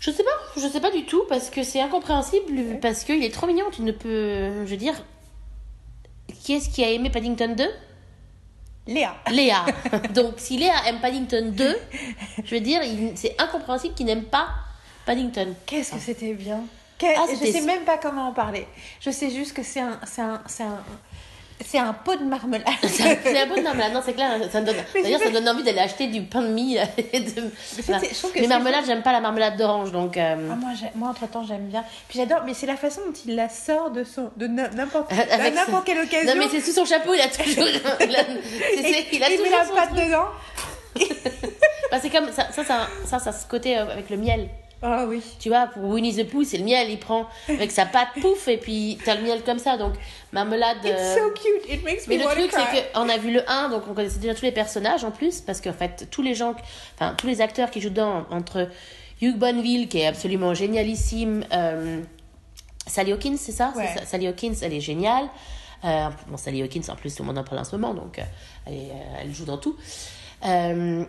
je 0.00 0.10
sais 0.10 0.22
pas, 0.22 0.60
je 0.60 0.68
sais 0.68 0.80
pas 0.80 0.90
du 0.90 1.04
tout 1.06 1.24
parce 1.28 1.48
que 1.50 1.62
c'est 1.62 1.80
incompréhensible 1.80 2.78
parce 2.80 3.04
qu'il 3.04 3.24
est 3.24 3.32
trop 3.32 3.46
mignon. 3.46 3.64
Tu 3.72 3.82
ne 3.82 3.92
peux, 3.92 4.64
je 4.64 4.70
veux 4.70 4.76
dire, 4.76 4.94
qui 6.42 6.54
est-ce 6.54 6.68
qui 6.68 6.84
a 6.84 6.90
aimé 6.90 7.10
Paddington 7.10 7.54
2 7.56 7.64
Léa. 8.88 9.16
Léa. 9.32 9.64
Donc, 10.14 10.34
si 10.36 10.58
Léa 10.58 10.74
aime 10.86 11.00
Paddington 11.00 11.50
2, 11.52 11.76
je 12.44 12.54
veux 12.54 12.60
dire, 12.60 12.80
c'est 13.16 13.34
incompréhensible 13.40 13.94
qu'il 13.94 14.06
n'aime 14.06 14.24
pas 14.24 14.48
Paddington. 15.06 15.54
Qu'est-ce 15.66 15.92
que 15.92 15.98
c'était 15.98 16.34
bien. 16.34 16.60
Que- 16.98 17.06
Ah, 17.16 17.26
je 17.28 17.50
sais 17.50 17.60
même 17.62 17.84
pas 17.84 17.98
comment 17.98 18.28
en 18.28 18.32
parler. 18.32 18.66
Je 19.00 19.10
sais 19.10 19.30
juste 19.30 19.54
que 19.54 19.62
c'est 19.64 19.80
un, 19.80 19.98
c'est 20.06 20.22
un, 20.22 20.40
c'est 20.46 20.62
un, 20.62 20.82
c'est 21.64 21.78
un 21.78 21.92
pot 21.92 22.16
de 22.16 22.24
marmelade. 22.24 22.66
C'est 22.86 23.40
un 23.40 23.46
bon 23.46 23.62
marmelade, 23.62 23.92
non, 23.92 24.02
c'est 24.04 24.12
clair, 24.12 24.30
ça 24.52 24.60
me 24.60 24.66
donne, 24.66 24.76
d'ailleurs, 25.02 25.20
ça 25.20 25.30
donne 25.30 25.48
envie 25.48 25.62
d'aller 25.62 25.78
acheter 25.80 26.06
du 26.08 26.22
pain 26.22 26.42
de 26.42 26.48
mie. 26.48 26.76
Et 27.12 27.20
de, 27.20 27.42
voilà. 27.84 28.00
c'est- 28.00 28.14
je 28.14 28.18
trouve 28.18 28.32
que 28.32 28.38
Les 28.40 28.46
marmelades, 28.46 28.84
j'aime 28.86 29.02
pas 29.02 29.12
la 29.12 29.20
marmelade 29.20 29.56
d'orange, 29.56 29.90
donc. 29.92 30.16
euh, 30.16 30.36
Ah, 30.50 30.54
moi, 30.54 30.70
moi, 30.94 31.08
entre-temps, 31.08 31.44
j'aime 31.44 31.66
bien. 31.68 31.82
Puis 32.08 32.18
j'adore, 32.18 32.42
mais 32.46 32.54
c'est 32.54 32.66
la 32.66 32.76
façon 32.76 33.00
dont 33.06 33.12
il 33.26 33.34
la 33.36 33.48
sort 33.48 33.90
de, 33.90 34.04
son, 34.04 34.30
de 34.36 34.46
n'importe, 34.48 35.10
quelle 35.84 36.00
occasion. 36.00 36.34
Non, 36.34 36.38
mais 36.38 36.48
c'est 36.50 36.60
sous 36.60 36.72
son 36.72 36.84
chapeau, 36.84 37.14
il 37.14 37.20
a 37.20 37.28
toujours. 37.28 37.64
il 38.00 38.16
a, 38.16 38.20
Et- 38.20 39.06
il 39.12 39.22
a 39.24 39.28
met 39.28 39.36
toujours 39.36 39.58
la 39.58 39.66
son 39.66 39.74
pâte 39.74 39.88
truc. 39.94 40.04
dedans. 40.04 40.26
Bah, 41.90 41.98
c'est 42.02 42.10
comme 42.10 42.30
ça, 42.32 42.48
ça, 42.52 42.64
ça, 42.64 42.88
ça, 43.06 43.18
ça, 43.18 43.32
ce 43.32 43.46
côté 43.46 43.78
euh, 43.78 43.84
avec 43.92 44.10
le 44.10 44.16
miel. 44.16 44.48
Ah 44.88 45.04
oui. 45.08 45.20
Tu 45.40 45.48
vois, 45.48 45.66
pour 45.66 45.84
Winnie 45.84 46.14
the 46.14 46.28
Pooh, 46.28 46.44
c'est 46.44 46.58
le 46.58 46.64
miel, 46.64 46.88
il 46.88 46.98
prend 46.98 47.26
avec 47.48 47.72
sa 47.72 47.86
pâte 47.86 48.08
pouf, 48.20 48.46
et 48.46 48.56
puis 48.56 48.98
t'as 49.04 49.16
le 49.16 49.22
miel 49.22 49.42
comme 49.42 49.58
ça, 49.58 49.76
donc 49.76 49.94
marmelade. 50.32 50.76
It's 50.84 50.94
euh, 50.96 51.16
so 51.16 51.30
cute. 51.30 51.68
It 51.68 51.84
makes 51.84 52.06
Mais 52.06 52.18
me 52.18 52.22
le 52.22 52.26
want 52.26 52.34
truc, 52.34 52.52
c'est 52.52 52.92
qu'on 52.92 53.08
a 53.08 53.16
vu 53.18 53.32
le 53.32 53.50
1, 53.50 53.70
donc 53.70 53.82
on 53.90 53.94
connaissait 53.94 54.20
déjà 54.20 54.34
tous 54.34 54.44
les 54.44 54.52
personnages 54.52 55.02
en 55.02 55.10
plus, 55.10 55.40
parce 55.40 55.60
qu'en 55.60 55.72
fait, 55.72 56.06
tous 56.10 56.22
les 56.22 56.34
gens, 56.34 56.54
enfin, 56.94 57.14
tous 57.18 57.26
les 57.26 57.40
acteurs 57.40 57.70
qui 57.70 57.80
jouent 57.80 57.90
dedans, 57.90 58.26
entre 58.30 58.68
Hugh 59.20 59.36
Bonneville, 59.36 59.88
qui 59.88 59.98
est 59.98 60.06
absolument 60.06 60.54
génialissime, 60.54 61.44
euh, 61.52 62.02
Sally 62.86 63.12
Hawkins, 63.12 63.36
c'est 63.38 63.52
ça, 63.52 63.72
Ouais. 63.76 63.88
C'est 63.92 64.00
ça 64.00 64.06
Sally 64.06 64.28
Hawkins, 64.28 64.54
elle 64.62 64.72
est 64.72 64.80
géniale. 64.80 65.28
Euh, 65.84 66.08
bon, 66.28 66.36
Sally 66.36 66.62
Hawkins, 66.62 66.88
en 66.88 66.96
plus, 66.96 67.14
tout 67.14 67.22
le 67.22 67.26
monde 67.26 67.38
en 67.38 67.44
parle 67.44 67.60
en 67.60 67.64
ce 67.64 67.76
moment, 67.76 67.92
donc 67.92 68.18
euh, 68.18 68.22
elle, 68.66 68.74
est, 68.74 68.92
elle 69.20 69.34
joue 69.34 69.44
dans 69.44 69.58
tout. 69.58 69.76
Euh, 70.44 71.04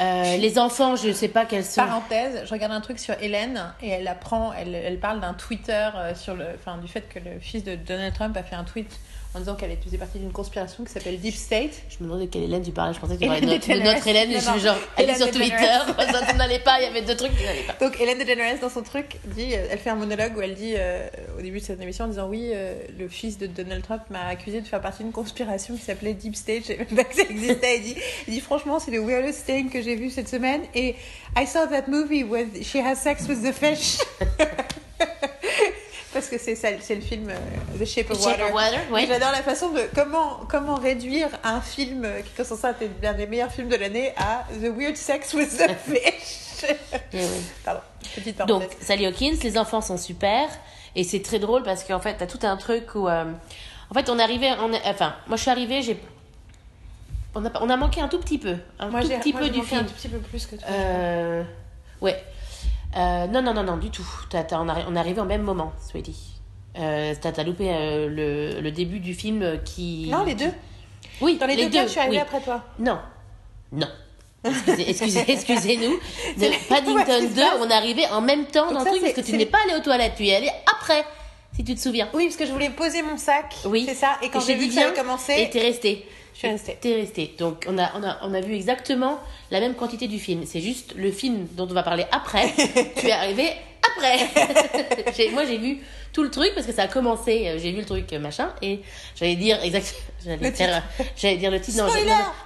euh, 0.00 0.36
les 0.38 0.58
enfants, 0.58 0.96
je 0.96 1.12
sais 1.12 1.28
pas 1.28 1.44
quels 1.44 1.64
sont. 1.64 1.82
Parenthèse, 1.82 2.42
je 2.44 2.50
regarde 2.50 2.72
un 2.72 2.80
truc 2.80 2.98
sur 2.98 3.14
Hélène 3.20 3.72
et 3.82 3.90
elle 3.90 4.08
apprend, 4.08 4.52
elle, 4.52 4.74
elle 4.74 4.98
parle 4.98 5.20
d'un 5.20 5.34
Twitter 5.34 5.88
euh, 5.94 6.14
sur 6.14 6.34
le, 6.34 6.46
enfin 6.54 6.78
du 6.78 6.88
fait 6.88 7.02
que 7.08 7.18
le 7.18 7.38
fils 7.40 7.64
de 7.64 7.74
Donald 7.74 8.14
Trump 8.14 8.36
a 8.36 8.42
fait 8.42 8.56
un 8.56 8.64
tweet 8.64 8.98
en 9.34 9.38
disant 9.38 9.54
qu'elle 9.54 9.76
faisait 9.76 9.98
partie 9.98 10.18
d'une 10.18 10.32
conspiration 10.32 10.84
qui 10.84 10.92
s'appelle 10.92 11.20
Deep 11.20 11.34
State. 11.34 11.82
Je 11.88 11.96
me 12.00 12.08
demandais 12.08 12.26
de 12.26 12.30
quelle 12.30 12.42
Hélène 12.42 12.62
tu 12.62 12.72
parlais, 12.72 12.94
je 12.94 12.98
pensais 12.98 13.14
que 13.14 13.20
tu 13.20 13.26
parlais 13.26 13.40
de 13.40 13.46
notre, 13.46 13.72
notre 13.72 14.08
Hélène, 14.08 14.30
et 14.30 14.34
je 14.34 14.40
suis 14.40 14.60
genre, 14.60 14.76
elle 14.96 15.10
est 15.10 15.14
sur 15.14 15.30
Twitter, 15.30 15.54
ça 15.56 16.32
n'allait 16.36 16.58
pas, 16.58 16.80
il 16.80 16.84
y 16.84 16.86
avait 16.86 17.02
deux 17.02 17.16
trucs 17.16 17.36
qui 17.36 17.44
n'allaient 17.44 17.62
pas. 17.62 17.76
Donc 17.80 18.00
Hélène 18.00 18.18
DeGeneres 18.18 18.58
dans 18.60 18.68
son 18.68 18.82
truc 18.82 19.18
dit, 19.26 19.54
euh, 19.54 19.68
elle 19.70 19.78
fait 19.78 19.90
un 19.90 19.94
monologue 19.94 20.36
où 20.36 20.40
elle 20.40 20.54
dit 20.54 20.74
euh, 20.76 21.06
au 21.38 21.42
début 21.42 21.60
de 21.60 21.64
cette 21.64 21.80
émission 21.80 22.06
en 22.06 22.08
disant 22.08 22.28
oui, 22.28 22.50
euh, 22.52 22.74
le 22.98 23.08
fils 23.08 23.38
de 23.38 23.46
Donald 23.46 23.84
Trump 23.84 24.02
m'a 24.10 24.26
accusé 24.26 24.60
de 24.60 24.66
faire 24.66 24.80
partie 24.80 25.04
d'une 25.04 25.12
conspiration 25.12 25.76
qui 25.76 25.82
s'appelait 25.82 26.14
Deep 26.14 26.34
State, 26.34 26.62
je 26.62 26.66
savais 26.68 26.78
même 26.78 26.96
pas 26.96 27.04
que 27.04 27.14
ça 27.14 27.22
existait. 27.22 27.76
Elle 27.76 27.82
dit, 27.82 27.96
elle 28.26 28.34
dit 28.34 28.40
franchement 28.40 28.80
c'est 28.80 28.90
le 28.90 29.00
weirdest 29.00 29.46
thing 29.46 29.70
que 29.70 29.80
j'ai 29.80 29.94
vu 29.94 30.10
cette 30.10 30.28
semaine 30.28 30.62
et 30.74 30.96
I 31.36 31.46
saw 31.46 31.66
that 31.66 31.84
movie 31.88 32.24
with 32.24 32.64
she 32.64 32.76
has 32.76 32.96
sex 32.96 33.28
with 33.28 33.42
the 33.42 33.52
fish. 33.52 33.98
Parce 36.12 36.26
que 36.26 36.38
c'est 36.38 36.56
c'est 36.56 36.94
le 36.94 37.00
film 37.00 37.30
euh, 37.30 37.78
The 37.78 37.86
Shape 37.86 38.10
of 38.10 38.18
Shape 38.18 38.26
Water. 38.40 38.46
of 38.46 38.52
Water, 38.54 38.80
ouais. 38.92 39.06
J'adore 39.06 39.30
la 39.30 39.42
façon 39.42 39.70
de 39.70 39.82
comment 39.94 40.40
comment 40.48 40.74
réduire 40.74 41.28
un 41.44 41.60
film 41.60 42.06
qui 42.34 42.40
est 42.40 42.44
censé 42.44 42.66
être 42.66 42.82
l'un 43.02 43.12
des 43.14 43.26
meilleurs 43.28 43.52
films 43.52 43.68
de 43.68 43.76
l'année 43.76 44.12
à 44.16 44.44
The 44.60 44.74
Weird 44.76 44.96
Sex 44.96 45.32
with 45.34 45.56
the 45.56 45.70
Fish. 45.86 46.64
Eh 47.12 47.18
oui. 47.18 47.22
Pardon, 47.64 47.80
petite 48.14 48.38
Donc. 48.46 48.64
Sally 48.80 49.06
Hawkins, 49.06 49.36
les 49.42 49.56
enfants 49.56 49.80
sont 49.80 49.96
super. 49.96 50.48
Et 50.96 51.04
c'est 51.04 51.22
très 51.22 51.38
drôle 51.38 51.62
parce 51.62 51.84
qu'en 51.84 52.00
fait, 52.00 52.16
t'as 52.18 52.26
tout 52.26 52.40
un 52.42 52.56
truc 52.56 52.94
où. 52.96 53.08
euh, 53.08 53.24
en 53.90 53.94
fait, 53.94 54.10
on 54.10 54.18
est 54.18 54.22
arrivé. 54.22 54.50
On 54.60 54.72
enfin, 54.84 55.14
moi 55.28 55.36
je 55.36 55.42
suis 55.42 55.50
arrivée, 55.50 55.80
j'ai. 55.82 55.96
On 57.36 57.46
a, 57.46 57.50
on 57.62 57.70
a 57.70 57.76
manqué 57.76 58.00
un 58.00 58.08
tout 58.08 58.18
petit 58.18 58.38
peu. 58.38 58.56
Un 58.80 58.88
Moi, 58.88 59.02
tout 59.02 59.08
petit 59.08 59.32
moi, 59.32 59.42
peu 59.42 59.48
du 59.50 59.62
film. 59.62 59.82
un 59.82 59.84
tout 59.84 59.94
petit 59.94 60.08
peu 60.08 60.18
plus 60.18 60.46
que 60.46 60.56
toi. 60.56 60.66
Euh, 60.68 61.44
ouais. 62.00 62.20
Euh, 62.96 63.26
non, 63.28 63.42
non, 63.42 63.54
non, 63.54 63.62
non, 63.62 63.76
du 63.76 63.90
tout. 63.90 64.06
T'as- 64.30 64.42
t'as- 64.44 64.60
on, 64.60 64.68
est 64.96 64.98
arrivé 64.98 65.20
au 65.20 65.24
même 65.24 65.42
moment, 65.42 65.72
Sweetie. 65.88 66.16
Euh, 66.78 67.14
t'as 67.20 67.42
loupé 67.44 67.70
euh, 67.70 68.08
le, 68.08 68.60
le 68.60 68.70
début 68.72 69.00
du 69.00 69.14
film 69.14 69.60
qui. 69.64 70.08
non, 70.10 70.24
les 70.24 70.34
deux. 70.34 70.52
Oui, 71.20 71.36
Dans 71.38 71.46
les, 71.46 71.56
deux, 71.56 71.68
cas, 71.70 71.82
je 71.86 71.90
suis 71.90 72.00
arrivée 72.00 72.16
oui. 72.16 72.22
après 72.22 72.40
toi. 72.40 72.62
Non. 72.78 72.98
Non. 73.72 73.88
Excusez, 74.42 74.88
excusez, 74.90 75.24
excusez-nous. 75.28 75.98
C'est- 76.38 76.48
De 76.50 76.68
Paddington 76.68 76.94
Ouais, 76.96 77.04
c'est 77.06 77.34
2, 77.34 77.40
ça. 77.42 77.56
on 77.60 77.68
est 77.68 77.74
arrivé 77.74 78.06
en 78.10 78.20
même 78.22 78.46
temps 78.46 78.66
Donc 78.70 78.72
dans 78.74 78.78
le 78.80 78.84
ça, 78.84 78.90
truc 78.92 79.02
parce 79.02 79.14
que 79.14 79.20
tu 79.20 79.36
n'es 79.36 79.46
pas 79.46 79.58
allé 79.64 79.74
aux 79.78 79.82
toilettes, 79.82 80.14
tu 80.16 80.24
y 80.24 80.30
es 80.30 80.36
allé 80.36 80.50
après, 80.72 81.04
si 81.54 81.62
tu 81.64 81.74
te 81.74 81.80
souviens. 81.80 82.08
Oui, 82.14 82.24
parce 82.26 82.36
que 82.36 82.46
je 82.46 82.52
voulais 82.52 82.70
poser 82.70 83.02
mon 83.02 83.16
sac. 83.18 83.54
Oui. 83.66 83.84
C'est 83.86 83.94
ça. 83.94 84.16
Et 84.22 84.30
quand 84.30 84.40
j'ai 84.40 84.54
vu 84.54 84.68
dit 84.68 84.74
que 84.76 84.82
ça 84.82 84.90
commencé, 84.92 85.34
Et 85.36 85.50
t'es 85.50 85.60
resté. 85.60 86.06
Suis 86.40 86.48
restée. 86.48 86.78
T'es 86.80 86.94
resté. 86.94 87.34
Donc 87.38 87.66
on 87.68 87.78
a, 87.78 87.90
on, 87.96 88.02
a, 88.02 88.18
on 88.22 88.34
a 88.34 88.40
vu 88.40 88.54
exactement 88.54 89.20
la 89.50 89.60
même 89.60 89.74
quantité 89.74 90.08
du 90.08 90.18
film. 90.18 90.44
C'est 90.46 90.60
juste 90.60 90.94
le 90.96 91.10
film 91.10 91.46
dont 91.52 91.68
on 91.68 91.74
va 91.74 91.82
parler 91.82 92.06
après. 92.12 92.52
tu 92.96 93.06
es 93.06 93.12
arrivé 93.12 93.52
après. 93.96 95.30
Moi 95.32 95.44
j'ai 95.44 95.58
vu 95.58 95.78
tout 96.12 96.22
le 96.22 96.30
truc 96.30 96.52
parce 96.54 96.66
que 96.66 96.72
ça 96.72 96.84
a 96.84 96.88
commencé. 96.88 97.56
J'ai 97.58 97.72
vu 97.72 97.80
le 97.80 97.84
truc 97.84 98.12
machin 98.14 98.52
et 98.62 98.80
j'allais 99.16 99.36
dire 99.36 99.62
exact. 99.62 99.94
J'allais 100.22 100.50
dire, 100.50 100.82
j'allais 101.16 101.36
dire 101.38 101.50
le 101.50 101.60
titre. 101.62 101.82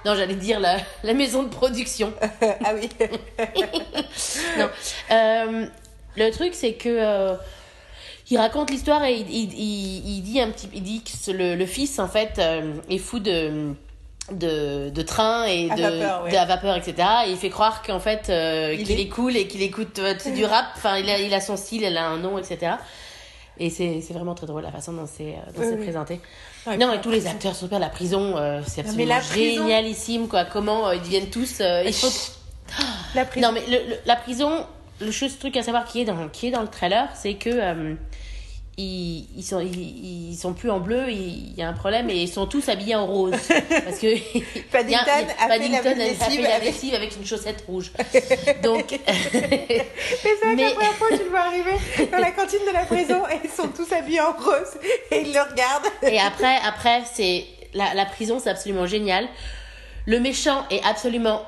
Non, 0.05 0.15
j'allais 0.15 0.35
dire 0.35 0.61
la, 0.61 0.77
la 1.03 1.13
maison 1.13 1.43
de 1.43 1.49
production. 1.49 2.13
ah 2.41 2.71
oui. 2.73 2.89
Non. 4.57 4.69
Euh, 5.11 5.65
le 6.15 6.31
truc, 6.31 6.53
c'est 6.53 6.73
que 6.73 6.87
euh, 6.87 7.35
il 8.29 8.37
raconte 8.37 8.71
l'histoire 8.71 9.03
et 9.03 9.15
il, 9.15 9.29
il, 9.29 9.53
il- 9.53 10.17
il 10.17 10.21
dit 10.23 10.39
un 10.41 10.49
petit, 10.51 10.67
il 10.73 10.83
dit 10.83 11.01
que 11.03 11.31
le, 11.31 11.55
le 11.55 11.65
fils 11.65 11.99
en 11.99 12.07
fait 12.07 12.33
euh, 12.39 12.73
est 12.89 12.97
fou 12.97 13.19
de 13.19 13.73
de, 14.31 14.89
de 14.89 15.01
train 15.03 15.45
et 15.45 15.69
À 15.69 15.75
de, 15.75 15.81
vapeur, 15.83 16.23
ouais. 16.23 16.31
de 16.31 16.35
à 16.37 16.45
vapeur, 16.45 16.75
etc. 16.75 16.95
Et 17.27 17.31
il 17.31 17.37
fait 17.37 17.51
croire 17.51 17.83
qu'en 17.83 17.99
fait 17.99 18.29
euh, 18.29 18.73
Il 18.75 18.83
qu'il 18.87 18.99
est- 18.99 19.03
est 19.03 19.07
cool 19.07 19.37
et 19.37 19.47
qu'il 19.47 19.61
écoute 19.61 19.99
euh, 19.99 20.15
du 20.35 20.43
rap. 20.45 20.65
Enfin, 20.75 20.97
il 20.97 21.07
a, 21.11 21.19
il 21.19 21.31
a 21.33 21.39
son 21.41 21.55
style, 21.57 21.83
il 21.83 21.95
a 21.95 22.07
un 22.07 22.17
nom, 22.17 22.39
etc. 22.39 22.73
Et 23.59 23.69
c'est 23.69 24.01
vraiment 24.11 24.33
très 24.33 24.47
drôle 24.47 24.63
la 24.63 24.71
façon 24.71 24.93
dont 24.93 25.05
c'est 25.05 25.35
euh, 25.35 25.51
Oui, 25.59 25.65
oui. 25.77 25.83
présenté. 25.83 26.19
Ouais, 26.65 26.75
non, 26.77 26.91
et 26.91 26.99
tous 27.01 27.11
les 27.11 27.27
acteurs 27.27 27.53
sont 27.53 27.65
super. 27.67 27.77
La 27.77 27.89
prison, 27.89 28.33
c'est 28.65 28.81
absolument 28.81 29.13
la 29.13 29.21
prison- 29.21 29.61
génialissime, 29.61 30.27
quoi. 30.27 30.43
Comment 30.45 30.91
ils 30.91 30.99
deviennent 31.01 31.29
tous. 31.29 31.59
La 33.13 33.25
prison. 33.25 33.47
non, 33.47 33.53
mais 33.53 33.61
le- 33.67 33.89
le- 33.89 33.97
la 34.07 34.15
prison, 34.15 34.65
le 35.01 35.11
chose, 35.11 35.37
truc 35.39 35.55
à 35.57 35.63
savoir 35.63 35.85
qui 35.85 36.01
est 36.01 36.05
dans, 36.05 36.29
qui 36.29 36.47
est 36.47 36.51
dans 36.51 36.61
le 36.61 36.67
trailer, 36.69 37.09
c'est 37.15 37.33
que 37.35 37.49
euh, 37.51 37.93
ils, 38.77 39.25
ils, 39.37 39.43
sont, 39.43 39.61
ils, 39.61 40.31
ils 40.31 40.35
sont 40.35 40.53
plus 40.53 40.69
en 40.69 40.79
bleu, 40.81 41.09
il 41.09 41.53
y 41.55 41.61
a 41.61 41.67
un 41.69 41.73
problème 41.73 42.09
et 42.09 42.15
ils 42.23 42.27
sont 42.27 42.45
tous 42.45 42.67
habillés 42.67 42.95
en 42.95 43.05
rose. 43.07 43.31
Parce 43.85 43.99
que 43.99 44.07
Paddington 44.71 44.99
a- 45.39 45.45
a 45.45 45.57
fait 45.59 45.69
la 45.69 45.77
a- 45.79 45.81
lessive 45.93 46.17
fait 46.29 46.41
la 46.41 46.55
avec- 46.55 46.63
lessive 46.65 46.93
avec 46.93 47.15
une 47.15 47.25
chaussette 47.25 47.63
rouge. 47.67 47.91
Donc, 48.63 48.91
Mais 48.91 49.85
c'est 50.11 50.23
que 50.41 50.55
Mais- 50.55 50.63
la 50.63 50.71
première 50.71 50.93
fois, 50.93 51.07
tu 51.11 51.23
le 51.23 51.29
vois 51.29 51.39
arriver 51.39 52.07
dans 52.11 52.17
la 52.19 52.31
cantine 52.31 52.59
de 52.67 52.73
la 52.73 52.85
prison 52.85 53.23
et 53.31 53.39
ils 53.45 53.49
sont 53.49 53.69
tous 53.69 53.91
habillés 53.93 54.21
en 54.21 54.33
rose 54.33 54.77
et 55.11 55.21
ils 55.21 55.33
le 55.33 55.41
regardent. 55.41 55.87
et 56.03 56.19
après, 56.19 56.57
après 56.65 57.03
c'est 57.13 57.45
la, 57.73 57.93
la 57.93 58.05
prison, 58.05 58.39
c'est 58.43 58.49
absolument 58.49 58.87
génial. 58.87 59.27
Le 60.05 60.19
méchant 60.19 60.65
est 60.69 60.83
absolument 60.83 61.41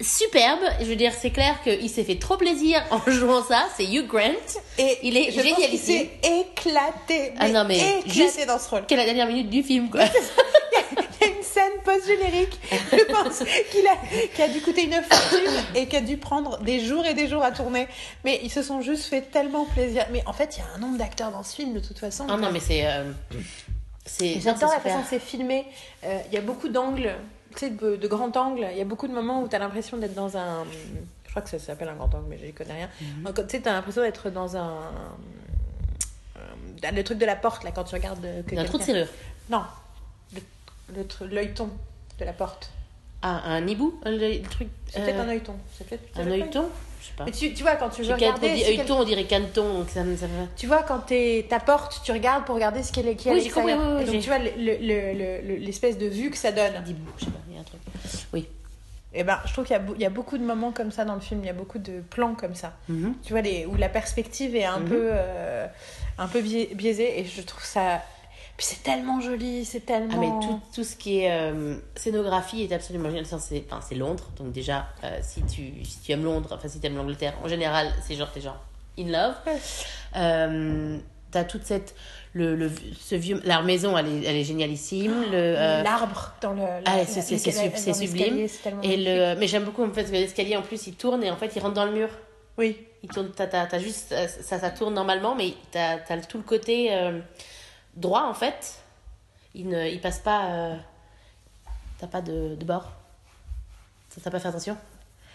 superbe. 0.00 0.60
Je 0.80 0.84
veux 0.86 0.96
dire, 0.96 1.12
c'est 1.18 1.30
clair 1.30 1.62
qu'il 1.62 1.88
s'est 1.90 2.04
fait 2.04 2.18
trop 2.18 2.36
plaisir 2.36 2.82
en 2.90 3.00
jouant 3.10 3.42
ça. 3.42 3.66
C'est 3.76 3.84
Hugh 3.84 4.06
Grant. 4.06 4.20
Et 4.78 4.98
Il 5.02 5.16
est 5.16 5.26
pense 5.26 5.34
qu'il 5.34 5.42
génialissime. 5.56 6.08
s'est 6.22 6.40
éclaté. 6.40 7.32
Ah 7.38 7.48
non, 7.48 7.64
mais 7.64 7.78
éclaté 8.00 8.10
juste- 8.10 8.46
dans 8.46 8.58
ce 8.58 8.68
rôle. 8.70 8.84
Quelle 8.86 8.98
est 8.98 9.02
la 9.06 9.14
dernière 9.14 9.26
minute 9.28 9.50
du 9.50 9.62
film, 9.62 9.90
quoi. 9.90 10.02
Il 11.20 11.26
y 11.28 11.30
a 11.30 11.36
une 11.36 11.42
scène 11.42 11.72
post-générique, 11.84 12.58
je 12.92 13.04
pense, 13.04 13.38
qu'il 13.70 13.86
a, 13.86 13.96
qui 14.34 14.42
a 14.42 14.48
dû 14.48 14.60
coûter 14.60 14.82
une 14.84 14.92
fortune 15.02 15.50
et 15.74 15.86
qui 15.86 15.96
a 15.96 16.00
dû 16.00 16.16
prendre 16.18 16.58
des 16.58 16.80
jours 16.80 17.06
et 17.06 17.14
des 17.14 17.28
jours 17.28 17.42
à 17.42 17.52
tourner. 17.52 17.86
Mais 18.24 18.40
ils 18.42 18.50
se 18.50 18.62
sont 18.62 18.82
juste 18.82 19.04
fait 19.04 19.22
tellement 19.22 19.64
plaisir. 19.64 20.04
Mais 20.12 20.22
en 20.26 20.32
fait, 20.34 20.56
il 20.56 20.60
y 20.60 20.62
a 20.62 20.66
un 20.74 20.78
nombre 20.78 20.98
d'acteurs 20.98 21.30
dans 21.30 21.42
ce 21.42 21.54
film, 21.54 21.72
de 21.72 21.80
toute 21.80 21.98
façon. 21.98 22.26
Ah 22.28 22.36
non, 22.36 22.50
mais 22.52 22.60
c'est. 22.60 22.84
euh, 22.86 23.04
J'adore 24.20 24.70
la 24.72 24.80
façon 24.80 24.98
dont 24.98 25.04
c'est 25.08 25.20
filmé. 25.20 25.64
Euh, 26.04 26.18
Il 26.28 26.34
y 26.34 26.36
a 26.38 26.42
beaucoup 26.42 26.68
d'angles, 26.68 27.14
tu 27.54 27.60
sais, 27.60 27.70
de, 27.70 27.96
de 27.96 28.08
grands 28.08 28.30
angles. 28.36 28.66
Il 28.72 28.78
y 28.78 28.80
a 28.80 28.84
beaucoup 28.84 29.08
de 29.08 29.12
moments 29.12 29.42
où 29.42 29.48
tu 29.48 29.56
as 29.56 29.58
l'impression 29.58 29.96
d'être 29.96 30.14
dans 30.14 30.36
un. 30.36 30.64
Je 31.24 31.30
crois 31.30 31.42
que 31.42 31.48
ça 31.50 31.58
s'appelle 31.58 31.88
un 31.88 31.94
grand 31.96 32.14
angle, 32.14 32.26
mais 32.28 32.38
je 32.38 32.46
n'y 32.46 32.52
connais 32.52 32.74
rien. 32.74 32.90
Mhm. 33.00 33.32
Tu 33.34 33.42
sais, 33.48 33.62
tu 33.62 33.68
as 33.68 33.72
l'impression 33.72 34.02
d'être 34.02 34.30
dans 34.30 34.56
un. 34.56 34.70
euh, 36.36 36.90
Le 36.92 37.02
truc 37.02 37.18
de 37.18 37.26
la 37.26 37.36
porte, 37.36 37.64
là, 37.64 37.70
quand 37.72 37.84
tu 37.84 37.94
regardes. 37.94 38.24
euh, 38.24 38.42
Que 38.42 38.56
Un 38.56 38.64
trou 38.64 38.78
de 38.78 38.82
serrure. 38.82 39.08
Non. 39.50 39.62
Le, 40.32 40.40
le 40.94 41.26
l'œilleton 41.34 41.68
de 42.18 42.24
la 42.24 42.32
porte. 42.32 42.70
Ah, 43.22 43.40
un 43.46 43.66
hibou 43.66 43.98
Le, 44.04 44.42
truc. 44.48 44.68
C'est 44.86 45.00
euh, 45.00 45.04
peut-être 45.04 45.20
un 45.20 45.28
œilleton. 45.28 45.54
Un 45.80 45.84
peut 45.84 45.94
être 45.94 46.18
œilleton 46.30 46.68
Je 47.04 47.08
sais 47.10 47.14
pas. 47.18 47.24
Mais 47.26 47.32
tu, 47.32 47.52
tu 47.52 47.62
vois, 47.62 47.76
quand 47.76 47.90
tu 47.90 48.00
veux 48.02 48.08
qu'à- 48.08 48.14
on 48.14 48.16
regarder. 48.34 48.54
dit 48.54 48.62
si 48.64 48.70
œilleton, 48.70 49.00
on 49.00 49.04
dirait 49.04 49.24
caneton, 49.24 49.74
donc 49.80 49.90
ça. 49.90 50.00
Ça. 50.16 50.26
Tu 50.56 50.66
vois, 50.66 50.82
quand 50.84 51.00
t'es 51.00 51.44
ta 51.50 51.60
porte, 51.60 52.00
tu 52.02 52.12
regardes 52.12 52.44
pour 52.46 52.54
regarder 52.54 52.82
ce 52.82 52.90
qu'il 52.92 53.04
y 53.06 53.10
a 53.10 53.14
qui 53.14 53.28
est 53.28 53.32
à 53.32 53.34
Oui, 53.34 53.40
j'ai 53.44 53.50
compris, 53.50 53.74
oui, 53.74 53.78
oui, 53.98 54.04
donc, 54.06 54.20
tu 54.22 54.28
vois 54.28 54.38
le- 54.38 54.50
le- 54.56 54.78
le- 54.80 55.46
le- 55.46 55.56
l'espèce 55.56 55.98
de 55.98 56.06
vue 56.06 56.30
que 56.30 56.38
ça 56.38 56.50
donne. 56.50 56.72
Je 57.18 57.24
sais 57.26 57.30
pas, 57.30 57.38
il 57.50 57.54
y 57.54 57.58
a 57.58 57.60
un 57.60 57.64
truc. 57.64 57.80
Oui. 58.32 58.48
Et 59.12 59.22
ben, 59.22 59.38
je 59.46 59.52
trouve 59.52 59.64
qu'il 59.66 59.78
y, 59.98 60.00
y 60.02 60.06
a 60.06 60.10
beaucoup 60.10 60.38
de 60.38 60.42
moments 60.44 60.72
comme 60.72 60.90
ça 60.90 61.04
dans 61.04 61.14
le 61.14 61.20
film, 61.20 61.40
il 61.42 61.46
y 61.46 61.50
a 61.50 61.52
beaucoup 61.52 61.78
de 61.78 62.00
plans 62.10 62.34
comme 62.34 62.54
ça. 62.54 62.72
Mhm. 62.88 63.14
Tu 63.22 63.32
vois, 63.32 63.42
les, 63.42 63.64
où 63.66 63.76
la 63.76 63.88
perspective 63.88 64.56
est 64.56 64.64
un 64.64 64.80
Mhm. 64.80 64.88
peu, 64.88 65.10
euh, 65.12 65.66
un 66.18 66.26
peu 66.26 66.40
biais- 66.40 66.70
biaisée 66.74 67.20
et 67.20 67.24
je 67.24 67.42
trouve 67.42 67.62
ça. 67.64 68.02
Puis 68.56 68.66
c'est 68.66 68.82
tellement 68.84 69.20
joli, 69.20 69.64
c'est 69.64 69.80
tellement. 69.84 70.12
Ah, 70.14 70.18
mais 70.20 70.46
tout, 70.46 70.60
tout 70.74 70.84
ce 70.84 70.94
qui 70.94 71.20
est 71.20 71.32
euh, 71.32 71.76
scénographie 71.96 72.62
est 72.62 72.72
absolument 72.72 73.08
génial. 73.08 73.26
C'est 73.26 73.64
enfin, 73.68 73.80
c'est 73.86 73.96
Londres, 73.96 74.30
donc 74.38 74.52
déjà, 74.52 74.86
euh, 75.02 75.18
si, 75.22 75.42
tu, 75.42 75.84
si 75.84 76.00
tu 76.04 76.12
aimes 76.12 76.22
Londres, 76.24 76.50
enfin, 76.52 76.68
si 76.68 76.78
tu 76.78 76.86
aimes 76.86 76.96
l'Angleterre, 76.96 77.34
en 77.42 77.48
général, 77.48 77.92
c'est 78.06 78.14
genre, 78.14 78.30
t'es 78.32 78.40
genre 78.40 78.60
in 78.98 79.08
love. 79.08 79.34
Euh, 80.16 80.98
T'as 81.30 81.42
toute 81.42 81.64
cette. 81.64 81.96
Le, 82.32 82.54
le, 82.54 82.70
ce 83.00 83.16
vieux, 83.16 83.40
leur 83.44 83.64
maison, 83.64 83.98
elle 83.98 84.06
est, 84.06 84.24
elle 84.24 84.36
est 84.36 84.44
génialissime. 84.44 85.12
Le, 85.32 85.82
L'arbre 85.82 86.32
dans 86.40 86.52
le. 86.52 86.60
la- 86.60 86.80
ah, 86.84 86.96
la- 86.98 87.06
c'est 87.06 87.20
la- 87.22 87.94
sublime. 87.94 88.46
Et 88.84 88.96
le, 88.96 89.34
mais 89.40 89.48
j'aime 89.48 89.64
beaucoup 89.64 89.82
en 89.82 89.88
fait 89.88 90.02
parce 90.02 90.10
que 90.10 90.16
l'escalier 90.16 90.56
en 90.56 90.62
plus 90.62 90.86
il 90.86 90.94
tourne 90.94 91.24
et 91.24 91.30
en 91.32 91.36
fait 91.36 91.50
il 91.56 91.58
rentre 91.60 91.74
dans 91.74 91.86
le 91.86 91.92
mur. 91.92 92.08
Oui. 92.56 92.76
Il 93.02 93.08
tourne, 93.08 93.30
t'as, 93.34 93.48
t'as- 93.48 93.66
t'as 93.66 93.78
juste, 93.80 94.14
ça, 94.42 94.60
ça 94.60 94.70
tourne 94.70 94.94
normalement, 94.94 95.34
mais 95.34 95.54
t'as, 95.72 95.98
t'as 95.98 96.18
tout 96.18 96.38
le 96.38 96.44
côté 96.44 96.88
droit 97.96 98.22
en 98.28 98.34
fait. 98.34 98.78
Il 99.54 99.68
ne, 99.68 99.86
il 99.88 100.00
passe 100.00 100.18
pas, 100.18 100.46
euh, 100.46 100.76
t'as 101.98 102.06
pas 102.08 102.20
de, 102.20 102.54
de 102.56 102.64
bord. 102.64 102.90
Ça, 104.08 104.20
t'as 104.22 104.30
pas 104.30 104.38
fait 104.40 104.48
attention. 104.48 104.76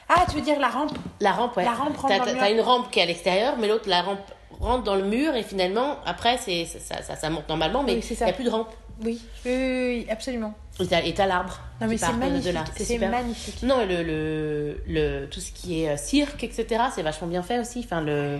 Ah, 0.09 0.25
tu 0.29 0.35
veux 0.37 0.41
dire 0.41 0.59
la 0.59 0.69
rampe? 0.69 0.97
La 1.19 1.31
rampe, 1.31 1.55
ouais. 1.57 1.63
La 1.65 1.73
rampe 1.73 1.95
rentre 1.97 2.07
T'as, 2.07 2.17
dans 2.19 2.25
le 2.25 2.31
t'as- 2.31 2.33
mur. 2.35 2.41
t'as 2.41 2.51
une 2.51 2.61
rampe 2.61 2.91
qui 2.91 2.99
est 2.99 3.03
à 3.03 3.05
l'extérieur, 3.05 3.55
mais 3.57 3.67
l'autre, 3.67 3.87
la 3.87 4.01
rampe 4.01 4.19
rentre 4.59 4.83
dans 4.83 4.95
le 4.95 5.03
mur 5.03 5.35
et 5.35 5.43
finalement, 5.43 5.97
après, 6.05 6.37
c'est, 6.37 6.65
ça, 6.65 7.01
ça, 7.03 7.15
ça 7.15 7.29
monte 7.29 7.47
normalement, 7.47 7.83
mais 7.83 7.93
il 7.99 8.17
n'y 8.17 8.23
a 8.29 8.33
plus 8.33 8.43
de 8.43 8.49
rampe. 8.49 8.73
Oui. 9.01 9.21
Oui, 9.45 9.51
oui, 9.51 9.85
oui, 10.03 10.07
absolument. 10.09 10.53
Et 10.79 10.87
t'as, 10.87 11.01
et 11.03 11.13
t'as 11.13 11.25
l'arbre. 11.27 11.59
Non, 11.79 11.87
mais 11.87 11.97
c'est 11.97 12.11
de- 12.11 12.17
magnifique. 12.17 12.53
là. 12.53 12.63
C'est 12.75 12.97
magnifique. 12.97 13.63
Non, 13.63 13.85
le, 13.85 14.03
le, 14.03 14.83
le, 14.87 15.27
tout 15.27 15.39
ce 15.39 15.51
qui 15.53 15.83
est 15.83 15.89
euh, 15.91 15.97
cirque, 15.97 16.43
etc., 16.43 16.83
c'est 16.93 17.03
vachement 17.03 17.27
bien 17.27 17.43
fait 17.43 17.59
aussi. 17.59 17.81
Enfin, 17.85 18.01
le... 18.01 18.39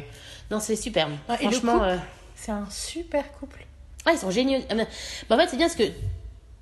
Non, 0.52 0.60
c'est 0.60 0.76
superbe. 0.76 1.12
Le 1.30 1.36
Franchement, 1.36 1.74
couple 1.74 1.86
euh, 1.86 1.98
C'est 2.36 2.52
un 2.52 2.66
super 2.70 3.32
couple. 3.34 3.66
Ah, 4.10 4.14
ils 4.14 4.20
sont 4.20 4.32
géniaux. 4.32 4.60
Ah, 4.70 4.76
mais- 4.76 4.88
bah, 5.30 5.36
en 5.36 5.40
fait, 5.40 5.48
c'est 5.50 5.58
bien 5.58 5.68
parce 5.68 5.78
que 5.78 5.84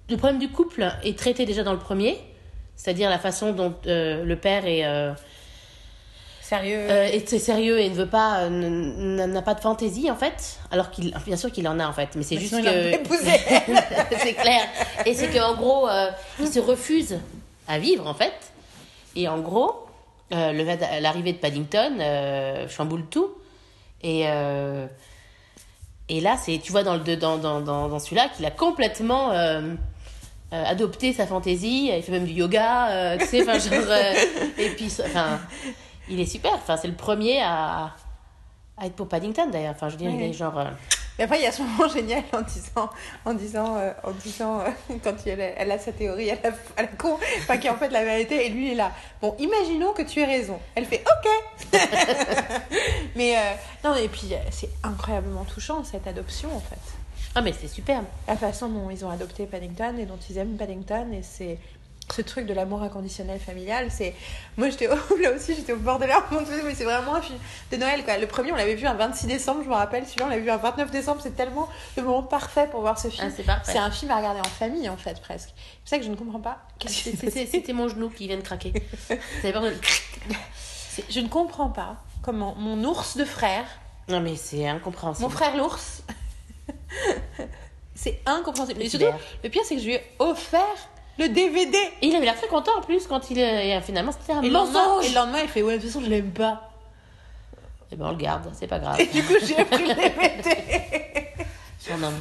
le 0.10 0.18
problème 0.18 0.40
du 0.40 0.50
couple 0.50 0.88
est 1.04 1.18
traité 1.18 1.46
déjà 1.46 1.64
dans 1.64 1.74
le 1.74 1.80
premier, 1.80 2.18
c'est-à-dire 2.76 3.10
la 3.10 3.20
façon 3.20 3.52
dont 3.54 3.74
euh, 3.88 4.24
le 4.24 4.36
père 4.36 4.66
est, 4.66 4.86
euh, 4.86 5.14
Sérieux. 6.42 6.78
euh, 6.90 7.04
est 7.06 7.28
très 7.28 7.40
sérieux 7.40 7.80
et 7.80 7.90
ne 7.90 7.96
veut 7.96 8.06
pas, 8.08 8.40
euh, 8.44 8.50
n'a 9.28 9.42
pas 9.42 9.54
de 9.54 9.60
fantaisie 9.60 10.10
en 10.10 10.16
fait, 10.16 10.60
alors 10.72 10.92
qu'il, 10.92 11.14
bien 11.26 11.36
sûr 11.36 11.52
qu'il 11.52 11.68
en 11.68 11.78
a 11.80 11.88
en 11.88 11.92
fait, 11.94 12.10
mais 12.16 12.24
c'est 12.24 12.36
Mais 12.36 12.42
juste 12.42 12.56
que 12.56 12.58
c'est 14.22 14.34
clair. 14.34 14.62
Et 15.06 15.14
c'est 15.14 15.28
qu'en 15.30 15.56
gros, 15.56 15.90
euh, 15.90 16.10
il 16.40 16.48
se 16.48 16.60
refuse 16.60 17.18
à 17.68 17.80
vivre, 17.80 18.08
en 18.08 18.14
fait. 18.14 18.34
Et 19.18 19.28
en 19.28 19.40
gros, 19.40 19.88
euh, 20.34 20.54
l'arrivée 21.02 21.34
de 21.34 21.38
Paddington 21.38 21.98
euh, 22.00 22.68
chamboule 22.70 23.04
tout. 23.10 23.30
Et, 24.04 24.24
euh, 24.28 24.86
et 26.10 26.22
là, 26.22 26.38
c'est, 26.38 26.60
tu 26.60 26.72
vois 26.72 26.84
dans, 26.84 26.96
le, 26.96 27.16
dans, 27.18 27.38
dans, 27.38 27.62
dans, 27.62 27.90
dans 27.90 28.00
celui-là 28.00 28.30
qu'il 28.30 28.46
a 28.46 28.52
complètement 28.52 29.32
euh, 29.32 29.62
euh, 30.54 30.64
adopté 30.66 31.14
sa 31.14 31.28
fantaisie. 31.28 31.92
Il 31.96 32.02
fait 32.04 32.12
même 32.12 32.26
du 32.26 32.34
yoga, 32.34 32.90
euh, 32.90 33.18
tu 33.18 33.26
sais, 33.26 33.42
enfin, 33.42 33.60
genre. 33.60 33.84
euh, 33.88 34.14
et 34.58 34.70
puis, 34.70 34.92
enfin, 35.06 35.40
il 36.10 36.20
est 36.20 36.26
super. 36.26 36.54
Enfin, 36.54 36.78
c'est 36.78 36.88
le 36.88 36.96
premier 36.96 37.42
à, 37.42 37.94
à 38.78 38.86
être 38.86 38.96
pour 38.96 39.08
Paddington, 39.08 39.50
d'ailleurs. 39.52 39.74
Enfin, 39.76 39.90
je 39.90 39.94
veux 39.94 40.00
dire, 40.00 40.12
il 40.12 40.22
est 40.22 40.34
genre. 40.34 40.58
Et 41.20 41.24
après, 41.24 41.40
il 41.40 41.44
y 41.44 41.48
a 41.48 41.52
ce 41.52 41.62
moment 41.64 41.88
génial 41.90 42.24
en 42.32 42.42
disant, 42.42 42.90
en 43.26 43.34
disant, 43.34 43.78
euh, 43.78 43.92
en 44.04 44.12
disant 44.12 44.60
euh, 44.60 44.70
quand 45.04 45.16
elle, 45.26 45.42
a- 45.42 45.60
elle 45.60 45.72
a 45.72 45.80
sa 45.80 45.92
théorie 45.92 46.30
à 46.32 46.36
la, 46.44 46.50
à 46.78 46.82
la 46.84 46.88
con, 46.88 47.18
enfin, 47.40 47.58
qui 47.58 47.68
est 47.68 47.70
en 47.72 47.78
fait 47.78 47.90
la 47.90 48.04
vérité, 48.04 48.46
et 48.46 48.50
lui 48.50 48.68
il 48.68 48.72
est 48.74 48.76
là. 48.76 48.92
Bon, 49.22 49.36
imaginons 49.40 49.94
que 49.94 50.04
tu 50.04 50.20
aies 50.22 50.26
raison. 50.26 50.60
Elle 50.76 50.86
fait 50.86 51.04
OK. 51.06 51.80
Mais 53.16 53.36
euh, 53.38 53.42
non, 53.84 53.96
et 53.96 54.08
puis 54.08 54.32
c'est 54.52 54.70
incroyablement 54.84 55.44
touchant 55.46 55.84
cette 55.84 56.08
adoption 56.08 56.56
en 56.56 56.60
fait. 56.60 56.78
Ah, 57.36 57.42
mais 57.42 57.54
c'est 57.54 57.68
superbe. 57.68 58.06
La 58.28 58.36
façon 58.36 58.68
dont 58.68 58.90
ils 58.90 59.06
ont 59.06 59.12
adopté 59.12 59.46
Paddington 59.46 59.96
et 60.00 60.06
dont 60.06 60.18
ils 60.30 60.38
aiment 60.40 60.58
Paddington, 60.58 61.12
et 61.14 61.22
c'est 61.22 61.60
ce 62.16 62.22
truc 62.22 62.46
de 62.46 62.54
l'amour 62.54 62.82
inconditionnel 62.84 63.40
familial, 63.40 63.90
c'est 63.92 64.16
moi 64.56 64.70
j'étais 64.70 64.88
au- 64.88 65.18
là 65.22 65.32
aussi 65.34 65.54
j'étais 65.56 65.74
au 65.74 65.78
bord 65.78 66.00
de 66.00 66.06
larmes 66.06 66.24
mais 66.66 66.74
c'est 66.74 66.86
vraiment 66.86 67.16
un 67.16 67.22
film 67.22 67.38
de 67.72 67.78
Noël 67.78 68.04
quoi. 68.06 68.18
Le 68.18 68.28
premier 68.28 68.52
on 68.54 68.56
l'avait 68.56 68.76
vu 68.76 68.88
un 68.88 68.94
26 68.94 69.28
décembre, 69.28 69.62
je 69.64 69.70
me 69.70 69.74
rappelle, 69.74 70.06
celui-là 70.06 70.26
on 70.26 70.30
l'avait 70.30 70.42
vu 70.42 70.50
un 70.50 70.58
29 70.58 70.90
décembre, 70.90 71.20
c'est 71.22 71.36
tellement 71.36 71.68
le 71.98 72.04
moment 72.04 72.24
parfait 72.24 72.68
pour 72.72 72.80
voir 72.82 72.98
ce 72.98 73.10
film. 73.10 73.30
Ah, 73.48 73.60
c'est 73.66 73.78
un 73.78 73.92
film 73.92 74.10
à 74.12 74.18
regarder 74.18 74.40
en 74.40 74.44
famille 74.46 74.88
en 74.88 74.96
fait 74.98 75.20
presque. 75.22 75.50
C'est 75.54 75.80
pour 75.82 75.90
ça 75.90 75.98
que 76.00 76.04
je 76.06 76.10
ne 76.10 76.16
comprends 76.16 76.40
pas. 76.40 76.60
C'était 76.88 77.74
mon 77.74 77.90
genou 77.90 78.10
qui 78.10 78.28
vient 78.28 78.38
de 78.38 78.42
craquer. 78.42 78.72
Peur 79.42 79.62
de... 79.62 79.74
Je 81.10 81.20
ne 81.20 81.28
comprends 81.28 81.70
pas 81.70 81.98
comment 82.24 82.56
mon 82.56 82.84
ours 82.86 83.18
de 83.18 83.26
frère, 83.26 83.66
Non 84.08 84.22
mais 84.22 84.36
c'est 84.38 84.66
incompréhensible. 84.68 85.24
mon 85.24 85.30
frère 85.30 85.56
l'ours, 85.58 86.04
c'est 87.96 88.22
incompréhensible. 88.26 88.82
Et 88.82 88.90
surtout, 88.90 89.06
le 89.44 89.50
pire 89.50 89.62
c'est 89.66 89.76
que 89.76 89.82
je 89.82 89.88
lui 89.88 89.94
ai 89.96 90.02
offert 90.20 90.62
le 91.20 91.30
DVD. 91.30 91.78
Et 92.02 92.08
il 92.08 92.16
avait 92.16 92.26
l'air 92.26 92.38
très 92.38 92.48
content 92.48 92.72
en 92.78 92.82
plus 92.82 93.08
quand 93.08 93.30
il... 93.32 93.40
euh, 93.40 93.82
finalement 93.82 94.12
c'était 94.12 94.34
un 94.34 94.42
Et 94.42 94.50
le, 94.50 94.56
et 95.06 95.10
le 95.10 95.16
lendemain, 95.16 95.40
il 95.44 95.50
fait 95.50 95.62
Ouais, 95.62 95.78
de 95.78 95.82
toute 95.82 95.90
façon, 95.90 96.04
je 96.04 96.10
l'aime 96.10 96.32
pas. 96.32 96.72
Eh 97.92 97.96
ben 97.96 98.06
on 98.08 98.12
le 98.12 98.18
garde, 98.18 98.52
c'est 98.54 98.68
pas 98.68 98.80
grave. 98.80 99.00
Et 99.00 99.06
du 99.06 99.24
coup, 99.24 99.34
j'ai 99.42 99.56
pris 99.66 99.88
le 99.88 99.96
DVD. 99.96 100.58
Non, 101.92 101.98
non, 101.98 102.14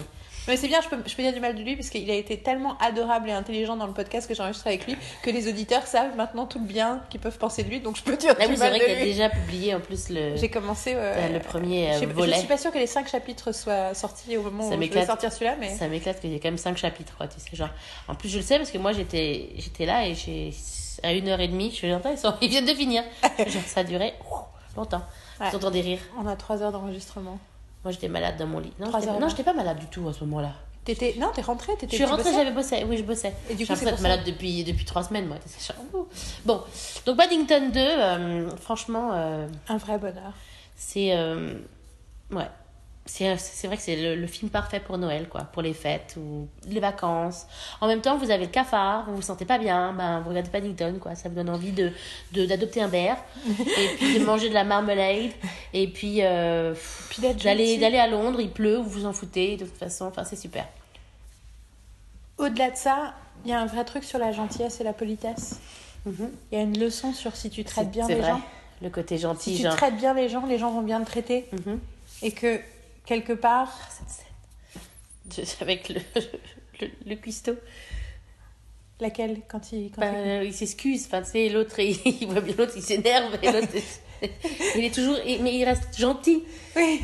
mais- 0.48 0.56
c'est 0.56 0.68
bien, 0.68 0.80
je 0.80 0.88
peux, 0.88 0.96
je 1.06 1.14
peux 1.14 1.22
dire 1.22 1.32
du 1.32 1.40
mal 1.40 1.54
de 1.54 1.62
lui 1.62 1.76
parce 1.76 1.90
qu'il 1.90 2.10
a 2.10 2.14
été 2.14 2.38
tellement 2.38 2.76
adorable 2.78 3.28
et 3.28 3.32
intelligent 3.32 3.76
dans 3.76 3.86
le 3.86 3.92
podcast 3.92 4.28
que 4.28 4.34
j'enregistre 4.34 4.66
avec 4.66 4.86
lui 4.86 4.96
que 5.22 5.30
les 5.30 5.48
auditeurs 5.48 5.86
savent 5.86 6.16
maintenant 6.16 6.46
tout 6.46 6.58
le 6.58 6.64
bien 6.66 7.02
qu'ils 7.10 7.20
peuvent 7.20 7.38
penser 7.38 7.62
de 7.62 7.68
lui. 7.70 7.80
Donc 7.80 7.96
je 7.96 8.02
peux 8.02 8.16
dire 8.16 8.34
Ah 8.38 8.44
du 8.46 8.52
oui, 8.52 8.56
c'est 8.56 8.60
mal 8.64 8.70
vrai 8.70 8.78
de 8.80 8.84
qu'il 8.84 8.92
a 8.94 8.98
lui. 8.98 9.04
déjà 9.12 9.28
publié 9.30 9.74
en 9.74 9.80
plus 9.80 10.08
le, 10.10 10.36
J'ai 10.36 10.48
commencé. 10.48 10.92
euh, 10.94 11.28
le 11.32 11.40
premier 11.40 11.88
je, 11.92 11.98
euh, 11.98 12.00
je 12.02 12.06
volet. 12.14 12.38
suis 12.38 12.46
pas 12.48 12.58
sûre 12.58 12.70
que 12.72 12.78
les 12.78 12.86
cinq 12.86 13.08
chapitres 13.08 13.52
soient 13.52 13.94
sortis 13.94 14.36
au 14.36 14.42
moment 14.42 14.68
Ça 14.70 14.76
où 14.76 14.82
je 14.82 14.88
vais 14.90 15.06
sortir 15.06 15.32
celui-là, 15.32 15.56
mais. 15.58 15.74
Ça 15.74 15.88
m'éclate 15.88 16.20
qu'il 16.20 16.30
y 16.30 16.34
ait 16.36 16.40
quand 16.40 16.48
même 16.48 16.58
5 16.58 16.76
chapitres, 16.76 17.14
quoi, 17.16 17.26
tu 17.28 17.40
sais, 17.40 17.56
genre. 17.56 17.70
En 18.08 18.14
plus, 18.14 18.28
je 18.28 18.36
le 18.38 18.42
sais 18.42 18.56
parce 18.58 18.70
que 18.70 18.78
moi, 18.78 18.92
j'étais, 18.92 19.50
j'étais 19.56 19.86
là 19.86 20.06
et 20.06 20.14
j'ai, 20.14 20.52
à 21.02 21.12
une 21.12 21.28
heure 21.28 21.40
et 21.40 21.48
demie, 21.48 21.70
je 21.70 21.76
suis 21.76 21.88
genre, 21.90 22.00
ils, 22.10 22.16
sont- 22.18 22.34
ils 22.40 22.48
viennent 22.48 22.64
de 22.66 22.74
finir. 22.74 23.02
genre, 23.38 23.62
ça 23.66 23.80
a 23.80 23.84
duré 23.84 24.14
longtemps. 24.76 25.02
Ouais. 25.40 25.48
J'entends 25.52 25.70
des 25.70 25.80
rires. 25.82 25.98
On 26.18 26.26
a 26.26 26.36
trois 26.36 26.62
heures 26.62 26.72
d'enregistrement. 26.72 27.38
Moi, 27.86 27.92
j'étais 27.92 28.08
malade 28.08 28.36
dans 28.36 28.48
mon 28.48 28.58
lit. 28.58 28.72
Non, 28.80 28.88
Trois 28.88 28.98
j'étais, 29.28 29.44
pas 29.44 29.52
malade 29.52 29.78
du 29.78 29.86
tout 29.86 30.08
à 30.08 30.12
ce 30.12 30.24
moment-là. 30.24 30.50
T'étais... 30.84 31.14
Non, 31.20 31.28
t'es 31.32 31.40
rentrée 31.40 31.74
Je 31.76 31.78
t'étais 31.82 31.94
suis 31.94 32.04
rentrée, 32.04 32.32
j'avais 32.32 32.50
bossé. 32.50 32.84
Oui, 32.84 32.96
je 32.96 33.04
bossais. 33.04 33.32
Et 33.48 33.54
du 33.54 33.64
je 33.64 33.72
coup, 33.72 33.78
être 33.86 33.96
ça. 33.96 34.02
malade 34.02 34.22
depuis, 34.26 34.64
depuis 34.64 34.84
3 34.84 35.04
semaines, 35.04 35.28
moi. 35.28 35.36
Bon, 36.44 36.62
donc 37.06 37.16
Paddington 37.16 37.70
2, 37.72 37.78
euh, 37.80 38.50
franchement, 38.56 39.10
euh, 39.14 39.46
Un 39.68 39.76
vrai 39.76 39.98
bonheur. 39.98 40.32
c'est. 40.74 41.16
euh, 41.16 41.54
ouais. 42.32 42.48
C'est, 43.08 43.34
vrai 43.66 43.76
que 43.76 43.82
c'est 43.82 43.96
le, 43.96 44.16
le 44.16 44.26
film 44.26 44.50
parfait 44.50 44.80
pour 44.80 44.98
Noël, 44.98 45.28
quoi. 45.28 45.42
Pour 45.52 45.62
les 45.62 45.72
fêtes 45.72 46.16
ou 46.18 46.48
les 46.68 46.80
vacances. 46.80 47.46
En 47.80 47.86
même 47.86 48.00
temps, 48.00 48.18
vous 48.18 48.30
avez 48.30 48.44
le 48.46 48.50
cafard, 48.50 49.04
vous 49.08 49.16
vous 49.16 49.22
sentez 49.22 49.44
pas 49.44 49.58
bien, 49.58 49.92
ben, 49.92 50.20
vous 50.20 50.30
regardez 50.30 50.50
Paddington, 50.50 50.98
quoi. 51.00 51.14
Ça 51.14 51.28
vous 51.28 51.34
donne 51.36 51.48
envie 51.50 51.72
de, 51.72 51.92
de, 52.32 52.46
d'adopter 52.46 52.82
un 52.82 52.88
bear. 52.88 53.16
et 53.48 53.88
puis 53.96 54.18
de 54.18 54.24
manger 54.24 54.48
de 54.48 54.54
la 54.54 54.64
marmelade. 54.64 55.30
Et 55.72 55.88
puis, 55.88 56.18
euh, 56.22 56.74
Puis 57.10 57.22
d'aller, 57.22 57.98
à 57.98 58.08
Londres, 58.08 58.40
il 58.40 58.50
pleut, 58.50 58.76
vous 58.76 58.90
vous 58.90 59.06
en 59.06 59.12
foutez, 59.12 59.56
de 59.56 59.64
toute 59.64 59.78
façon. 59.78 60.06
Enfin, 60.06 60.24
c'est 60.24 60.36
super. 60.36 60.66
Au-delà 62.38 62.70
de 62.70 62.76
ça, 62.76 63.14
il 63.44 63.50
y 63.50 63.54
a 63.54 63.60
un 63.60 63.66
vrai 63.66 63.84
truc 63.84 64.04
sur 64.04 64.18
la 64.18 64.32
gentillesse 64.32 64.80
et 64.80 64.84
la 64.84 64.92
politesse. 64.92 65.60
Mhm. 66.04 66.30
Il 66.52 66.58
y 66.58 66.60
a 66.60 66.64
une 66.64 66.78
leçon 66.78 67.12
sur 67.12 67.34
si 67.36 67.50
tu 67.50 67.64
traites 67.64 67.90
bien 67.90 68.06
les 68.08 68.16
vrai. 68.16 68.30
gens. 68.30 68.40
Le 68.82 68.90
côté 68.90 69.16
gentil, 69.16 69.56
Si 69.56 69.62
tu 69.62 69.68
traites 69.68 69.96
bien 69.96 70.12
les 70.12 70.28
gens, 70.28 70.44
les 70.44 70.58
gens 70.58 70.70
vont 70.70 70.82
bien 70.82 71.00
te 71.00 71.06
traiter. 71.06 71.46
Mhm. 71.52 71.80
Et 72.22 72.32
que, 72.32 72.60
quelque 73.06 73.32
part, 73.32 73.72
cette 73.90 74.10
scène. 74.10 75.44
De- 75.44 75.62
Avec 75.62 75.88
le, 75.88 76.00
le, 76.80 76.88
le 77.06 77.16
cuistot. 77.16 77.56
laquelle, 79.00 79.40
quand 79.48 79.72
il. 79.72 79.90
Quand 79.90 80.00
Ben, 80.02 80.42
il 80.44 80.52
s'excuse. 80.52 81.06
Enfin, 81.06 81.24
sais, 81.24 81.48
l'autre, 81.48 81.78
il, 81.80 81.96
il 82.20 82.26
voit 82.28 82.40
bien 82.40 82.54
l'autre, 82.58 82.72
il 82.76 82.82
s'énerve. 82.82 83.36
Il 84.76 84.82
est 84.84 84.94
toujours. 84.94 85.18
il- 85.26 85.42
Mais 85.42 85.54
il 85.56 85.64
reste 85.64 85.98
gentil. 85.98 86.42
il- 86.74 86.80
Oui. 86.80 87.00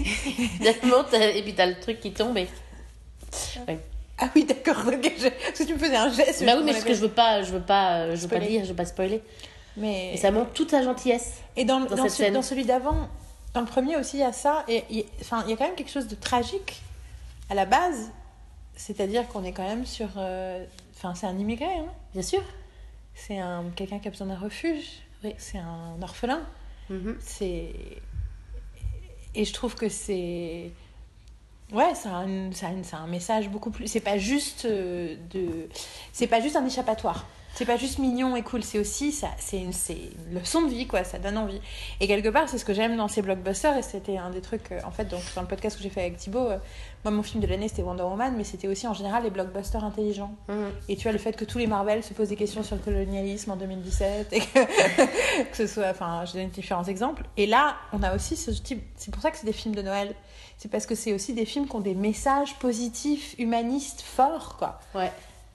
Et 0.62 1.42
puis 1.42 1.54
t'as 1.54 1.66
le 1.66 1.78
truc 1.78 2.00
qui 2.00 2.12
tombe. 2.12 2.38
Et... 2.38 2.46
Ah 4.18 4.30
oui, 4.34 4.44
d'accord. 4.44 4.76
je- 4.86 5.28
Parce 5.28 5.58
que 5.58 5.64
tu 5.64 5.74
me 5.74 5.78
faisais 5.78 5.96
un 5.96 6.10
geste. 6.10 6.42
Bah 6.44 6.54
oui, 6.56 6.62
mais 6.64 6.72
parce 6.72 6.84
que 6.84 6.94
je 6.94 7.00
veux 7.00 7.10
pas, 7.10 7.42
je 7.42 7.52
veux 7.52 7.60
pas, 7.60 8.14
je 8.14 8.22
veux 8.22 8.28
pas 8.28 8.38
dire, 8.38 8.62
je 8.64 8.70
veux 8.70 8.74
pas 8.76 8.86
spoiler. 8.86 9.20
Mais... 9.76 10.14
Et 10.14 10.16
ça 10.16 10.30
montre 10.30 10.52
toute 10.52 10.70
sa 10.70 10.82
gentillesse. 10.82 11.34
Et 11.56 11.64
dans, 11.66 11.80
dans 11.80 11.96
dans, 11.96 12.02
cette 12.04 12.10
ce- 12.12 12.16
scène. 12.18 12.32
dans 12.34 12.42
celui 12.42 12.64
d'avant, 12.64 13.08
dans 13.54 13.60
le 13.60 13.66
premier 13.66 13.96
aussi, 13.96 14.16
il 14.16 14.20
y 14.20 14.24
a 14.24 14.32
ça. 14.32 14.64
Et 14.68 14.84
il, 14.90 15.04
enfin, 15.20 15.42
il 15.46 15.50
y 15.50 15.52
a 15.52 15.56
quand 15.56 15.66
même 15.66 15.74
quelque 15.76 15.90
chose 15.90 16.08
de 16.08 16.14
tragique 16.14 16.82
à 17.50 17.54
la 17.54 17.66
base. 17.66 18.10
C'est-à-dire 18.76 19.28
qu'on 19.28 19.44
est 19.44 19.52
quand 19.52 19.66
même 19.66 19.84
sur. 19.86 20.08
euh, 20.16 20.64
Enfin, 20.96 21.14
c'est 21.14 21.26
un 21.26 21.36
immigré. 21.38 21.66
hein. 21.66 21.86
Bien 22.12 22.22
sûr. 22.22 22.42
C'est 23.14 23.38
un, 23.38 23.64
quelqu'un 23.74 23.98
qui 23.98 24.08
a 24.08 24.10
besoin 24.10 24.28
d'un 24.28 24.38
refuge. 24.38 24.86
Oui. 25.24 25.34
C'est 25.38 25.58
un 25.58 26.00
orphelin. 26.00 26.42
Mhm. 26.90 27.16
C'est. 27.20 27.72
Et 29.34 29.44
je 29.44 29.52
trouve 29.52 29.74
que 29.74 29.88
c'est. 29.88 30.70
Ouais, 31.72 31.94
c'est 31.94 32.08
un, 32.08 32.50
c'est 32.52 32.66
un, 32.66 32.82
c'est 32.82 32.96
un 32.96 33.06
message 33.06 33.48
beaucoup 33.48 33.70
plus. 33.70 33.86
C'est 33.88 34.00
pas 34.00 34.18
juste 34.18 34.64
euh, 34.66 35.16
de. 35.30 35.68
C'est 36.12 36.26
pas 36.26 36.40
juste 36.40 36.56
un 36.56 36.64
échappatoire. 36.66 37.26
C'est 37.54 37.66
pas 37.66 37.76
juste 37.76 37.98
mignon 37.98 38.34
et 38.34 38.42
cool, 38.42 38.62
c'est 38.62 38.78
aussi 38.78 39.12
ça, 39.12 39.28
c'est 39.38 39.58
une, 39.58 39.72
c'est 39.72 39.92
une 39.92 40.38
leçon 40.38 40.62
de 40.62 40.68
vie 40.68 40.86
quoi, 40.86 41.04
ça 41.04 41.18
donne 41.18 41.36
envie. 41.36 41.60
Et 42.00 42.06
quelque 42.06 42.28
part, 42.28 42.48
c'est 42.48 42.58
ce 42.58 42.64
que 42.64 42.72
j'aime 42.72 42.96
dans 42.96 43.08
ces 43.08 43.20
blockbusters 43.20 43.76
et 43.76 43.82
c'était 43.82 44.16
un 44.16 44.30
des 44.30 44.40
trucs, 44.40 44.72
euh, 44.72 44.80
en 44.84 44.90
fait, 44.90 45.04
donc 45.04 45.20
dans 45.34 45.42
le 45.42 45.48
podcast 45.48 45.76
que 45.76 45.82
j'ai 45.82 45.90
fait 45.90 46.00
avec 46.00 46.16
Thibaut, 46.16 46.48
euh, 46.48 46.58
moi 47.04 47.12
mon 47.12 47.22
film 47.22 47.42
de 47.42 47.46
l'année 47.46 47.68
c'était 47.68 47.82
Wonder 47.82 48.04
Woman, 48.04 48.34
mais 48.36 48.44
c'était 48.44 48.68
aussi 48.68 48.86
en 48.86 48.94
général 48.94 49.24
les 49.24 49.30
blockbusters 49.30 49.84
intelligents. 49.84 50.34
Mhm. 50.48 50.70
Et 50.88 50.96
tu 50.96 51.02
vois 51.02 51.12
le 51.12 51.18
fait 51.18 51.36
que 51.36 51.44
tous 51.44 51.58
les 51.58 51.66
Marvel 51.66 52.02
se 52.02 52.14
posent 52.14 52.30
des 52.30 52.36
questions 52.36 52.62
sur 52.62 52.76
le 52.76 52.82
colonialisme 52.82 53.50
en 53.50 53.56
2017 53.56 54.32
et 54.32 54.40
que, 54.40 55.44
que 55.50 55.56
ce 55.56 55.66
soit, 55.66 55.90
enfin, 55.90 56.24
je 56.24 56.32
donne 56.32 56.48
différents 56.48 56.84
exemples. 56.84 57.24
Et 57.36 57.46
là, 57.46 57.76
on 57.92 58.02
a 58.02 58.14
aussi 58.14 58.36
ce 58.36 58.50
type, 58.50 58.82
c'est 58.96 59.10
pour 59.10 59.22
ça 59.22 59.30
que 59.30 59.36
c'est 59.36 59.46
des 59.46 59.52
films 59.52 59.74
de 59.74 59.82
Noël. 59.82 60.14
C'est 60.56 60.70
parce 60.70 60.86
que 60.86 60.94
c'est 60.94 61.12
aussi 61.12 61.34
des 61.34 61.44
films 61.44 61.66
qui 61.66 61.76
ont 61.76 61.80
des 61.80 61.94
messages 61.94 62.56
positifs, 62.60 63.34
humanistes, 63.38 64.00
forts, 64.00 64.56
quoi. 64.58 64.78
Ouais. 64.94 65.10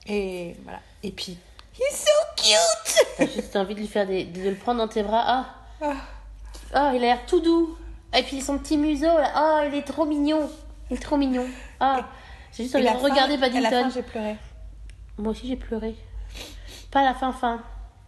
Et 0.06 0.54
voilà. 0.64 0.80
Et 1.02 1.12
puis, 1.12 1.38
he's 1.78 1.96
so 2.04 2.10
cute! 2.36 3.06
T'as 3.16 3.26
juste 3.26 3.56
envie 3.56 3.74
de 3.74 3.80
lui 3.80 3.86
faire 3.88 4.06
des, 4.06 4.24
de 4.24 4.50
le 4.50 4.56
prendre 4.56 4.78
dans 4.78 4.88
tes 4.88 5.02
bras. 5.02 5.24
Ah, 5.26 5.44
Ah. 5.80 5.92
ah, 6.74 6.90
il 6.94 6.98
a 6.98 7.06
l'air 7.06 7.26
tout 7.26 7.40
doux. 7.40 7.76
Et 8.16 8.22
puis 8.22 8.40
son 8.40 8.58
petit 8.58 8.76
museau 8.76 9.06
là. 9.06 9.30
Ah, 9.34 9.62
il 9.66 9.74
est 9.74 9.82
trop 9.82 10.04
mignon. 10.04 10.50
Il 10.90 10.96
est 10.96 11.00
trop 11.00 11.16
mignon. 11.16 11.46
Ah, 11.80 12.08
j'ai 12.56 12.64
juste 12.64 12.74
envie 12.74 12.84
de 12.84 12.90
regarder 12.90 13.34
À 13.34 13.36
la 13.36 13.48
fin, 13.48 13.60
Paddington. 13.60 13.90
j'ai 13.94 14.02
pleuré. 14.02 14.36
Moi 15.18 15.32
aussi 15.32 15.46
j'ai 15.48 15.56
pleuré. 15.56 15.94
Pas 16.90 17.04
la 17.04 17.14
fin 17.14 17.32
fin. 17.32 17.60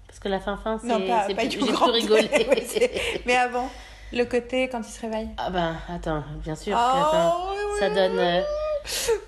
Parce 0.07 0.19
que 0.19 0.29
la 0.29 0.41
fin 0.41 0.57
fin 0.57 0.79
c'est 0.81 0.87
Non, 0.89 1.07
pas, 1.07 1.25
c'est 1.27 1.35
pas 1.35 1.43
plus- 1.43 1.49
du 1.49 1.61
j'ai 1.61 1.67
grand 1.73 1.85
plus 1.87 1.93
rigolé. 2.01 2.29
Ouais, 2.49 2.65
c'est- 2.67 3.21
Mais 3.27 3.37
avant, 3.37 3.69
le 4.13 4.25
côté 4.25 4.69
quand 4.69 4.81
il 4.81 4.91
se 4.91 5.01
réveille. 5.03 5.29
ah 5.37 5.51
ben 5.51 5.77
attends, 5.89 6.25
bien 6.43 6.55
sûr. 6.57 6.75
que, 6.77 6.81
Oh, 6.83 7.07
attends, 7.07 7.51
oui, 7.51 7.57
oui, 7.75 7.79
ça 7.79 7.89
oui. 7.89 7.95
donne. 7.95 8.19
euh, 8.19 8.41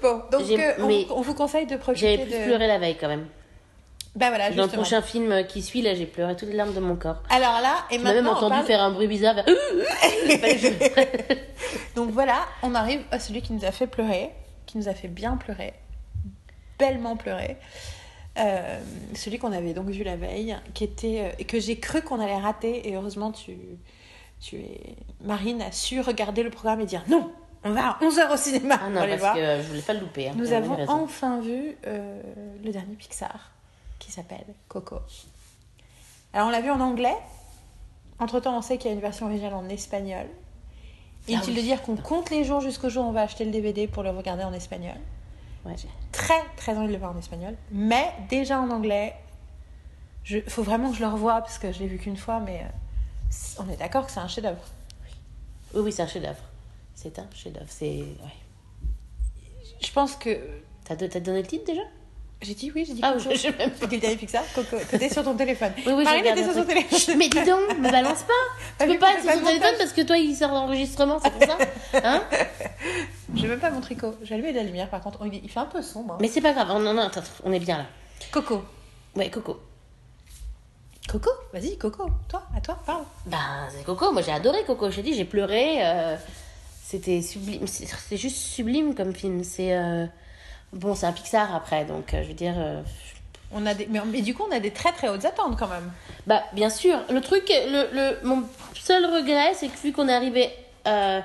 Bon, 0.03 0.23
donc 0.33 0.47
J'ai- 0.47 0.65
euh, 0.65 0.73
on, 0.81 0.87
mais 0.87 1.07
on 1.11 1.21
vous 1.21 1.35
conseille 1.35 1.67
de 1.67 1.71
J'avais 1.73 1.83
profiter 1.83 2.19
plus 2.19 2.33
de. 2.33 2.45
pleuré 2.45 2.67
la 2.67 2.79
veille 2.79 2.97
quand 2.99 3.09
même. 3.09 3.29
Bah 4.15 4.29
voilà, 4.29 4.51
Dans 4.51 4.65
le 4.65 4.69
prochain 4.69 5.01
film 5.01 5.47
qui 5.47 5.63
suit 5.63 5.81
là, 5.81 5.95
j'ai 5.95 6.05
pleuré 6.05 6.37
toutes 6.37 6.51
les 6.51 6.57
larmes 6.57 6.75
de 6.75 6.81
mon 6.81 6.97
corps. 6.97 7.23
Alors 7.31 7.63
là, 7.63 7.77
et 7.91 7.97
Tu 7.97 8.03
même 8.05 8.17
maintenant, 8.17 8.33
on 8.33 8.37
entendu 8.37 8.51
parle- 8.57 8.67
faire 8.67 8.83
un 8.83 8.91
bruit 8.91 9.07
bizarre. 9.07 9.35
vers- 9.35 9.47
Donc 11.97 12.11
voilà, 12.11 12.41
on 12.63 12.75
arrive 12.75 13.03
à 13.11 13.19
celui 13.19 13.43
qui 13.43 13.53
nous 13.53 13.65
a 13.65 13.71
fait 13.73 13.87
pleurer, 13.87 14.31
qui 14.67 14.79
nous 14.79 14.89
a 14.89 14.95
fait 14.95 15.09
bien 15.09 15.37
pleurer, 15.37 15.75
bellement 16.79 17.17
pleurer. 17.17 17.57
Euh, 18.39 18.81
celui 19.15 19.39
qu'on 19.39 19.53
avait 19.53 19.75
donc 19.75 19.89
vu 19.91 20.05
la 20.05 20.17
veille, 20.17 20.57
qui 20.75 20.85
était 20.85 21.21
euh, 21.21 21.31
et 21.39 21.45
que 21.45 21.61
j'ai 21.61 21.79
cru 21.79 22.01
qu'on 22.03 22.19
allait 22.21 22.39
rater, 22.39 22.89
et 22.89 22.97
heureusement 22.97 23.31
tu, 23.31 23.57
tu 24.41 24.57
es 24.57 24.97
Marine 25.23 25.61
a 25.61 25.71
su 25.71 26.01
regarder 26.01 26.43
le 26.43 26.49
programme 26.51 26.81
et 26.81 26.87
dire 26.87 27.03
non, 27.09 27.31
on 27.63 27.73
va 27.73 27.91
à 27.91 27.99
11h 28.01 28.33
au 28.33 28.37
cinéma 28.39 28.81
Ah 28.83 28.89
non, 28.89 29.01
parce 29.07 29.19
voir. 29.21 29.35
que 29.35 29.41
je 29.63 29.69
voulais 29.69 29.83
pas 29.83 29.93
le 29.93 30.01
louper. 30.01 30.29
hein. 30.29 30.33
Nous 30.37 30.53
avons 30.55 30.79
enfin 30.89 31.41
vu 31.41 31.77
euh, 31.87 32.23
le 32.65 32.73
dernier 32.73 32.95
Pixar 32.95 33.51
qui 34.03 34.11
s'appelle 34.11 34.45
Coco. 34.69 34.99
Alors 36.33 36.49
on 36.49 36.51
l'a 36.51 36.61
vu 36.61 36.71
en 36.71 36.81
anglais. 36.81 37.17
Entre 38.19 38.41
temps, 38.41 38.57
on 38.57 38.63
sait 38.63 38.79
qu'il 38.79 38.91
y 38.91 38.91
a 38.91 38.95
une 38.95 39.01
version 39.01 39.27
originale 39.27 39.55
en 39.55 39.69
espagnol. 39.69 40.27
Ah 40.29 41.33
Inutile 41.33 41.55
oui. 41.55 41.61
de 41.61 41.63
dire 41.63 41.83
qu'on 41.83 41.97
compte 41.97 42.31
les 42.31 42.45
jours 42.45 42.61
jusqu'au 42.61 42.89
jour 42.89 43.05
où 43.05 43.09
on 43.09 43.13
va 43.13 43.23
acheter 43.23 43.45
le 43.45 43.53
DVD 43.53 43.87
pour 43.87 44.03
le 44.03 44.11
regarder 44.11 44.43
en 44.45 44.53
espagnol. 44.53 44.97
Ouais. 45.65 45.77
Très 46.11 46.41
très 46.57 46.77
envie 46.77 46.89
de 46.89 46.93
le 46.93 46.99
voir 46.99 47.13
en 47.13 47.19
espagnol. 47.19 47.57
Mais 47.71 48.13
déjà 48.29 48.61
en 48.61 48.71
anglais, 48.71 49.15
il 50.29 50.43
faut 50.43 50.65
vraiment 50.65 50.91
que 50.91 50.97
je 50.97 51.03
le 51.03 51.09
revoie 51.09 51.41
parce 51.41 51.59
que 51.59 51.71
je 51.73 51.79
l'ai 51.79 51.87
vu 51.87 51.99
qu'une 51.99 52.17
fois, 52.17 52.41
mais 52.41 52.61
euh, 52.61 53.61
on 53.61 53.71
est 53.71 53.77
d'accord 53.77 54.07
que 54.07 54.13
c'est 54.13 54.21
un 54.21 54.29
chef-d'œuvre. 54.29 54.65
Oui, 55.75 55.83
oui, 55.83 55.93
c'est 55.93 56.03
un 56.03 56.09
chef-d'œuvre. 56.09 56.43
C'est 56.95 57.19
un 57.19 57.29
chef-d'œuvre. 57.33 57.67
C'est. 57.69 57.99
Ouais. 57.99 58.37
Je 59.81 59.93
pense 59.93 60.17
que. 60.17 60.39
T'as 60.85 60.97
donné 60.97 61.43
le 61.43 61.47
titre 61.47 61.65
déjà? 61.65 61.83
J'ai 62.43 62.55
dit 62.55 62.73
oui, 62.75 62.85
j'ai 62.85 62.95
dit 62.95 63.01
Ah, 63.05 63.15
Coco. 63.17 63.31
je- 63.37 63.57
même 63.57 63.71
le 63.81 63.87
dernier 63.99 64.17
Pixar, 64.17 64.43
Coco. 64.55 64.77
Que 64.91 64.97
t'es 64.97 65.09
sur 65.09 65.23
ton 65.23 65.35
téléphone. 65.37 65.73
Oui, 65.87 65.93
oui, 65.97 66.05
Marine 66.05 66.27
était 66.27 66.43
sur 66.45 66.53
son 66.55 66.65
téléphone. 66.65 67.15
Mais 67.19 67.29
dis 67.29 67.45
donc, 67.45 67.79
me 67.79 67.91
balance 67.91 68.23
pas 68.23 68.33
Tu 68.87 68.93
peux 68.93 68.99
pas 68.99 69.13
que 69.13 69.19
être 69.19 69.23
sur 69.23 69.31
pas 69.33 69.39
ton 69.39 69.47
téléphone 69.47 69.75
parce 69.79 69.93
que 69.93 70.01
toi, 70.03 70.19
il 70.19 70.35
sort 70.35 70.51
d'enregistrement, 70.51 71.21
c'est 71.23 71.31
pour 71.31 71.43
ça 71.45 71.59
Hein? 72.03 72.23
Je 73.35 73.47
veux 73.47 73.59
pas 73.59 73.71
mon 73.71 73.81
tricot. 73.81 74.17
J'ai 74.25 74.35
allumé 74.35 74.53
la 74.53 74.63
lumière 74.65 74.89
par 74.91 75.01
contre. 75.01 75.21
Oh, 75.23 75.27
il 75.33 75.49
fait 75.49 75.61
un 75.61 75.67
peu 75.67 75.81
sombre. 75.83 76.15
hein. 76.15 76.19
Mais 76.21 76.29
c'est 76.29 76.41
pas 76.41 76.53
grave, 76.53 76.69
on, 76.71 76.81
non, 76.81 76.93
non, 76.95 77.03
attends, 77.03 77.23
on 77.45 77.53
est 77.53 77.61
bien 77.61 77.79
là. 77.79 77.87
Coco. 78.33 78.63
Ouais, 79.15 79.31
Coco. 79.31 79.61
Coco? 81.09 81.31
Vas-y, 81.53 81.77
Coco. 81.79 82.09
Toi, 82.29 82.43
à 82.57 82.61
toi, 82.61 82.79
parle. 82.87 83.05
Ben, 83.27 83.39
c'est 83.71 83.85
Coco, 83.85 84.13
moi 84.13 84.23
j'ai 84.23 84.33
adoré 84.33 84.65
Coco. 84.65 84.91
Je 84.91 84.97
t'ai 84.97 85.03
dit, 85.03 85.15
j'ai 85.15 85.25
pleuré. 85.25 85.79
euh, 85.85 86.17
C'était 86.85 87.23
sublime. 87.23 87.67
C'est 87.67 87.87
c'est 87.87 88.17
juste 88.17 88.37
sublime 88.37 88.95
comme 88.95 89.15
film. 89.15 89.45
C'est. 89.45 89.75
euh, 89.77 90.07
Bon, 90.73 90.95
c'est 90.95 91.07
un 91.07 91.13
Pixar 91.13 91.55
après, 91.55 91.85
donc 91.85 92.15
euh, 92.15 92.23
je 92.23 92.29
veux 92.29 92.35
dire. 92.35 92.55
euh, 92.57 92.81
On 93.53 93.67
a 93.67 93.75
des... 93.75 93.87
mais, 93.91 94.01
mais 94.07 94.23
du 94.23 94.35
coup, 94.35 94.45
on 94.51 94.55
a 94.55 94.61
des 94.61 94.71
très 94.71 94.93
très 94.93 95.09
hautes 95.09 95.25
attentes 95.25 95.59
quand 95.59 95.69
même. 95.69 95.91
Bah, 96.27 96.43
bien 96.55 96.71
sûr. 96.71 96.99
Le 97.11 97.21
truc, 97.21 97.45
le, 97.51 97.89
le, 97.93 98.19
mon 98.27 98.45
seul 98.75 99.05
regret, 99.07 99.53
c'est 99.55 99.69
que 99.69 99.77
vu 99.79 99.93
qu'on 99.93 100.09
est 100.09 100.15
arrivé. 100.15 100.51
euh, 100.87 101.21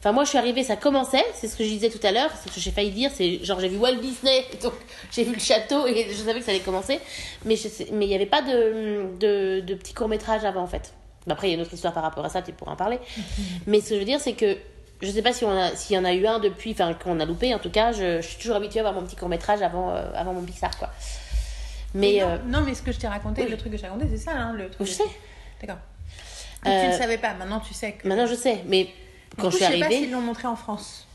Enfin, 0.00 0.10
moi, 0.10 0.24
je 0.24 0.30
suis 0.30 0.38
arrivée, 0.38 0.64
ça 0.64 0.74
commençait, 0.74 1.24
c'est 1.32 1.46
ce 1.46 1.56
que 1.56 1.62
je 1.62 1.68
disais 1.68 1.88
tout 1.88 2.04
à 2.04 2.10
l'heure, 2.10 2.28
c'est 2.42 2.48
ce 2.48 2.54
que 2.56 2.60
j'ai 2.60 2.72
failli 2.72 2.90
dire, 2.90 3.12
c'est 3.14 3.44
genre 3.44 3.60
j'ai 3.60 3.68
vu 3.68 3.76
Walt 3.76 4.00
Disney, 4.00 4.44
donc 4.62 4.72
j'ai 5.12 5.22
vu 5.22 5.32
le 5.32 5.38
château 5.38 5.86
et 5.86 6.08
je 6.10 6.14
savais 6.16 6.40
que 6.40 6.44
ça 6.44 6.50
allait 6.50 6.58
commencer, 6.58 6.98
mais 7.44 7.54
je 7.54 7.68
sais- 7.68 7.86
mais 7.92 8.06
il 8.06 8.08
n'y 8.08 8.16
avait 8.16 8.26
pas 8.26 8.42
de, 8.42 9.16
de, 9.20 9.60
de 9.60 9.74
petit 9.76 9.94
court-métrage 9.94 10.44
avant 10.44 10.62
en 10.62 10.66
fait. 10.66 10.92
Après, 11.30 11.46
il 11.46 11.50
y 11.50 11.54
a 11.54 11.56
une 11.56 11.62
autre 11.62 11.72
histoire 11.72 11.92
par 11.94 12.02
rapport 12.02 12.24
à 12.24 12.28
ça, 12.30 12.42
tu 12.42 12.50
pourras 12.50 12.72
en 12.72 12.76
parler. 12.76 12.98
mais 13.68 13.80
ce 13.80 13.90
que 13.90 13.94
je 13.94 14.00
veux 14.00 14.04
dire, 14.04 14.18
c'est 14.18 14.32
que 14.32 14.56
je 15.02 15.10
sais 15.10 15.22
pas 15.22 15.32
si 15.32 15.44
on 15.44 15.50
a, 15.50 15.74
s'il 15.74 15.96
y 15.96 15.98
en 15.98 16.04
a 16.04 16.12
eu 16.14 16.26
un 16.26 16.38
depuis, 16.38 16.72
enfin, 16.72 16.94
qu'on 16.94 17.18
a 17.20 17.24
loupé, 17.24 17.54
en 17.54 17.58
tout 17.58 17.70
cas, 17.70 17.92
je, 17.92 18.20
je 18.20 18.26
suis 18.26 18.38
toujours 18.38 18.56
habituée 18.56 18.80
à 18.80 18.86
avoir 18.86 18.94
mon 19.00 19.06
petit 19.06 19.16
court-métrage 19.16 19.60
avant, 19.62 19.90
euh, 19.90 20.10
avant 20.14 20.32
mon 20.32 20.42
Pixar, 20.42 20.76
quoi. 20.78 20.90
Mais. 21.94 22.20
non, 22.20 22.28
euh, 22.28 22.38
non, 22.46 22.60
mais 22.62 22.74
ce 22.74 22.82
que 22.82 22.92
je 22.92 22.98
t'ai 22.98 23.08
raconté, 23.08 23.42
oui. 23.44 23.50
le 23.50 23.56
truc 23.56 23.72
que 23.72 23.76
je 23.76 23.82
t'ai 23.82 23.88
raconté, 23.88 24.08
c'est 24.08 24.16
ça, 24.24 24.32
hein, 24.32 24.52
le 24.54 24.70
truc. 24.70 24.86
je 24.86 24.92
sais. 24.92 25.04
D'accord. 25.60 25.78
Que 26.62 26.68
Tu 26.68 26.74
Euh, 26.74 26.88
ne 26.88 26.92
savais 26.96 27.18
pas, 27.18 27.34
maintenant 27.34 27.60
tu 27.60 27.74
sais 27.74 27.92
que. 27.92 28.06
Maintenant, 28.08 28.26
je 28.26 28.34
sais, 28.34 28.62
mais 28.66 28.88
quand 29.36 29.44
coup, 29.44 29.50
je 29.50 29.56
suis 29.56 29.64
sais 29.64 29.78
pas 29.78 29.86
arrivée. 29.86 30.02
s'ils 30.04 30.12
l'ont 30.12 30.20
montré 30.20 30.46
en 30.48 30.56
France. 30.56 31.06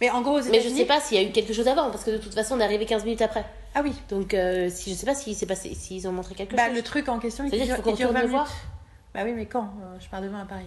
Mais 0.00 0.10
en 0.10 0.20
gros, 0.20 0.32
aux 0.32 0.36
Mais 0.42 0.44
je 0.44 0.48
États-Unis- 0.68 0.78
sais 0.78 0.84
pas 0.84 1.00
s'il 1.00 1.16
y 1.20 1.24
a 1.24 1.28
eu 1.28 1.32
quelque 1.32 1.52
chose 1.54 1.68
avant, 1.68 1.90
parce 1.90 2.04
que 2.04 2.10
de 2.10 2.18
toute 2.18 2.34
façon, 2.34 2.56
on 2.56 2.60
est 2.60 2.64
arrivé 2.64 2.86
15 2.86 3.04
minutes 3.04 3.22
après. 3.22 3.44
Ah 3.74 3.80
oui. 3.82 3.92
Donc, 4.10 4.34
euh, 4.34 4.68
si, 4.70 4.90
je 4.90 4.94
sais 4.96 5.06
pas 5.06 5.14
s'il 5.14 5.34
s'est 5.34 5.46
passé, 5.46 5.74
s'ils 5.74 6.06
ont 6.08 6.12
montré 6.12 6.34
quelque 6.34 6.54
Bah, 6.56 6.66
chose. 6.66 6.74
le 6.76 6.82
truc 6.82 7.08
en 7.08 7.18
question, 7.18 7.44
il 7.44 7.50
C'est-à-dire 7.50 7.66
dure, 7.66 7.76
qu'il 7.76 7.84
faut 7.84 7.90
qu'on 7.90 7.96
il 7.96 7.98
dure 7.98 8.08
retourne 8.08 8.22
20 8.22 8.26
le 8.26 8.32
minutes. 8.32 8.46
voir 8.48 8.56
Bah 9.14 9.20
oui, 9.24 9.32
mais 9.34 9.46
quand 9.46 9.72
Euh, 9.82 9.96
Je 10.00 10.08
pars 10.08 10.20
demain 10.20 10.42
à 10.42 10.44
Paris. 10.44 10.66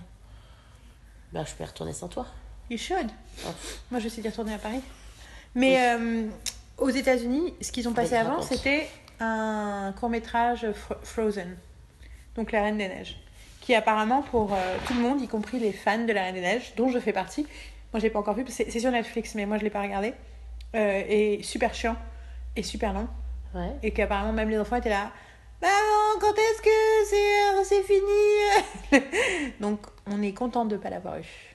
Bah, 1.33 1.43
je 1.45 1.53
peux 1.53 1.63
y 1.63 1.67
retourner 1.67 1.93
sans 1.93 2.07
toi. 2.07 2.25
You 2.69 2.77
should. 2.77 3.07
Oh. 3.45 3.49
Moi, 3.91 3.99
je 3.99 4.09
sais 4.09 4.21
d'y 4.21 4.29
retourner 4.29 4.53
à 4.53 4.57
Paris. 4.57 4.81
Mais 5.53 5.77
euh, 5.95 6.27
aux 6.77 6.89
États-Unis, 6.89 7.53
ce 7.61 7.71
qu'ils 7.71 7.87
ont 7.87 7.93
passé 7.93 8.15
avant, 8.15 8.41
c'était 8.41 8.87
un 9.19 9.93
court-métrage 9.99 10.65
Fro- 10.71 10.97
Frozen. 11.03 11.55
Donc 12.35 12.51
La 12.51 12.63
Reine 12.63 12.77
des 12.77 12.87
Neiges. 12.87 13.17
Qui 13.61 13.73
apparemment, 13.75 14.21
pour 14.21 14.53
euh, 14.53 14.57
tout 14.85 14.93
le 14.93 14.99
monde, 14.99 15.21
y 15.21 15.27
compris 15.27 15.59
les 15.59 15.71
fans 15.71 16.03
de 16.05 16.11
La 16.11 16.23
Reine 16.23 16.35
des 16.35 16.41
Neiges, 16.41 16.73
dont 16.75 16.89
je 16.89 16.99
fais 16.99 17.13
partie, 17.13 17.43
moi, 17.93 17.99
je 17.99 18.01
l'ai 18.01 18.09
pas 18.09 18.19
encore 18.19 18.35
vu, 18.35 18.43
c'est 18.49 18.69
c'est 18.69 18.79
sur 18.81 18.91
Netflix, 18.91 19.35
mais 19.35 19.45
moi, 19.45 19.57
je 19.57 19.63
l'ai 19.63 19.69
pas 19.69 19.81
regardé, 19.81 20.13
euh, 20.75 21.03
est 21.07 21.41
super 21.43 21.73
chiant 21.73 21.95
et 22.55 22.63
super 22.63 22.91
long. 22.93 23.07
Ouais. 23.53 23.71
Et 23.83 23.91
qu'apparemment, 23.91 24.33
même 24.33 24.49
les 24.49 24.59
enfants 24.59 24.75
étaient 24.75 24.89
là. 24.89 25.11
Maman, 25.61 26.19
quand 26.19 26.33
est-ce 26.33 26.61
que 26.61 27.63
c'est 27.63 27.63
c'est 27.63 27.83
fini 27.83 29.53
Donc, 29.61 29.79
on 30.07 30.21
est 30.21 30.33
content 30.33 30.65
de 30.65 30.75
ne 30.75 30.81
pas 30.81 30.89
l'avoir 30.89 31.17
eu. 31.17 31.55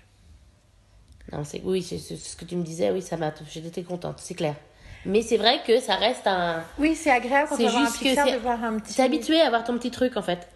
Non, 1.32 1.44
c'est, 1.44 1.60
oui, 1.64 1.82
c'est, 1.82 1.98
ce 1.98 2.36
que 2.36 2.44
tu 2.44 2.56
me 2.56 2.62
disais, 2.64 2.90
oui, 2.90 3.02
ça 3.02 3.16
m'a, 3.16 3.32
j'étais 3.50 3.82
contente, 3.82 4.16
c'est 4.20 4.34
clair. 4.34 4.54
Mais 5.06 5.22
c'est 5.22 5.36
vrai 5.38 5.60
que 5.66 5.80
ça 5.80 5.94
reste 5.94 6.26
un. 6.26 6.62
Oui, 6.78 6.94
c'est 6.94 7.10
agréable 7.10 7.48
quand 7.48 7.56
C'est 7.56 7.64
on 7.64 7.66
va 7.66 7.72
voir 7.72 7.82
un 7.82 7.86
juste 7.86 8.02
que 8.02 8.32
de 8.34 8.38
voir 8.38 8.64
un 8.64 8.78
petit. 8.78 8.94
T'es 8.94 9.02
habitué 9.02 9.40
à 9.40 9.46
avoir 9.46 9.64
ton 9.64 9.78
petit 9.78 9.90
truc, 9.90 10.16
en 10.16 10.22
fait. 10.22 10.46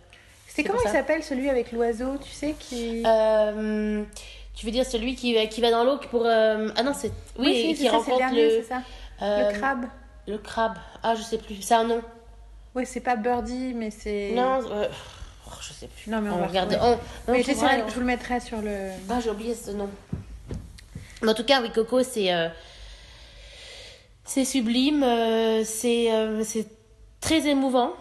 C'est 0.48 0.62
comment 0.64 0.80
il 0.84 0.90
s'appelle 0.90 1.22
celui 1.22 1.48
avec 1.48 1.72
l'oiseau, 1.72 2.16
tu 2.22 2.30
sais, 2.30 2.54
qui. 2.58 3.02
Euh, 3.06 4.02
tu 4.54 4.66
veux 4.66 4.72
dire 4.72 4.84
celui 4.86 5.14
qui, 5.16 5.48
qui 5.48 5.60
va 5.60 5.70
dans 5.70 5.82
l'eau 5.84 5.96
pour. 6.10 6.26
euh, 6.26 6.68
Ah 6.76 6.82
non, 6.82 6.92
c'est. 6.94 7.10
Oui, 7.38 7.54
si, 7.54 7.68
c'est 7.76 7.84
qui 7.84 7.90
ça, 7.90 7.98
le 8.12 8.18
dernier, 8.18 8.42
le. 8.44 8.50
c'est 8.50 8.68
ça. 8.68 8.82
euh, 9.22 9.50
Le 9.52 9.58
crabe. 9.58 9.84
Le 10.28 10.38
crabe. 10.38 10.74
Ah, 11.02 11.14
je 11.16 11.22
sais 11.22 11.38
plus. 11.38 11.60
C'est 11.62 11.74
un 11.74 11.84
nom. 11.84 12.02
Ouais, 12.74 12.84
c'est 12.84 13.00
pas 13.00 13.16
Birdie, 13.16 13.72
mais 13.74 13.90
c'est. 13.90 14.32
Non, 14.34 14.60
oh, 14.62 15.50
je 15.60 15.72
sais 15.72 15.86
plus. 15.88 16.10
Non, 16.10 16.20
mais 16.20 16.30
on 16.30 16.36
va 16.38 16.46
regarde. 16.48 16.70
retrouver. 16.72 16.90
on- 16.92 17.32
on 17.32 17.32
Mais 17.32 17.40
on- 17.48 17.88
je 17.88 17.94
vous 17.94 18.00
le 18.00 18.06
mettrai 18.06 18.40
sur 18.40 18.60
le. 18.60 18.90
Ah, 19.08 19.20
j'ai 19.22 19.30
oublié 19.30 19.54
ce 19.54 19.70
nom. 19.70 19.88
Mais 21.24 21.30
en 21.30 21.34
tout 21.34 21.44
cas, 21.44 21.60
oui, 21.62 21.70
Coco, 21.72 22.02
c'est. 22.02 22.32
euh, 22.32 22.48
c'est 24.24 24.44
sublime. 24.44 25.02
euh, 25.02 25.62
c'est, 25.64 26.12
euh, 26.12 26.42
c'est 26.44 26.66
très 27.20 27.46
émouvant. 27.48 27.92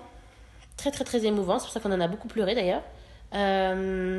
Très, 0.77 0.91
très, 0.91 1.03
très 1.03 1.25
émouvant. 1.25 1.59
C'est 1.59 1.65
pour 1.65 1.73
ça 1.73 1.79
qu'on 1.79 1.91
en 1.91 2.01
a 2.01 2.07
beaucoup 2.07 2.27
pleuré 2.27 2.53
d'ailleurs. 2.55 2.83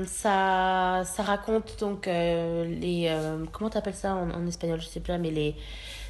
Ça, 0.06 1.02
ça 1.04 1.22
raconte 1.22 1.78
donc 1.80 2.06
les. 2.06 3.14
comment 3.52 3.70
t'appelles 3.70 3.94
ça 3.94 4.14
en, 4.14 4.30
en 4.30 4.46
espagnol? 4.46 4.80
Je 4.80 4.86
sais 4.86 5.00
pas, 5.00 5.18
mais 5.18 5.30
les. 5.30 5.54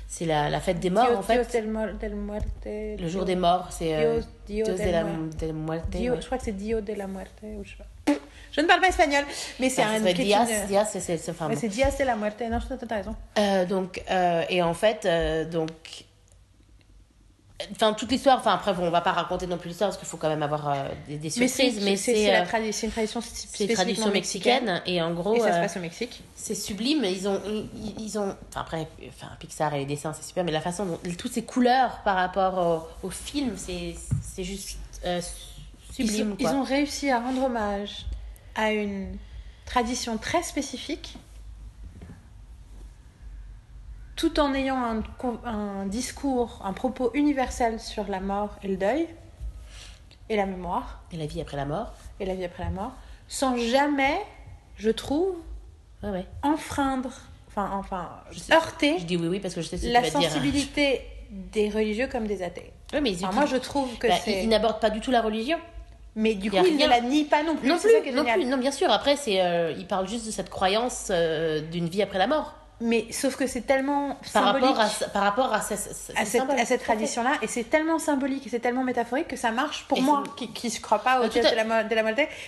C'est 0.06 0.26
la, 0.26 0.48
la 0.48 0.60
fête 0.60 0.78
des 0.80 0.90
morts 0.90 1.06
Dios, 1.08 1.16
en 1.16 1.22
fait. 1.22 1.34
Dios 1.42 1.52
del, 1.60 1.68
Mor- 1.70 1.94
del 2.00 2.14
Muerte. 2.14 2.66
Le 2.66 3.08
jour 3.08 3.24
des 3.24 3.36
morts, 3.36 3.66
c'est. 3.70 3.96
Dios, 3.98 4.24
Dios, 4.46 4.64
Dios 4.66 4.72
de 4.78 4.78
del 4.78 4.92
la, 4.92 5.02
Muerte. 5.04 5.40
de 5.40 5.46
la 5.48 5.52
muerte. 5.52 5.94
Ouais. 5.94 6.20
Je 6.20 6.26
crois 6.26 6.38
que 6.38 6.44
c'est 6.44 6.52
Dio 6.52 6.80
de 6.80 6.92
la 6.94 7.06
Muerte. 7.08 7.38
Ou 7.42 7.64
je, 7.64 7.70
sais 7.70 7.76
pas. 8.06 8.12
Je 8.54 8.60
ne 8.60 8.66
parle 8.66 8.80
pas 8.80 8.88
espagnol, 8.88 9.24
mais 9.60 9.68
c'est 9.68 9.82
Enfin, 9.82 9.94
un. 9.96 10.12
Diaz, 10.12 10.48
de- 10.48 10.66
Diaz, 10.68 10.88
c'est- 10.92 11.00
c'est 11.00 11.16
c'est- 11.18 11.30
Ouais, 11.32 11.48
bon. 11.48 11.56
c'est 11.60 11.68
Diaz 11.68 11.98
de 11.98 12.04
la 12.04 12.16
Muerte. 12.16 12.40
Non, 12.50 12.58
je 12.60 12.74
t'as 12.74 12.94
raison. 12.96 13.14
Euh, 13.38 13.64
donc, 13.66 14.02
euh, 14.10 14.42
et 14.48 14.62
en 14.62 14.74
fait, 14.74 15.04
euh, 15.04 15.44
donc, 15.44 15.70
Enfin, 17.70 17.92
toute 17.94 18.10
l'histoire, 18.10 18.38
enfin 18.40 18.52
après, 18.52 18.74
bon, 18.74 18.82
on 18.88 18.90
va 18.90 19.00
pas 19.00 19.12
raconter 19.12 19.46
non 19.46 19.56
plus 19.56 19.68
l'histoire 19.68 19.88
parce 19.88 19.96
qu'il 19.98 20.08
faut 20.08 20.16
quand 20.16 20.28
même 20.28 20.42
avoir 20.42 20.68
euh, 20.68 20.88
des, 21.06 21.16
des 21.18 21.30
c'est 21.30 21.46
surprises, 21.46 21.80
mais 21.84 21.96
c'est- 21.96 22.12
c'est 22.12 22.14
c'est 22.14 22.30
euh, 22.34 22.72
c'est 22.72 22.86
une 22.86 22.92
tradition 22.92 23.30
c'est 23.52 23.64
une 24.08 24.10
mexicaine 24.12 24.82
et 24.86 25.00
en 25.00 25.12
gros, 25.14 25.36
Et 25.36 25.40
ça 25.40 25.52
se 25.54 25.58
passe 25.60 25.76
au 25.76 25.80
Mexique. 25.80 26.20
c'est 26.34 26.56
sublime. 26.56 27.04
Ils 27.04 27.28
ont, 27.28 27.40
ils, 27.46 27.94
ils 28.02 28.18
ont, 28.18 28.34
enfin 28.50 28.60
après, 28.62 28.88
enfin 29.08 29.28
Pixar 29.38 29.72
et 29.74 29.78
les 29.78 29.86
dessins, 29.86 30.12
c'est 30.12 30.26
super, 30.26 30.42
mais 30.44 30.50
la 30.50 30.60
façon 30.60 30.84
dont 30.84 30.98
toutes 31.16 31.32
ces 31.32 31.44
couleurs 31.44 32.00
par 32.04 32.16
rapport 32.16 32.88
au, 33.02 33.06
au 33.06 33.10
film, 33.10 33.54
c'est, 33.56 33.94
c'est 34.20 34.44
juste 34.44 34.76
Ils, 35.06 35.22
sublime. 35.94 36.36
quoi. 36.36 36.50
ils 36.50 36.54
ont 36.56 36.64
réussi 36.64 37.08
à 37.10 37.20
rendre 37.20 37.44
hommage 37.44 38.04
à 38.54 38.72
une 38.72 39.16
tradition 39.66 40.18
très 40.18 40.42
spécifique 40.42 41.16
tout 44.16 44.38
en 44.38 44.54
ayant 44.54 45.02
un, 45.44 45.86
discours, 45.86 46.60
un 46.64 46.72
propos 46.72 47.10
universel 47.14 47.80
sur 47.80 48.06
la 48.08 48.20
mort 48.20 48.56
et 48.62 48.68
le 48.68 48.76
deuil 48.76 49.08
et 50.28 50.36
la 50.36 50.46
mémoire 50.46 51.02
Et 51.12 51.16
la 51.16 51.26
vie 51.26 51.40
après 51.40 51.56
la 51.56 51.64
mort. 51.66 51.92
et 52.20 52.24
la 52.24 52.34
vie 52.34 52.44
après 52.44 52.64
la 52.64 52.70
mort, 52.70 52.92
sans 53.28 53.56
jamais, 53.56 54.18
je 54.76 54.90
trouve, 54.90 55.34
Ouais, 56.02 56.10
ouais. 56.10 56.26
enfreindre, 56.42 57.10
enfin, 57.48 57.70
enfin 57.74 58.10
Je 58.30 58.38
sais- 58.38 58.54
heurter 58.54 58.98
Je 58.98 59.04
dis 59.04 59.16
oui, 59.16 59.26
oui, 59.28 59.40
parce 59.40 59.54
que 59.54 59.62
je 59.62 59.68
sais 59.68 59.78
ce 59.78 59.86
que 59.86 59.92
la 59.92 60.02
tu 60.02 60.10
vas 60.10 60.20
dire. 60.20 60.28
sensibilité 60.30 61.02
des 61.30 61.68
religieux 61.68 62.06
comme 62.06 62.26
des 62.26 62.42
athées. 62.42 62.72
Oui, 62.92 63.00
mais 63.02 63.14
Enfin, 63.24 63.32
moi, 63.32 63.46
je 63.46 63.56
trouve 63.56 63.98
que 63.98 64.06
bah, 64.06 64.14
c'est... 64.24 64.44
ils 64.44 64.48
n'abordent 64.48 64.80
pas 64.80 64.90
du 64.90 65.00
tout 65.00 65.10
la 65.10 65.20
religion. 65.22 65.58
Mais 66.16 66.34
du 66.34 66.50
coup, 66.50 66.58
il 66.64 66.76
ne 66.76 66.86
la 66.86 67.00
nie 67.00 67.24
pas 67.24 67.42
non 67.42 67.56
plus. 67.56 67.68
Non 67.68 67.78
plus, 67.78 67.90
ça 67.92 68.00
qui 68.00 68.08
est 68.08 68.12
non 68.12 68.18
génial. 68.22 68.40
plus, 68.40 68.48
non 68.48 68.56
bien 68.58 68.70
sûr. 68.70 68.90
Après, 68.90 69.16
c'est, 69.16 69.40
euh, 69.40 69.72
ils 69.76 69.86
parlent 69.86 70.08
juste 70.08 70.26
de 70.26 70.30
cette 70.30 70.48
croyance 70.50 71.08
euh, 71.10 71.60
d'une 71.60 71.88
vie 71.88 72.02
après 72.02 72.18
la 72.18 72.26
mort. 72.28 72.54
Mais 72.80 73.06
sauf 73.12 73.36
que 73.36 73.46
c'est 73.46 73.62
tellement 73.62 74.18
Par 74.32 74.44
symbolique 74.46 74.76
rapport 74.76 74.80
à, 75.02 75.08
par 75.10 75.22
rapport 75.22 75.52
à, 75.54 75.60
ce- 75.60 75.76
ce- 75.76 75.94
ce 75.94 76.12
à 76.16 76.24
cette, 76.24 76.50
à 76.50 76.64
cette 76.66 76.82
tradition-là, 76.82 77.32
et 77.40 77.46
c'est 77.46 77.62
tellement 77.64 77.98
symbolique 78.00 78.46
et 78.46 78.50
c'est 78.50 78.58
tellement 78.58 78.82
métaphorique 78.82 79.28
que 79.28 79.36
ça 79.36 79.52
marche 79.52 79.84
pour 79.88 79.96
Et 79.98 80.00
moi, 80.02 80.22
c'est- 80.38 80.46
qui 80.48 80.66
ne 80.68 80.80
crois 80.82 80.98
pas 80.98 81.20
au 81.20 81.24
à- 81.24 81.28
de 81.28 81.34
la, 81.56 81.84
de 81.84 81.94
la. 81.94 82.02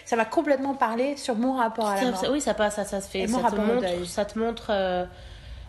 Ça 0.05 0.17
m'a 0.17 0.25
complètement 0.25 0.75
parlé 0.75 1.17
sur 1.17 1.37
mon 1.37 1.55
rapport 1.55 1.87
à 1.89 1.95
la 1.97 2.11
mort. 2.11 2.25
oui, 2.33 2.41
ça 2.41 2.55
passe, 2.55 2.75
ça, 2.75 2.85
ça 2.85 3.01
se 3.01 3.09
fait. 3.09 3.27
Montre, 3.29 4.07
ça 4.07 4.25
te 4.25 4.39
montre 4.39 4.67
euh, 4.71 5.05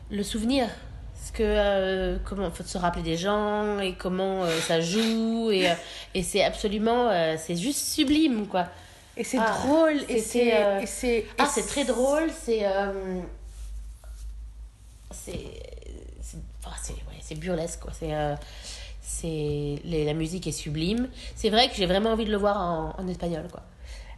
le 0.09 0.23
souvenir. 0.23 0.67
Ce 1.27 1.31
que, 1.33 1.43
euh, 1.43 2.17
comment 2.23 2.49
faut 2.51 2.63
se 2.63 2.77
rappeler 2.77 3.03
des 3.03 3.17
gens 3.17 3.79
et 3.79 3.95
comment 3.95 4.43
euh, 4.45 4.59
ça 4.61 4.79
joue. 4.79 5.51
Et, 5.51 5.69
euh, 5.69 5.73
et 6.13 6.23
c'est 6.23 6.41
absolument. 6.41 7.09
euh, 7.09 7.35
c'est 7.37 7.57
juste 7.57 7.79
sublime, 7.85 8.47
quoi. 8.47 8.67
Et 9.17 9.25
c'est 9.25 9.37
Ah, 9.37 9.51
drôle, 9.61 9.99
et 10.07 10.19
c'est... 10.19 11.25
Ah, 11.37 11.45
c'est 11.47 11.67
très 11.67 11.83
drôle, 11.83 12.29
c'est. 12.31 12.63
c'est. 15.11 15.33
C'est 16.21 17.33
ouais, 17.33 17.39
burlesque, 17.39 17.81
quoi. 17.81 17.91
C'est. 17.93 18.13
c'est 19.01 19.81
la 19.83 20.13
musique 20.13 20.47
est 20.47 20.51
sublime. 20.51 21.09
C'est 21.35 21.49
vrai 21.49 21.67
que 21.69 21.75
j'ai 21.75 21.87
vraiment 21.87 22.11
envie 22.11 22.25
de 22.25 22.31
le 22.31 22.37
voir 22.37 22.57
en, 22.57 22.95
en 22.97 23.07
espagnol, 23.09 23.47
quoi. 23.51 23.63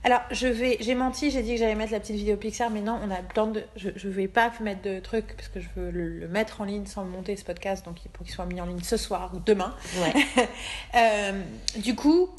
Alors, 0.03 0.21
je 0.31 0.47
vais, 0.47 0.77
j'ai 0.79 0.95
menti, 0.95 1.29
j'ai 1.29 1.41
dit 1.41 1.53
que 1.53 1.57
j'allais 1.57 1.75
mettre 1.75 1.91
la 1.91 1.99
petite 1.99 2.15
vidéo 2.15 2.37
Pixar, 2.37 2.69
mais 2.69 2.79
non, 2.79 2.97
on 3.05 3.11
a 3.11 3.17
plein 3.17 3.47
de, 3.47 3.63
je, 3.75 3.89
je 3.95 4.07
vais 4.07 4.29
pas 4.29 4.49
mettre 4.61 4.81
de 4.81 4.99
trucs 4.99 5.35
parce 5.35 5.49
que 5.49 5.59
je 5.59 5.67
veux 5.75 5.91
le, 5.91 6.19
le 6.19 6.27
mettre 6.29 6.61
en 6.61 6.63
ligne 6.63 6.85
sans 6.85 7.03
le 7.03 7.09
monter 7.09 7.35
ce 7.35 7.43
podcast, 7.43 7.83
donc 7.85 7.97
faut 8.17 8.23
qu'il 8.23 8.33
soit 8.33 8.45
mis 8.45 8.61
en 8.61 8.65
ligne 8.65 8.81
ce 8.81 8.95
soir 8.95 9.31
ou 9.33 9.39
demain. 9.45 9.75
Ouais. 9.97 10.47
Euh, 10.95 11.41
du 11.77 11.95
coup, 11.95 12.29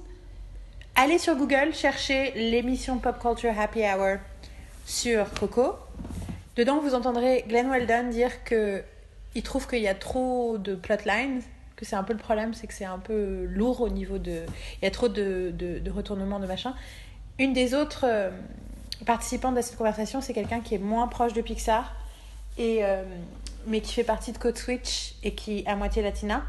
allez 0.97 1.19
sur 1.19 1.37
Google, 1.37 1.73
cherchez 1.73 2.33
l'émission 2.33 2.99
Pop 2.99 3.19
Culture 3.21 3.59
Happy 3.59 3.81
Hour 3.81 4.19
sur 4.85 5.31
Coco. 5.35 5.75
Dedans, 6.57 6.81
vous 6.81 6.95
entendrez 6.95 7.45
Glenn 7.47 7.69
Weldon 7.71 8.09
dire 8.11 8.43
que 8.45 8.83
il 9.35 9.43
trouve 9.43 9.69
qu'il 9.69 9.81
y 9.81 9.89
a 9.89 9.95
trop 9.95 10.59
de 10.59 10.75
plotlines, 10.75 11.43
que 11.77 11.85
c'est 11.85 11.97
un 11.97 12.03
peu 12.03 12.13
le 12.13 12.19
problème, 12.19 12.55
c'est 12.55 12.67
que 12.67 12.75
c'est 12.75 12.85
un 12.85 12.99
peu 12.99 13.45
lourd 13.45 13.81
au 13.83 13.89
niveau 13.89 14.19
de. 14.19 14.43
Il 14.81 14.85
y 14.85 14.89
a 14.89 14.91
trop 14.91 15.09
de, 15.09 15.53
de, 15.55 15.79
de 15.79 15.91
retournements, 15.91 16.41
de 16.41 16.47
machin. 16.47 16.75
Une 17.41 17.55
des 17.55 17.73
autres 17.73 18.05
euh, 18.05 18.31
participantes 19.07 19.57
à 19.57 19.63
cette 19.63 19.79
conversation, 19.79 20.21
c'est 20.21 20.35
quelqu'un 20.35 20.61
qui 20.61 20.75
est 20.75 20.79
moins 20.79 21.09
proche 21.09 21.33
de 21.33 21.41
Pixar, 21.41 21.97
et, 22.59 22.85
euh, 22.85 23.03
mais 23.67 23.81
qui 23.81 23.95
fait 23.95 24.05
partie 24.05 24.33
de 24.33 24.37
Code 24.37 24.59
Switch 24.59 25.15
et 25.23 25.35
qui 25.35 25.61
est 25.61 25.67
à 25.67 25.75
moitié 25.75 26.03
latina. 26.03 26.45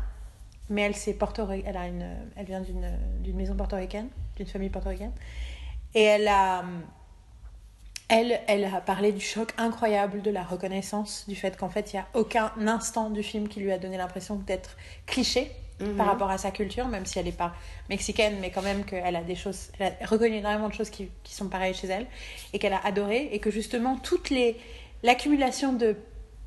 Mais 0.70 0.82
elle, 0.82 1.16
Porto 1.16 1.48
elle, 1.50 1.78
a 1.78 1.88
une, 1.88 2.06
elle 2.36 2.46
vient 2.46 2.60
d'une 2.60 2.92
d'une 3.22 3.38
maison 3.38 3.56
portoricaine, 3.56 4.10
d'une 4.36 4.48
famille 4.48 4.70
portoricaine. 4.70 5.14
Et 5.96 6.04
elle 6.04 6.28
a, 6.28 6.66
elle, 8.10 8.42
elle 8.50 8.66
a 8.66 8.82
parlé 8.82 9.14
du 9.14 9.22
choc 9.22 9.54
incroyable 9.58 10.22
de 10.22 10.30
la 10.30 10.44
reconnaissance, 10.44 11.24
du 11.26 11.38
fait 11.38 11.56
qu'en 11.56 11.70
fait, 11.70 11.94
il 11.94 11.98
n'y 11.98 12.02
a 12.02 12.08
aucun 12.16 12.52
instant 12.68 13.10
du 13.12 13.24
film 13.24 13.48
qui 13.48 13.62
lui 13.62 13.72
a 13.72 13.78
donné 13.78 13.96
l'impression 13.96 14.36
d'être 14.36 14.76
cliché 15.06 15.52
Mhm. 15.82 15.96
par 15.98 16.08
rapport 16.08 16.30
à 16.30 16.38
sa 16.38 16.52
culture, 16.52 16.88
même 16.88 17.06
si 17.06 17.20
elle 17.20 17.26
n'est 17.26 17.32
pas 17.32 17.54
mexicaine, 17.90 18.36
mais 18.40 18.52
quand 18.52 18.62
même 18.62 18.84
qu'elle 18.86 19.16
a 19.16 19.22
des 19.24 19.36
choses, 19.36 19.70
elle 19.80 19.94
a 20.02 20.06
reconnu 20.06 20.36
énormément 20.36 20.70
de 20.70 20.74
choses 20.74 20.90
qui, 20.90 21.10
qui 21.24 21.34
sont 21.34 21.48
pareilles 21.48 21.74
chez 21.74 21.88
elle, 21.88 22.06
et 22.54 22.60
qu'elle 22.60 22.74
a 22.74 22.82
adoré, 22.86 23.30
et 23.32 23.40
que 23.40 23.52
justement, 23.52 23.98
toute 23.98 24.30
les, 24.30 24.58
l'accumulation 25.04 25.74
de 25.74 25.96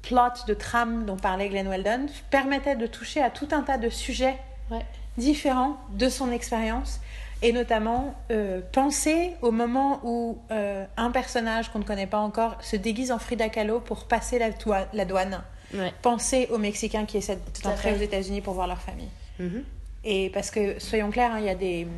plots, 0.03 0.19
de 0.47 0.55
trames 0.55 1.05
dont 1.07 1.17
parlait 1.17 1.49
Glenn 1.49 1.69
Weldon, 1.69 2.07
permettait 2.31 2.77
de 2.77 2.87
toucher 2.87 3.23
à 3.23 3.31
tout 3.31 3.49
un 3.53 3.63
tas 3.63 3.79
de 3.79 3.89
sujets 3.89 4.37
Ouais. 4.71 4.85
différents 5.19 5.77
de 5.91 6.09
son 6.09 6.31
expérience 6.33 7.01
et 7.43 7.53
notamment 7.53 8.15
euh, 8.31 8.63
penser 8.73 9.33
au 9.43 9.51
moment 9.51 10.01
où 10.03 10.39
euh, 10.51 10.87
un 10.97 11.11
personnage 11.11 11.69
qu'on 11.71 11.81
ne 11.81 11.85
connaît 11.85 12.07
pas 12.07 12.19
encore 12.19 12.57
se 12.63 12.77
déguise 12.77 13.13
en 13.13 13.19
Frida 13.19 13.51
Kahlo 13.51 13.81
pour 13.81 14.05
passer 14.05 14.39
la, 14.39 15.05
douane. 15.05 15.43
Ouais. 15.75 15.93
Penser 16.01 16.49
aux 16.51 16.57
Mexicains 16.57 17.05
qui 17.05 17.19
essaient 17.19 17.39
d'entrer 17.63 17.93
aux. 17.93 17.99
États-Unis 17.99 18.41
pour 18.41 18.55
voir 18.55 18.67
leur 18.67 18.81
famille. 18.81 19.11
Mhm. 19.39 19.65
Et 20.05 20.31
parce 20.31 20.51
que, 20.51 20.79
soyons 20.79 21.11
clairs, 21.11 21.33
hein, 21.33 21.39
il 21.39 21.47
y 21.47 21.51
a 21.51 21.55
des, 21.55 21.89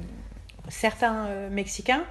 certains 0.69 1.27
euh, 1.27 1.51
Mexicains, 1.51 2.05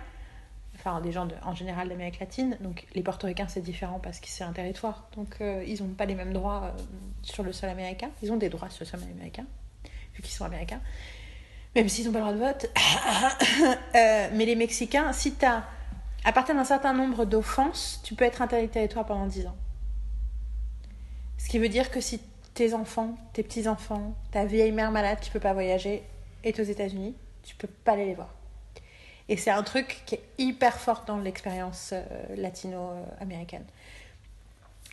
enfin 0.75 1.01
des 1.01 1.11
gens 1.11 1.27
en 1.43 1.55
général 1.55 1.89
d'Amérique 1.89 2.19
latine, 2.19 2.57
donc 2.59 2.85
les 2.93 3.01
Portoricains 3.01 3.47
c'est 3.47 3.61
différent 3.61 3.99
parce 3.99 4.19
que 4.19 4.27
c'est 4.27 4.43
un 4.43 4.51
territoire, 4.51 5.07
donc 5.15 5.37
euh, 5.41 5.63
ils 5.65 5.81
n'ont 5.81 5.93
pas 5.93 6.05
les 6.05 6.15
mêmes 6.15 6.33
droits 6.33 6.65
euh, 6.65 6.81
sur 7.21 7.43
le 7.43 7.53
sol 7.53 7.69
américain, 7.69 8.09
ils 8.21 8.31
ont 8.31 8.37
des 8.37 8.49
droits 8.49 8.69
sur 8.69 8.83
le 8.83 8.89
sol 8.89 8.99
américain, 9.03 9.45
vu 10.13 10.21
qu'ils 10.21 10.33
sont 10.33 10.45
américains, 10.45 10.81
même 11.75 11.89
s'ils 11.89 12.05
n'ont 12.05 12.11
pas 12.11 12.19
le 12.19 12.37
droit 12.37 12.51
de 12.51 12.53
vote. 12.53 12.71
Mais 14.33 14.45
les 14.45 14.55
Mexicains, 14.55 15.11
si 15.13 15.35
tu 15.35 15.45
as, 15.45 15.63
à 16.23 16.31
partir 16.31 16.55
d'un 16.55 16.63
certain 16.63 16.93
nombre 16.93 17.25
d'offenses, 17.25 18.01
tu 18.03 18.15
peux 18.15 18.25
être 18.25 18.41
interdit 18.41 18.67
de 18.67 18.71
territoire 18.71 19.05
pendant 19.05 19.27
10 19.27 19.47
ans. 19.47 19.55
Ce 21.37 21.49
qui 21.49 21.59
veut 21.59 21.69
dire 21.69 21.91
que 21.91 22.01
si 22.01 22.21
tes 22.55 22.73
enfants, 22.73 23.15
tes 23.33 23.43
petits-enfants, 23.43 24.15
ta 24.31 24.45
vieille 24.45 24.71
mère 24.71 24.91
malade 24.91 25.19
qui 25.19 25.29
peut 25.29 25.39
pas 25.39 25.53
voyager 25.53 26.01
est 26.43 26.59
aux 26.59 26.63
États-Unis, 26.63 27.15
tu 27.43 27.55
peux 27.55 27.67
pas 27.67 27.91
aller 27.91 28.05
les 28.05 28.15
voir. 28.15 28.29
Et 29.29 29.37
c'est 29.37 29.51
un 29.51 29.63
truc 29.63 30.01
qui 30.05 30.15
est 30.15 30.23
hyper 30.37 30.79
fort 30.79 31.03
dans 31.05 31.17
l'expérience 31.17 31.91
euh, 31.93 32.03
latino-américaine. 32.35 33.65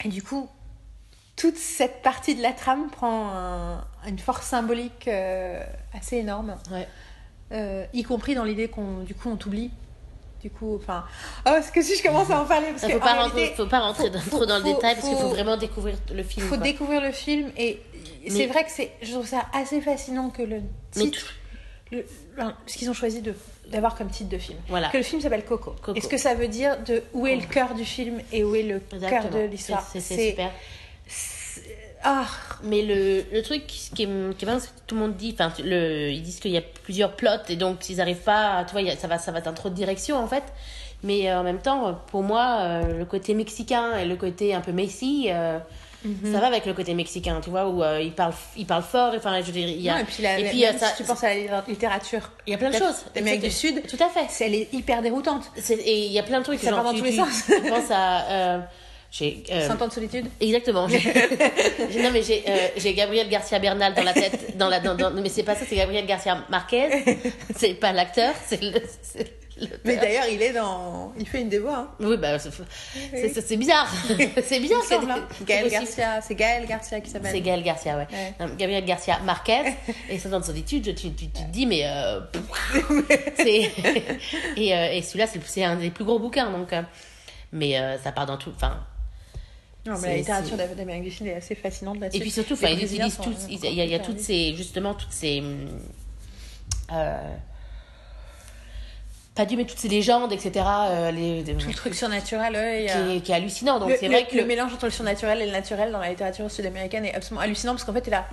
Et 0.05 0.09
du 0.09 0.22
coup, 0.22 0.48
toute 1.36 1.56
cette 1.56 2.02
partie 2.02 2.34
de 2.34 2.43
la 2.43 2.52
trame 2.52 2.90
prend 2.90 3.28
un- 3.30 3.84
une 4.06 4.18
force 4.18 4.47
symbolique 4.47 5.06
euh, 5.09 5.64
assez 5.94 6.16
énorme, 6.16 6.56
Ouais. 6.70 6.89
Euh, 7.52 7.84
y 7.93 8.02
compris 8.02 8.34
dans 8.34 8.44
l'idée 8.44 8.68
qu'on, 8.68 9.01
du 9.01 9.14
coup, 9.14 9.28
on 9.28 9.36
t'oublie. 9.36 9.70
Du 10.43 10.51
coup, 10.51 10.74
enfin, 10.77 11.05
oh, 11.40 11.43
parce 11.44 11.70
que 11.70 11.81
si 11.82 11.97
je 11.97 12.02
commence 12.02 12.28
à 12.31 12.40
en 12.40 12.44
parler, 12.44 12.66
parce 12.73 12.82
que 12.86 12.93
faut 12.93 12.98
pas, 12.98 13.14
en 13.14 13.23
rentrer, 13.23 13.36
réalité, 13.43 13.56
faut 13.56 13.66
pas 13.66 13.78
rentrer 13.81 14.02
faut- 14.05 14.09
dans- 14.10 14.20
faut- 14.20 14.31
trop 14.39 14.47
dans 14.47 14.59
le 14.59 14.64
détail 14.64 14.97
parce 14.97 15.09
qu'il 15.09 15.16
faut 15.16 15.28
vraiment 15.28 15.56
découvrir 15.56 15.97
le 16.12 16.23
film. 16.24 16.44
il 16.44 16.48
faut 16.48 16.56
quoi. 16.56 16.64
découvrir 16.64 17.01
le 17.01 17.12
film 17.12 17.51
et 17.56 17.81
c'est 18.28 18.47
vrai 18.47 18.64
que 18.64 18.70
c'est 18.70 18.90
je 19.02 19.12
trouve 19.12 19.27
ça 19.27 19.47
assez 19.52 19.81
fascinant 19.81 20.31
que 20.31 20.43
le 20.43 20.60
Mais 20.97 21.02
titre 21.05 21.32
le- 21.93 22.05
enfin, 22.36 22.56
ce 22.66 22.77
qu'ils 22.77 22.90
ont 22.90 22.94
choisi 22.94 23.20
de 23.20 23.35
d'avoir 23.69 23.94
comme 23.94 24.09
titre 24.10 24.31
de 24.31 24.39
film 24.39 24.59
Voilà. 24.69 24.89
que 24.89 24.97
le 24.97 25.02
film 25.05 25.20
s'appelle 25.20 25.44
Coco. 25.44 25.74
Coco. 25.81 25.97
et 25.97 26.01
ce 26.01 26.09
que 26.09 26.16
ça 26.19 26.35
veut 26.35 26.48
dire 26.48 26.77
de 26.82 27.02
où 27.12 27.27
est 27.28 27.36
le 27.36 27.47
cœur 27.47 27.74
du 27.74 27.85
film 27.85 28.20
et 28.32 28.43
où 28.43 28.55
est 28.56 28.62
le 28.64 28.81
cœur 28.81 29.28
de 29.31 29.40
l'histoire? 29.47 29.86
C'est 29.93 30.01
super. 30.31 30.51
Ah 32.04 32.24
Mais 32.64 32.82
le, 32.82 33.24
le 33.32 33.42
truc 33.42 33.66
qui 33.66 34.02
est, 34.02 34.06
qui 34.36 34.44
est 34.44 34.46
bien, 34.46 34.58
c'est 34.60 34.68
que 34.68 34.80
tout 34.86 34.94
le 34.94 35.00
monde 35.02 35.14
dit, 35.16 35.34
enfin, 35.38 35.52
le, 35.62 36.10
ils 36.10 36.22
disent 36.22 36.40
qu'il 36.40 36.50
y 36.52 36.56
a 36.58 36.62
plusieurs 36.62 37.12
plots 37.16 37.30
et 37.48 37.56
donc 37.56 37.78
s'ils 37.80 37.96
n'arrivent 37.96 38.16
pas, 38.24 38.64
tu 38.68 38.72
vois, 38.80 38.94
ça 38.96 39.06
va, 39.08 39.18
ça 39.18 39.32
va 39.32 39.40
dans 39.40 39.52
trop 39.54 39.68
de 39.70 39.74
directions 39.74 40.16
en 40.16 40.26
fait. 40.28 40.44
Mais 41.04 41.28
euh, 41.30 41.40
en 41.40 41.42
même 41.42 41.58
temps, 41.60 42.00
pour 42.12 42.22
moi, 42.22 42.58
euh, 42.60 42.98
le 42.98 43.04
côté 43.04 43.34
mexicain 43.34 43.96
et 43.98 44.04
le 44.04 44.14
côté 44.16 44.54
un 44.54 44.60
peu 44.60 44.72
Messi, 44.72 45.26
euh, 45.30 45.58
Mhm. 46.04 46.32
ça 46.32 46.40
va 46.40 46.48
avec 46.48 46.66
le 46.66 46.74
côté 46.74 46.94
mexicain, 46.94 47.40
tu 47.40 47.50
vois, 47.50 47.68
où 47.68 47.80
il 48.00 48.10
parle, 48.10 48.32
il 48.56 48.66
parle 48.66 48.82
fort. 48.82 49.12
Enfin, 49.16 49.40
je 49.40 49.46
veux 49.46 49.52
dire, 49.52 49.68
il 49.68 49.80
y 49.80 49.88
a, 49.88 49.94
Non, 49.94 50.00
et 50.00 50.04
puis, 50.04 50.20
la, 50.20 50.36
et 50.36 50.42
la- 50.42 50.48
puis, 50.50 50.60
même 50.62 50.76
ça- 50.76 50.88
si 50.88 50.96
tu 50.96 51.04
penses 51.04 51.22
à 51.22 51.32
la 51.32 51.62
littérature 51.68 52.28
il 52.44 52.50
y 52.50 52.54
a 52.54 52.58
plein 52.58 52.70
de 52.70 52.76
choses. 52.76 53.04
d'Amérique 53.14 53.42
du. 53.42 53.50
Sud 53.52 53.86
Tout 53.86 54.02
à 54.02 54.08
fait. 54.08 54.26
c'est- 54.28 54.46
elle 54.46 54.54
est 54.56 54.74
hyper 54.74 55.00
déroutante 55.00 55.44
C'est- 55.54 55.74
Et 55.78 56.06
il 56.06 56.10
y 56.12 56.18
a 56.18 56.24
plein 56.24 56.40
de 56.40 56.44
trucs. 56.44 56.58
Ça 56.58 56.70
genre, 56.70 56.82
part 56.82 56.86
dans 56.86 56.92
tu- 56.92 56.98
tous 56.98 57.04
les 57.04 57.10
tu- 57.12 57.18
sens. 57.18 57.44
Tu 57.46 57.70
penses 57.70 57.90
à. 57.92 58.62
J'ai, 59.12 59.44
euh, 59.52 59.68
100 59.68 59.82
ans 59.82 59.89
de 59.89 59.93
solitude 59.93 60.26
Exactement. 60.40 60.89
Non 62.02 62.10
mais 62.12 62.22
j'ai 62.22 62.43
euh, 62.48 62.68
j'ai 62.78 62.94
Gabriel 62.94 63.28
Garcia 63.28 63.59
Bernal 63.59 63.93
dans 63.94 64.02
la 64.05 64.14
tête, 64.14 64.56
dans 64.56 64.68
la 64.68 64.80
dans, 64.80 64.94
dans- 64.94 65.10
mais 65.12 65.28
c'est 65.28 65.43
pas 65.43 65.55
ça, 65.55 65.64
c'est 65.68 65.76
Gabriel 65.76 66.06
Garcia 66.06 66.44
Marquez. 66.48 66.89
C'est 67.56 67.74
pas 67.74 67.93
l'acteur, 67.93 68.34
c'est 68.47 68.60
le. 68.62 68.80
c'est- 69.02 69.36
Mais 69.84 69.97
d'ailleurs, 69.97 70.24
il 70.32 70.40
est 70.40 70.55
dans. 70.55 71.12
Il 71.20 71.28
fait 71.28 71.43
une 71.43 71.51
des 71.51 71.59
voix. 71.59 71.76
Hein. 71.76 71.89
Oui, 72.01 72.16
bah, 72.16 72.39
c'est 72.39 72.51
c'est- 73.12 73.40
c'est 73.43 73.56
bizarre. 73.59 73.86
c'est 74.43 74.59
bizarre. 74.60 74.80
C'est- 74.89 74.94
hein. 74.97 75.28
c'est 75.39 75.44
Gaël. 75.47 75.68
Garcia. 75.70 76.20
C'est 76.22 76.34
Gaël 76.34 76.66
Garcia 76.66 77.01
qui 77.01 77.10
C'est 77.10 77.22
s'appelle. 77.22 77.43
Gaël 77.43 77.62
Garcia, 77.62 77.97
ouais. 77.98 78.06
Ouais. 78.10 78.34
Non, 78.40 78.55
Gabriel 78.56 78.84
Garcia 78.86 79.18
Marquez. 79.24 79.60
et 80.09 80.18
ça, 80.18 80.30
dans 80.30 80.43
solitude, 80.43 80.82
tu, 80.82 80.94
tu, 80.94 81.12
tu 81.14 81.26
te 81.28 81.51
dis, 81.51 81.66
mais. 81.66 81.82
euh, 81.84 82.20
c'est. 83.36 83.70
et 84.56 84.74
euh, 84.74 84.93
et 84.93 85.02
celui-là, 85.02 85.26
c'est 85.26 85.40
c'est 85.47 85.64
un 85.64 85.76
des 85.76 85.90
plus 85.90 86.05
gros 86.05 86.18
bouquins, 86.18 86.51
donc. 86.51 86.72
euh, 86.72 86.82
mais 87.52 87.78
euh, 87.78 87.98
ça 87.98 88.10
part 88.10 88.24
dans 88.26 88.39
tout. 88.39 88.51
Enfin. 88.56 88.80
Non, 89.84 89.98
mais 90.00 90.09
la 90.09 90.16
littérature 90.18 90.56
d'Amérique 90.76 91.02
du 91.04 91.10
Sud 91.10 91.26
est 91.26 91.34
assez 91.34 91.54
fascinante 91.56 91.98
là-dessus. 92.00 92.18
Et 92.18 92.20
puis 92.20 92.30
surtout, 92.30 92.54
Les 92.54 92.59
enfin, 92.59 92.68
ils 92.68 92.76
Brésiliens 92.76 93.06
utilisent 93.09 93.16
sont 93.16 93.22
tous. 93.32 93.46
Il 93.66 93.74
y 93.74 93.80
a, 93.80 93.84
il 93.84 93.90
y 93.90 93.94
a 93.94 93.98
toutes 93.98 94.20
ces. 94.20 94.54
Justement, 94.54 94.94
toutes 94.94 95.12
ces. 95.12 95.42
euh, 96.92 97.34
pas 99.34 99.46
Dieu, 99.46 99.56
mais 99.56 99.64
toutes 99.64 99.78
ces 99.78 99.88
légendes, 99.88 100.30
etc. 100.32 100.52
euh, 100.66 101.10
les, 101.10 101.42
des- 101.42 101.54
Le 101.54 101.72
truc 101.74 101.94
surnaturel, 101.94 102.52
ouais, 102.52 102.82
il 102.84 102.86
qui, 102.86 102.92
a- 102.92 103.14
est, 103.14 103.20
qui 103.22 103.32
est 103.32 103.34
hallucinant. 103.34 103.80
Donc 103.80 103.90
c'est 103.98 104.09
vrai 104.09 104.26
que. 104.26 104.36
le 104.36 104.44
mélange 104.44 104.74
entre 104.74 104.84
le 104.84 104.90
surnaturel 104.90 105.40
et 105.40 105.46
le 105.46 105.52
naturel 105.52 105.90
dans 105.90 106.00
la 106.00 106.10
littérature 106.10 106.50
sud-américaine 106.50 107.06
est 107.06 107.14
absolument 107.14 107.40
hallucinant 107.40 107.72
parce 107.72 107.84
qu'en 107.84 107.94
fait, 107.94 108.02
t'es 108.02 108.10
là. 108.10 108.26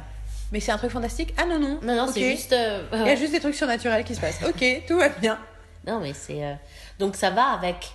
Mais 0.51 0.59
c'est 0.59 0.71
un 0.71 0.77
truc 0.77 0.91
fantastique 0.91 1.33
Ah 1.37 1.45
non, 1.45 1.59
non. 1.59 1.79
Non, 1.83 1.95
non, 1.95 2.11
c'est 2.13 2.31
juste. 2.31 2.51
euh, 2.53 2.83
Il 2.91 3.07
y 3.07 3.11
a 3.11 3.15
juste 3.15 3.31
des 3.31 3.39
trucs 3.39 3.55
surnaturels 3.55 4.03
qui 4.03 4.13
se 4.15 4.19
passent. 4.21 4.41
Ok, 4.47 4.63
tout 4.87 4.97
va 4.97 5.09
bien. 5.09 5.39
Non, 5.87 5.99
mais 6.01 6.13
c'est. 6.13 6.43
euh, 6.43 6.53
Donc 6.99 7.15
ça 7.15 7.29
va 7.29 7.51
avec. 7.53 7.91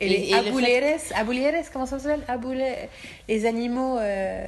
Et, 0.00 0.08
les 0.08 0.14
et 0.14 0.30
le 0.30 0.42
fait- 0.42 0.48
abouleres, 0.48 0.98
abouleres, 1.16 1.64
comment 1.72 1.86
ça 1.86 1.98
s'appelle? 1.98 2.22
Aboule... 2.28 2.62
Les 3.28 3.46
animaux, 3.46 3.98
euh, 3.98 4.46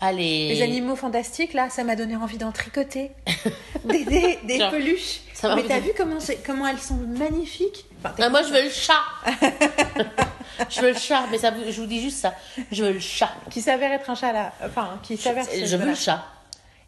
Ah, 0.00 0.12
les... 0.12 0.54
les 0.54 0.62
animaux 0.62 0.94
fantastiques, 0.96 1.54
là, 1.54 1.70
ça 1.70 1.82
m'a 1.84 1.96
donné 1.96 2.14
envie 2.16 2.38
d'en 2.38 2.52
tricoter. 2.52 3.10
des 3.84 4.04
des, 4.04 4.38
des 4.44 4.58
Genre, 4.58 4.70
peluches. 4.70 5.20
ça 5.34 5.48
m'a 5.48 5.56
Mais 5.56 5.64
t'as 5.64 5.80
vu 5.80 5.90
comment, 5.96 6.66
elles 6.68 6.78
sont 6.78 6.94
magnifiques? 6.94 7.84
Enfin, 7.98 8.14
Ah, 8.20 8.28
moi, 8.28 8.42
je 8.42 8.52
veux 8.52 8.62
le 8.62 8.70
chat. 8.70 9.02
je 10.70 10.80
veux 10.80 10.92
le 10.92 10.98
chat, 10.98 11.24
mais 11.32 11.38
ça, 11.38 11.50
vous- 11.50 11.64
je 11.70 11.80
vous 11.80 11.86
dis 11.86 12.00
juste 12.00 12.18
ça. 12.18 12.34
Je 12.70 12.84
veux 12.84 12.92
le 12.92 13.00
chat. 13.00 13.32
Qui 13.50 13.60
s'avère 13.60 13.92
être 13.92 14.08
un 14.08 14.14
chat 14.14 14.32
là. 14.32 14.52
Enfin, 14.64 15.00
qui 15.02 15.16
s'avère. 15.16 15.44
Je, 15.52 15.76
veux 15.76 15.86
le 15.86 15.94
chat. 15.96 16.24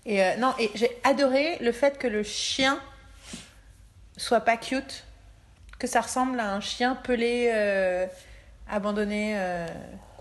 Et 0.07 0.23
euh, 0.23 0.37
non, 0.37 0.53
et 0.61 0.71
j'ai 0.77 0.91
adoré 1.03 1.57
le 1.61 1.73
fait 1.73 1.99
que 1.99 2.07
le 2.07 2.23
chien 2.23 2.79
soit 4.17 4.41
pas 4.41 4.57
cute, 4.57 5.05
que 5.79 5.87
ça 5.87 6.01
ressemble 6.01 6.39
à 6.41 6.53
un 6.53 6.61
chien 6.61 6.95
pelé 6.97 7.51
euh, 7.53 8.07
abandonné. 8.71 9.35
euh, 9.37 9.67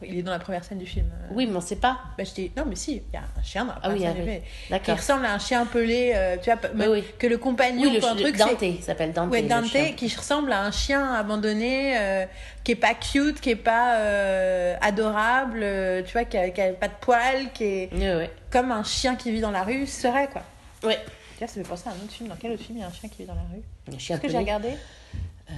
Il 0.02 0.18
est 0.20 0.24
dans 0.24 0.32
la 0.32 0.40
première 0.40 0.64
scène 0.66 0.80
du 0.80 0.86
film. 0.86 1.06
euh. 1.14 1.28
Oui, 1.34 1.46
mais 1.48 1.56
on 1.56 1.62
sait 1.62 1.78
pas. 1.78 2.00
Bah, 2.18 2.24
je 2.26 2.32
dis, 2.34 2.52
non, 2.58 2.66
mais 2.68 2.76
si, 2.76 2.96
il 2.96 3.14
y 3.14 3.18
a 3.18 3.22
un 3.22 3.44
chien 3.44 3.64
dans 3.64 3.74
la 3.74 3.80
Ah 3.84 3.90
oui, 3.90 3.96
première 3.96 4.12
ah 4.12 4.16
scène 4.16 4.26
du 4.26 4.32
oui. 4.32 4.42
film. 4.68 4.80
Qui 4.82 4.92
ressemble 4.92 5.26
à 5.26 5.34
un 5.34 5.40
chien 5.40 5.66
pelé, 5.66 6.12
euh, 6.16 6.36
tu 6.42 6.52
vois, 6.52 6.60
Oui, 6.76 6.86
oui. 6.90 7.04
que 7.18 7.28
le 7.28 7.38
compagnon, 7.38 7.84
Oui, 7.90 7.98
le, 8.02 8.06
un 8.06 8.16
truc, 8.16 8.36
Dante, 8.38 8.82
s'appelle 8.82 9.14
Dante. 9.14 9.32
Ouais, 9.32 9.44
Dante, 9.44 9.96
qui 9.96 10.14
ressemble 10.16 10.52
à 10.52 10.62
un 10.64 10.72
chien 10.72 11.14
abandonné, 11.14 11.98
euh, 11.98 12.26
qui 12.66 12.74
est 12.74 12.76
pas 12.76 12.96
cute, 12.96 13.40
qui 13.40 13.52
est 13.52 13.56
pas 13.56 13.96
euh, 14.00 14.76
adorable, 14.82 15.66
tu 16.06 16.12
vois, 16.12 16.26
qui 16.26 16.38
a, 16.38 16.50
qui 16.50 16.60
a 16.62 16.74
pas 16.74 16.90
de 16.90 16.94
poils, 17.00 17.52
qui 17.54 17.64
est 17.64 17.90
Oui, 17.94 18.10
oui. 18.24 18.26
comme 18.52 18.72
un 18.74 18.84
chien 18.84 19.16
qui 19.16 19.32
vit 19.32 19.42
dans 19.42 19.52
la 19.52 19.64
rue 19.64 19.86
serait, 19.88 20.28
quoi. 20.28 20.42
Ouais. 20.84 21.00
Tiens, 21.38 21.48
ça 21.48 21.54
fait 21.54 21.62
penser 21.68 21.88
à 21.88 21.92
un 21.92 21.96
autre 21.96 22.12
film. 22.12 22.28
Dans 22.30 22.36
quel 22.36 22.52
autre 22.52 22.64
film 22.64 22.78
il 22.78 22.82
y 22.82 22.84
a 22.84 22.88
un 22.88 22.92
chien 22.92 23.08
qui 23.10 23.20
vit 23.20 23.26
dans 23.28 23.36
la 23.36 23.42
rue? 23.54 23.62
Un 23.96 23.98
chien 23.98 24.16
Est-ce 24.18 24.22
que 24.26 24.30
j'ai 24.30 24.38
regardé? 24.38 24.70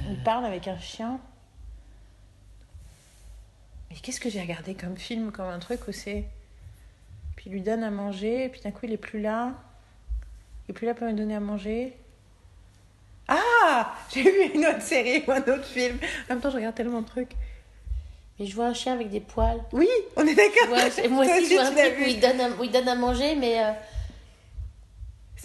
On 0.09 0.15
parle 0.23 0.45
avec 0.45 0.67
un 0.67 0.77
chien. 0.77 1.19
Mais 3.89 3.95
qu'est-ce 3.97 4.19
que 4.19 4.30
j'ai 4.30 4.41
regardé 4.41 4.76
comme 4.76 4.97
film, 4.97 5.31
comme 5.31 5.47
un 5.47 5.59
truc 5.59 5.88
où 5.88 5.91
c'est. 5.91 6.26
Puis 7.35 7.45
il 7.47 7.51
lui 7.53 7.61
donne 7.61 7.84
à 7.84 7.91
manger, 7.91 8.45
et 8.45 8.49
puis 8.49 8.61
d'un 8.61 8.72
coup 8.72 8.81
il 8.85 8.93
est 8.93 8.97
plus 8.97 9.22
là. 9.22 9.53
Il 10.67 10.72
est 10.72 10.73
plus 10.73 10.85
là 10.88 10.93
pour 10.93 11.07
lui 11.07 11.13
donner 11.13 11.35
à 11.35 11.39
manger. 11.39 11.93
Ah 13.27 13.95
J'ai 14.13 14.23
vu 14.23 14.53
une 14.55 14.65
autre 14.65 14.81
série 14.81 15.23
ou 15.27 15.31
un 15.31 15.39
autre 15.41 15.65
film. 15.65 15.97
En 16.30 16.34
même 16.34 16.41
temps, 16.41 16.49
je 16.51 16.55
regarde 16.57 16.76
tellement 16.76 17.01
de 17.01 17.07
trucs. 17.07 17.31
Mais 18.39 18.45
je 18.45 18.55
vois 18.55 18.65
un 18.67 18.73
chien 18.73 18.93
avec 18.93 19.09
des 19.09 19.22
poils. 19.22 19.61
Oui, 19.72 19.88
on 20.15 20.27
est 20.27 20.35
d'accord. 20.35 20.67
Moi 20.69 20.85
aussi, 20.88 21.01
je 21.03 21.53
vois 21.55 21.65
un 21.65 21.72
truc 21.72 21.95
où 21.99 22.03
il, 22.07 22.19
donne 22.19 22.41
à, 22.41 22.49
où 22.49 22.63
il 22.63 22.72
donne 22.72 22.88
à 22.88 22.95
manger, 22.95 23.35
mais. 23.35 23.63
euh, 23.63 23.72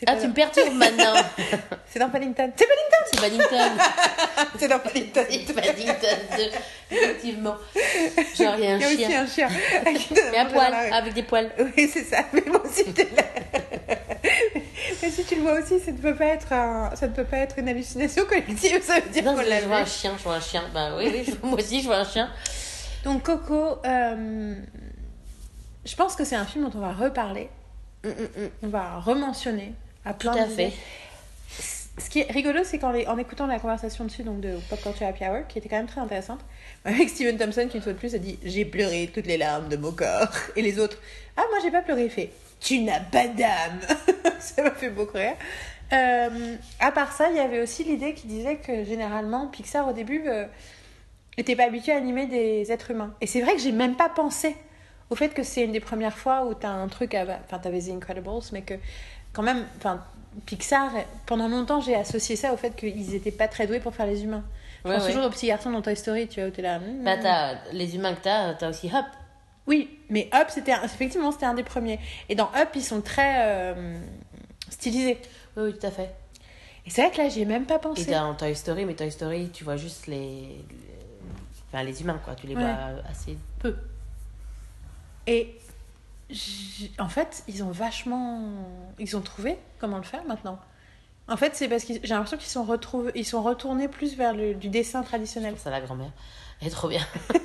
Ah, 0.06 0.16
tu 0.16 0.28
me 0.28 0.32
perturbes 0.32 0.74
maintenant. 0.74 1.14
C'est 1.89 1.98
dans 1.98 2.09
Paddington. 2.10 2.51
C'est 2.56 2.66
Paddington 2.66 3.05
C'est 3.12 3.20
Paddington. 3.20 3.82
C'est 4.59 4.68
dans 4.68 4.78
Paddington. 4.78 5.24
C'est 5.28 5.55
Paddington 5.55 6.16
2. 6.90 6.97
Effectivement. 6.97 7.56
Genre, 8.39 8.55
il 8.59 8.64
y 8.64 8.66
a 8.66 8.74
un 8.74 8.78
Il 8.78 9.01
y 9.01 9.14
a 9.14 9.22
aussi 9.22 9.35
chien. 9.35 9.48
un 9.86 9.98
chien. 9.98 10.14
dans 10.44 10.52
poil, 10.52 10.74
avec 10.93 11.14
des 11.14 11.22
poils. 11.22 11.51
Oui, 11.59 11.90
c'est 11.93 12.05
ça. 12.05 12.24
Mais 12.32 12.43
moi 12.47 12.62
aussi, 12.64 12.85
t'es 12.93 13.09
là. 13.16 13.24
Mais 15.02 15.10
si 15.10 15.24
tu 15.24 15.36
le 15.36 15.43
vois 15.43 15.60
aussi, 15.60 15.81
ça 15.81 15.93
ne 15.93 15.98
peut 15.98 16.14
pas 16.14 16.27
être, 16.27 16.52
un... 16.52 16.94
ça 16.94 17.06
ne 17.09 17.12
peut 17.12 17.24
pas 17.24 17.39
être 17.39 17.59
une 17.59 17.68
hallucination 17.68 18.24
collective. 18.24 18.82
Ça 18.82 19.01
veut 19.01 19.10
dire 19.10 19.24
qu'on 19.24 19.36
l'a 19.36 19.60
je 19.60 19.66
vois 19.66 19.78
un 19.78 19.85
vu. 19.85 19.90
chien, 19.90 20.12
je 20.16 20.22
vois 20.22 20.35
un 20.35 20.40
chien. 20.40 20.62
Bah 20.74 20.90
oui, 20.97 21.10
oui, 21.12 21.35
moi 21.43 21.59
aussi, 21.59 21.81
je 21.81 21.86
vois 21.86 21.98
un 21.98 22.05
chien. 22.05 22.31
Donc 23.05 23.22
Coco, 23.22 23.78
euh, 23.85 24.55
je 25.85 25.97
pense 25.97 26.16
que 26.16 26.24
c'est 26.24 26.36
un 26.36 26.44
film 26.44 26.68
dont 26.68 26.78
on 26.78 26.82
va 26.82 26.93
reparler. 26.93 27.48
Mm, 28.05 28.09
mm, 28.09 28.44
mm. 28.44 28.51
On 28.62 28.68
va 28.68 28.98
rementionner 28.98 29.74
à 30.05 30.14
plein 30.14 30.32
Tout 30.32 30.39
à 30.39 30.44
d'idées. 30.44 30.70
fait. 30.70 30.77
Ce 31.98 32.09
qui 32.09 32.20
est 32.20 32.31
rigolo, 32.31 32.60
c'est 32.64 32.78
qu'en 32.78 32.94
en 32.94 33.18
écoutant 33.18 33.47
la 33.47 33.59
conversation 33.59 34.05
dessus, 34.05 34.22
donc 34.22 34.40
de 34.40 34.56
Pop 34.70 34.81
Culture 34.81 35.06
Happy 35.06 35.24
Hour, 35.24 35.47
qui 35.48 35.59
était 35.59 35.68
quand 35.68 35.77
même 35.77 35.86
très 35.86 36.01
intéressante, 36.01 36.40
avec 36.85 37.09
Steven 37.09 37.36
Thompson 37.36 37.66
qui 37.70 37.77
une 37.77 37.82
fois 37.82 37.93
de 37.93 37.98
plus 37.98 38.14
a 38.14 38.18
dit 38.18 38.39
J'ai 38.43 38.64
pleuré 38.64 39.10
toutes 39.12 39.27
les 39.27 39.36
larmes 39.36 39.68
de 39.68 39.77
mon 39.77 39.93
corps. 39.93 40.32
Et 40.56 40.62
les 40.62 40.78
autres 40.78 40.98
Ah, 41.36 41.43
moi 41.51 41.59
j'ai 41.62 41.70
pas 41.70 41.82
pleuré. 41.82 42.05
Il 42.05 42.10
fait 42.10 42.31
Tu 42.60 42.78
n'as 42.81 43.01
pas 43.01 43.28
d'âme. 43.28 43.81
Ça 44.40 44.62
m'a 44.62 44.70
fait 44.70 44.90
beaucoup 44.90 45.18
rire. 45.18 45.36
Euh, 45.93 46.55
à 46.78 46.93
part 46.93 47.12
ça, 47.12 47.28
il 47.31 47.36
y 47.36 47.40
avait 47.40 47.60
aussi 47.60 47.82
l'idée 47.82 48.14
qui 48.14 48.28
disait 48.28 48.56
que 48.56 48.85
généralement, 48.85 49.48
Pixar 49.48 49.89
au 49.89 49.93
début 49.93 50.22
euh, 50.28 50.47
était 51.36 51.56
pas 51.56 51.64
habitué 51.64 51.93
à 51.93 51.97
animer 51.97 52.27
des 52.27 52.70
êtres 52.70 52.93
humains. 52.93 53.12
Et 53.20 53.27
c'est 53.27 53.40
vrai 53.40 53.55
que 53.55 53.60
j'ai 53.60 53.72
même 53.72 53.97
pas 53.97 54.09
pensé 54.09 54.55
au 55.10 55.16
fait 55.16 55.31
que 55.31 55.43
c'est 55.43 55.64
une 55.64 55.72
des 55.72 55.81
premières 55.81 56.16
fois 56.16 56.47
où 56.47 56.55
t'as 56.55 56.68
un 56.68 56.86
truc 56.86 57.14
à... 57.14 57.24
Enfin, 57.44 57.59
t'avais 57.59 57.81
The 57.81 57.90
Incredibles, 57.90 58.31
mais 58.52 58.62
que 58.62 58.74
quand 59.41 59.55
même, 59.55 59.65
enfin, 59.79 60.05
Pixar, 60.47 60.91
pendant 61.27 61.49
longtemps, 61.49 61.81
j'ai 61.81 61.95
associé 61.95 62.37
ça 62.37 62.53
au 62.53 62.57
fait 62.57 62.77
qu'ils 62.77 63.15
étaient 63.15 63.31
pas 63.31 63.49
très 63.49 63.67
doués 63.67 63.81
pour 63.81 63.95
faire 63.95 64.07
les 64.07 64.23
humains. 64.23 64.45
Je 64.85 64.89
Ouais, 64.89 64.95
pense 64.97 65.05
ouais. 65.05 65.11
toujours 65.12 65.27
au 65.27 65.31
petit 65.31 65.47
garçon 65.47 65.71
dans 65.71 65.81
Toy 65.83 65.97
Story, 65.97 66.29
tu 66.29 66.41
vois, 66.41 66.49
où 66.49 66.53
t'es 66.53 66.62
là. 66.62 66.79
hmm, 66.79 67.05
Bah, 67.05 67.17
t'as 67.17 67.55
les 67.73 67.97
humains 67.97 68.15
que 68.15 68.21
t'as, 68.23 68.55
t'as 68.55 68.69
aussi 68.71 68.89
Hop. 68.95 69.05
Oui, 69.67 69.99
mais 70.11 70.29
Up, 70.35 70.49
c'était 70.51 70.73
effectivement, 70.85 71.33
c'était 71.33 71.47
un 71.47 71.55
des 71.55 71.62
premiers. 71.62 71.99
Et 72.29 72.35
dans 72.35 72.51
Up, 72.57 72.69
ils 72.75 72.83
sont 72.85 73.01
très 73.01 73.47
euh, 73.47 73.99
stylisés. 74.69 75.19
Oui, 75.57 75.65
oui, 75.73 75.79
tout 75.79 75.87
à 75.87 75.91
fait. 75.91 76.11
Et 76.87 76.91
c'est 76.91 77.03
vrai 77.03 77.11
que 77.11 77.19
là, 77.19 77.29
j'y 77.29 77.43
ai 77.43 77.45
même 77.45 77.67
pas 77.67 77.77
Et 77.77 77.79
pensé. 77.79 78.11
dans 78.11 78.35
Toy 78.35 78.55
Story, 78.55 78.85
mais 78.85 78.95
Toy 78.95 79.11
Story, 79.11 79.51
tu 79.53 79.65
vois 79.65 79.77
juste 79.77 80.07
les. 80.07 80.17
les- 80.17 80.65
Enfin, 81.73 81.85
les 81.85 82.01
humains, 82.03 82.21
quoi. 82.25 82.35
Tu 82.35 82.47
les 82.49 82.57
Ouais. 82.57 82.62
vois 82.62 83.01
assez 83.09 83.37
peu. 83.61 83.77
Et 85.27 85.57
en 86.98 87.09
fait, 87.09 87.43
ils 87.48 87.62
ont 87.62 87.70
vachement. 87.70 88.40
Ils 88.98 89.16
ont 89.16 89.20
trouvé 89.20 89.59
comment 89.78 89.97
le 89.98 90.02
faire 90.02 90.24
maintenant. 90.24 90.59
En 91.28 91.36
fait, 91.36 91.55
c'est 91.55 91.69
parce 91.69 91.85
que 91.85 91.93
j'ai 91.94 92.09
l'impression 92.15 92.36
qu'ils 92.36 92.48
sont, 92.48 92.66
ils 93.15 93.24
sont 93.27 93.43
retournés 93.43 93.86
plus 93.89 94.16
vers 94.16 94.32
le... 94.35 94.55
du 94.55 94.69
dessin 94.69 95.02
traditionnel. 95.02 95.55
Ça, 95.59 95.70
la 95.70 95.81
grand-mère. 95.81 96.11
Elle 96.61 96.69
est 96.69 96.70
trop 96.70 96.89
bien. 96.89 97.07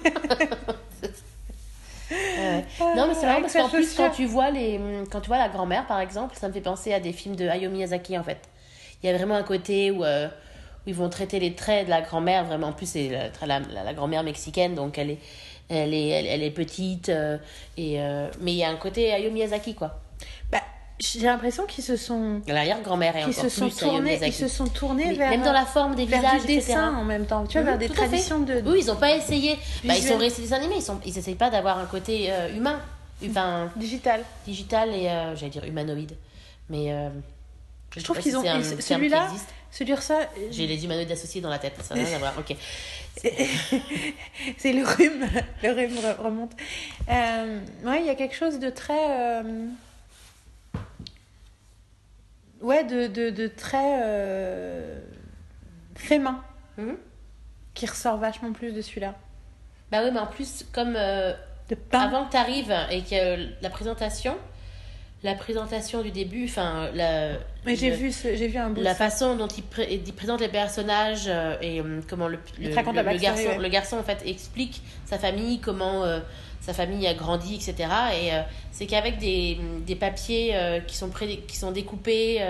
Non, 2.79 3.07
mais 3.07 3.13
c'est 3.15 3.25
marrant 3.25 3.39
Avec 3.39 3.41
parce 3.43 3.53
qu'en 3.53 3.69
plus, 3.69 3.95
quand 3.95 4.11
tu, 4.11 4.25
vois 4.25 4.51
les... 4.51 4.79
quand 5.11 5.21
tu 5.21 5.27
vois 5.27 5.37
la 5.39 5.49
grand-mère, 5.49 5.87
par 5.87 5.99
exemple, 5.99 6.35
ça 6.35 6.47
me 6.47 6.53
fait 6.53 6.61
penser 6.61 6.93
à 6.93 6.99
des 6.99 7.11
films 7.13 7.35
de 7.35 7.47
Hayao 7.47 7.71
Miyazaki, 7.71 8.17
en 8.17 8.23
fait. 8.23 8.37
Il 9.01 9.09
y 9.09 9.13
a 9.13 9.17
vraiment 9.17 9.35
un 9.35 9.43
côté 9.43 9.89
où, 9.91 10.03
euh, 10.03 10.27
où 10.27 10.89
ils 10.89 10.93
vont 10.95 11.09
traiter 11.09 11.39
les 11.39 11.55
traits 11.55 11.85
de 11.85 11.89
la 11.89 12.01
grand-mère, 12.01 12.45
vraiment. 12.45 12.67
En 12.67 12.73
plus, 12.73 12.85
c'est 12.87 13.09
la, 13.09 13.29
la, 13.47 13.59
la- 13.59 13.83
la 13.83 13.93
grand-mère 13.93 14.23
mexicaine, 14.23 14.75
donc 14.75 14.97
elle 14.99 15.11
est, 15.11 15.19
elle 15.69 15.93
est, 15.93 16.07
elle, 16.09 16.25
elle 16.27 16.43
est 16.43 16.51
petite. 16.51 17.09
euh, 17.09 17.37
et, 17.77 18.01
euh, 18.01 18.29
mais 18.41 18.51
il 18.53 18.57
y 18.57 18.63
a 18.63 18.69
un 18.69 18.75
côté 18.75 19.11
Hayao 19.11 19.31
Miyazaki, 19.31 19.73
quoi. 19.75 19.99
Bah, 20.51 20.61
j'ai 20.99 21.19
l'impression 21.21 21.65
qu'ils 21.65 21.83
se 21.83 21.95
sont. 21.97 22.41
L'arrière-grand-mère 22.47 23.15
est 23.17 23.23
Qu'ils 23.23 23.29
encore 23.31 23.43
se 23.43 23.49
sont 23.49 23.67
plus 23.69 23.75
tournés, 23.77 24.19
ils 24.25 24.33
se 24.33 24.47
sont 24.47 24.67
tournés 24.67 25.13
vers, 25.13 25.29
même 25.31 25.41
dans 25.43 25.51
la 25.53 25.65
forme 25.65 25.95
des 25.95 26.05
vers 26.05 26.19
visages, 26.21 26.45
du 26.45 26.51
etc. 26.53 26.67
dessin 26.67 26.95
en 26.95 27.03
même 27.03 27.25
temps, 27.25 27.45
tu 27.45 27.57
vois, 27.57 27.71
vers 27.71 27.77
des 27.77 27.89
traditions 27.89 28.39
de. 28.39 28.61
Oui, 28.65 28.79
ils 28.81 28.87
n'ont 28.87 28.95
pas 28.95 29.15
essayé. 29.15 29.57
Bah, 29.83 29.93
ils 29.97 30.03
sont 30.03 30.17
restés 30.17 30.41
des 30.43 30.53
animés, 30.53 30.75
ils 30.77 30.81
sont, 30.81 30.99
ils 31.05 31.17
essayent 31.17 31.35
pas 31.35 31.49
d'avoir 31.49 31.79
un 31.79 31.85
côté 31.85 32.27
euh, 32.31 32.55
humain, 32.55 32.79
enfin 33.29 33.69
digital. 33.75 34.21
digital 34.45 34.89
et 34.93 35.09
euh, 35.09 35.35
j'allais 35.35 35.51
dire 35.51 35.65
humanoïde. 35.65 36.13
Mais 36.69 36.91
euh, 36.93 37.09
Je 37.95 38.01
trouve 38.03 38.17
qu'ils 38.19 38.37
ont- 38.37 38.43
celui-là. 38.79 39.29
Celui 39.71 39.97
ça, 39.97 40.19
J'ai 40.51 40.67
les 40.67 40.85
humanoïdes 40.85 41.11
associés 41.11 41.41
dans 41.41 41.49
la 41.49 41.59
tête, 41.59 41.73
ça 41.83 41.95
n'a 41.95 42.05
rien 42.05 42.15
à 42.15 42.19
voir. 42.19 42.33
Ok. 42.39 42.55
c'est 44.57 44.73
le 44.73 44.83
rhume, 44.85 45.25
le 45.63 45.71
rhume 45.71 45.95
re- 45.95 46.17
remonte. 46.17 46.51
Euh, 47.09 47.59
ouais, 47.83 47.99
il 48.01 48.05
y 48.05 48.09
a 48.09 48.15
quelque 48.15 48.35
chose 48.35 48.59
de 48.59 48.69
très, 48.69 48.93
euh, 49.43 49.67
ouais, 52.61 52.83
de, 52.83 53.07
de, 53.07 53.29
de 53.29 53.47
très 53.47 53.99
euh, 54.03 54.99
fait 55.95 56.19
main 56.19 56.43
Mhm. 56.77 56.97
qui 57.73 57.85
ressort 57.85 58.17
vachement 58.17 58.51
plus 58.51 58.73
de 58.73 58.81
celui-là. 58.81 59.15
Bah 59.91 60.01
oui, 60.03 60.09
mais 60.11 60.19
en 60.19 60.27
plus, 60.27 60.65
comme 60.73 60.95
euh, 60.97 61.33
De 61.69 61.75
pain. 61.75 62.01
avant 62.01 62.25
que 62.25 62.31
tu 62.31 62.37
arrives 62.37 62.75
et 62.91 63.01
que 63.01 63.49
la 63.61 63.69
présentation, 63.69 64.35
la 65.23 65.33
présentation 65.33 66.01
du 66.03 66.11
début, 66.11 66.45
enfin, 66.45 66.89
la. 66.93 67.33
Mais 67.65 67.75
j'ai 67.75 67.89
vu, 67.91 68.11
j'ai 68.23 68.47
vu 68.47 68.57
un 68.57 68.69
bout. 68.69 68.81
La 68.81 68.93
façon 68.93 69.35
dont 69.35 69.47
il, 69.47 69.63
pré- 69.63 70.01
il 70.05 70.13
présente 70.13 70.39
les 70.41 70.47
personnages 70.49 71.23
euh, 71.27 71.57
et 71.61 71.79
euh, 71.81 72.01
comment 72.07 72.27
le, 72.27 72.37
le, 72.59 72.69
garçon, 73.17 73.47
ouais. 73.47 73.57
le 73.57 73.69
garçon 73.69 73.97
en 73.97 74.03
fait 74.03 74.21
explique 74.25 74.81
sa 75.05 75.17
famille, 75.17 75.59
comment 75.59 76.03
euh, 76.03 76.19
sa 76.61 76.73
famille 76.73 77.07
a 77.07 77.13
grandi, 77.15 77.55
etc. 77.55 77.75
Et 78.21 78.33
euh, 78.33 78.41
c'est 78.71 78.85
qu'avec 78.85 79.17
des, 79.17 79.57
des 79.87 79.95
papiers 79.95 80.55
qui, 80.85 80.95
sont 80.95 81.09
pré- 81.09 81.43
qui 81.47 81.57
sont 81.57 81.71
découpés 81.71 82.41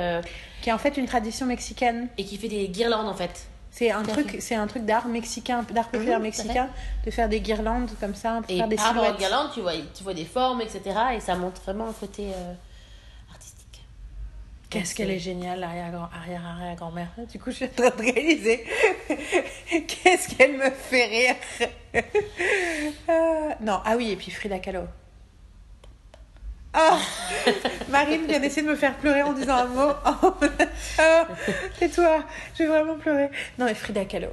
Qui 0.62 0.70
est 0.70 0.74
en 0.74 0.78
fait 0.78 0.98
une 0.98 1.06
tradition 1.06 1.46
mexicaine. 1.46 2.08
et 2.18 2.26
qui 2.26 2.36
fait 2.38 2.48
des 2.50 2.68
guirlandes 2.68 3.08
en 3.08 3.14
fait. 3.16 3.48
C'est 3.78 3.92
un 3.92 4.04
truc, 4.04 4.38
c'est 4.40 4.56
un 4.56 4.68
truc 4.68 4.86
d'art 4.86 5.06
mexicain, 5.10 5.64
d'art 5.70 5.90
populaire 5.90 6.16
à 6.16 6.20
mexicain, 6.20 6.70
de 7.06 7.12
faire 7.12 7.28
des 7.28 7.42
guirlandes 7.42 7.90
comme 8.00 8.16
ça, 8.16 8.40
Et 8.48 8.60
faire 8.60 8.70
des 8.70 8.78
par 8.78 8.86
rapport 8.86 9.02
aux 9.02 9.06
silhouettes. 9.08 9.20
guirlandes, 9.20 9.52
tu 9.54 9.60
vois, 9.60 9.74
tu 9.94 10.02
vois 10.02 10.14
des 10.14 10.24
formes, 10.24 10.62
etc. 10.62 10.82
Et 11.18 11.20
ça 11.20 11.36
montre 11.36 11.62
vraiment 11.62 11.90
un 11.90 11.92
côté 11.92 12.32
euh, 12.34 12.54
artistique. 13.30 13.84
Qu'est-ce 14.70 14.96
qu'elle 14.96 15.12
est 15.12 15.20
géniale, 15.20 15.60
l'arrière-arrière-grand-mère. 15.60 17.10
Du 17.30 17.38
coup, 17.38 17.52
je 17.52 17.56
suis 17.58 17.66
en 17.66 17.68
train 17.68 17.90
de 17.90 18.02
réaliser. 18.02 18.64
Qu'est-ce 19.70 20.34
qu'elle 20.34 20.54
me 20.56 20.70
fait 20.70 21.06
rire. 21.06 21.36
Euh, 23.08 23.50
non, 23.62 23.80
ah 23.86 23.96
oui, 23.96 24.12
et 24.12 24.16
puis 24.16 24.32
Frida 24.32 24.60
Kahlo. 24.60 24.82
Oh 26.78 26.98
Marine 27.90 28.26
vient 28.28 28.40
d'essayer 28.40 28.64
de 28.64 28.68
me 28.72 28.76
faire 28.76 28.96
pleurer 28.96 29.22
en 29.24 29.34
disant 29.34 29.56
un 29.58 29.66
mot. 29.66 29.92
Oh, 30.24 30.34
Tais-toi, 31.80 32.24
je 32.58 32.64
vais 32.64 32.70
vraiment 32.70 32.96
pleurer. 32.98 33.30
Non, 33.58 33.66
mais 33.66 33.74
Frida 33.74 34.06
Kahlo. 34.06 34.28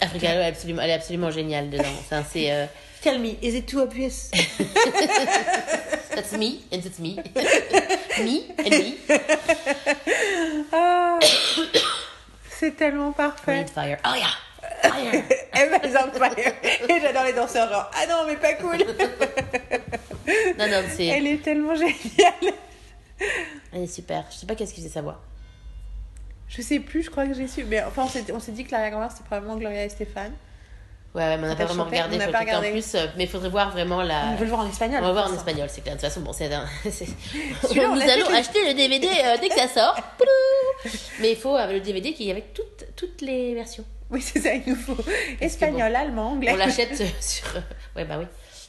Est 0.00 0.46
absolument, 0.46 0.82
elle 0.82 0.90
est 0.90 0.94
absolument 0.94 1.30
géniale 1.30 1.70
dedans. 1.70 1.84
C'est 2.30 2.50
euh, 2.50 2.66
Tell 3.00 3.18
me, 3.20 3.36
is 3.42 3.54
it 3.56 3.66
too 3.66 3.80
obvious? 3.80 4.30
That's 6.14 6.32
me 6.32 6.60
and 6.72 6.80
that's 6.82 6.98
me, 6.98 7.16
me 8.18 8.42
and 8.58 8.70
me. 8.70 8.94
Ah, 10.72 11.18
C'est 12.50 12.76
tellement 12.76 13.12
parfait. 13.12 13.66
Fire. 13.72 13.98
Oh 14.06 14.14
yeah, 14.16 14.26
fire. 14.82 15.22
Emma's 15.52 16.04
on 16.06 16.18
fire. 16.18 16.52
Et 16.88 17.00
j'adore 17.00 17.24
les 17.24 17.32
danseurs, 17.32 17.68
genre, 17.70 17.90
ah 17.94 18.06
non, 18.08 18.24
mais 18.26 18.36
pas 18.36 18.54
cool. 18.54 18.78
Non, 20.58 20.66
non, 20.68 20.82
c'est. 20.96 21.06
Elle 21.06 21.26
est 21.26 21.42
tellement 21.42 21.74
géniale. 21.74 22.54
Elle 23.72 23.82
est 23.82 23.86
super. 23.86 24.24
Je 24.30 24.36
sais 24.36 24.46
pas 24.46 24.54
qu'est-ce 24.54 24.72
qu'il 24.74 24.82
faisait 24.82 24.94
sa 24.94 25.02
voix. 25.02 25.20
Je 26.48 26.62
sais 26.62 26.78
plus, 26.80 27.02
je 27.02 27.10
crois 27.10 27.26
que 27.26 27.34
j'ai 27.34 27.48
su. 27.48 27.64
Mais 27.64 27.82
enfin, 27.82 28.06
on 28.32 28.40
s'est 28.40 28.52
dit 28.52 28.64
que 28.64 28.70
l'arrière-grand-mère, 28.72 29.10
c'était 29.10 29.24
probablement 29.24 29.56
Gloria 29.56 29.84
et 29.84 29.88
Stéphane. 29.88 30.32
Ouais, 31.14 31.22
ouais, 31.22 31.36
mais 31.36 31.44
on 31.44 31.48
n'a 31.48 31.54
pas 31.56 31.66
vraiment 31.66 31.84
regardé. 31.84 32.16
on 32.16 32.18
pas 32.18 32.24
écouter 32.24 32.36
en 32.36 32.40
regardé. 32.40 32.70
plus, 32.72 32.94
euh, 32.96 33.06
mais 33.16 33.24
il 33.24 33.30
faudrait 33.30 33.48
voir 33.48 33.70
vraiment 33.70 34.02
la. 34.02 34.30
On 34.32 34.34
veut 34.34 34.44
le 34.44 34.50
voir 34.50 34.62
en 34.62 34.68
espagnol. 34.68 34.98
On 35.00 35.06
va 35.06 35.12
voir 35.12 35.30
en 35.30 35.34
espagnol, 35.34 35.68
c'est 35.70 35.80
clair. 35.80 35.94
De 35.94 36.00
toute 36.00 36.08
façon, 36.08 36.22
bon, 36.22 36.32
c'est 36.32 36.52
un- 36.52 36.64
Nous 36.84 38.02
allons 38.02 38.26
fait. 38.26 38.36
acheter 38.36 38.66
le 38.66 38.74
DVD 38.74 39.06
euh, 39.06 39.36
dès 39.40 39.48
que 39.48 39.54
ça 39.54 39.68
sort. 39.68 39.96
Mais 41.20 41.30
il 41.32 41.36
faut 41.36 41.56
euh, 41.56 41.72
le 41.72 41.80
DVD 41.80 42.12
qui 42.14 42.28
est 42.28 42.32
avec 42.32 42.52
toutes, 42.52 42.84
toutes 42.96 43.20
les 43.20 43.54
versions. 43.54 43.84
Oui, 44.10 44.20
c'est 44.20 44.40
ça, 44.40 44.54
il 44.54 44.62
nous 44.66 44.76
faut. 44.76 44.96
Espagnol, 45.40 45.94
allemand, 45.94 46.32
anglais. 46.32 46.52
On 46.52 46.56
l'achète 46.56 47.00
euh, 47.00 47.06
sur. 47.20 47.46
euh, 47.56 47.60
Ouais, 47.96 48.04
bah 48.04 48.18
oui. 48.18 48.26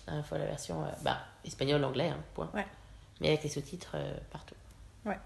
Il 0.07 0.24
faut 0.24 0.38
la 0.38 0.45
version 0.45 0.82
euh, 0.84 0.88
bah, 1.02 1.20
espagnol, 1.45 1.84
anglais, 1.84 2.10
hein, 2.10 2.20
point. 2.34 2.49
Ouais. 2.53 2.66
Mais 3.22 3.30
avec 3.30 3.44
les 3.44 3.49
sous-titres 3.49 3.94
euh, 3.95 4.14
partout. 4.32 4.56
Ouais. 5.06 5.18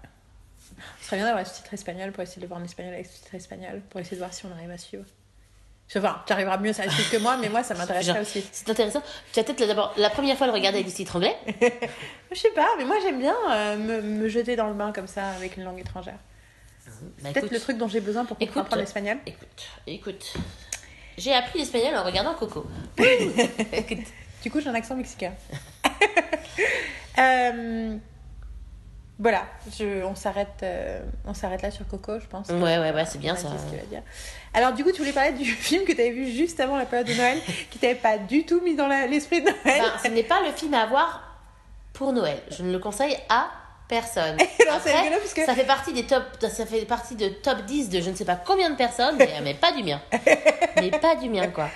Ce 1.00 1.06
serait 1.06 1.16
bien 1.16 1.26
d'avoir 1.26 1.42
un 1.42 1.44
sous-titre 1.48 1.74
espagnol 1.74 2.12
pour 2.12 2.22
essayer 2.22 2.40
de 2.42 2.46
voir 2.46 2.60
en 2.60 2.64
espagnol 2.64 2.94
avec 2.94 3.06
sous-titre 3.06 3.34
espagnol, 3.34 3.80
pour 3.90 4.00
essayer 4.00 4.16
de 4.16 4.20
voir 4.20 4.32
si 4.32 4.46
on 4.46 4.52
arrive 4.52 4.70
à 4.70 4.78
suivre. 4.78 5.04
Pas, 5.92 6.22
tu 6.24 6.32
arriveras 6.32 6.56
mieux 6.58 6.70
à 6.70 6.88
suivre 6.88 7.10
que 7.10 7.16
moi, 7.16 7.36
mais 7.36 7.48
moi, 7.48 7.64
ça 7.64 7.74
m'intéresserait 7.74 8.20
aussi. 8.20 8.44
C'est 8.52 8.68
intéressant. 8.70 9.02
Tu 9.32 9.40
as 9.40 9.44
peut-être 9.44 9.66
d'abord 9.66 9.92
la 9.96 10.08
première 10.08 10.36
fois 10.38 10.46
le 10.46 10.52
regarder 10.52 10.76
avec 10.78 10.84
les 10.86 10.90
sous-titres 10.92 11.16
anglais. 11.16 11.36
Je 12.30 12.36
sais 12.38 12.50
pas, 12.50 12.68
mais 12.78 12.84
moi, 12.84 12.96
j'aime 13.02 13.18
bien 13.18 13.34
euh, 13.50 13.76
me, 13.76 14.00
me 14.00 14.28
jeter 14.28 14.54
dans 14.54 14.68
le 14.68 14.74
bain 14.74 14.92
comme 14.92 15.08
ça 15.08 15.30
avec 15.30 15.56
une 15.56 15.64
langue 15.64 15.80
étrangère. 15.80 16.18
Bah, 17.22 17.30
Peut-être 17.30 17.36
écoute, 17.38 17.50
le 17.52 17.60
truc 17.60 17.78
dont 17.78 17.88
j'ai 17.88 18.00
besoin 18.00 18.24
pour 18.24 18.36
Écoute. 18.40 18.54
comprendre 18.54 18.80
l'espagnol. 18.80 19.18
Écoute, 19.26 19.68
écoute. 19.86 20.32
J'ai 21.18 21.34
appris 21.34 21.58
l'espagnol 21.58 21.94
en 21.96 22.04
regardant 22.04 22.34
Coco. 22.34 22.66
Écoute. 23.72 24.06
Du 24.42 24.50
coup, 24.50 24.60
j'ai 24.60 24.68
un 24.70 24.74
accent 24.74 24.96
mexicain. 24.96 25.32
Euh, 27.18 27.96
voilà, 29.18 29.44
je, 29.78 30.02
on 30.04 30.14
s'arrête 30.14 30.60
euh, 30.62 31.02
on 31.26 31.34
s'arrête 31.34 31.60
là 31.60 31.70
sur 31.70 31.86
Coco, 31.86 32.18
je 32.18 32.26
pense. 32.26 32.48
Ouais, 32.48 32.78
ouais, 32.78 32.92
ouais, 32.92 33.04
c'est 33.04 33.18
bien 33.18 33.36
ça. 33.36 33.48
dit 33.48 33.54
ce 33.58 33.66
qu'il 33.70 33.78
va 33.78 33.84
dire. 33.86 34.02
Alors, 34.54 34.72
du 34.72 34.82
coup, 34.84 34.92
tu 34.92 34.98
voulais 34.98 35.12
parler 35.12 35.32
du 35.32 35.44
film 35.44 35.84
que 35.84 35.92
tu 35.92 36.00
avais 36.00 36.12
vu 36.12 36.30
juste 36.30 36.60
avant 36.60 36.76
la 36.76 36.86
période 36.86 37.08
de 37.08 37.14
Noël, 37.14 37.38
qui 37.70 37.78
t'avait 37.78 37.94
pas 37.96 38.16
du 38.16 38.46
tout 38.46 38.60
mis 38.62 38.74
dans 38.76 38.86
la- 38.86 39.06
l'esprit 39.06 39.40
de 39.42 39.46
Noël. 39.50 39.58
Ben, 39.82 39.92
ce 40.02 40.08
n'est 40.08 40.22
pas 40.22 40.40
le 40.46 40.52
film 40.52 40.72
à 40.74 40.86
voir 40.86 41.22
pour 41.92 42.12
Noël. 42.14 42.38
Je 42.50 42.62
ne 42.62 42.72
le 42.72 42.78
conseille 42.78 43.16
à 43.28 43.50
personne. 43.90 44.36
Non, 44.70 44.76
Après, 44.76 45.00
rigolo 45.00 45.20
ça 45.26 45.54
fait 45.54 45.64
partie 45.64 45.92
des 45.92 46.04
top, 46.04 46.22
ça 46.40 46.64
fait 46.64 46.84
partie 46.84 47.16
de 47.16 47.28
top 47.28 47.62
10 47.66 47.88
de 47.88 48.00
je 48.00 48.10
ne 48.10 48.14
sais 48.14 48.24
pas 48.24 48.36
combien 48.36 48.70
de 48.70 48.76
personnes, 48.76 49.16
mais, 49.18 49.28
mais 49.42 49.54
pas 49.54 49.72
du 49.72 49.82
mien. 49.82 50.00
Mais 50.76 50.90
pas 50.90 51.16
du 51.16 51.28
mien, 51.28 51.48
quoi. 51.48 51.68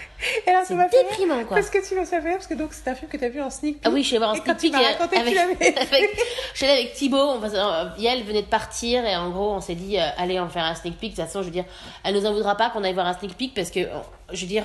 Et 0.47 0.51
là, 0.51 0.62
C'est 0.65 0.74
m'a 0.74 0.89
fait 0.89 1.03
déprimant, 1.03 1.45
quoi. 1.45 1.57
Parce 1.57 1.69
que 1.69 1.78
tu 1.78 1.95
fait 2.07 2.19
rire, 2.19 2.35
parce 2.35 2.47
que 2.47 2.55
donc 2.55 2.73
c'est 2.73 2.89
un 2.89 2.95
film 2.95 3.11
que 3.11 3.16
tu 3.16 3.24
as 3.24 3.28
vu 3.28 3.43
en 3.43 3.51
sneak 3.51 3.74
peek. 3.74 3.82
Ah 3.85 3.91
oui, 3.91 4.03
je 4.03 4.07
suis 4.07 4.16
allée 4.16 4.24
voir 4.24 4.36
quand 4.45 4.59
sneak 4.59 4.73
peek 4.73 4.74
raconté 4.74 5.19
avec, 5.19 5.36
avec, 5.61 6.11
je 6.53 6.57
suis 6.57 6.66
allée 6.66 6.82
avec 6.82 6.95
Thibaut, 6.95 7.19
on 7.19 7.43
euh, 7.43 7.89
Yael 7.99 8.23
venait 8.23 8.43
de 8.43 8.47
partir 8.47 9.05
et 9.05 9.16
en 9.16 9.31
gros 9.31 9.51
on 9.53 9.61
s'est 9.61 9.74
dit 9.74 9.99
euh, 9.99 10.09
allez 10.16 10.39
on 10.39 10.45
va 10.45 10.51
faire 10.51 10.65
un 10.65 10.74
sneak 10.74 10.99
peek. 10.99 11.12
De 11.12 11.16
toute 11.16 11.27
façon, 11.27 11.41
je 11.41 11.47
veux 11.47 11.53
dire, 11.53 11.65
elle 12.05 12.15
nous 12.15 12.24
en 12.24 12.32
voudra 12.32 12.57
pas 12.57 12.70
qu'on 12.70 12.85
aille 12.85 12.95
voir 12.95 13.07
un 13.07 13.19
sneak 13.19 13.36
peek 13.36 13.55
parce 13.55 13.70
que 13.70 13.81
euh, 13.81 13.99
je 14.32 14.41
veux 14.43 14.49
dire. 14.49 14.65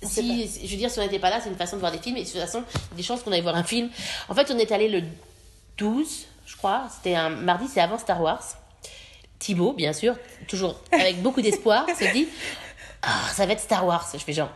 Si, 0.00 0.48
je 0.64 0.70
veux 0.70 0.76
dire, 0.76 0.90
si 0.90 1.00
on 1.00 1.02
n'était 1.02 1.18
pas 1.18 1.28
là, 1.30 1.40
c'est 1.42 1.48
une 1.48 1.56
façon 1.56 1.74
de 1.74 1.80
voir 1.80 1.90
des 1.90 1.98
films 1.98 2.16
et 2.16 2.22
de 2.22 2.28
toute 2.28 2.38
façon, 2.38 2.62
il 2.72 2.90
y 2.90 2.94
a 2.94 2.96
des 2.98 3.02
chances 3.02 3.20
qu'on 3.24 3.32
aille 3.32 3.40
voir 3.40 3.56
un 3.56 3.64
film. 3.64 3.90
En 4.28 4.34
fait, 4.34 4.48
on 4.54 4.56
est 4.56 4.70
allé 4.70 4.88
le 4.88 5.02
12, 5.76 6.26
je 6.48 6.56
crois, 6.56 6.84
c'était 6.90 7.14
un 7.14 7.28
mardi, 7.28 7.68
c'est 7.68 7.80
avant 7.80 7.98
Star 7.98 8.20
Wars. 8.22 8.42
Thibaut, 9.38 9.74
bien 9.74 9.92
sûr, 9.92 10.16
toujours 10.48 10.80
avec 10.90 11.22
beaucoup 11.22 11.42
d'espoir, 11.42 11.86
se 11.98 12.10
dit 12.12 12.26
Ah, 13.02 13.28
ça 13.32 13.44
va 13.44 13.52
être 13.52 13.60
Star 13.60 13.86
Wars. 13.86 14.08
Je 14.14 14.18
fais 14.18 14.32
genre 14.32 14.50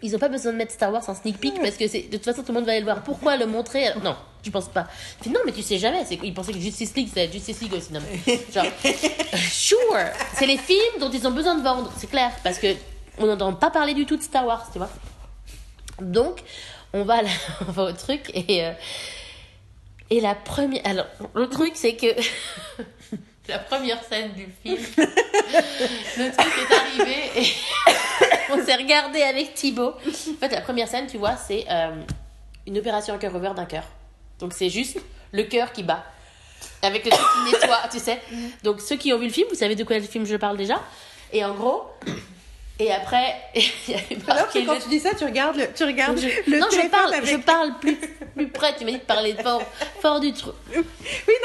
Ils 0.00 0.14
ont 0.14 0.20
pas 0.20 0.28
besoin 0.28 0.52
de 0.52 0.58
mettre 0.58 0.72
Star 0.72 0.92
Wars 0.92 1.02
en 1.08 1.14
sneak 1.14 1.38
peek 1.38 1.60
parce 1.60 1.76
que 1.76 1.88
c'est 1.88 2.02
de 2.02 2.16
toute 2.16 2.24
façon 2.24 2.42
tout 2.42 2.52
le 2.52 2.54
monde 2.54 2.66
va 2.66 2.70
aller 2.70 2.80
le 2.80 2.86
voir. 2.86 3.02
Pourquoi 3.02 3.36
le 3.36 3.46
montrer? 3.46 3.92
Non, 4.02 4.14
je 4.44 4.50
pense 4.50 4.68
pas. 4.68 4.86
Je 5.18 5.24
fais, 5.24 5.30
non, 5.30 5.40
mais 5.44 5.50
tu 5.50 5.62
sais 5.62 5.76
jamais. 5.76 6.04
Ils 6.22 6.32
pensaient 6.32 6.52
que 6.52 6.60
Justice 6.60 6.94
League, 6.94 7.10
c'est 7.12 7.30
Justice 7.30 7.60
League 7.60 7.74
aussi. 7.74 7.92
Non, 7.92 8.00
mais, 8.00 8.38
genre, 8.54 8.64
sure, 9.50 9.76
c'est 10.34 10.46
les 10.46 10.58
films 10.58 11.00
dont 11.00 11.10
ils 11.10 11.26
ont 11.26 11.32
besoin 11.32 11.56
de 11.56 11.62
vendre, 11.64 11.92
c'est 11.96 12.08
clair, 12.08 12.30
parce 12.44 12.58
que 12.58 12.76
on 13.18 13.26
n'entend 13.26 13.52
pas 13.54 13.70
parler 13.70 13.94
du 13.94 14.06
tout 14.06 14.16
de 14.16 14.22
Star 14.22 14.46
Wars, 14.46 14.68
tu 14.72 14.78
vois. 14.78 14.90
Donc, 16.00 16.42
on 16.92 17.02
va, 17.02 17.22
là, 17.22 17.30
on 17.68 17.72
va 17.72 17.82
au 17.84 17.92
truc 17.92 18.30
et 18.34 18.64
euh, 18.64 18.72
et 20.10 20.20
la 20.20 20.34
première. 20.34 20.82
Alors, 20.84 21.06
le 21.34 21.48
truc 21.48 21.72
c'est 21.74 21.96
que 21.96 22.06
la 23.48 23.58
première 23.58 24.02
scène 24.04 24.32
du 24.32 24.46
film, 24.62 24.78
le 24.96 26.36
truc 26.36 26.52
est 26.58 26.74
arrivé 26.74 27.16
et 27.36 27.46
on 28.52 28.64
s'est 28.64 28.76
regardé 28.76 29.22
avec 29.22 29.54
Thibaut. 29.54 29.92
En 29.92 30.38
fait, 30.40 30.48
la 30.48 30.60
première 30.60 30.88
scène, 30.88 31.06
tu 31.06 31.18
vois, 31.18 31.36
c'est 31.36 31.64
euh, 31.70 31.94
une 32.66 32.78
opération 32.78 33.14
à 33.14 33.18
cœur 33.18 33.34
ouvert 33.34 33.54
d'un 33.54 33.66
cœur. 33.66 33.84
Donc, 34.38 34.52
c'est 34.52 34.70
juste 34.70 34.98
le 35.32 35.42
cœur 35.44 35.72
qui 35.72 35.82
bat. 35.82 36.04
Avec 36.82 37.04
le 37.04 37.10
truc 37.10 37.26
qui 37.34 37.52
nettoie, 37.52 37.80
tu 37.90 37.98
sais. 37.98 38.20
Donc, 38.62 38.80
ceux 38.80 38.96
qui 38.96 39.12
ont 39.12 39.18
vu 39.18 39.26
le 39.26 39.32
film, 39.32 39.46
vous 39.50 39.56
savez 39.56 39.74
de 39.74 39.84
quel 39.84 40.02
film 40.02 40.24
je 40.24 40.36
parle 40.36 40.56
déjà. 40.56 40.80
Et 41.32 41.44
en 41.44 41.54
gros, 41.54 41.84
et 42.78 42.90
après, 42.92 43.34
il 43.54 43.62
y 43.88 43.94
avait 43.94 44.18
Alors 44.26 44.48
que 44.50 44.58
quand 44.66 44.74
le- 44.74 44.80
tu 44.82 44.88
dis 44.88 45.00
ça, 45.00 45.10
tu 45.16 45.24
regardes 45.24 45.56
le, 45.56 45.72
tu 45.72 45.84
regardes 45.84 46.18
je- 46.18 46.50
le 46.50 46.58
non, 46.58 46.66
je 46.70 46.88
parle, 46.88 47.14
avec... 47.14 47.30
je 47.30 47.36
parle 47.36 47.78
plus, 47.80 47.96
plus 48.34 48.48
près. 48.48 48.74
Tu 48.76 48.84
m'as 48.84 48.90
dit 48.92 48.98
de 48.98 49.02
parler 49.02 49.34
fort, 49.42 49.62
fort 50.00 50.18
du 50.20 50.32
truc. 50.32 50.54
Oui, 50.74 50.82
non, 50.82 50.82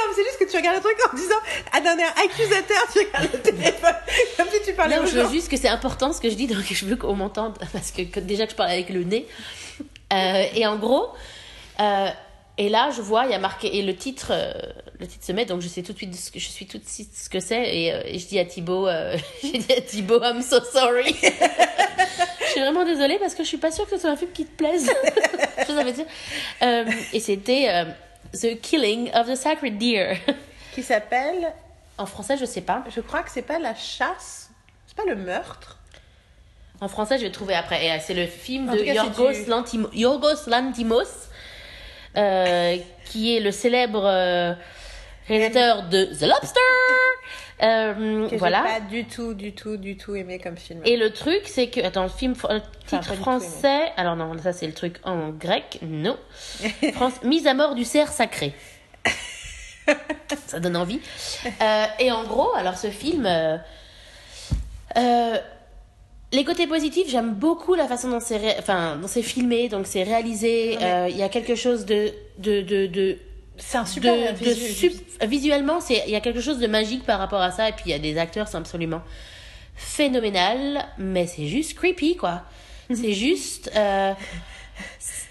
mais 0.10 0.14
c'est 0.16 0.24
juste 0.24 0.40
que 0.40 0.50
tu 0.50 0.58
regardes 0.58 0.78
le 0.78 0.82
truc 0.84 0.98
en 1.12 1.16
disant, 1.16 1.36
ah, 1.72 1.82
d'un 1.82 1.98
air 1.98 2.14
accusateur, 2.24 2.84
tu 2.92 3.00
regardes 3.00 3.30
le 3.34 3.40
téléphone, 3.42 3.96
comme 4.38 4.48
si 4.52 4.62
tu 4.66 4.74
parlais 4.74 4.96
Non, 4.98 5.04
aux 5.04 5.06
je 5.06 5.20
veux 5.20 5.30
juste 5.30 5.50
que 5.50 5.58
c'est 5.58 5.68
important 5.70 6.12
ce 6.14 6.20
que 6.22 6.30
je 6.30 6.36
dis, 6.36 6.48
donc 6.48 6.64
je 6.70 6.86
veux 6.86 6.96
qu'on 6.96 7.14
m'entende 7.16 7.58
parce 7.74 7.92
que, 7.92 8.02
que 8.04 8.20
déjà 8.20 8.46
que 8.46 8.52
je 8.52 8.56
parle 8.58 8.72
avec 8.72 8.90
le 8.90 9.04
nez. 9.04 9.28
Euh, 10.12 10.44
et 10.56 10.66
en 10.66 10.78
gros, 10.78 11.10
euh, 11.80 12.08
et 12.60 12.70
là 12.70 12.92
je 12.96 13.02
vois, 13.02 13.26
il 13.26 13.32
y 13.32 13.34
a 13.34 13.40
marqué 13.40 13.76
et 13.78 13.82
le 13.82 13.96
titre, 13.96 14.28
euh, 14.32 14.52
le 15.00 15.08
titre 15.08 15.26
se 15.26 15.32
met, 15.32 15.46
donc 15.46 15.62
je 15.62 15.68
sais 15.68 15.82
tout 15.82 15.94
de 15.94 15.98
suite 15.98 16.14
ce 16.16 16.30
que 16.32 16.40
je 16.40 16.48
suis 16.50 16.68
tout 16.68 16.78
de 16.78 16.86
suite 16.88 17.10
ce 17.16 17.30
que 17.30 17.40
c'est 17.40 17.64
et, 17.76 17.94
euh, 17.94 18.02
et 18.06 18.20
je 18.20 18.28
dis 18.28 18.38
à 18.38 18.46
Thibaut, 18.46 18.88
euh, 18.88 19.18
j'ai 19.42 19.58
dit 19.58 19.74
à 19.74 19.82
Thibaut, 19.82 20.22
I'm 20.22 20.42
so 20.42 20.60
sorry. 20.64 21.16
je 22.46 22.52
suis 22.52 22.62
vraiment 22.62 22.86
désolée 22.86 23.18
parce 23.20 23.34
que 23.36 23.44
je 23.44 23.48
suis 23.48 23.58
pas 23.58 23.72
sûre 23.72 23.86
que 23.86 23.92
ce 23.96 23.98
soit 24.02 24.10
un 24.12 24.16
film 24.18 24.32
qui 24.32 24.46
te 24.46 24.56
plaise. 24.56 24.92
je 25.60 25.74
savais 25.74 25.92
dire. 25.94 26.06
Euh, 26.62 26.86
et 27.14 27.20
c'était 27.20 27.86
The 28.34 28.60
Killing 28.62 29.10
of 29.16 29.28
the 29.28 29.36
Sacred 29.36 29.78
Deer. 29.78 30.18
Qui 30.74 30.84
s'appelle, 30.84 31.54
en 31.98 32.06
français, 32.06 32.38
je 32.38 32.46
sais 32.46 32.62
pas. 32.62 32.84
je 32.94 33.02
crois 33.02 33.24
que 33.24 33.32
c'est 33.32 33.42
pas 33.42 33.60
la 33.60 33.74
chasse, 33.76 34.50
c'est 34.88 34.96
pas 34.98 35.06
le 35.10 35.16
meurtre. 35.16 35.78
En 36.82 36.88
français, 36.88 37.18
je 37.18 37.24
vais 37.26 37.32
trouver 37.32 37.56
après. 37.56 37.86
Et 37.86 38.00
c'est 38.00 38.14
le 38.14 38.26
film 38.28 38.70
En 38.70 38.74
de 38.76 38.80
cas, 38.80 38.94
Yorgos, 38.94 39.32
du- 39.34 39.46
Lantimo- 39.50 39.90
Yorgos 39.94 40.48
Lantimos, 40.48 41.28
euh, 42.18 42.78
qui 43.06 43.36
est 43.36 43.40
le 43.40 43.52
célèbre 43.52 44.04
euh, 44.06 44.54
réalisateur 45.28 45.84
de 45.90 46.06
The 46.06 46.22
Lobster. 46.24 46.60
Euh, 47.62 48.30
Que 48.30 48.36
voilà. 48.38 48.62
pas 48.62 48.80
du 48.80 49.04
tout, 49.06 49.34
du 49.34 49.54
tout, 49.54 49.76
du 49.78 49.98
tout 49.98 50.16
aimé 50.16 50.40
comme 50.40 50.56
film. 50.58 50.82
Et 50.86 50.96
le 50.96 51.12
truc, 51.12 51.42
c'est 51.46 51.68
que. 51.68 51.82
Attends, 51.82 52.04
le 52.04 52.10
film. 52.10 52.34
Le 52.50 52.62
titre 52.86 53.14
français. 53.16 53.92
Alors 53.98 54.16
non, 54.16 54.38
ça 54.42 54.54
c'est 54.54 54.68
le 54.68 54.74
truc 54.74 54.96
en 55.04 55.30
grec. 55.30 55.80
Non. 55.82 56.18
France, 56.94 57.22
Mise 57.24 57.48
à 57.48 57.54
mort 57.54 57.76
du 57.76 57.84
cerf 57.84 58.10
sacré. 58.12 58.54
ça 60.48 60.60
donne 60.60 60.78
envie. 60.78 61.02
Euh, 61.62 61.86
et 62.00 62.12
en 62.12 62.24
gros, 62.24 62.54
alors 62.56 62.78
ce 62.78 62.90
film, 62.90 63.26
euh, 63.26 63.58
les 66.32 66.44
côtés 66.44 66.68
positifs, 66.68 67.10
j'aime 67.10 67.34
beaucoup 67.34 67.74
la 67.76 67.88
façon 67.88 68.10
dont 68.10 68.20
c'est, 68.20 68.38
ré- 68.38 68.56
enfin, 68.60 68.98
dont 69.02 69.08
c'est 69.08 69.24
filmé, 69.24 69.68
donc 69.70 69.88
c'est 69.88 70.04
réalisé. 70.04 70.78
Mais- 70.80 70.86
Euh, 70.86 71.08
Il 71.10 71.18
y 71.18 71.24
a 71.24 71.30
quelque 71.30 71.56
chose 71.56 71.86
de, 71.86 72.12
de, 72.38 72.62
de, 72.62 72.86
de 72.88 73.18
C'est 73.58 73.78
un 73.78 73.86
super 73.86 74.14
de, 74.34 74.40
de 74.46 74.52
visu- 74.52 74.74
sup- 74.92 75.24
visuellement, 75.26 75.80
c'est 75.82 76.04
il 76.06 76.12
y 76.12 76.16
a 76.16 76.22
quelque 76.22 76.42
chose 76.42 76.60
de 76.60 76.68
magique 76.68 77.04
par 77.04 77.20
rapport 77.20 77.42
à 77.42 77.52
ça. 77.52 77.68
Et 77.70 77.72
puis 77.74 77.84
il 77.88 77.92
y 77.92 77.96
a 77.96 78.00
des 78.00 78.18
acteurs, 78.18 78.48
c'est 78.48 78.58
absolument 78.58 79.02
phénoménal, 79.76 80.86
mais 80.98 81.26
c'est 81.28 81.48
juste 81.48 81.74
creepy, 81.76 82.16
quoi. 82.16 82.44
C'est 82.94 83.14
juste. 83.14 83.72
euh, 83.76 84.14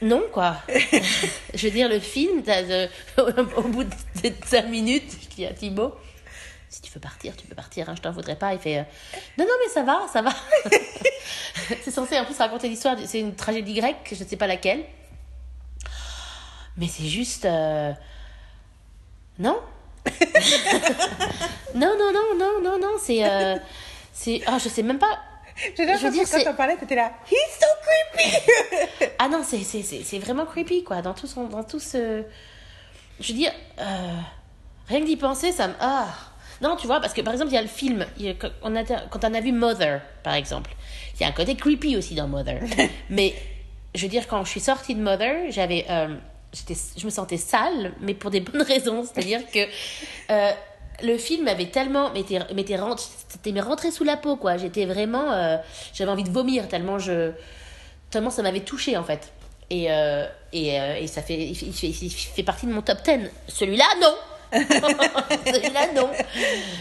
non, 0.03 0.23
quoi. 0.33 0.57
je 1.55 1.67
veux 1.67 1.73
dire, 1.73 1.89
le 1.89 1.99
film, 1.99 2.43
t'as 2.45 2.63
de- 2.63 2.89
au 3.57 3.63
bout 3.69 3.85
de 3.85 3.91
5 4.47 4.69
minutes, 4.69 5.11
je 5.23 5.35
dis 5.37 5.45
à 5.47 5.53
Thibaut. 5.53 5.93
Si 6.71 6.83
tu 6.83 6.93
veux 6.93 7.01
partir, 7.01 7.35
tu 7.37 7.47
peux 7.47 7.55
partir, 7.55 7.89
hein, 7.89 7.95
je 7.97 8.03
t'en 8.03 8.11
voudrais 8.13 8.37
pas. 8.37 8.53
Il 8.53 8.59
fait 8.61 8.79
euh, 8.79 8.83
Non, 9.39 9.45
non, 9.47 9.53
mais 9.65 9.73
ça 9.73 9.83
va, 9.83 10.07
ça 10.13 10.21
va. 10.23 10.31
c'est 11.83 11.91
censé 11.91 12.19
en 12.19 12.25
plus 12.27 12.37
raconter 12.37 12.69
l'histoire, 12.69 12.97
c'est 13.07 13.21
une 13.21 13.35
tragédie 13.35 13.75
grecque, 13.75 14.13
je 14.13 14.23
ne 14.23 14.29
sais 14.29 14.37
pas 14.37 14.47
laquelle. 14.47 14.85
Mais 16.77 16.87
c'est 16.89 17.07
juste. 17.09 17.45
euh, 17.47 17.93
Non 19.39 19.61
Non, 21.75 21.95
non, 21.99 22.13
non, 22.13 22.35
non, 22.39 22.61
non, 22.63 22.79
non, 22.79 22.93
c'est. 23.01 23.25
euh, 23.25 23.57
c'est 24.13 24.43
ah, 24.47 24.59
je 24.59 24.69
sais 24.69 24.83
même 24.83 24.99
pas. 24.99 25.19
Je 25.77 25.83
veux 25.83 26.11
dire, 26.13 26.23
que 26.25 26.31
quand 26.31 26.39
c'est- 26.39 26.45
t'en 26.45 26.55
parlais, 26.55 26.77
t'étais 26.77 26.95
là. 26.95 27.13
He's 27.31 27.59
so 27.59 27.67
creepy! 27.83 29.09
Ah 29.19 29.29
non, 29.29 29.43
c'est, 29.45 29.65
c'est, 29.65 29.83
c'est, 29.83 30.05
c'est 30.05 30.19
vraiment 30.21 30.47
creepy, 30.47 30.85
quoi. 30.85 31.03
Dans 31.03 31.15
tout, 31.15 31.27
son, 31.27 31.45
dans 31.49 31.65
tout 31.65 31.81
ce. 31.81 32.23
Je 33.19 33.33
veux 33.33 33.39
dire, 33.39 33.53
euh, 33.81 34.17
rien 34.87 35.01
que 35.01 35.07
d'y 35.07 35.17
penser, 35.17 35.51
ça 35.51 35.67
me. 35.69 35.75
Ah 35.81 36.07
Non, 36.61 36.77
tu 36.77 36.87
vois, 36.87 37.01
parce 37.01 37.13
que 37.15 37.21
par 37.21 37.33
exemple, 37.33 37.51
il 37.53 37.55
y 37.55 37.59
a 37.59 37.63
le 37.63 37.69
film. 37.69 38.03
a- 38.03 38.35
quand, 38.35 38.51
on 38.63 38.75
a, 38.77 38.85
quand 38.85 39.25
on 39.25 39.35
a 39.35 39.41
vu 39.41 39.53
Mother, 39.53 40.01
par 40.23 40.35
exemple, 40.35 40.71
il 41.15 41.23
y 41.23 41.25
a 41.25 41.29
un 41.29 41.33
côté 41.33 41.55
creepy 41.55 41.97
aussi 41.97 42.15
dans 42.15 42.27
Mother. 42.29 42.61
mais 43.11 43.35
je 43.95 44.03
veux 44.03 44.09
dire, 44.09 44.27
quand 44.29 44.45
je 44.45 44.51
suis 44.51 44.61
sortie 44.61 44.95
de 44.95 45.01
Mother, 45.03 45.51
j'avais. 45.51 45.87
euh, 45.91 46.15
je 46.97 47.05
me 47.05 47.11
sentais 47.11 47.37
sale, 47.37 47.93
mais 48.01 48.15
pour 48.15 48.31
des 48.31 48.41
bonnes 48.41 48.63
raisons. 48.75 49.05
C'est-à-dire 49.05 49.41
que. 49.53 49.61
euh, 50.31 50.51
le 51.01 51.17
film 51.17 51.45
m'avait 51.45 51.67
tellement 51.67 52.11
m'était 52.13 53.61
rentré, 53.61 53.93
sous 53.93 54.03
la 54.03 54.17
peau 54.17 54.35
quoi 54.35 54.57
j'étais 54.57 54.85
vraiment 54.85 55.31
euh, 55.31 55.57
j'avais 55.95 56.11
envie 56.11 56.25
de 56.25 56.31
vomir 56.31 56.67
tellement 56.67 56.99
je 56.99 57.31
tellement 58.11 58.31
ça 58.31 58.43
m'avait 58.43 58.63
touché 58.65 58.97
en 58.97 59.05
fait 59.05 59.33
et 59.71 59.93
euh, 59.93 60.27
et, 60.53 60.81
euh, 60.81 60.97
et 60.97 61.07
ça 61.07 61.23
fait 61.23 61.39
il 61.39 61.55
fait 61.55 61.87
il 61.87 62.11
fait 62.11 62.43
partie 62.43 62.67
de 62.67 62.73
mon 62.73 62.83
top 62.83 62.99
10 63.05 63.31
celui-là 63.47 63.85
non 64.01 64.13
celui-là 64.53 65.93
non. 65.95 66.11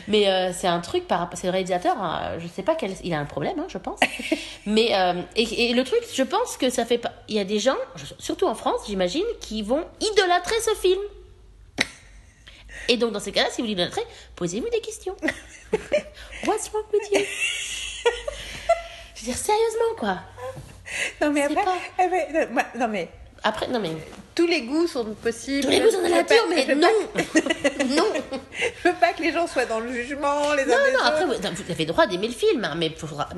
Mais 0.07 0.27
euh, 0.29 0.51
c'est 0.53 0.67
un 0.67 0.79
truc 0.79 1.07
par 1.07 1.19
rapport 1.19 1.37
c'est 1.37 1.47
le 1.47 1.51
réalisateur 1.51 1.95
hein, 2.01 2.37
je 2.39 2.47
sais 2.47 2.63
pas 2.63 2.75
quel 2.75 2.91
il 3.03 3.13
a 3.13 3.19
un 3.19 3.25
problème 3.25 3.59
hein, 3.59 3.65
je 3.67 3.77
pense. 3.77 3.99
Mais 4.65 4.95
euh, 4.95 5.21
et, 5.35 5.69
et 5.69 5.73
le 5.73 5.83
truc 5.83 5.99
je 6.13 6.23
pense 6.23 6.57
que 6.57 6.69
ça 6.69 6.85
fait 6.85 6.97
pas 6.97 7.11
il 7.27 7.35
y 7.35 7.39
a 7.39 7.43
des 7.43 7.59
gens 7.59 7.77
surtout 8.19 8.47
en 8.47 8.55
France 8.55 8.81
j'imagine 8.87 9.25
qui 9.41 9.61
vont 9.63 9.83
idolâtrer 9.99 10.55
ce 10.61 10.75
film. 10.75 10.99
Et 12.89 12.95
donc 12.97 13.11
dans 13.11 13.19
ces 13.19 13.31
cas-là 13.33 13.49
si 13.51 13.61
vous 13.61 13.67
l'idolâtrez 13.67 14.03
posez-vous 14.35 14.69
des 14.69 14.79
questions. 14.81 15.15
What's 16.45 16.69
wrong 16.71 16.85
with 16.93 17.11
you? 17.11 17.21
Je 19.15 19.21
veux 19.21 19.25
dire 19.25 19.37
sérieusement 19.37 19.95
quoi. 19.99 20.19
Non, 21.21 21.31
mais 21.31 21.41
après. 21.43 21.55
pas- 21.65 21.75
eh 21.99 22.77
non, 22.77 22.87
mais 22.87 23.09
après 23.43 23.67
non 23.67 23.79
mais 23.79 23.91
tous 24.37 24.45
les 24.45 24.61
goûts 24.61 24.85
sont 24.85 25.03
possibles. 25.15 25.63
tous 25.63 25.69
les 25.71 25.79
goûts 25.79 25.89
sont 25.89 26.03
de 26.03 26.09
la 26.09 26.23
pas- 26.23 26.35
nature 26.35 26.45
mais 26.49 26.75
non 26.75 26.87
pas- 27.11 27.83
non 27.85 28.05
Je 28.83 28.87
veux 28.89 28.95
pas 28.95 29.11
que 29.13 29.23
les 29.23 29.31
gens 29.31 29.47
soient 29.47 29.65
dans 29.65 29.79
le 29.79 29.91
jugement, 29.91 30.53
les 30.53 30.61
uns 30.63 30.67
Non, 30.67 30.85
des 30.85 30.91
non, 30.93 30.99
après, 31.03 31.23
autres. 31.25 31.49
vous, 31.49 31.63
vous 31.65 31.71
avez 31.71 31.85
le 31.85 31.91
droit 31.91 32.05
d'aimer 32.05 32.27
le 32.27 32.33
film, 32.33 32.63
hein, 32.63 32.75
mais, 32.77 32.91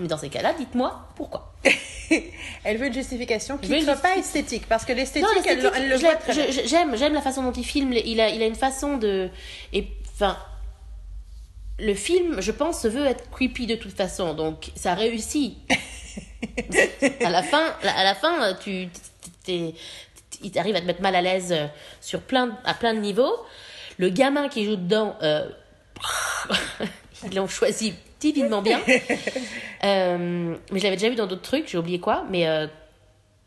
dans 0.07 0.17
ces 0.17 0.27
cas-là, 0.27 0.53
dites-moi 0.53 1.07
pourquoi. 1.15 1.53
Elle 2.65 2.77
veut 2.77 2.87
une 2.87 2.93
justification 2.93 3.57
qui 3.57 3.69
ne 3.69 3.79
soit 3.79 3.95
pas 3.95 4.17
esthétique, 4.17 4.65
parce 4.67 4.83
que 4.83 4.91
l'esthétique, 4.91 5.29
elle, 5.45 5.71
elle 5.73 5.87
le 5.89 5.95
voit 5.95 6.15
très 6.15 6.51
j'aime, 6.51 6.97
j'aime 6.97 7.13
la 7.13 7.21
façon 7.21 7.43
dont 7.43 7.51
il 7.53 7.63
filme. 7.63 7.93
Il 7.93 8.19
a, 8.19 8.29
il 8.29 8.41
a 8.41 8.45
une 8.45 8.55
façon 8.55 8.97
de. 8.97 9.29
Et, 9.73 9.87
enfin. 10.15 10.37
Le 11.81 11.93
film, 11.93 12.41
je 12.41 12.51
pense, 12.51 12.81
se 12.81 12.89
veut 12.89 13.05
être 13.05 13.29
creepy 13.31 13.65
de 13.65 13.75
toute 13.75 13.95
façon, 13.95 14.33
donc 14.33 14.71
ça 14.75 14.95
réussit. 14.95 15.55
à 17.23 17.29
la 17.29 17.41
fin, 17.41 17.73
à 17.83 18.03
la 18.03 18.15
fin, 18.15 18.53
tu, 18.61 18.89
il 20.41 20.51
t'arrive 20.51 20.75
à 20.75 20.81
te 20.81 20.85
mettre 20.85 21.01
mal 21.01 21.15
à 21.15 21.21
l'aise 21.21 21.51
euh, 21.51 21.67
sur 22.01 22.21
plein, 22.21 22.57
à 22.63 22.73
plein 22.73 22.93
de 22.93 22.99
niveaux. 22.99 23.35
Le 23.97 24.09
gamin 24.09 24.47
qui 24.47 24.65
joue 24.65 24.77
dedans, 24.77 25.15
euh, 25.21 25.47
ils 27.25 27.35
l'ont 27.35 27.47
choisi 27.47 27.93
divinement 28.19 28.61
bien. 28.61 28.81
Euh, 29.81 30.57
mais 30.73 30.79
je 30.79 30.83
l'avais 30.83 30.97
déjà 30.97 31.07
vu 31.07 31.15
dans 31.15 31.25
d'autres 31.25 31.41
trucs, 31.41 31.69
j'ai 31.69 31.77
oublié 31.77 32.01
quoi. 32.01 32.25
Mais 32.29 32.49
euh, 32.49 32.67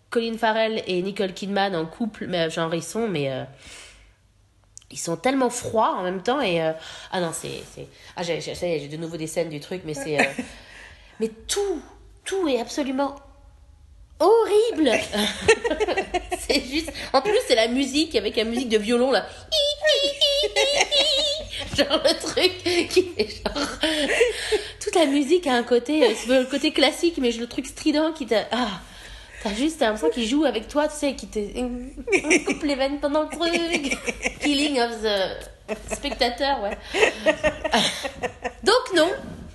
Colin 0.08 0.38
Farrell 0.38 0.82
et 0.86 1.02
Nicole 1.02 1.34
Kidman 1.34 1.76
en 1.76 1.84
couple, 1.84 2.26
mais, 2.26 2.48
genre 2.48 2.74
ils 2.74 2.82
sont, 2.82 3.06
mais 3.06 3.30
ils 4.90 4.98
sont 4.98 5.18
tellement 5.18 5.50
froids 5.50 5.94
en 5.94 6.02
même 6.02 6.22
temps. 6.22 6.40
Et 6.40 6.58
ah 6.58 7.20
non, 7.20 7.32
c'est, 7.34 7.50
ah 8.16 8.22
j'ai, 8.22 8.88
de 8.88 8.96
nouveau 8.96 9.18
des 9.18 9.26
scènes 9.26 9.50
du 9.50 9.60
truc, 9.60 9.82
mais 9.84 9.92
c'est, 9.92 10.16
mais 11.20 11.28
tout, 11.28 11.82
tout 12.24 12.48
est 12.48 12.58
absolument 12.58 13.16
horrible. 14.22 14.90
c'est 16.38 16.62
juste, 16.64 16.92
en 17.12 17.20
plus 17.20 17.38
c'est 17.46 17.54
la 17.54 17.68
musique 17.68 18.14
avec 18.14 18.36
la 18.36 18.44
musique 18.44 18.68
de 18.68 18.78
violon 18.78 19.10
là. 19.10 19.26
genre 21.76 22.02
le 22.04 22.20
truc 22.20 22.88
qui 22.90 23.02
fait 23.02 23.28
genre 23.28 23.68
toute 24.80 24.94
la 24.94 25.06
musique 25.06 25.46
a 25.46 25.54
un 25.54 25.62
côté 25.62 26.04
euh, 26.04 26.14
le 26.28 26.44
côté 26.44 26.72
classique 26.72 27.16
mais 27.18 27.30
le 27.32 27.46
truc 27.46 27.66
strident 27.66 28.12
qui 28.12 28.26
t'a 28.26 28.46
ah 28.50 28.68
t'as 29.42 29.54
juste 29.54 29.80
l'impression 29.80 30.10
qu'il 30.10 30.28
joue 30.28 30.44
avec 30.44 30.68
toi 30.68 30.88
tu 30.88 30.96
sais 30.96 31.14
qui 31.14 31.28
te 31.28 31.38
coupe 32.46 32.62
les 32.62 32.74
veines 32.74 33.00
pendant 33.00 33.22
le 33.22 33.28
truc 33.28 33.96
killing 34.40 34.80
of 34.80 35.02
the 35.02 35.94
spectateur 35.94 36.62
ouais 36.62 36.76
donc 38.62 38.94
non 38.94 39.08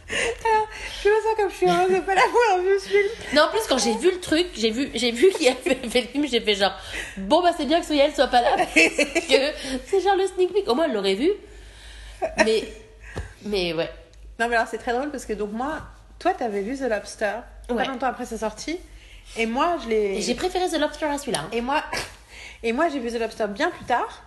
Je 0.09 1.09
me 1.09 1.15
sens 1.21 1.35
comme 1.37 1.49
je 1.49 1.55
suis 1.55 1.65
heureuse 1.69 1.89
de 1.95 1.99
pas 1.99 2.15
l'avoir 2.15 2.59
vu 2.63 2.79
ce 2.79 2.87
film. 2.87 3.09
non 3.33 3.43
en 3.43 3.49
plus 3.49 3.61
quand 3.67 3.77
j'ai 3.77 3.95
vu 3.97 4.11
le 4.11 4.19
truc 4.19 4.47
j'ai 4.55 4.71
vu 4.71 4.89
j'ai 4.95 5.11
vu 5.11 5.29
qu'il 5.31 5.47
avait 5.49 5.75
fait 5.89 6.01
le 6.01 6.07
film 6.07 6.27
j'ai 6.27 6.39
fait 6.41 6.55
genre 6.55 6.71
bon 7.17 7.41
bah 7.41 7.51
c'est 7.57 7.65
bien 7.65 7.79
que 7.81 7.85
Soyel 7.85 8.13
soit 8.15 8.27
pas 8.27 8.41
là 8.41 8.55
parce 8.57 8.73
que 8.73 9.79
c'est 9.85 10.01
genre 10.01 10.15
le 10.15 10.25
sneak 10.27 10.53
peek 10.53 10.67
au 10.69 10.75
moins 10.75 10.85
elle 10.85 10.93
l'aurait 10.93 11.15
vu 11.15 11.31
mais 12.45 12.63
mais 13.43 13.73
ouais 13.73 13.89
Non, 14.39 14.47
mais 14.47 14.55
alors 14.55 14.67
c'est 14.69 14.77
très 14.77 14.93
drôle 14.93 15.11
parce 15.11 15.25
que 15.25 15.33
donc 15.33 15.51
moi, 15.51 15.81
toi, 16.19 16.33
t'avais 16.33 16.61
vu 16.61 16.75
The 16.77 16.89
Lobster 16.89 17.33
Ouais. 17.69 17.75
pas 17.83 17.85
longtemps 17.91 18.07
après 18.07 18.25
sa 18.25 18.37
sortie. 18.37 18.79
Et 19.35 19.45
moi, 19.45 19.75
je 19.83 19.89
l'ai. 19.89 20.21
j'ai 20.21 20.35
préféré 20.35 20.69
The 20.69 20.79
Lobster 20.79 21.05
à 21.05 21.17
celui-là 21.17 21.39
hein. 21.43 21.49
Et 21.51 21.59
moi, 21.61 21.83
et 22.63 22.71
moi 22.71 22.87
j'ai 22.89 22.99
vu 22.99 23.11
The 23.11 23.19
Lobster 23.19 23.45
bien 23.49 23.69
plus 23.71 23.85
tard. 23.85 24.23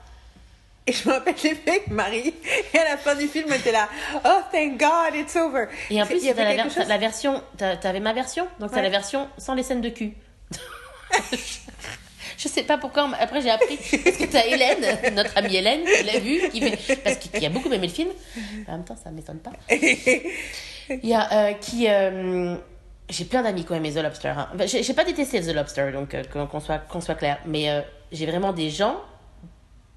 Et 0.86 0.92
je 0.92 1.08
me 1.08 1.12
rappelle, 1.14 1.36
fait 1.36 1.56
avec 1.66 1.88
Marie. 1.88 2.34
Et 2.74 2.78
à 2.78 2.84
la 2.90 2.96
fin 2.96 3.14
du 3.14 3.28
film, 3.28 3.46
elle 3.50 3.60
était 3.60 3.70
là. 3.72 3.88
Oh, 4.24 4.40
thank 4.50 4.78
God, 4.78 5.14
it's 5.14 5.36
over. 5.36 5.66
Et 5.90 6.02
en 6.02 6.06
plus, 6.06 6.16
il 6.16 6.24
y 6.24 6.30
avait 6.30 6.42
t'as 6.42 6.48
la, 6.48 6.54
ver- 6.56 6.64
chose- 6.64 6.74
t'as 6.82 6.84
la 6.88 6.98
version, 6.98 7.42
t'as- 7.56 7.76
t'avais 7.76 8.00
ma 8.00 8.12
version, 8.12 8.46
donc 8.58 8.70
t'as 8.70 8.76
Ouais. 8.78 8.82
la 8.82 8.88
version 8.88 9.28
sans 9.38 9.54
les 9.54 9.62
scènes 9.62 9.82
de 9.82 9.90
cul. 9.90 10.14
Je 12.38 12.48
sais 12.48 12.62
pas 12.62 12.78
pourquoi, 12.78 13.06
mais 13.08 13.18
après 13.20 13.42
j'ai 13.42 13.50
appris, 13.50 13.76
parce 13.76 14.16
que 14.16 14.24
t'as 14.24 14.46
Hélène, 14.46 15.14
notre 15.14 15.36
amie 15.36 15.56
Hélène, 15.56 15.82
qui 15.84 16.04
l'a 16.04 16.18
vu, 16.18 16.48
qui, 16.48 16.60
fait, 16.62 16.96
parce 16.96 17.16
qu'il 17.16 17.30
qui 17.32 17.44
a 17.44 17.50
beaucoup 17.50 17.70
aimé 17.70 17.86
le 17.86 17.92
film. 17.92 18.08
En 18.66 18.72
même 18.72 18.84
temps, 18.84 18.96
ça 19.02 19.10
m'étonne 19.10 19.40
pas. 19.40 19.52
Il 19.70 21.06
y 21.08 21.12
a 21.14 21.32
euh, 21.32 21.52
qui. 21.54 21.86
euh, 21.88 22.56
j'ai 23.10 23.24
plein 23.26 23.42
d'amis 23.42 23.64
qui 23.66 23.72
ont 23.72 23.74
aimé 23.76 23.92
The 23.92 23.98
Lobster. 23.98 24.28
hein. 24.28 24.48
Enfin, 24.54 24.64
j'ai 24.66 24.94
pas 24.94 25.04
détesté 25.04 25.40
The 25.42 25.54
Lobster, 25.54 25.90
donc 25.92 26.14
euh, 26.14 26.24
qu'on 26.46 26.60
soit, 26.60 26.78
qu'on 26.78 27.00
soit 27.02 27.14
clair. 27.16 27.38
Mais 27.44 27.84
j'ai 28.10 28.24
vraiment 28.26 28.52
des 28.54 28.70
gens 28.70 28.96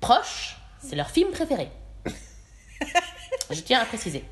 proches, 0.01 0.57
c'est 0.87 0.95
leur 0.95 1.09
film 1.09 1.31
préféré. 1.31 1.69
Je 3.51 3.59
tiens 3.61 3.79
à 3.81 3.85
préciser. 3.85 4.23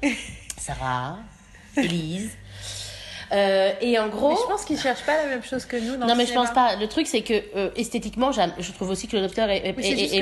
Sarah, 0.57 1.17
Elise. 1.77 2.31
Euh, 3.33 3.71
et 3.79 3.97
en 3.97 4.09
gros. 4.09 4.31
Mais 4.31 4.35
je 4.35 4.47
pense 4.47 4.65
qu'ils 4.65 4.77
cherchent 4.79 5.05
pas 5.05 5.15
la 5.23 5.27
même 5.29 5.43
chose 5.43 5.63
que 5.65 5.77
nous 5.77 5.93
dans 5.95 6.05
Non, 6.05 6.13
le 6.13 6.15
mais 6.15 6.23
je 6.25 6.31
cinéma. 6.31 6.45
pense 6.47 6.53
pas. 6.53 6.75
Le 6.75 6.87
truc, 6.87 7.07
c'est 7.07 7.21
que 7.21 7.41
euh, 7.55 7.71
esthétiquement, 7.77 8.31
je 8.33 8.71
trouve 8.73 8.89
aussi 8.89 9.07
que 9.07 9.15
le 9.15 9.21
Lobster 9.21 9.43
est, 9.49 9.67
est, 9.69 9.73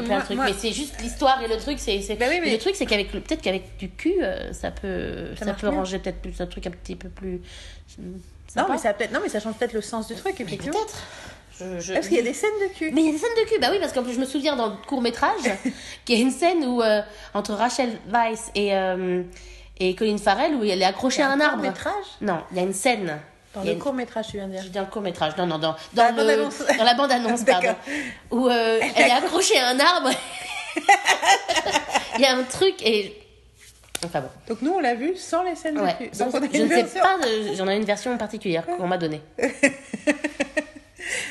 plein 0.02 0.08
moi- 0.08 0.20
de 0.20 0.26
trucs. 0.26 0.36
moi- 0.38 0.46
Mais 0.46 0.54
c'est 0.56 0.72
juste 0.72 1.02
l'histoire 1.02 1.42
et 1.42 1.48
le 1.48 1.58
truc, 1.58 1.80
c'est. 1.80 1.98
Bah 2.20 2.26
oui, 2.30 2.40
mais- 2.44 2.52
Le 2.52 2.58
truc, 2.60 2.76
c'est 2.76 2.86
qu'avec 2.86 3.12
le- 3.14 3.22
peut-être 3.22 3.42
qu'avec 3.42 3.78
du 3.78 3.90
cul, 3.90 4.14
euh, 4.22 4.54
ça 4.54 4.70
peut, 4.70 5.36
Ça 5.40 5.54
peut 5.54 5.70
mieux. 5.72 5.76
ranger 5.76 5.98
peut-être 5.98 6.22
plus 6.22 6.40
un 6.40 6.46
truc 6.46 6.68
un 6.68 6.72
petit 6.72 6.96
peu 6.96 7.10
plus. 7.10 7.42
Non 8.56 8.66
mais, 8.70 8.78
ça 8.78 8.94
peut 8.94 9.06
non, 9.12 9.20
mais 9.24 9.30
ça 9.30 9.40
change 9.40 9.56
peut-être 9.56 9.74
le 9.74 9.82
sens 9.82 10.08
du 10.08 10.14
truc, 10.16 10.40
effectivement. 10.40 10.78
peut-être. 10.78 11.04
Je- 11.60 11.80
je- 11.80 11.94
Parce 11.94 12.08
qu'il 12.08 12.18
y 12.18 12.20
a 12.20 12.24
des 12.24 12.34
scènes 12.34 12.50
de 12.62 12.74
cul. 12.74 12.92
Mais 12.94 13.02
il 13.02 13.08
y 13.08 13.10
a 13.10 13.12
des 13.12 13.18
scènes 13.18 13.30
de 13.44 13.50
cul, 13.50 13.60
bah 13.60 13.68
oui, 13.72 13.78
parce 13.80 13.92
qu'en 13.94 14.04
plus 14.04 14.14
je 14.14 14.20
me 14.20 14.26
souviens 14.26 14.56
dans 14.56 14.68
le 14.68 14.76
court 14.88 15.02
métrage 15.02 15.42
qu'il 16.06 16.16
y 16.18 16.20
a 16.20 16.22
une 16.22 16.32
scène 16.32 16.64
où 16.66 16.82
euh, 16.82 17.02
entre 17.34 17.54
Rachel 17.54 17.98
Weisz 18.12 18.50
et 18.56 18.76
euh, 18.76 19.24
et 19.80 19.96
Colin 19.96 20.18
Farrell 20.18 20.56
où 20.56 20.64
elle 20.64 20.82
est 20.82 20.86
accrochée 20.86 21.22
à 21.22 21.30
un 21.32 21.40
arbre. 21.40 21.62
métrage 21.62 21.94
Non, 22.22 22.42
il 22.52 22.58
y 22.58 22.60
a 22.60 22.64
une 22.64 22.74
scène. 22.74 23.20
Dans 23.56 23.64
le 23.64 23.72
une- 23.72 23.80
court 23.80 23.94
métrage, 23.94 24.28
tu 24.28 24.38
viens 24.38 24.48
de 24.48 24.52
dire. 24.52 24.62
Je 24.64 24.68
dis 24.70 24.78
un 24.78 24.86
court 24.86 25.02
métrage, 25.02 25.36
non, 25.38 25.48
non, 25.48 25.58
dans, 25.58 25.76
Dans 25.94 26.04
la 26.04 26.12
dans, 26.12 26.18
le- 26.24 26.28
bande-annonce. 26.28 26.64
dans 26.78 26.84
la 26.84 26.94
bande-annonce, 26.94 27.44
pardon. 27.44 27.68
D'accord. 27.68 27.84
Où 28.32 28.48
euh, 28.48 28.80
elle 28.96 29.08
est 29.08 29.12
accrochée 29.12 29.58
à 29.58 29.70
un 29.70 29.80
arbre. 29.80 30.10
Il 32.16 32.22
y 32.22 32.26
a 32.26 32.36
un 32.36 32.44
truc 32.44 32.76
et. 32.86 33.16
Enfin 34.06 34.22
bon. 34.22 34.30
Donc 34.48 34.62
nous, 34.62 34.72
on 34.72 34.80
l'a 34.80 34.94
vu 34.96 35.16
sans 35.18 35.44
les 35.44 35.56
scènes 35.56 35.80
Ouais. 35.80 35.94
de 36.00 36.06
cul. 36.06 36.10
Sans- 36.14 36.26
Donc 36.26 36.36
on 36.36 36.38
a 36.38 36.48
je 36.54 36.62
ne 36.62 36.68
sais 36.70 36.76
version- 36.84 37.02
pas, 37.02 37.18
j'en 37.58 37.68
ai 37.68 37.76
une 37.76 37.86
version 37.86 38.18
particulière 38.18 38.66
qu'on 38.66 38.88
m'a 38.88 38.98
donnée. 38.98 39.22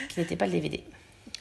Qui 0.08 0.20
n'était 0.20 0.36
pas 0.36 0.46
le 0.46 0.52
DVD. 0.52 0.82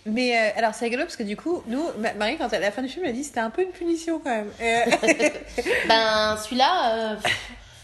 Mais 0.05 0.37
euh, 0.37 0.49
alors 0.57 0.73
c'est 0.73 0.85
rigolo 0.85 1.03
parce 1.03 1.17
que 1.17 1.23
du 1.23 1.35
coup, 1.35 1.63
nous, 1.67 1.83
Ma- 1.99 2.13
Marie, 2.13 2.37
quand 2.37 2.51
à 2.53 2.59
la 2.59 2.71
fin 2.71 2.81
du 2.81 2.87
film, 2.87 3.03
elle 3.05 3.11
a 3.11 3.13
dit 3.13 3.23
c'était 3.25 3.41
un 3.41 3.49
peu 3.49 3.61
une 3.61 3.71
punition 3.71 4.19
quand 4.19 4.29
même. 4.29 4.49
Euh, 4.61 4.85
Ben, 5.87 6.37
celui-là, 6.37 6.93
euh, 6.93 7.15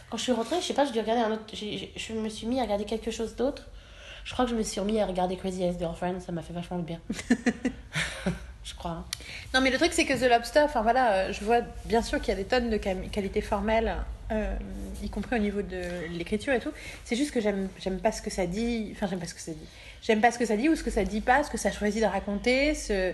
quand 0.09 0.17
je 0.17 0.23
suis 0.23 0.31
rentrée, 0.31 0.55
je 0.61 0.65
sais 0.67 0.73
pas, 0.73 0.85
je 0.85 0.91
dû 0.93 0.99
regarder 0.99 1.21
un 1.21 1.31
autre. 1.31 1.43
je 1.53 2.13
me 2.13 2.29
suis 2.29 2.47
mis 2.47 2.59
à 2.59 2.63
regarder 2.63 2.85
quelque 2.85 3.11
chose 3.11 3.35
d'autre. 3.35 3.67
Je 4.23 4.31
crois 4.31 4.45
que 4.45 4.51
je 4.51 4.55
me 4.55 4.63
suis 4.63 4.79
remis 4.79 5.01
à 5.01 5.05
regarder 5.05 5.35
Crazy 5.35 5.63
Ex-Girlfriend, 5.63 6.21
ça 6.21 6.31
m'a 6.31 6.41
fait 6.41 6.53
vachement 6.53 6.77
du 6.77 6.85
bien. 6.85 7.01
je 8.63 8.73
crois. 8.75 8.91
hein. 8.91 9.05
Non, 9.53 9.59
mais 9.59 9.69
le 9.69 9.77
truc, 9.77 9.91
c'est 9.91 10.05
que 10.05 10.13
The 10.13 10.29
Lobster, 10.29 10.61
enfin 10.61 10.81
voilà, 10.81 11.29
je 11.33 11.43
vois 11.43 11.59
bien 11.85 12.01
sûr 12.01 12.19
qu'il 12.21 12.29
y 12.29 12.31
a 12.31 12.35
des 12.35 12.45
tonnes 12.47 12.69
de 12.69 12.77
qualités 12.77 13.41
formelles, 13.41 13.95
y 15.03 15.09
compris 15.09 15.35
au 15.35 15.39
niveau 15.39 15.61
de 15.61 16.07
l'écriture 16.17 16.53
et 16.53 16.59
tout. 16.61 16.71
C'est 17.03 17.17
juste 17.17 17.31
que 17.31 17.41
j'aime 17.41 17.67
pas 18.01 18.13
ce 18.13 18.21
que 18.21 18.29
ça 18.29 18.45
dit. 18.45 18.91
Enfin, 18.95 19.07
j'aime 19.07 19.19
pas 19.19 19.27
ce 19.27 19.33
que 19.33 19.41
ça 19.41 19.51
dit. 19.51 19.67
J'aime 20.03 20.21
pas 20.21 20.31
ce 20.31 20.37
que 20.37 20.45
ça 20.45 20.55
dit 20.57 20.69
ou 20.69 20.75
ce 20.75 20.83
que 20.83 20.91
ça 20.91 21.03
dit 21.03 21.21
pas, 21.21 21.43
ce 21.43 21.49
que 21.49 21.57
ça 21.57 21.71
choisit 21.71 22.01
de 22.03 22.07
raconter. 22.07 22.75
Ce, 22.75 23.13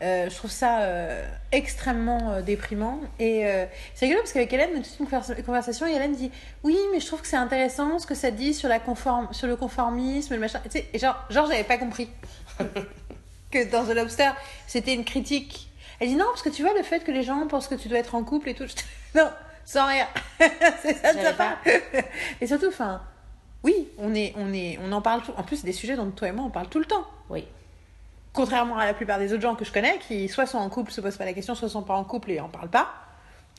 euh, 0.00 0.30
je 0.30 0.34
trouve 0.36 0.52
ça 0.52 0.82
euh, 0.82 1.26
extrêmement 1.50 2.30
euh, 2.30 2.40
déprimant. 2.42 3.00
Et 3.18 3.44
c'est 3.94 4.06
rigolo 4.06 4.20
parce 4.22 4.32
qu'avec 4.32 4.52
Hélène, 4.52 4.70
on 4.76 4.80
a 4.80 4.82
toute 4.84 5.00
une 5.00 5.06
conversa- 5.06 5.42
conversation 5.42 5.86
et 5.88 5.92
Hélène 5.92 6.14
dit 6.14 6.30
Oui, 6.62 6.78
mais 6.92 7.00
je 7.00 7.06
trouve 7.06 7.20
que 7.20 7.26
c'est 7.26 7.36
intéressant 7.36 7.98
ce 7.98 8.06
que 8.06 8.14
ça 8.14 8.30
dit 8.30 8.54
sur, 8.54 8.68
la 8.68 8.78
conform 8.78 9.26
sur 9.32 9.48
le 9.48 9.56
conformisme, 9.56 10.34
le 10.34 10.40
machin. 10.40 10.60
Tu 10.64 10.70
sais, 10.70 10.86
et 10.94 10.98
genre, 11.00 11.16
genre 11.28 11.46
j'avais 11.48 11.64
pas 11.64 11.76
compris 11.78 12.08
que 13.50 13.64
dans 13.70 13.84
The 13.84 13.90
Lobster, 13.96 14.30
c'était 14.66 14.94
une 14.94 15.04
critique. 15.04 15.70
Elle 16.00 16.08
dit 16.08 16.14
non, 16.16 16.26
parce 16.26 16.42
que 16.42 16.50
tu 16.50 16.62
vois 16.62 16.74
le 16.74 16.84
fait 16.84 17.00
que 17.00 17.10
les 17.10 17.24
gens 17.24 17.44
pensent 17.48 17.66
que 17.68 17.74
tu 17.74 17.88
dois 17.88 17.98
être 17.98 18.14
en 18.14 18.22
couple 18.22 18.50
et 18.50 18.54
tout. 18.54 18.66
Je- 19.14 19.18
Non, 19.18 19.28
sans 19.64 19.86
rien. 19.88 20.06
c'est 20.82 20.94
ça 20.98 21.12
sa 21.20 21.32
part. 21.32 21.58
et 22.40 22.46
surtout, 22.46 22.68
enfin, 22.68 23.02
oui, 23.68 23.88
on, 23.98 24.14
est, 24.14 24.32
on, 24.36 24.52
est, 24.54 24.78
on 24.82 24.92
en 24.92 25.02
parle 25.02 25.22
tout. 25.22 25.32
En 25.36 25.42
plus, 25.42 25.56
c'est 25.56 25.66
des 25.66 25.74
sujets 25.74 25.94
dont 25.94 26.10
toi 26.10 26.28
et 26.28 26.32
moi, 26.32 26.44
on 26.46 26.50
parle 26.50 26.68
tout 26.68 26.78
le 26.78 26.86
temps. 26.86 27.06
Oui. 27.28 27.44
Contrairement 28.32 28.78
à 28.78 28.86
la 28.86 28.94
plupart 28.94 29.18
des 29.18 29.32
autres 29.34 29.42
gens 29.42 29.54
que 29.56 29.64
je 29.66 29.72
connais, 29.72 29.98
qui 30.08 30.26
soit 30.28 30.46
sont 30.46 30.56
en 30.56 30.70
couple, 30.70 30.90
se 30.90 31.02
posent 31.02 31.18
pas 31.18 31.26
la 31.26 31.34
question, 31.34 31.54
soit 31.54 31.68
sont 31.68 31.82
pas 31.82 31.94
en 31.94 32.04
couple 32.04 32.30
et 32.30 32.40
en 32.40 32.48
parlent 32.48 32.70
pas, 32.70 32.88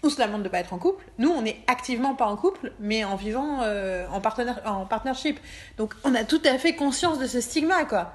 ou 0.02 0.10
se 0.10 0.20
lamentent 0.20 0.42
de 0.42 0.50
pas 0.50 0.60
être 0.60 0.74
en 0.74 0.80
couple. 0.80 1.06
Nous, 1.20 1.30
on 1.30 1.46
est 1.46 1.58
activement 1.68 2.16
pas 2.16 2.26
en 2.26 2.38
couple, 2.38 2.72
mais 2.80 3.04
en 3.04 3.16
vivant 3.16 3.62
euh, 3.62 4.08
en, 4.08 4.20
partenaire, 4.20 4.62
en 4.66 4.86
partnership. 4.86 5.40
Donc, 5.78 5.94
on 6.04 6.16
a 6.16 6.24
tout 6.24 6.42
à 6.44 6.58
fait 6.58 6.74
conscience 6.74 7.20
de 7.20 7.28
ce 7.28 7.40
stigma, 7.40 7.86
quoi. 7.86 8.14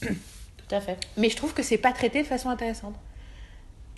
Tout 0.00 0.74
à 0.74 0.80
fait. 0.80 0.98
Mais 1.18 1.28
je 1.28 1.36
trouve 1.36 1.52
que 1.52 1.62
c'est 1.62 1.78
pas 1.78 1.92
traité 1.92 2.22
de 2.22 2.26
façon 2.26 2.48
intéressante. 2.48 2.94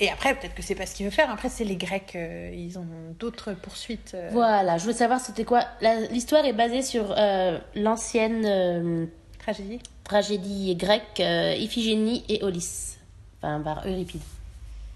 Et 0.03 0.11
après, 0.11 0.35
peut-être 0.35 0.55
que 0.55 0.63
c'est 0.63 0.75
pas 0.75 0.87
ce 0.87 0.95
qu'il 0.95 1.05
veut 1.05 1.11
faire. 1.13 1.31
Après, 1.31 1.51
c'est 1.51 1.65
les 1.65 1.77
Grecs, 1.77 2.13
euh, 2.17 2.51
ils 2.55 2.79
ont 2.79 2.87
d'autres 3.19 3.53
poursuites. 3.53 4.13
euh, 4.15 4.31
Voilà, 4.33 4.79
je 4.79 4.85
voulais 4.85 4.97
savoir 4.97 5.21
c'était 5.21 5.45
quoi. 5.45 5.63
L'histoire 6.11 6.43
est 6.47 6.55
basée 6.55 6.81
sur 6.81 7.15
euh, 7.19 7.59
l'ancienne 7.75 9.11
Tragédie. 9.39 9.79
tragédie 10.05 10.75
grecque 10.77 11.19
Iphigénie 11.21 12.25
et 12.31 12.43
Ulysse. 12.45 12.99
Enfin, 13.43 13.61
par 13.61 13.87
Euripide. 13.87 14.23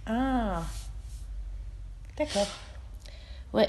Ah. 0.07 0.63
D'accord. 2.17 2.47
Ouais. 3.53 3.69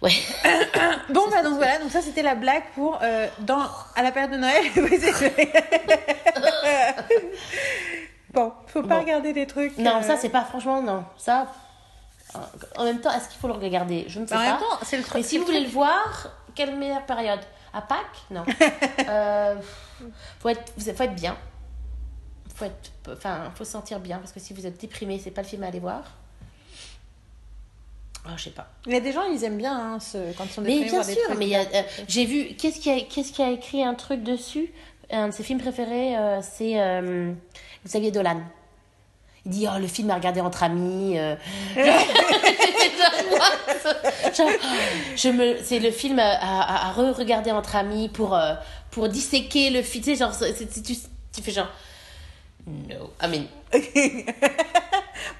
Ouais. 0.00 0.12
Bon, 1.10 1.26
bah 1.30 1.42
donc 1.42 1.54
voilà, 1.54 1.78
donc 1.78 1.90
ça 1.90 2.02
c'était 2.02 2.22
la 2.22 2.34
blague 2.34 2.62
pour 2.74 2.98
dans 3.40 3.62
à 3.96 4.02
la 4.02 4.12
période 4.12 4.32
de 4.32 4.36
Noël. 4.36 4.62
Bon, 8.38 8.52
faut 8.66 8.82
pas 8.82 8.96
Bon. 8.96 9.00
regarder 9.00 9.32
des 9.32 9.46
trucs. 9.46 9.76
Non, 9.78 9.96
euh, 9.96 10.02
ça 10.02 10.16
c'est 10.16 10.28
pas 10.28 10.44
franchement 10.44 10.80
non. 10.82 11.04
Ça. 11.16 11.52
En 12.76 12.84
même 12.84 13.00
temps, 13.00 13.10
est-ce 13.12 13.28
qu'il 13.30 13.38
faut 13.40 13.48
le 13.48 13.54
regarder? 13.54 14.04
Je 14.08 14.20
ne 14.20 14.26
sais 14.26 14.34
En 14.34 14.38
pas. 14.38 14.44
même 14.44 14.58
temps, 14.58 14.78
c'est 14.82 14.96
le 14.98 15.02
truc. 15.02 15.14
Mais 15.16 15.22
si 15.22 15.38
vous 15.38 15.44
voulez 15.46 15.60
le 15.60 15.68
voir, 15.68 16.28
quelle 16.54 16.76
meilleure 16.76 17.06
période? 17.06 17.40
À 17.72 17.82
Pâques? 17.82 18.22
Non. 18.30 18.44
euh, 19.08 19.56
faut 20.40 20.48
être, 20.50 20.72
vous- 20.76 20.92
faut 20.94 21.02
être 21.02 21.14
bien. 21.14 21.36
Faut 22.54 22.64
être, 22.66 22.90
enfin, 23.12 23.50
faut 23.54 23.64
se 23.64 23.72
sentir 23.72 23.98
bien 24.00 24.18
parce 24.18 24.32
que 24.32 24.40
si 24.40 24.52
vous 24.52 24.66
êtes 24.66 24.80
déprimé, 24.80 25.18
c'est 25.22 25.30
pas 25.30 25.42
le 25.42 25.48
film 25.48 25.62
à 25.64 25.68
aller 25.68 25.80
voir. 25.80 26.02
Oh, 28.26 28.30
je 28.36 28.44
sais 28.44 28.50
pas. 28.50 28.66
Il 28.86 28.92
y 28.92 28.96
a 28.96 29.00
des 29.00 29.12
gens, 29.12 29.24
ils 29.24 29.42
aiment 29.44 29.56
bien 29.58 29.74
hein, 29.94 30.00
ce- 30.00 30.32
quand 30.36 30.44
ils 30.44 30.50
sont 30.50 30.60
Mais 30.60 30.80
déprimés, 30.80 30.90
bien 30.90 30.92
voir 31.00 31.06
des 31.06 31.14
sûr, 31.14 31.34
mais 31.38 31.46
il 31.46 31.50
y 31.50 31.56
a, 31.56 31.60
euh, 31.60 31.82
j'ai 32.08 32.24
vu. 32.26 32.54
Qu'est-ce 32.56 32.78
qui 32.80 32.90
a, 32.90 33.00
qu'est-ce 33.00 33.32
qui 33.32 33.42
a 33.42 33.50
écrit 33.50 33.82
un 33.82 33.94
truc 33.94 34.22
dessus? 34.22 34.72
Un 35.10 35.28
de 35.28 35.32
ses 35.32 35.42
films 35.42 35.60
préférés, 35.60 36.16
euh, 36.18 36.40
c'est 36.42 36.78
euh, 36.78 37.32
Xavier 37.88 38.10
Dolan. 38.12 38.40
Il 39.46 39.52
dit 39.52 39.66
oh 39.72 39.78
le 39.78 39.86
film 39.86 40.10
à 40.10 40.14
regarder 40.16 40.40
entre 40.42 40.62
amis. 40.62 41.18
euh. 41.18 41.34
Genre, 44.36 44.50
je 45.16 45.28
me, 45.30 45.56
c'est 45.62 45.78
le 45.78 45.90
film 45.90 46.18
à, 46.18 46.32
à, 46.32 46.88
à 46.88 46.92
re-regarder 46.92 47.50
entre 47.50 47.76
amis 47.76 48.08
pour 48.08 48.34
euh, 48.34 48.54
pour 48.90 49.08
disséquer 49.08 49.70
le 49.70 49.82
film. 49.82 50.04
Tu 50.04 50.10
sais, 50.12 50.16
genre 50.16 50.32
tu, 50.36 50.94
tu 51.32 51.42
fais 51.42 51.50
genre 51.52 51.68
no. 52.66 53.10
I 53.22 53.28
mean, 53.28 53.46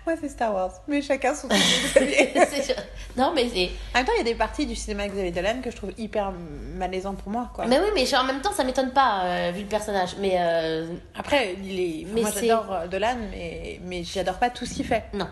Moi, 0.09 0.16
c'est 0.18 0.30
Star 0.30 0.55
Wars. 0.55 0.72
Mais 0.89 1.02
chacun 1.02 1.35
son 1.35 1.48
non 3.16 3.32
mais 3.35 3.47
c'est. 3.52 3.70
En 3.94 3.98
même 3.98 4.06
temps, 4.06 4.12
il 4.14 4.18
y 4.18 4.20
a 4.22 4.24
des 4.24 4.35
parties 4.35 4.64
du 4.64 4.74
cinéma 4.74 5.06
de 5.06 5.12
Xavier 5.12 5.32
Dolan 5.32 5.60
que 5.62 5.70
je 5.70 5.76
trouve 5.76 5.93
hyper 5.98 6.32
malaisant 6.78 7.12
pour 7.12 7.30
moi. 7.30 7.51
Quoi. 7.55 7.66
Mais 7.66 7.78
oui, 7.78 7.89
mais 7.94 8.06
genre, 8.06 8.22
en 8.22 8.26
même 8.26 8.40
temps, 8.40 8.55
ça 8.55 8.64
m'étonne 8.64 8.94
pas 8.94 9.24
euh, 9.24 9.51
vu 9.55 9.64
le 9.64 9.68
personnage. 9.68 10.16
Mais 10.18 10.36
euh, 10.39 10.86
Après, 11.14 11.56
il 11.62 11.78
est... 11.78 12.06
Mais 12.06 12.22
moi 12.22 12.30
j'adore 12.35 12.72
euh, 12.72 12.86
Dolan, 12.86 13.18
mais, 13.30 13.80
mais 13.85 14.02
j'adore 14.02 14.39
pas 14.39 14.48
tout 14.48 14.64
ce 14.64 14.72
qu'il 14.72 14.86
fait. 14.86 15.05
Non. 15.12 15.28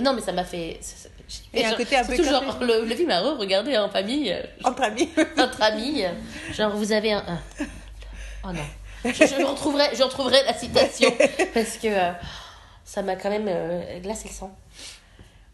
Non, 0.00 0.12
mais 0.14 0.22
ça 0.22 0.30
m'a 0.30 0.44
fait. 0.44 0.78
Il 1.52 1.58
y 1.58 1.64
a 1.64 1.66
un 1.66 1.70
genre, 1.70 1.78
côté 1.78 1.96
un 1.96 2.04
peu 2.04 2.16
café. 2.16 2.30
le, 2.60 2.84
le 2.84 2.94
film 2.94 3.10
à 3.10 3.20
re-regarder 3.20 3.78
en 3.78 3.88
famille, 3.88 4.32
Entre 4.62 4.82
amis. 4.82 5.10
entre 5.38 5.60
amis. 5.60 6.04
Genre, 6.52 6.70
vous 6.70 6.92
avez 6.92 7.14
un. 7.14 7.24
Oh 8.44 8.52
non. 8.52 8.62
Je, 9.04 9.10
je 9.10 9.44
retrouverai, 9.44 9.96
je 9.96 10.02
retrouverai 10.04 10.44
la 10.44 10.54
citation 10.54 11.10
parce 11.52 11.76
que 11.76 11.88
ça 12.84 13.02
m'a 13.02 13.16
quand 13.16 13.30
même 13.30 13.46
euh, 13.48 14.00
glacé 14.00 14.28
le 14.28 14.34
sang. 14.34 14.54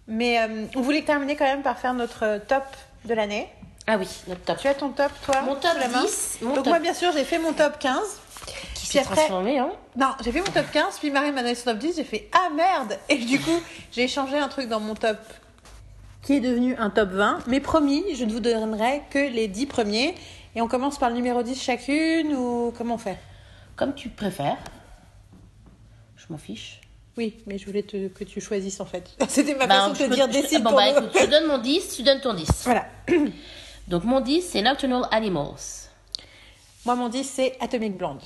mais 0.06 0.38
euh, 0.40 0.66
on 0.76 0.80
voulait 0.80 1.02
terminer 1.02 1.36
quand 1.36 1.44
même 1.44 1.62
par 1.62 1.78
faire 1.78 1.94
notre 1.94 2.24
euh, 2.24 2.38
top 2.38 2.64
de 3.04 3.14
l'année. 3.14 3.48
Ah 3.86 3.96
oui, 3.98 4.08
notre 4.26 4.42
top. 4.42 4.58
Tu 4.58 4.68
as 4.68 4.74
ton 4.74 4.90
top, 4.90 5.12
toi 5.24 5.40
Mon 5.42 5.54
top 5.54 5.76
la 5.78 5.88
main 5.88 6.02
10, 6.02 6.38
mon 6.42 6.48
Donc 6.54 6.64
top 6.64 6.66
moi, 6.68 6.78
bien 6.78 6.92
sûr, 6.94 7.10
j'ai 7.12 7.24
fait 7.24 7.38
mon 7.38 7.52
top 7.54 7.78
15. 7.78 7.98
qui 8.74 8.86
s'est 8.86 8.98
après- 9.00 9.14
transformé, 9.16 9.58
hein. 9.58 9.70
Non, 9.96 10.10
j'ai 10.22 10.30
fait 10.32 10.40
mon 10.40 10.50
top 10.52 10.66
15, 10.72 10.98
puis 10.98 11.10
Marie 11.10 11.32
m'a 11.32 11.40
donné 11.42 11.54
son 11.54 11.70
top 11.70 11.78
10, 11.78 11.96
j'ai 11.96 12.04
fait 12.04 12.28
Ah 12.32 12.48
merde 12.54 12.98
Et 13.08 13.16
du 13.16 13.40
coup, 13.40 13.58
j'ai 13.92 14.06
changé 14.08 14.38
un 14.38 14.48
truc 14.48 14.68
dans 14.68 14.80
mon 14.80 14.94
top 14.94 15.16
qui 16.22 16.34
est 16.34 16.40
devenu 16.40 16.76
un 16.76 16.90
top 16.90 17.10
20. 17.10 17.44
Mais 17.46 17.60
promis, 17.60 18.04
je 18.14 18.24
ne 18.24 18.32
vous 18.32 18.40
donnerai 18.40 19.02
que 19.10 19.18
les 19.18 19.48
10 19.48 19.66
premiers. 19.66 20.14
Et 20.54 20.60
on 20.60 20.68
commence 20.68 20.98
par 20.98 21.08
le 21.08 21.14
numéro 21.16 21.42
10 21.42 21.58
chacune 21.62 22.34
ou 22.34 22.74
comment 22.76 22.96
on 22.96 22.98
fait? 22.98 23.16
Comme 23.76 23.94
tu 23.94 24.08
préfères. 24.10 24.56
Je 26.16 26.24
m'en 26.28 26.36
fiche. 26.38 26.80
Oui, 27.18 27.36
mais 27.46 27.58
je 27.58 27.66
voulais 27.66 27.82
te- 27.82 28.08
que 28.08 28.24
tu 28.24 28.40
choisisses 28.40 28.80
en 28.80 28.84
fait. 28.86 29.10
C'était 29.28 29.54
ma 29.56 29.66
Bah, 29.66 29.74
façon 29.88 29.92
de 29.92 29.98
te 30.08 30.14
dire 30.14 30.26
je- 30.28 30.32
décide 30.40 30.62
Bon, 30.62 30.72
bah 30.72 30.88
écoute, 30.88 31.10
je 31.14 31.24
te 31.24 31.30
donne 31.30 31.46
mon 31.46 31.58
10, 31.58 31.94
tu 31.96 32.02
donnes 32.04 32.20
ton 32.20 32.32
10. 32.32 32.48
Voilà. 32.64 32.86
Donc, 33.88 34.04
mon 34.04 34.20
10, 34.20 34.42
c'est 34.42 34.62
Nocturnal 34.62 35.02
Animals. 35.10 35.88
Moi, 36.86 36.94
mon 36.94 37.08
10, 37.08 37.24
c'est 37.24 37.56
Atomic 37.60 37.96
Blonde. 37.96 38.20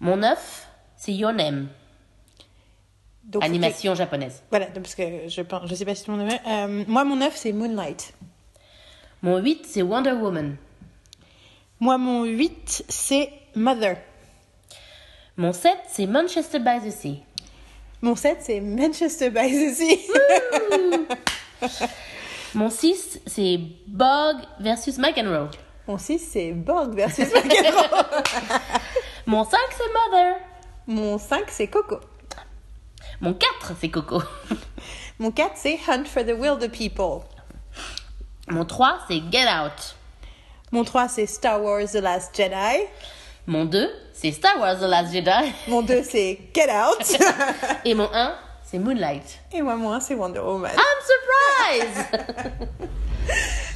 Mon 0.00 0.16
9, 0.16 0.66
c'est 0.96 1.12
Your 1.12 1.32
Name. 1.32 1.68
Donc, 3.24 3.44
Animation 3.44 3.94
japonaise. 3.94 4.42
Voilà, 4.50 4.66
donc, 4.66 4.84
parce 4.84 4.94
que 4.94 5.28
je 5.28 5.42
pense, 5.42 5.68
je 5.68 5.74
sais 5.74 5.84
pas 5.84 5.94
si 5.94 6.04
tout 6.04 6.12
le 6.12 6.16
monde 6.16 6.28
aimait. 6.30 6.40
Euh, 6.46 6.84
moi, 6.88 7.04
mon 7.04 7.16
9, 7.16 7.36
c'est 7.36 7.52
Moonlight. 7.52 8.14
Mon 9.22 9.38
8, 9.38 9.66
c'est 9.66 9.82
Wonder 9.82 10.12
Woman. 10.12 10.56
Moi, 11.78 11.98
mon 11.98 12.24
8, 12.24 12.84
c'est 12.88 13.30
Mother. 13.54 13.96
Mon 15.36 15.52
7, 15.52 15.72
c'est 15.88 16.06
Manchester 16.06 16.58
by 16.60 16.80
the 16.84 16.90
Sea. 16.90 17.20
Mon 18.04 18.16
7, 18.16 18.38
c'est 18.40 18.60
Manchester 18.60 19.30
by 19.30 19.48
the 19.48 19.72
Sea. 19.74 20.08
Mon 22.54 22.68
6, 22.68 23.20
c'est 23.26 23.60
Bog 23.86 24.38
versus 24.58 24.98
McEnroe. 24.98 25.48
mon 25.86 25.98
6, 25.98 26.18
c'est 26.18 26.52
Borg 26.52 26.94
versus 26.96 27.32
McEnroe. 27.32 28.04
Mon 29.26 29.44
5, 29.44 29.56
c'est 29.70 30.10
Mother. 30.10 30.34
Mon 30.88 31.16
5, 31.16 31.44
c'est 31.46 31.68
Coco. 31.68 32.00
Mon 33.20 33.34
4, 33.34 33.72
c'est 33.80 33.88
Coco. 33.88 34.20
Mon 35.20 35.30
4, 35.30 35.52
c'est 35.54 35.78
Hunt 35.86 36.04
for 36.04 36.24
the 36.24 36.34
Wilder 36.36 36.68
People. 36.68 37.24
Mon 38.48 38.64
3, 38.64 38.98
c'est 39.08 39.22
Get 39.30 39.46
Out. 39.46 39.94
Mon 40.72 40.82
3, 40.82 41.08
c'est 41.08 41.26
Star 41.26 41.62
Wars 41.62 41.86
The 41.86 42.00
Last 42.00 42.36
Jedi. 42.36 42.82
Mon 43.46 43.64
2, 43.64 43.90
c'est 44.12 44.30
Star 44.32 44.58
Wars 44.60 44.78
The 44.78 44.82
Last 44.82 45.12
Jedi. 45.12 45.52
Mon 45.68 45.82
2, 45.82 46.02
c'est 46.04 46.38
Get 46.54 46.70
Out. 46.70 47.18
Et 47.84 47.94
mon 47.94 48.08
1, 48.12 48.34
c'est 48.62 48.78
Moonlight. 48.78 49.40
Et 49.52 49.62
moi, 49.62 49.74
mon 49.76 49.92
1, 49.92 50.00
c'est 50.00 50.14
Wonder 50.14 50.38
Woman. 50.40 50.70
I'm 50.72 51.88
surprised 51.90 52.28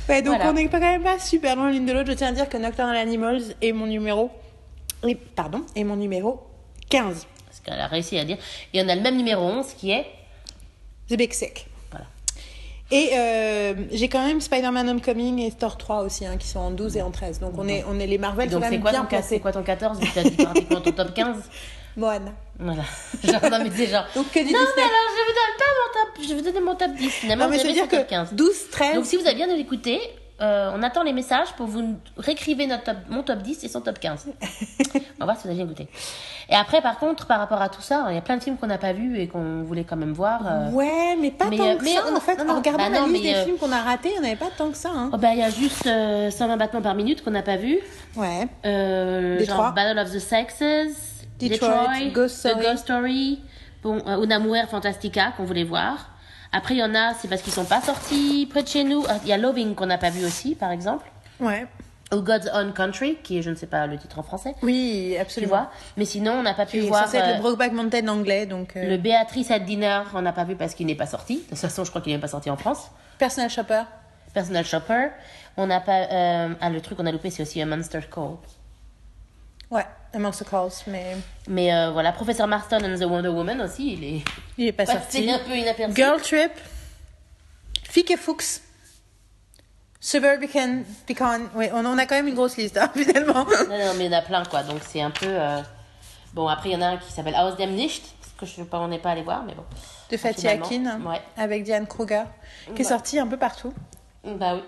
Ouais, 0.09 0.23
donc 0.23 0.37
Voilà. 0.37 0.51
on 0.51 0.53
n'est 0.53 0.69
pas 0.69 0.79
quand 0.79 0.93
même 0.93 1.03
pas 1.03 1.19
super 1.19 1.57
loin 1.57 1.71
l'une 1.71 1.85
de 1.85 1.93
l'autre. 1.93 2.09
Je 2.09 2.13
tiens 2.17 2.29
à 2.29 2.33
dire 2.33 2.49
que 2.49 2.57
Nocturnal 2.57 2.97
Animals 2.97 3.43
est 3.61 3.73
mon 3.73 3.87
numéro. 3.87 4.31
Et, 5.05 5.17
pardon, 5.17 5.63
est 5.75 5.83
mon 5.85 5.97
numéro 5.97 6.47
15. 6.91 7.27
Parce 7.47 7.61
qu'elle 7.61 7.81
a 7.81 7.89
réussi 7.89 8.17
à 8.19 8.25
dire. 8.25 8.39
Et 8.73 8.81
on 8.83 8.89
a 8.89 8.95
le 8.95 9.01
même 9.03 9.17
numéro 9.17 9.43
11 9.43 9.67
qui 9.75 9.91
est. 9.91 10.07
The 11.11 11.15
Big 11.15 11.33
Sick. 11.33 11.67
Et 12.91 13.11
euh, 13.15 13.75
j'ai 13.91 14.09
quand 14.09 14.25
même 14.25 14.41
Spider-Man 14.41 14.89
Homecoming 14.89 15.41
et 15.41 15.51
Thor 15.51 15.77
3 15.77 16.03
aussi, 16.03 16.25
hein, 16.25 16.37
qui 16.39 16.47
sont 16.47 16.61
en 16.61 16.71
12 16.71 16.97
et 16.97 17.03
en 17.03 17.11
13. 17.11 17.41
Donc 17.41 17.55
on 17.59 17.67
est, 17.67 17.85
on 17.91 17.99
est 17.99 18.07
les 18.07 18.19
Marvel 18.19 18.49
Donc 18.49 18.63
c'est 18.69 18.79
quoi, 18.79 18.93
bien 18.93 19.05
ton, 19.05 19.17
c'est 19.23 19.41
quoi 19.41 19.53
ton 19.53 19.63
14 19.63 19.99
vu 19.99 20.07
que 20.07 20.15
t'as 20.15 20.23
dit 20.23 20.31
pratiquement 20.37 20.81
ton 20.81 20.93
top 20.93 21.13
15 21.15 21.37
Moana. 21.97 22.33
Voilà. 22.59 22.83
Genre, 23.25 23.51
non, 23.51 23.59
mais 23.65 23.71
c'est 23.75 23.87
genre. 23.87 24.05
Donc 24.15 24.31
que 24.31 24.39
du 24.39 24.53
non, 24.53 24.59
Disney. 24.61 24.67
mais 24.77 24.83
alors 24.83 25.09
je 25.11 25.23
vous 25.23 25.35
donne 25.35 25.57
pas 25.59 25.65
mon 25.75 26.05
top. 26.05 26.23
Je 26.23 26.29
vais 26.29 26.35
vous 26.35 26.43
donner 26.43 26.61
mon 26.61 26.75
top 26.75 26.95
10. 26.95 27.11
Finalement, 27.11 27.45
Non, 27.45 27.51
mais 27.51 27.57
veut 27.57 27.65
avez 27.65 27.73
dire 27.73 27.89
que 27.89 28.03
15. 28.09 28.35
12, 28.35 28.71
13. 28.71 28.95
Donc 28.95 29.07
si 29.07 29.17
vous 29.17 29.27
avez 29.27 29.35
bien 29.35 29.49
écouté, 29.57 29.99
euh, 30.41 30.71
on 30.75 30.83
attend 30.83 31.03
les 31.03 31.13
messages 31.13 31.53
pour 31.57 31.67
vous 31.67 31.97
réécrivez 32.19 32.67
notre 32.67 32.85
top, 32.85 32.97
mon 33.09 33.23
top 33.23 33.39
10 33.41 33.65
et 33.65 33.69
son 33.69 33.81
top 33.81 33.99
15. 33.99 34.27
on 34.95 34.99
va 35.21 35.25
voir 35.25 35.37
si 35.37 35.45
vous 35.45 35.49
avez 35.49 35.57
bien 35.57 35.65
écouté. 35.65 35.89
Et 36.49 36.55
après, 36.55 36.81
par 36.83 36.99
contre, 36.99 37.27
par 37.27 37.39
rapport 37.39 37.61
à 37.63 37.69
tout 37.69 37.81
ça, 37.81 38.07
il 38.11 38.15
y 38.15 38.19
a 38.19 38.21
plein 38.21 38.37
de 38.37 38.43
films 38.43 38.57
qu'on 38.57 38.67
n'a 38.69 38.79
pas 38.79 38.93
vus 38.93 39.19
et 39.19 39.29
qu'on 39.29 39.63
voulait 39.63 39.85
quand 39.85 39.97
même 39.97 40.13
voir. 40.13 40.43
euh. 40.47 40.71
Ouais, 40.71 41.17
mais 41.21 41.31
pas 41.31 41.47
mais, 41.51 41.57
tant 41.57 41.65
euh, 41.71 41.77
que 41.77 41.85
mais 41.85 41.95
ça. 41.95 42.03
on- 42.13 42.17
en 42.17 42.21
fait, 42.21 42.37
non, 42.37 42.45
non, 42.45 42.53
en 42.53 42.57
regardant 42.57 42.85
bah 42.85 42.91
la 42.91 43.01
non, 43.01 43.07
liste 43.09 43.23
des 43.25 43.35
films 43.45 43.57
qu'on 43.57 43.73
a 43.73 43.81
ratés, 43.83 44.11
il 44.11 44.21
n'y 44.21 44.27
en 44.27 44.31
avait 44.31 44.37
pas 44.37 44.51
tant 44.57 44.71
que 44.71 44.77
ça. 44.77 44.91
Hein. 44.95 45.11
Oh, 45.13 45.17
bah, 45.17 45.29
il 45.33 45.39
y 45.39 45.43
a 45.43 45.51
juste 45.51 45.87
euh, 45.87 46.31
120 46.31 46.57
battements 46.57 46.83
par 46.83 46.95
minute 46.95 47.25
qu'on 47.25 47.31
n'a 47.33 47.43
pas 47.43 47.57
vu. 47.57 47.79
Ouais. 48.15 48.47
Genre 49.45 49.73
Battle 49.73 49.99
of 49.99 50.13
the 50.13 50.19
Sexes, 50.19 51.25
Detroit, 51.41 52.11
Ghost 52.13 52.43
The. 52.49 52.57
Ghost 52.63 52.79
Story, 52.85 53.41
bon, 53.83 54.01
euh, 54.07 54.23
Una 54.23 54.39
Mujer 54.39 54.67
Fantastica 54.71 55.33
qu'on 55.37 55.45
voulait 55.45 55.65
voir. 55.65 56.11
Après, 56.53 56.75
il 56.75 56.79
y 56.79 56.83
en 56.83 56.95
a, 56.95 57.15
c'est 57.15 57.29
parce 57.29 57.43
qu'ils 57.43 57.53
sont 57.53 57.65
pas 57.65 57.81
sortis 57.81 58.47
près 58.51 58.63
de 58.63 58.69
chez 58.69 58.85
nous. 58.85 59.05
Ah, 59.09 59.17
Il 59.23 59.29
y 59.29 59.33
a 59.33 59.39
Loving 59.39 59.75
qu'on 59.75 59.87
n'a 59.87 59.99
pas 59.99 60.11
vu 60.11 60.25
aussi, 60.25 60.55
par 60.55 60.71
exemple. 60.71 61.07
Ouais. 61.41 61.67
Ou 62.15 62.21
God's 62.21 62.49
Own 62.55 62.73
Country, 62.73 63.19
qui 63.23 63.39
est, 63.39 63.43
je 63.43 63.51
ne 63.51 63.57
sais 63.57 63.67
pas 63.67 63.87
le 63.89 63.99
titre 63.99 64.19
en 64.19 64.23
français. 64.23 64.55
Oui, 64.63 65.11
Tu 65.15 65.21
absolument. 65.21 65.49
vois 65.57 65.71
Mais 65.97 66.05
sinon, 66.05 66.33
on 66.35 66.43
n'a 66.43 66.55
pas 66.55 66.65
pu 66.67 66.81
voir 66.81 67.09
c'est 67.09 67.21
euh, 67.21 67.35
le 67.35 67.41
Brokeback 67.41 67.73
Mountain 67.73 68.07
anglais, 68.07 68.47
donc 68.47 68.77
euh, 68.77 68.89
le 68.89 68.97
Béatrice 68.97 69.51
at 69.51 69.59
Dinner, 69.59 70.03
on 70.15 70.23
n'a 70.23 70.33
pas 70.33 70.45
vu 70.45 70.55
parce 70.55 70.75
qu'il 70.75 70.87
n'est 70.87 70.95
pas 70.95 71.07
sorti. 71.07 71.39
De 71.39 71.41
toute 71.49 71.59
façon, 71.59 71.83
je 71.85 71.91
crois 71.91 72.01
qu'il 72.01 72.13
n'est 72.13 72.21
pas 72.21 72.29
sorti 72.29 72.49
en 72.49 72.57
France. 72.57 72.91
Personal 73.19 73.51
Shopper. 73.51 73.83
Personal 74.33 74.65
Shopper. 74.65 75.09
On 75.57 75.67
n'a 75.67 75.81
pas. 75.81 76.03
euh, 76.13 76.55
ah, 76.61 76.71
le 76.71 76.81
truc 76.81 76.97
qu'on 76.99 77.07
a 77.07 77.13
loupé, 77.13 77.31
c'est 77.31 77.43
aussi 77.43 77.61
un 77.61 77.67
Monster 77.67 78.01
Call. 78.15 78.37
Ouais, 79.71 79.85
Amongst 80.17 80.43
the 80.45 80.49
Calls, 80.49 80.73
mais 80.87 81.17
Mais 81.49 81.73
euh, 81.73 81.91
voilà, 81.93 82.11
Professeur 82.13 82.47
Marston 82.49 82.79
and 82.83 82.99
the 82.99 83.05
Wonder 83.09 83.29
Woman 83.29 83.61
aussi, 83.61 83.93
il 83.93 84.05
est 84.05 84.23
il 84.59 84.67
est 84.69 84.73
pas 84.73 84.87
sorti. 84.87 85.31
un 85.31 85.39
peu 85.41 85.55
inaperçu. 85.57 85.95
Girl 85.95 86.21
Trip. 86.21 86.53
Fick 87.85 88.11
et 88.11 88.17
Fuchs. 88.17 88.61
Suburban 90.01 90.47
Pecan. 91.07 91.41
Oui, 91.55 91.67
on 91.73 91.85
en 91.85 91.99
a 91.99 92.07
quand 92.07 92.15
même 92.15 92.29
une 92.29 92.35
grosse 92.35 92.57
liste, 92.57 92.77
hein, 92.77 92.91
finalement. 92.95 93.45
Non, 93.45 93.79
non, 93.79 93.95
mais 93.97 94.07
il 94.07 94.13
y 94.13 94.15
en 94.15 94.19
a 94.19 94.23
plein, 94.23 94.45
quoi. 94.45 94.63
Donc 94.63 94.81
c'est 94.87 95.01
un 95.01 95.11
peu. 95.11 95.27
euh, 95.29 95.61
Bon, 96.35 96.47
après, 96.49 96.69
il 96.69 96.73
y 96.73 96.77
en 96.77 96.83
a 96.83 96.87
un 96.89 96.97
qui 96.99 97.11
s'appelle 97.13 97.35
Aus 97.35 97.57
dem 97.57 97.71
Nicht, 97.75 98.05
que 98.39 98.45
je 98.45 98.63
pas, 98.63 98.79
on 98.79 98.89
n'est 98.89 98.99
pas 98.99 99.11
allé 99.13 99.23
voir, 99.23 99.43
mais 99.45 99.55
bon. 99.55 99.65
De 100.11 100.17
Fatih 100.19 100.49
Akin, 100.49 101.01
ouais. 101.07 101.21
avec 101.37 101.63
Diane 101.65 101.87
Kruger, 101.87 102.25
qui 102.67 102.71
est 102.71 102.79
Ouais. 102.79 102.85
sortie 102.85 103.19
un 103.19 103.27
peu 103.27 103.39
partout. 103.39 103.73
Bah 104.23 104.55
oui. 104.57 104.63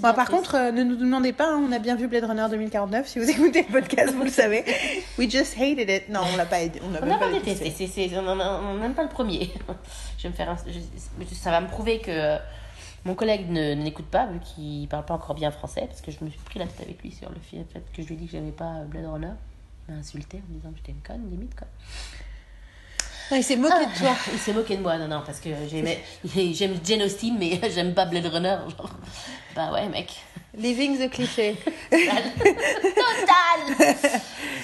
Bon, 0.00 0.02
bien 0.02 0.14
par 0.14 0.28
contre, 0.30 0.54
euh, 0.54 0.70
ne 0.70 0.84
nous 0.84 0.94
demandez 0.96 1.32
pas, 1.32 1.52
hein, 1.52 1.60
on 1.68 1.72
a 1.72 1.78
bien 1.80 1.96
vu 1.96 2.06
Blade 2.06 2.24
Runner 2.24 2.46
2049. 2.50 3.08
Si 3.08 3.18
vous 3.18 3.28
écoutez 3.28 3.62
le 3.68 3.80
podcast, 3.80 4.14
vous 4.14 4.22
le 4.22 4.30
savez. 4.30 4.64
We 5.18 5.28
just 5.28 5.56
hated 5.58 5.90
it. 5.90 6.08
Non, 6.08 6.20
on 6.32 6.36
l'a 6.36 6.46
pas 6.46 6.60
aidé. 6.60 6.80
On 6.84 6.90
n'a 6.90 7.00
pas 7.00 7.06
pas 7.18 7.30
détesté, 7.32 7.64
on 8.16 8.78
n'aime 8.78 8.94
pas 8.94 9.02
le 9.02 9.08
premier. 9.08 9.50
je 10.18 10.22
vais 10.22 10.28
me 10.28 10.34
faire 10.34 10.50
un- 10.50 10.56
je- 10.68 11.34
ça 11.34 11.50
va 11.50 11.60
me 11.60 11.66
prouver 11.66 11.98
que 11.98 12.10
euh, 12.12 12.36
mon 13.04 13.14
collègue 13.14 13.50
ne, 13.50 13.74
n'écoute 13.74 14.06
pas, 14.06 14.26
vu 14.26 14.38
qu'il 14.38 14.86
parle 14.88 15.04
pas 15.04 15.14
encore 15.14 15.34
bien 15.34 15.50
français, 15.50 15.86
parce 15.88 16.00
que 16.00 16.12
je 16.12 16.24
me 16.24 16.30
suis 16.30 16.38
pris 16.40 16.60
la 16.60 16.66
tête 16.66 16.80
avec 16.82 17.02
lui 17.02 17.10
sur 17.10 17.28
le 17.30 17.36
fait 17.40 17.64
que 17.92 18.00
je 18.02 18.06
lui 18.06 18.14
ai 18.14 18.18
dit 18.18 18.26
que 18.26 18.32
j'aimais 18.32 18.52
pas 18.52 18.84
Blade 18.86 19.06
Runner. 19.06 19.32
Il 19.88 19.94
m'a 19.94 20.00
insulté 20.00 20.36
en 20.48 20.52
me 20.52 20.58
disant 20.58 20.70
que 20.70 20.76
j'étais 20.76 20.92
une 20.92 21.02
conne, 21.02 21.28
limite, 21.28 21.56
quoi. 21.56 21.66
Il 23.30 23.42
s'est 23.44 23.56
moqué 23.56 23.86
de 23.86 23.98
toi. 23.98 24.10
Il 24.32 24.38
s'est 24.38 24.52
moqué 24.52 24.76
de 24.76 24.82
moi, 24.82 24.96
non, 24.98 25.08
non, 25.08 25.22
parce 25.24 25.40
que 25.40 25.50
j'aimais, 25.70 26.00
j'aime 26.52 26.74
Jane 26.84 27.02
Austen, 27.02 27.36
mais 27.38 27.60
j'aime 27.74 27.94
pas 27.94 28.04
Blade 28.06 28.26
Runner. 28.26 28.56
Genre. 28.76 28.90
Bah 29.54 29.72
ouais, 29.72 29.88
mec. 29.88 30.12
Living 30.56 30.98
the 30.98 31.10
cliché. 31.10 31.56
Total 31.90 33.86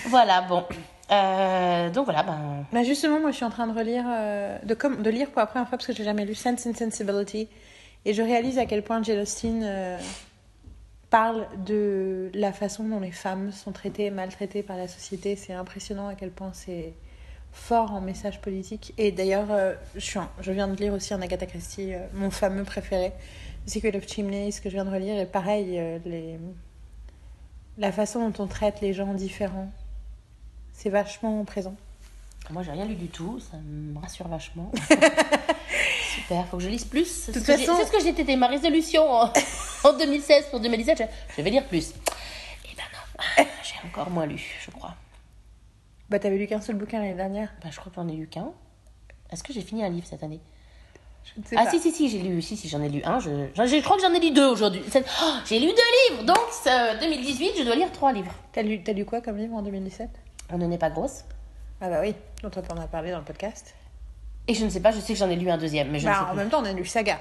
Voilà, 0.09 0.43
bon. 0.43 0.65
Euh, 1.11 1.91
donc 1.91 2.05
voilà, 2.07 2.23
ben. 2.23 2.65
Bah 2.73 2.82
justement, 2.82 3.20
moi 3.20 3.31
je 3.31 3.36
suis 3.36 3.45
en 3.45 3.51
train 3.51 3.66
de 3.66 3.77
relire, 3.78 4.05
euh, 4.09 4.59
de, 4.65 4.74
com- 4.74 5.03
de 5.03 5.11
lire 5.11 5.31
pour 5.31 5.41
la 5.41 5.47
première 5.47 5.69
fois 5.69 5.77
parce 5.77 5.86
que 5.86 5.93
j'ai 5.93 6.05
jamais 6.05 6.24
lu 6.24 6.35
Sense 6.35 6.66
and 6.66 6.74
Sensibility. 6.74 7.49
Et 8.07 8.15
je 8.15 8.23
réalise 8.23 8.59
à 8.59 8.66
quel 8.66 8.82
point 8.82 9.03
Jane 9.03 9.20
Austen 9.20 9.62
euh, 9.65 9.99
parle 11.11 11.47
de 11.65 12.31
la 12.35 12.53
façon 12.53 12.85
dont 12.85 13.01
les 13.01 13.12
femmes 13.12 13.53
sont 13.53 13.73
traitées 13.73 14.07
et 14.07 14.11
maltraitées 14.11 14.62
par 14.62 14.77
la 14.77 14.89
société. 14.89 15.36
C'est 15.36 15.53
impressionnant 15.53 16.09
à 16.09 16.15
quel 16.15 16.31
point 16.31 16.51
c'est 16.53 16.95
fort 17.55 17.93
en 17.93 18.01
message 18.01 18.40
politique. 18.40 18.93
Et 18.98 19.12
d'ailleurs, 19.12 19.51
euh, 19.51 19.74
je, 19.97 20.51
viens 20.51 20.68
de 20.68 20.76
lire 20.76 20.93
aussi 20.93 21.14
en 21.14 21.22
Agatha 21.22 21.47
Christie, 21.47 21.94
euh, 21.94 22.01
mon 22.12 22.31
fameux 22.31 22.64
préféré, 22.64 23.12
The 23.66 23.70
Secret 23.70 23.97
of 23.97 24.06
Chimneys, 24.06 24.52
que 24.62 24.68
je 24.68 24.74
viens 24.74 24.85
de 24.85 24.90
relire. 24.90 25.18
Et 25.18 25.26
pareil, 25.26 25.78
euh, 25.78 25.98
les... 26.05 26.39
la 27.78 27.93
façon 27.93 28.28
dont 28.28 28.44
on 28.44 28.47
traite 28.47 28.81
les 28.82 28.93
gens 28.93 29.14
différents, 29.14 29.70
c'est 30.72 30.90
vachement 30.90 31.43
présent. 31.44 31.74
Moi, 32.51 32.62
j'ai 32.62 32.72
rien 32.72 32.85
lu 32.85 32.97
du 32.97 33.09
tout, 33.09 33.40
ça 33.40 33.56
me 33.56 33.98
rassure 33.98 34.28
vachement. 34.28 34.70
Super, 36.14 36.47
faut 36.48 36.59
que 36.59 36.62
je 36.62 36.68
lise 36.68 36.85
plus. 36.85 37.06
C'est 37.06 37.32
ce, 37.32 37.40
façon- 37.40 37.76
c'est 37.78 37.86
ce 37.86 37.90
que 37.90 38.20
été 38.20 38.36
ma 38.36 38.48
résolution 38.48 39.10
en, 39.10 39.32
en 39.85 39.93
2016 39.97 40.47
pour 40.51 40.60
2017. 40.60 40.98
Je, 40.98 41.05
je 41.36 41.43
vais 41.43 41.51
lire 41.51 41.66
plus. 41.66 41.94
Eh 42.70 42.76
ben 42.76 42.82
non, 42.93 43.44
j'ai 43.62 43.89
encore 43.89 44.10
moins 44.10 44.26
lu, 44.26 44.43
je 44.60 44.70
crois. 44.70 44.94
Bah, 46.10 46.18
t'avais 46.18 46.36
lu 46.36 46.47
qu'un 46.47 46.60
seul 46.60 46.76
bouquin 46.76 46.98
l'année 47.01 47.14
dernière. 47.14 47.51
Bah, 47.62 47.68
je 47.70 47.78
crois 47.81 47.90
que 47.90 47.97
j'en 47.97 48.09
ai 48.09 48.12
lu 48.12 48.26
qu'un. 48.26 48.48
Est-ce 49.31 49.43
que 49.43 49.52
j'ai 49.52 49.62
fini 49.62 49.85
un 49.85 49.89
livre 49.89 50.06
cette 50.06 50.22
année? 50.22 50.40
Je 51.24 51.40
ne 51.40 51.47
sais 51.47 51.56
Ah 51.59 51.64
pas. 51.64 51.70
si, 51.70 51.81
si, 51.81 51.90
si, 51.93 52.09
j'ai 52.10 52.18
lu, 52.20 52.43
si, 52.43 52.56
si, 52.56 52.68
j'en 52.68 52.82
ai 52.82 52.89
lu 52.90 53.01
un. 53.05 53.18
Je, 53.18 53.31
j'en- 53.55 53.66
je 53.66 53.81
crois 53.82 53.97
que 53.97 54.02
j'en 54.02 54.12
ai 54.12 54.20
lu 54.20 54.31
deux 54.31 54.47
aujourd'hui. 54.47 54.82
Oh, 54.94 55.01
j'ai 55.47 55.59
lu 55.59 55.68
deux 55.68 56.14
livres, 56.16 56.24
donc 56.24 56.39
ce 56.52 57.01
2018, 57.01 57.52
je 57.59 57.62
dois 57.64 57.74
lire 57.76 57.90
trois 57.93 58.12
livres. 58.12 58.35
T'as 58.52 58.60
lu, 58.62 58.82
t'as 58.82 58.93
lu 58.93 59.06
quoi 59.06 59.22
comme 59.22 59.39
livre 59.39 59.55
en 59.55 59.62
2017 59.62 60.10
On 60.51 60.59
ne 60.59 60.66
n'est 60.66 60.76
pas 60.78 60.90
grosse. 60.90 61.24
Ah 61.81 61.89
bah 61.89 62.01
oui, 62.02 62.14
dont 62.43 62.51
on 62.55 62.60
t'en 62.62 62.76
a 62.76 62.86
parlé 62.86 63.10
dans 63.10 63.18
le 63.18 63.24
podcast. 63.24 63.74
Et 64.47 64.52
je 64.55 64.64
ne 64.66 64.70
sais 64.70 64.81
pas, 64.81 64.90
je 64.93 65.01
sais 65.01 65.14
que 65.14 65.18
j'en 65.18 65.31
ai 65.31 65.36
lu 65.36 65.48
un 65.51 65.56
deuxième, 65.56 65.90
mais 65.90 65.98
je 65.98 66.06
ne 66.06 66.12
sais 66.12 66.18
Bah, 66.18 66.26
en 66.26 66.32
plus. 66.32 66.36
même 66.36 66.51
temps, 66.51 66.60
on 66.60 66.66
a 66.66 66.72
lu 66.74 66.85
Saga. 66.85 67.18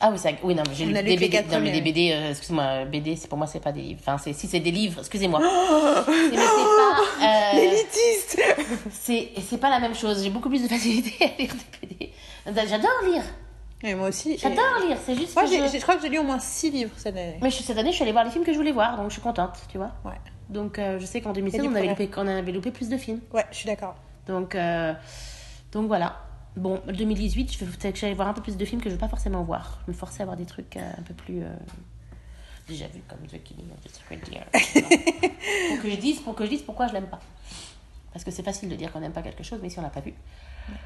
Ah 0.00 0.10
oui, 0.10 0.18
ça, 0.18 0.30
oui, 0.42 0.54
non, 0.54 0.62
mais 0.68 0.74
j'ai 0.74 0.86
lu 0.86 0.92
des 0.92 1.02
BD. 1.16 1.42
Non, 1.50 1.60
mais 1.60 1.70
des. 1.70 1.80
BD, 1.80 2.10
euh, 2.12 2.30
excuse-moi, 2.30 2.84
BD, 2.84 3.16
c'est 3.16 3.28
pour 3.28 3.38
moi, 3.38 3.46
c'est 3.46 3.60
pas 3.60 3.72
des 3.72 3.80
livres. 3.80 4.00
Enfin, 4.02 4.18
c'est, 4.18 4.32
si 4.32 4.46
c'est 4.48 4.60
des 4.60 4.72
livres, 4.72 4.98
excusez-moi. 5.00 5.40
C'est- 6.04 6.30
mais 6.30 6.36
c'est 6.36 6.40
pas. 6.40 7.26
euh, 7.26 7.58
Élitiste 7.62 8.42
c'est, 8.90 9.28
c'est 9.48 9.58
pas 9.58 9.70
la 9.70 9.78
même 9.80 9.94
chose. 9.94 10.22
J'ai 10.22 10.30
beaucoup 10.30 10.48
plus 10.48 10.62
de 10.62 10.68
facilité 10.68 11.12
à 11.24 11.40
lire 11.40 11.52
des 11.80 11.86
BD. 11.86 12.12
J'adore 12.68 12.90
lire. 13.10 13.22
Et 13.82 13.94
moi 13.94 14.08
aussi. 14.08 14.32
et- 14.32 14.38
J'adore 14.38 14.80
lire. 14.86 14.96
C'est 15.04 15.14
juste 15.14 15.34
Moi, 15.34 15.44
que 15.44 15.50
j'ai, 15.50 15.68
je... 15.68 15.76
je 15.78 15.82
crois 15.82 15.94
que 15.96 16.02
j'ai 16.02 16.08
lu 16.08 16.18
au 16.18 16.22
moins 16.24 16.38
6 16.40 16.70
livres 16.70 16.92
cette 16.96 17.14
année. 17.16 17.38
Mais 17.40 17.50
je- 17.50 17.62
cette 17.62 17.78
année, 17.78 17.90
je 17.90 17.94
suis 17.94 18.02
allée 18.02 18.12
voir 18.12 18.24
les 18.24 18.30
films 18.30 18.44
que 18.44 18.52
je 18.52 18.56
voulais 18.58 18.72
voir, 18.72 18.96
donc 18.96 19.08
je 19.08 19.14
suis 19.14 19.22
contente, 19.22 19.56
tu 19.70 19.78
vois. 19.78 19.92
Ouais. 20.04 20.12
Donc, 20.50 20.78
euh, 20.78 20.98
je 20.98 21.06
sais 21.06 21.20
qu'en 21.20 21.32
2016, 21.32 21.62
du 21.62 21.68
on 21.68 21.74
avait, 21.74 21.86
loupé, 21.88 22.10
on 22.16 22.26
avait 22.26 22.52
loupé 22.52 22.70
plus 22.70 22.88
de 22.88 22.96
films. 22.98 23.20
Ouais, 23.32 23.44
je 23.50 23.56
suis 23.56 23.66
d'accord. 23.66 23.94
Donc, 24.26 24.54
euh, 24.54 24.92
donc 25.72 25.86
voilà. 25.86 26.16
Bon, 26.56 26.80
2018, 26.86 27.52
je 27.52 27.64
vais 27.64 27.70
peut-être 27.76 28.00
que 28.00 28.14
voir 28.14 28.28
un 28.28 28.32
peu 28.32 28.42
plus 28.42 28.56
de 28.56 28.64
films 28.64 28.80
que 28.80 28.88
je 28.88 28.94
ne 28.94 28.94
veux 28.94 29.00
pas 29.00 29.08
forcément 29.08 29.42
voir. 29.42 29.80
Je 29.86 29.92
me 29.92 29.96
forcer 29.96 30.22
à 30.22 30.24
voir 30.24 30.36
des 30.36 30.46
trucs 30.46 30.76
euh, 30.76 30.90
un 30.98 31.02
peu 31.02 31.14
plus 31.14 31.42
euh, 31.42 31.48
déjà 32.68 32.86
vus 32.86 33.02
comme 33.08 33.18
The 33.26 33.42
Killing 33.42 33.66
of 33.72 33.80
the 33.82 34.30
Deer. 34.30 34.44
pour 35.68 35.82
que 35.82 35.90
je 35.90 35.96
dise, 35.96 36.20
pour 36.20 36.34
que 36.36 36.44
je 36.44 36.50
dise 36.50 36.62
pourquoi 36.62 36.86
je 36.86 36.92
l'aime 36.92 37.08
pas. 37.08 37.20
Parce 38.12 38.24
que 38.24 38.30
c'est 38.30 38.44
facile 38.44 38.68
de 38.68 38.76
dire 38.76 38.92
qu'on 38.92 39.00
n'aime 39.00 39.12
pas 39.12 39.22
quelque 39.22 39.42
chose, 39.42 39.58
mais 39.60 39.68
si 39.68 39.78
on 39.80 39.82
l'a 39.82 39.90
pas 39.90 40.00
vu. 40.00 40.14
Moi, 40.68 40.76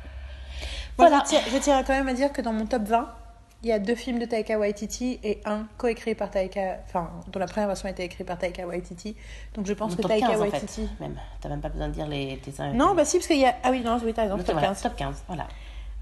Voilà. 0.96 1.22
je, 1.24 1.28
tiens, 1.28 1.40
je 1.52 1.58
tiens 1.58 1.82
quand 1.84 1.92
même 1.92 2.08
à 2.08 2.14
dire 2.14 2.32
que 2.32 2.40
dans 2.40 2.54
mon 2.54 2.64
top 2.64 2.84
20, 2.84 3.14
il 3.62 3.68
y 3.68 3.72
a 3.72 3.78
deux 3.80 3.94
films 3.96 4.18
de 4.20 4.24
Taika 4.24 4.56
Waititi 4.58 5.18
et 5.24 5.40
un 5.44 5.66
coécrit 5.78 6.14
par 6.14 6.30
Taika, 6.30 6.78
enfin, 6.86 7.10
dont 7.26 7.40
la 7.40 7.46
première 7.46 7.66
version 7.66 7.88
a 7.88 7.90
été 7.90 8.04
écrite 8.04 8.26
par 8.26 8.38
Taika 8.38 8.66
Waititi. 8.66 9.16
Donc 9.54 9.66
je 9.66 9.72
pense 9.72 9.96
que 9.96 10.02
Taika 10.02 10.28
15 10.28 10.36
en 10.40 10.44
Waititi. 10.44 10.82
fait. 10.86 11.02
Même. 11.04 11.18
T'as 11.40 11.48
même 11.48 11.60
pas 11.60 11.68
besoin 11.68 11.88
de 11.88 11.92
dire 11.94 12.06
les, 12.06 12.38
tes 12.38 12.52
Non, 12.74 12.94
bah 12.94 13.04
si, 13.04 13.18
parce 13.18 13.26
qu'il 13.26 13.38
y 13.40 13.44
a. 13.46 13.56
Ah 13.64 13.70
oui, 13.70 13.80
non, 13.80 13.98
oui, 14.04 14.12
t'as 14.14 14.22
raison, 14.22 14.36
top 14.38 14.52
voilà, 14.52 14.68
15. 14.68 14.82
top 14.82 14.96
15. 14.96 15.24
Voilà. 15.26 15.48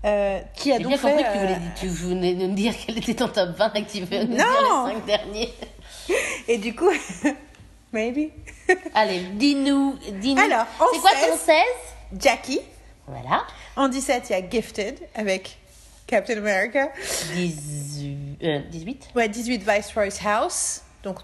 Euh, 0.05 0.41
qui 0.55 0.71
a 0.73 0.77
J'ai 0.77 0.83
donc 0.85 0.89
bien 0.93 0.99
fait. 0.99 1.09
compris 1.09 1.25
que 1.25 1.31
tu 1.33 1.39
euh, 1.39 1.41
voulais 1.41 1.59
tu 1.81 1.89
venais 1.89 2.35
de 2.35 2.47
me 2.47 2.55
dire 2.55 2.75
quel 2.87 2.99
était 2.99 3.15
ton 3.15 3.29
top 3.29 3.57
20 3.57 3.75
et 3.75 3.85
que 3.85 3.91
tu 3.91 4.05
veux 4.05 4.25
nous 4.25 4.37
Non. 4.37 4.37
dire 4.37 4.87
les 4.89 4.95
5 4.95 5.07
derniers. 5.07 5.55
Et 6.49 6.59
du 6.59 6.75
coup, 6.77 6.91
maybe. 7.93 8.31
Allez, 8.95 9.21
dis-nous. 9.35 9.97
Dis 10.21 10.37
Alors, 10.39 10.67
en 10.79 10.85
c'est 10.93 11.01
quoi 11.01 11.11
ton 11.13 11.37
16? 11.37 11.39
16 11.47 11.57
Jackie. 12.21 12.61
Voilà. 13.07 13.45
En 13.77 13.89
17, 13.89 14.31
il 14.31 14.33
y 14.33 14.35
a 14.37 14.49
Gifted 14.49 14.99
avec 15.15 15.59
Captain 16.07 16.39
America. 16.39 16.91
18. 17.35 18.39
euh, 18.43 18.59
18. 18.71 19.09
Ouais, 19.15 19.29
18, 19.29 19.63
Viceroy's 19.69 20.21
House. 20.25 20.83
Donc, 21.03 21.19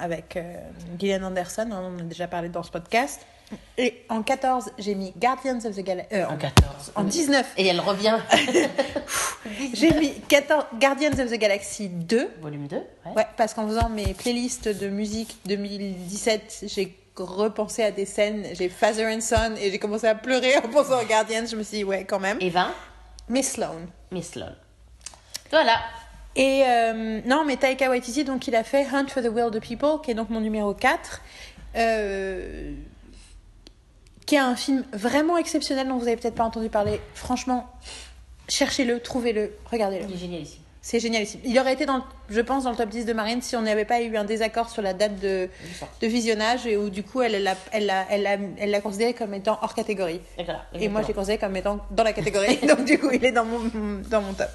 avec 0.00 0.36
euh, 0.36 0.42
Gillian 0.98 1.22
Anderson, 1.22 1.68
on 1.70 1.94
en 1.96 1.98
a 1.98 2.02
déjà 2.02 2.26
parlé 2.26 2.48
dans 2.48 2.62
ce 2.64 2.70
podcast. 2.70 3.24
Et 3.78 4.02
en 4.08 4.22
14, 4.22 4.70
j'ai 4.78 4.96
mis 4.96 5.12
Guardians 5.16 5.58
of 5.64 5.76
the 5.76 5.80
Galaxy. 5.84 6.24
En 6.24 6.36
14. 6.36 6.92
en 6.96 7.04
19, 7.04 7.52
Et 7.56 7.66
elle 7.68 7.80
revient. 7.80 8.18
j'ai 9.74 9.92
mis 9.92 10.12
14, 10.28 10.64
Guardians 10.80 11.12
of 11.12 11.30
the 11.30 11.38
Galaxy 11.38 11.88
2. 11.88 12.30
Volume 12.40 12.66
2. 12.66 12.76
Ouais. 12.76 12.82
Ouais, 13.14 13.26
parce 13.36 13.54
qu'en 13.54 13.68
faisant 13.68 13.88
mes 13.88 14.14
playlists 14.14 14.68
de 14.68 14.88
musique 14.88 15.36
2017, 15.46 16.64
j'ai 16.66 16.96
repensé 17.16 17.84
à 17.84 17.92
des 17.92 18.06
scènes. 18.06 18.44
J'ai 18.54 18.68
Father 18.68 19.06
and 19.06 19.20
Son 19.20 19.54
et 19.56 19.70
j'ai 19.70 19.78
commencé 19.78 20.08
à 20.08 20.16
pleurer 20.16 20.56
en 20.58 20.62
pensant 20.68 21.00
aux 21.00 21.06
Guardians. 21.06 21.44
Je 21.48 21.54
me 21.54 21.62
suis 21.62 21.78
dit, 21.78 21.84
ouais, 21.84 22.04
quand 22.04 22.18
même. 22.18 22.38
Eva, 22.40 22.72
Miss 23.28 23.52
Sloan. 23.52 23.86
Miss 24.12 24.34
Lol. 24.36 24.54
Voilà. 25.50 25.78
Et 26.34 26.64
euh, 26.66 27.20
non, 27.24 27.44
mais 27.44 27.56
Taika 27.56 27.88
Waititi, 27.88 28.24
donc 28.24 28.46
il 28.46 28.54
a 28.54 28.62
fait 28.64 28.86
Hunt 28.92 29.06
for 29.08 29.22
the 29.22 29.28
Wilder 29.28 29.60
People, 29.60 30.00
qui 30.02 30.10
est 30.10 30.14
donc 30.14 30.28
mon 30.30 30.40
numéro 30.40 30.74
4, 30.74 31.22
euh, 31.76 32.74
qui 34.26 34.34
est 34.34 34.38
un 34.38 34.56
film 34.56 34.84
vraiment 34.92 35.38
exceptionnel 35.38 35.88
dont 35.88 35.96
vous 35.96 36.06
avez 36.08 36.16
peut-être 36.16 36.34
pas 36.34 36.44
entendu 36.44 36.68
parler. 36.68 37.00
Franchement, 37.14 37.66
cherchez-le, 38.48 39.00
trouvez-le, 39.00 39.52
regardez-le. 39.70 40.04
Il 40.08 40.14
est 40.14 40.18
génial 40.18 40.42
ici. 40.42 40.58
C'est 40.82 41.00
génial 41.00 41.22
ici. 41.22 41.40
Il 41.44 41.58
aurait 41.58 41.72
été, 41.72 41.86
dans, 41.86 41.96
le- 41.96 42.02
je 42.28 42.40
pense, 42.40 42.64
dans 42.64 42.70
le 42.70 42.76
top 42.76 42.88
10 42.88 43.04
de 43.04 43.12
Marine 43.12 43.40
si 43.42 43.56
on 43.56 43.62
n'avait 43.62 43.84
pas 43.84 44.00
eu 44.02 44.16
un 44.16 44.24
désaccord 44.24 44.68
sur 44.70 44.82
la 44.82 44.92
date 44.94 45.18
de, 45.20 45.48
de 46.00 46.06
visionnage 46.06 46.66
et 46.66 46.76
où 46.76 46.90
du 46.90 47.02
coup 47.02 47.22
elle 47.22 47.42
l'a 47.42 47.54
elle 47.72 47.86
l'a- 47.86 48.06
elle 48.10 48.22
l'a- 48.22 48.36
elle 48.58 48.70
l'a 48.70 48.80
considéré 48.80 49.14
comme 49.14 49.34
étant 49.34 49.58
hors 49.62 49.74
catégorie. 49.74 50.20
Et 50.74 50.88
moi, 50.88 51.02
je 51.02 51.08
l'ai 51.08 51.14
considéré 51.14 51.38
comme 51.38 51.56
étant 51.56 51.78
dans 51.90 52.04
la 52.04 52.12
catégorie. 52.12 52.56
Donc, 52.66 52.84
du 52.84 52.98
coup, 52.98 53.10
il 53.12 53.24
est 53.24 53.32
dans 53.32 53.44
mon, 53.44 53.60
dans 54.08 54.22
mon 54.22 54.32
top. 54.32 54.48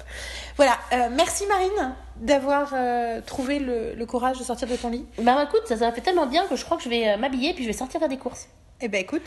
Voilà. 0.56 0.76
Euh, 0.92 1.08
merci, 1.12 1.46
Marine, 1.46 1.94
d'avoir 2.16 2.72
euh, 2.74 3.20
trouvé 3.24 3.58
le, 3.58 3.94
le 3.94 4.06
courage 4.06 4.38
de 4.38 4.44
sortir 4.44 4.68
de 4.68 4.76
ton 4.76 4.90
lit. 4.90 5.06
Bah 5.20 5.44
écoute, 5.48 5.62
ça, 5.66 5.76
ça 5.76 5.86
m'a 5.86 5.92
fait 5.92 6.00
tellement 6.02 6.26
bien 6.26 6.46
que 6.46 6.56
je 6.56 6.64
crois 6.64 6.76
que 6.76 6.82
je 6.82 6.88
vais 6.88 7.08
euh, 7.08 7.16
m'habiller 7.16 7.54
puis 7.54 7.64
je 7.64 7.68
vais 7.68 7.76
sortir 7.76 7.98
faire 8.00 8.08
des 8.08 8.18
courses. 8.18 8.48
Eh 8.84 8.88
ben, 8.88 9.00
écoute, 9.00 9.22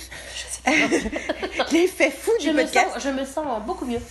l'effet 1.72 2.12
fou 2.12 2.32
Je 2.42 2.50
du 2.50 2.56
me, 2.56 2.64
podcast. 2.64 2.94
sens, 2.94 3.04
je 3.04 3.10
me 3.10 3.26
sens 3.26 3.46
beaucoup 3.66 3.86
mieux. 3.86 4.02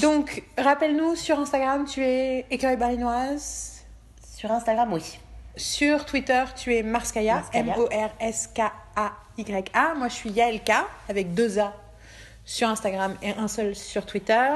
Donc, 0.00 0.42
rappelle-nous, 0.56 1.16
sur 1.16 1.38
Instagram, 1.38 1.84
tu 1.86 2.02
es 2.02 2.46
écureuil 2.50 2.76
barinoise. 2.76 3.75
Sur 4.36 4.52
Instagram, 4.52 4.92
oui. 4.92 5.18
Sur 5.56 6.04
Twitter, 6.04 6.44
tu 6.54 6.74
es 6.74 6.82
Marskaya. 6.82 7.42
M-O-R-S-K-A-Y-A. 7.54 8.74
Moi, 9.94 10.08
je 10.08 10.12
suis 10.12 10.28
Yaelka, 10.28 10.86
avec 11.08 11.32
deux 11.32 11.58
A 11.58 11.72
sur 12.44 12.68
Instagram 12.68 13.16
et 13.22 13.30
un 13.30 13.48
seul 13.48 13.74
sur 13.74 14.04
Twitter. 14.04 14.46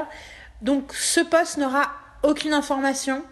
Donc, 0.61 0.93
ce 0.93 1.21
post 1.21 1.57
n'aura 1.57 1.89
aucune 2.21 2.53
information 2.53 3.23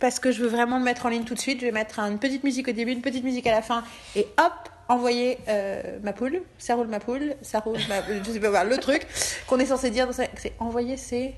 parce 0.00 0.20
que 0.20 0.30
je 0.32 0.42
veux 0.42 0.50
vraiment 0.50 0.76
le 0.76 0.84
mettre 0.84 1.06
en 1.06 1.08
ligne 1.08 1.24
tout 1.24 1.32
de 1.32 1.40
suite. 1.40 1.60
Je 1.60 1.64
vais 1.64 1.72
mettre 1.72 1.98
une 1.98 2.18
petite 2.18 2.44
musique 2.44 2.68
au 2.68 2.72
début, 2.72 2.92
une 2.92 3.00
petite 3.00 3.24
musique 3.24 3.46
à 3.46 3.52
la 3.52 3.62
fin 3.62 3.82
et 4.14 4.28
hop, 4.36 4.52
envoyer 4.88 5.38
euh, 5.48 5.98
ma 6.02 6.12
poule. 6.12 6.42
Ça 6.58 6.74
roule 6.74 6.88
ma 6.88 7.00
poule, 7.00 7.36
ça 7.40 7.60
roule 7.60 7.80
ma... 7.88 8.02
Je 8.22 8.30
sais 8.30 8.38
pas 8.38 8.50
voir 8.50 8.66
le 8.66 8.76
truc 8.76 9.06
qu'on 9.46 9.58
est 9.58 9.64
censé 9.64 9.88
dire. 9.88 10.10
C'est 10.12 10.52
envoyer, 10.58 10.98
c'est 10.98 11.34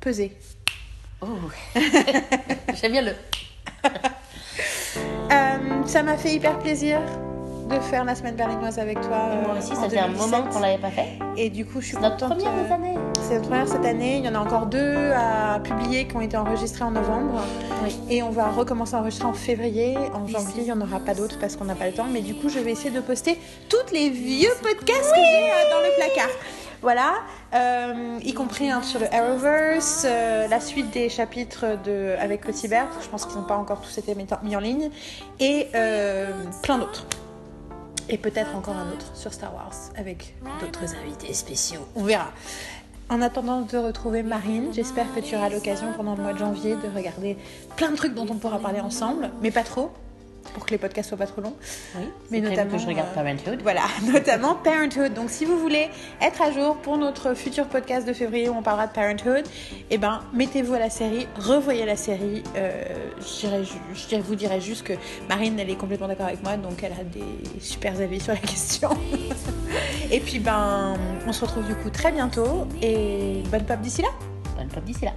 peser. 0.00 0.36
Oh. 1.20 1.28
J'aime 2.74 2.90
bien 2.90 3.02
le. 3.02 3.12
Euh, 5.30 5.84
ça 5.84 6.02
m'a 6.02 6.16
fait 6.16 6.32
hyper 6.32 6.58
plaisir 6.58 7.00
de 7.68 7.78
faire 7.80 8.04
la 8.04 8.14
semaine 8.14 8.34
berlinoise 8.34 8.78
avec 8.78 8.98
toi. 9.02 9.28
Moi 9.42 9.54
euh, 9.54 9.58
aussi, 9.58 9.72
en 9.72 9.82
ça 9.82 9.88
fait 9.90 9.98
un 9.98 10.08
2017. 10.08 10.30
moment 10.30 10.50
qu'on 10.50 10.60
l'avait 10.60 10.78
pas 10.78 10.90
fait. 10.90 11.18
Et 11.36 11.50
du 11.50 11.66
coup, 11.66 11.80
je 11.80 11.86
suis 11.86 11.94
C'est 11.96 12.00
notre 12.00 12.26
première 12.28 12.48
euh, 12.48 12.64
des 12.64 12.72
années. 12.72 12.94
C'est 13.20 13.34
notre 13.34 13.48
première 13.48 13.68
cette 13.68 13.84
année. 13.84 14.16
Il 14.18 14.24
y 14.24 14.28
en 14.28 14.34
a 14.34 14.38
encore 14.38 14.66
deux 14.66 15.12
à 15.14 15.60
publier 15.60 16.06
qui 16.06 16.16
ont 16.16 16.22
été 16.22 16.36
enregistrés 16.36 16.84
en 16.84 16.92
novembre. 16.92 17.42
Oui. 17.84 17.94
Et 18.08 18.22
on 18.22 18.30
va 18.30 18.48
recommencer 18.48 18.94
à 18.94 19.00
enregistrer 19.00 19.28
en 19.28 19.34
février. 19.34 19.98
En 20.14 20.26
janvier, 20.26 20.62
il 20.62 20.64
n'y 20.64 20.72
en 20.72 20.80
aura 20.80 20.98
pas 21.00 21.14
d'autres 21.14 21.38
parce 21.38 21.56
qu'on 21.56 21.66
n'a 21.66 21.74
pas 21.74 21.86
le 21.86 21.92
temps. 21.92 22.06
Mais 22.10 22.22
du 22.22 22.34
coup, 22.34 22.48
je 22.48 22.58
vais 22.58 22.72
essayer 22.72 22.90
de 22.90 23.00
poster 23.00 23.38
tous 23.68 23.92
les 23.92 24.08
vieux 24.08 24.52
podcasts 24.62 25.12
que 25.12 25.20
j'ai 25.20 25.70
dans 25.70 25.80
le 25.80 25.94
placard. 25.96 26.30
Voilà, 26.80 27.14
euh, 27.54 28.18
y 28.22 28.34
compris 28.34 28.70
un 28.70 28.82
sur 28.82 29.00
le 29.00 29.12
Arrowverse, 29.12 30.04
euh, 30.06 30.46
la 30.46 30.60
suite 30.60 30.90
des 30.90 31.08
chapitres 31.08 31.76
de, 31.84 32.14
avec 32.20 32.42
Cotibert, 32.44 32.86
je 33.02 33.08
pense 33.08 33.26
qu'ils 33.26 33.36
n'ont 33.36 33.46
pas 33.46 33.56
encore 33.56 33.80
tous 33.80 33.98
été 33.98 34.14
mis 34.14 34.26
en- 34.32 34.44
mis 34.44 34.54
en 34.54 34.60
ligne, 34.60 34.90
et 35.40 35.68
euh, 35.74 36.30
plein 36.62 36.78
d'autres. 36.78 37.04
Et 38.08 38.16
peut-être 38.16 38.54
encore 38.54 38.76
un 38.76 38.88
autre 38.92 39.06
sur 39.14 39.32
Star 39.34 39.52
Wars 39.54 39.74
avec 39.96 40.34
d'autres 40.60 40.94
invités 41.04 41.34
spéciaux. 41.34 41.86
On 41.96 42.04
verra. 42.04 42.28
En 43.10 43.22
attendant 43.22 43.62
de 43.62 43.76
retrouver 43.76 44.22
Marine, 44.22 44.68
j'espère 44.72 45.06
que 45.14 45.20
tu 45.20 45.34
auras 45.34 45.48
l'occasion 45.48 45.88
pendant 45.96 46.14
le 46.14 46.22
mois 46.22 46.32
de 46.32 46.38
janvier 46.38 46.76
de 46.76 46.94
regarder 46.94 47.36
plein 47.76 47.90
de 47.90 47.96
trucs 47.96 48.14
dont 48.14 48.26
on 48.30 48.36
pourra 48.36 48.58
parler 48.60 48.80
ensemble, 48.80 49.30
mais 49.42 49.50
pas 49.50 49.62
trop, 49.64 49.90
pour 50.54 50.66
que 50.66 50.70
les 50.70 50.78
podcasts 50.78 51.08
soient 51.08 51.18
pas 51.18 51.26
trop 51.26 51.40
longs. 51.40 51.56
Oui. 51.96 52.04
Mais 52.30 52.40
notamment 52.40 52.72
que 52.72 52.78
je 52.78 52.86
regarde 52.86 53.08
euh, 53.10 53.14
Parenthood. 53.14 53.60
Voilà, 53.62 53.82
notamment 54.12 54.54
Parenthood. 54.54 55.14
Donc 55.14 55.30
si 55.30 55.44
vous 55.44 55.58
voulez 55.58 55.88
être 56.20 56.42
à 56.42 56.52
jour 56.52 56.76
pour 56.76 56.96
notre 56.96 57.34
futur 57.34 57.66
podcast 57.66 58.06
de 58.06 58.12
février 58.12 58.48
où 58.48 58.54
on 58.54 58.62
parlera 58.62 58.86
de 58.86 58.92
Parenthood, 58.92 59.44
eh 59.90 59.98
ben 59.98 60.20
mettez-vous 60.32 60.74
à 60.74 60.78
la 60.78 60.90
série, 60.90 61.26
revoyez 61.38 61.84
la 61.84 61.96
série. 61.96 62.42
Euh, 62.56 62.84
je, 63.20 64.06
dirais 64.08 64.22
vous 64.22 64.34
dirais 64.34 64.60
juste 64.60 64.84
que 64.84 64.94
Marine, 65.28 65.58
elle 65.58 65.70
est 65.70 65.76
complètement 65.76 66.08
d'accord 66.08 66.26
avec 66.26 66.42
moi, 66.42 66.56
donc 66.56 66.82
elle 66.82 66.92
a 66.92 67.04
des 67.04 67.60
super 67.60 68.00
avis 68.00 68.20
sur 68.20 68.32
la 68.32 68.40
question. 68.40 68.90
et 70.10 70.20
puis 70.20 70.38
ben, 70.38 70.94
on 71.26 71.32
se 71.32 71.44
retrouve 71.44 71.66
du 71.66 71.74
coup 71.74 71.90
très 71.90 72.12
bientôt 72.12 72.66
et 72.82 73.42
bonne 73.50 73.64
pop 73.64 73.80
d'ici 73.80 74.02
là. 74.02 74.08
Bonne 74.56 74.68
pop 74.68 74.84
d'ici 74.84 75.04
là. 75.04 75.12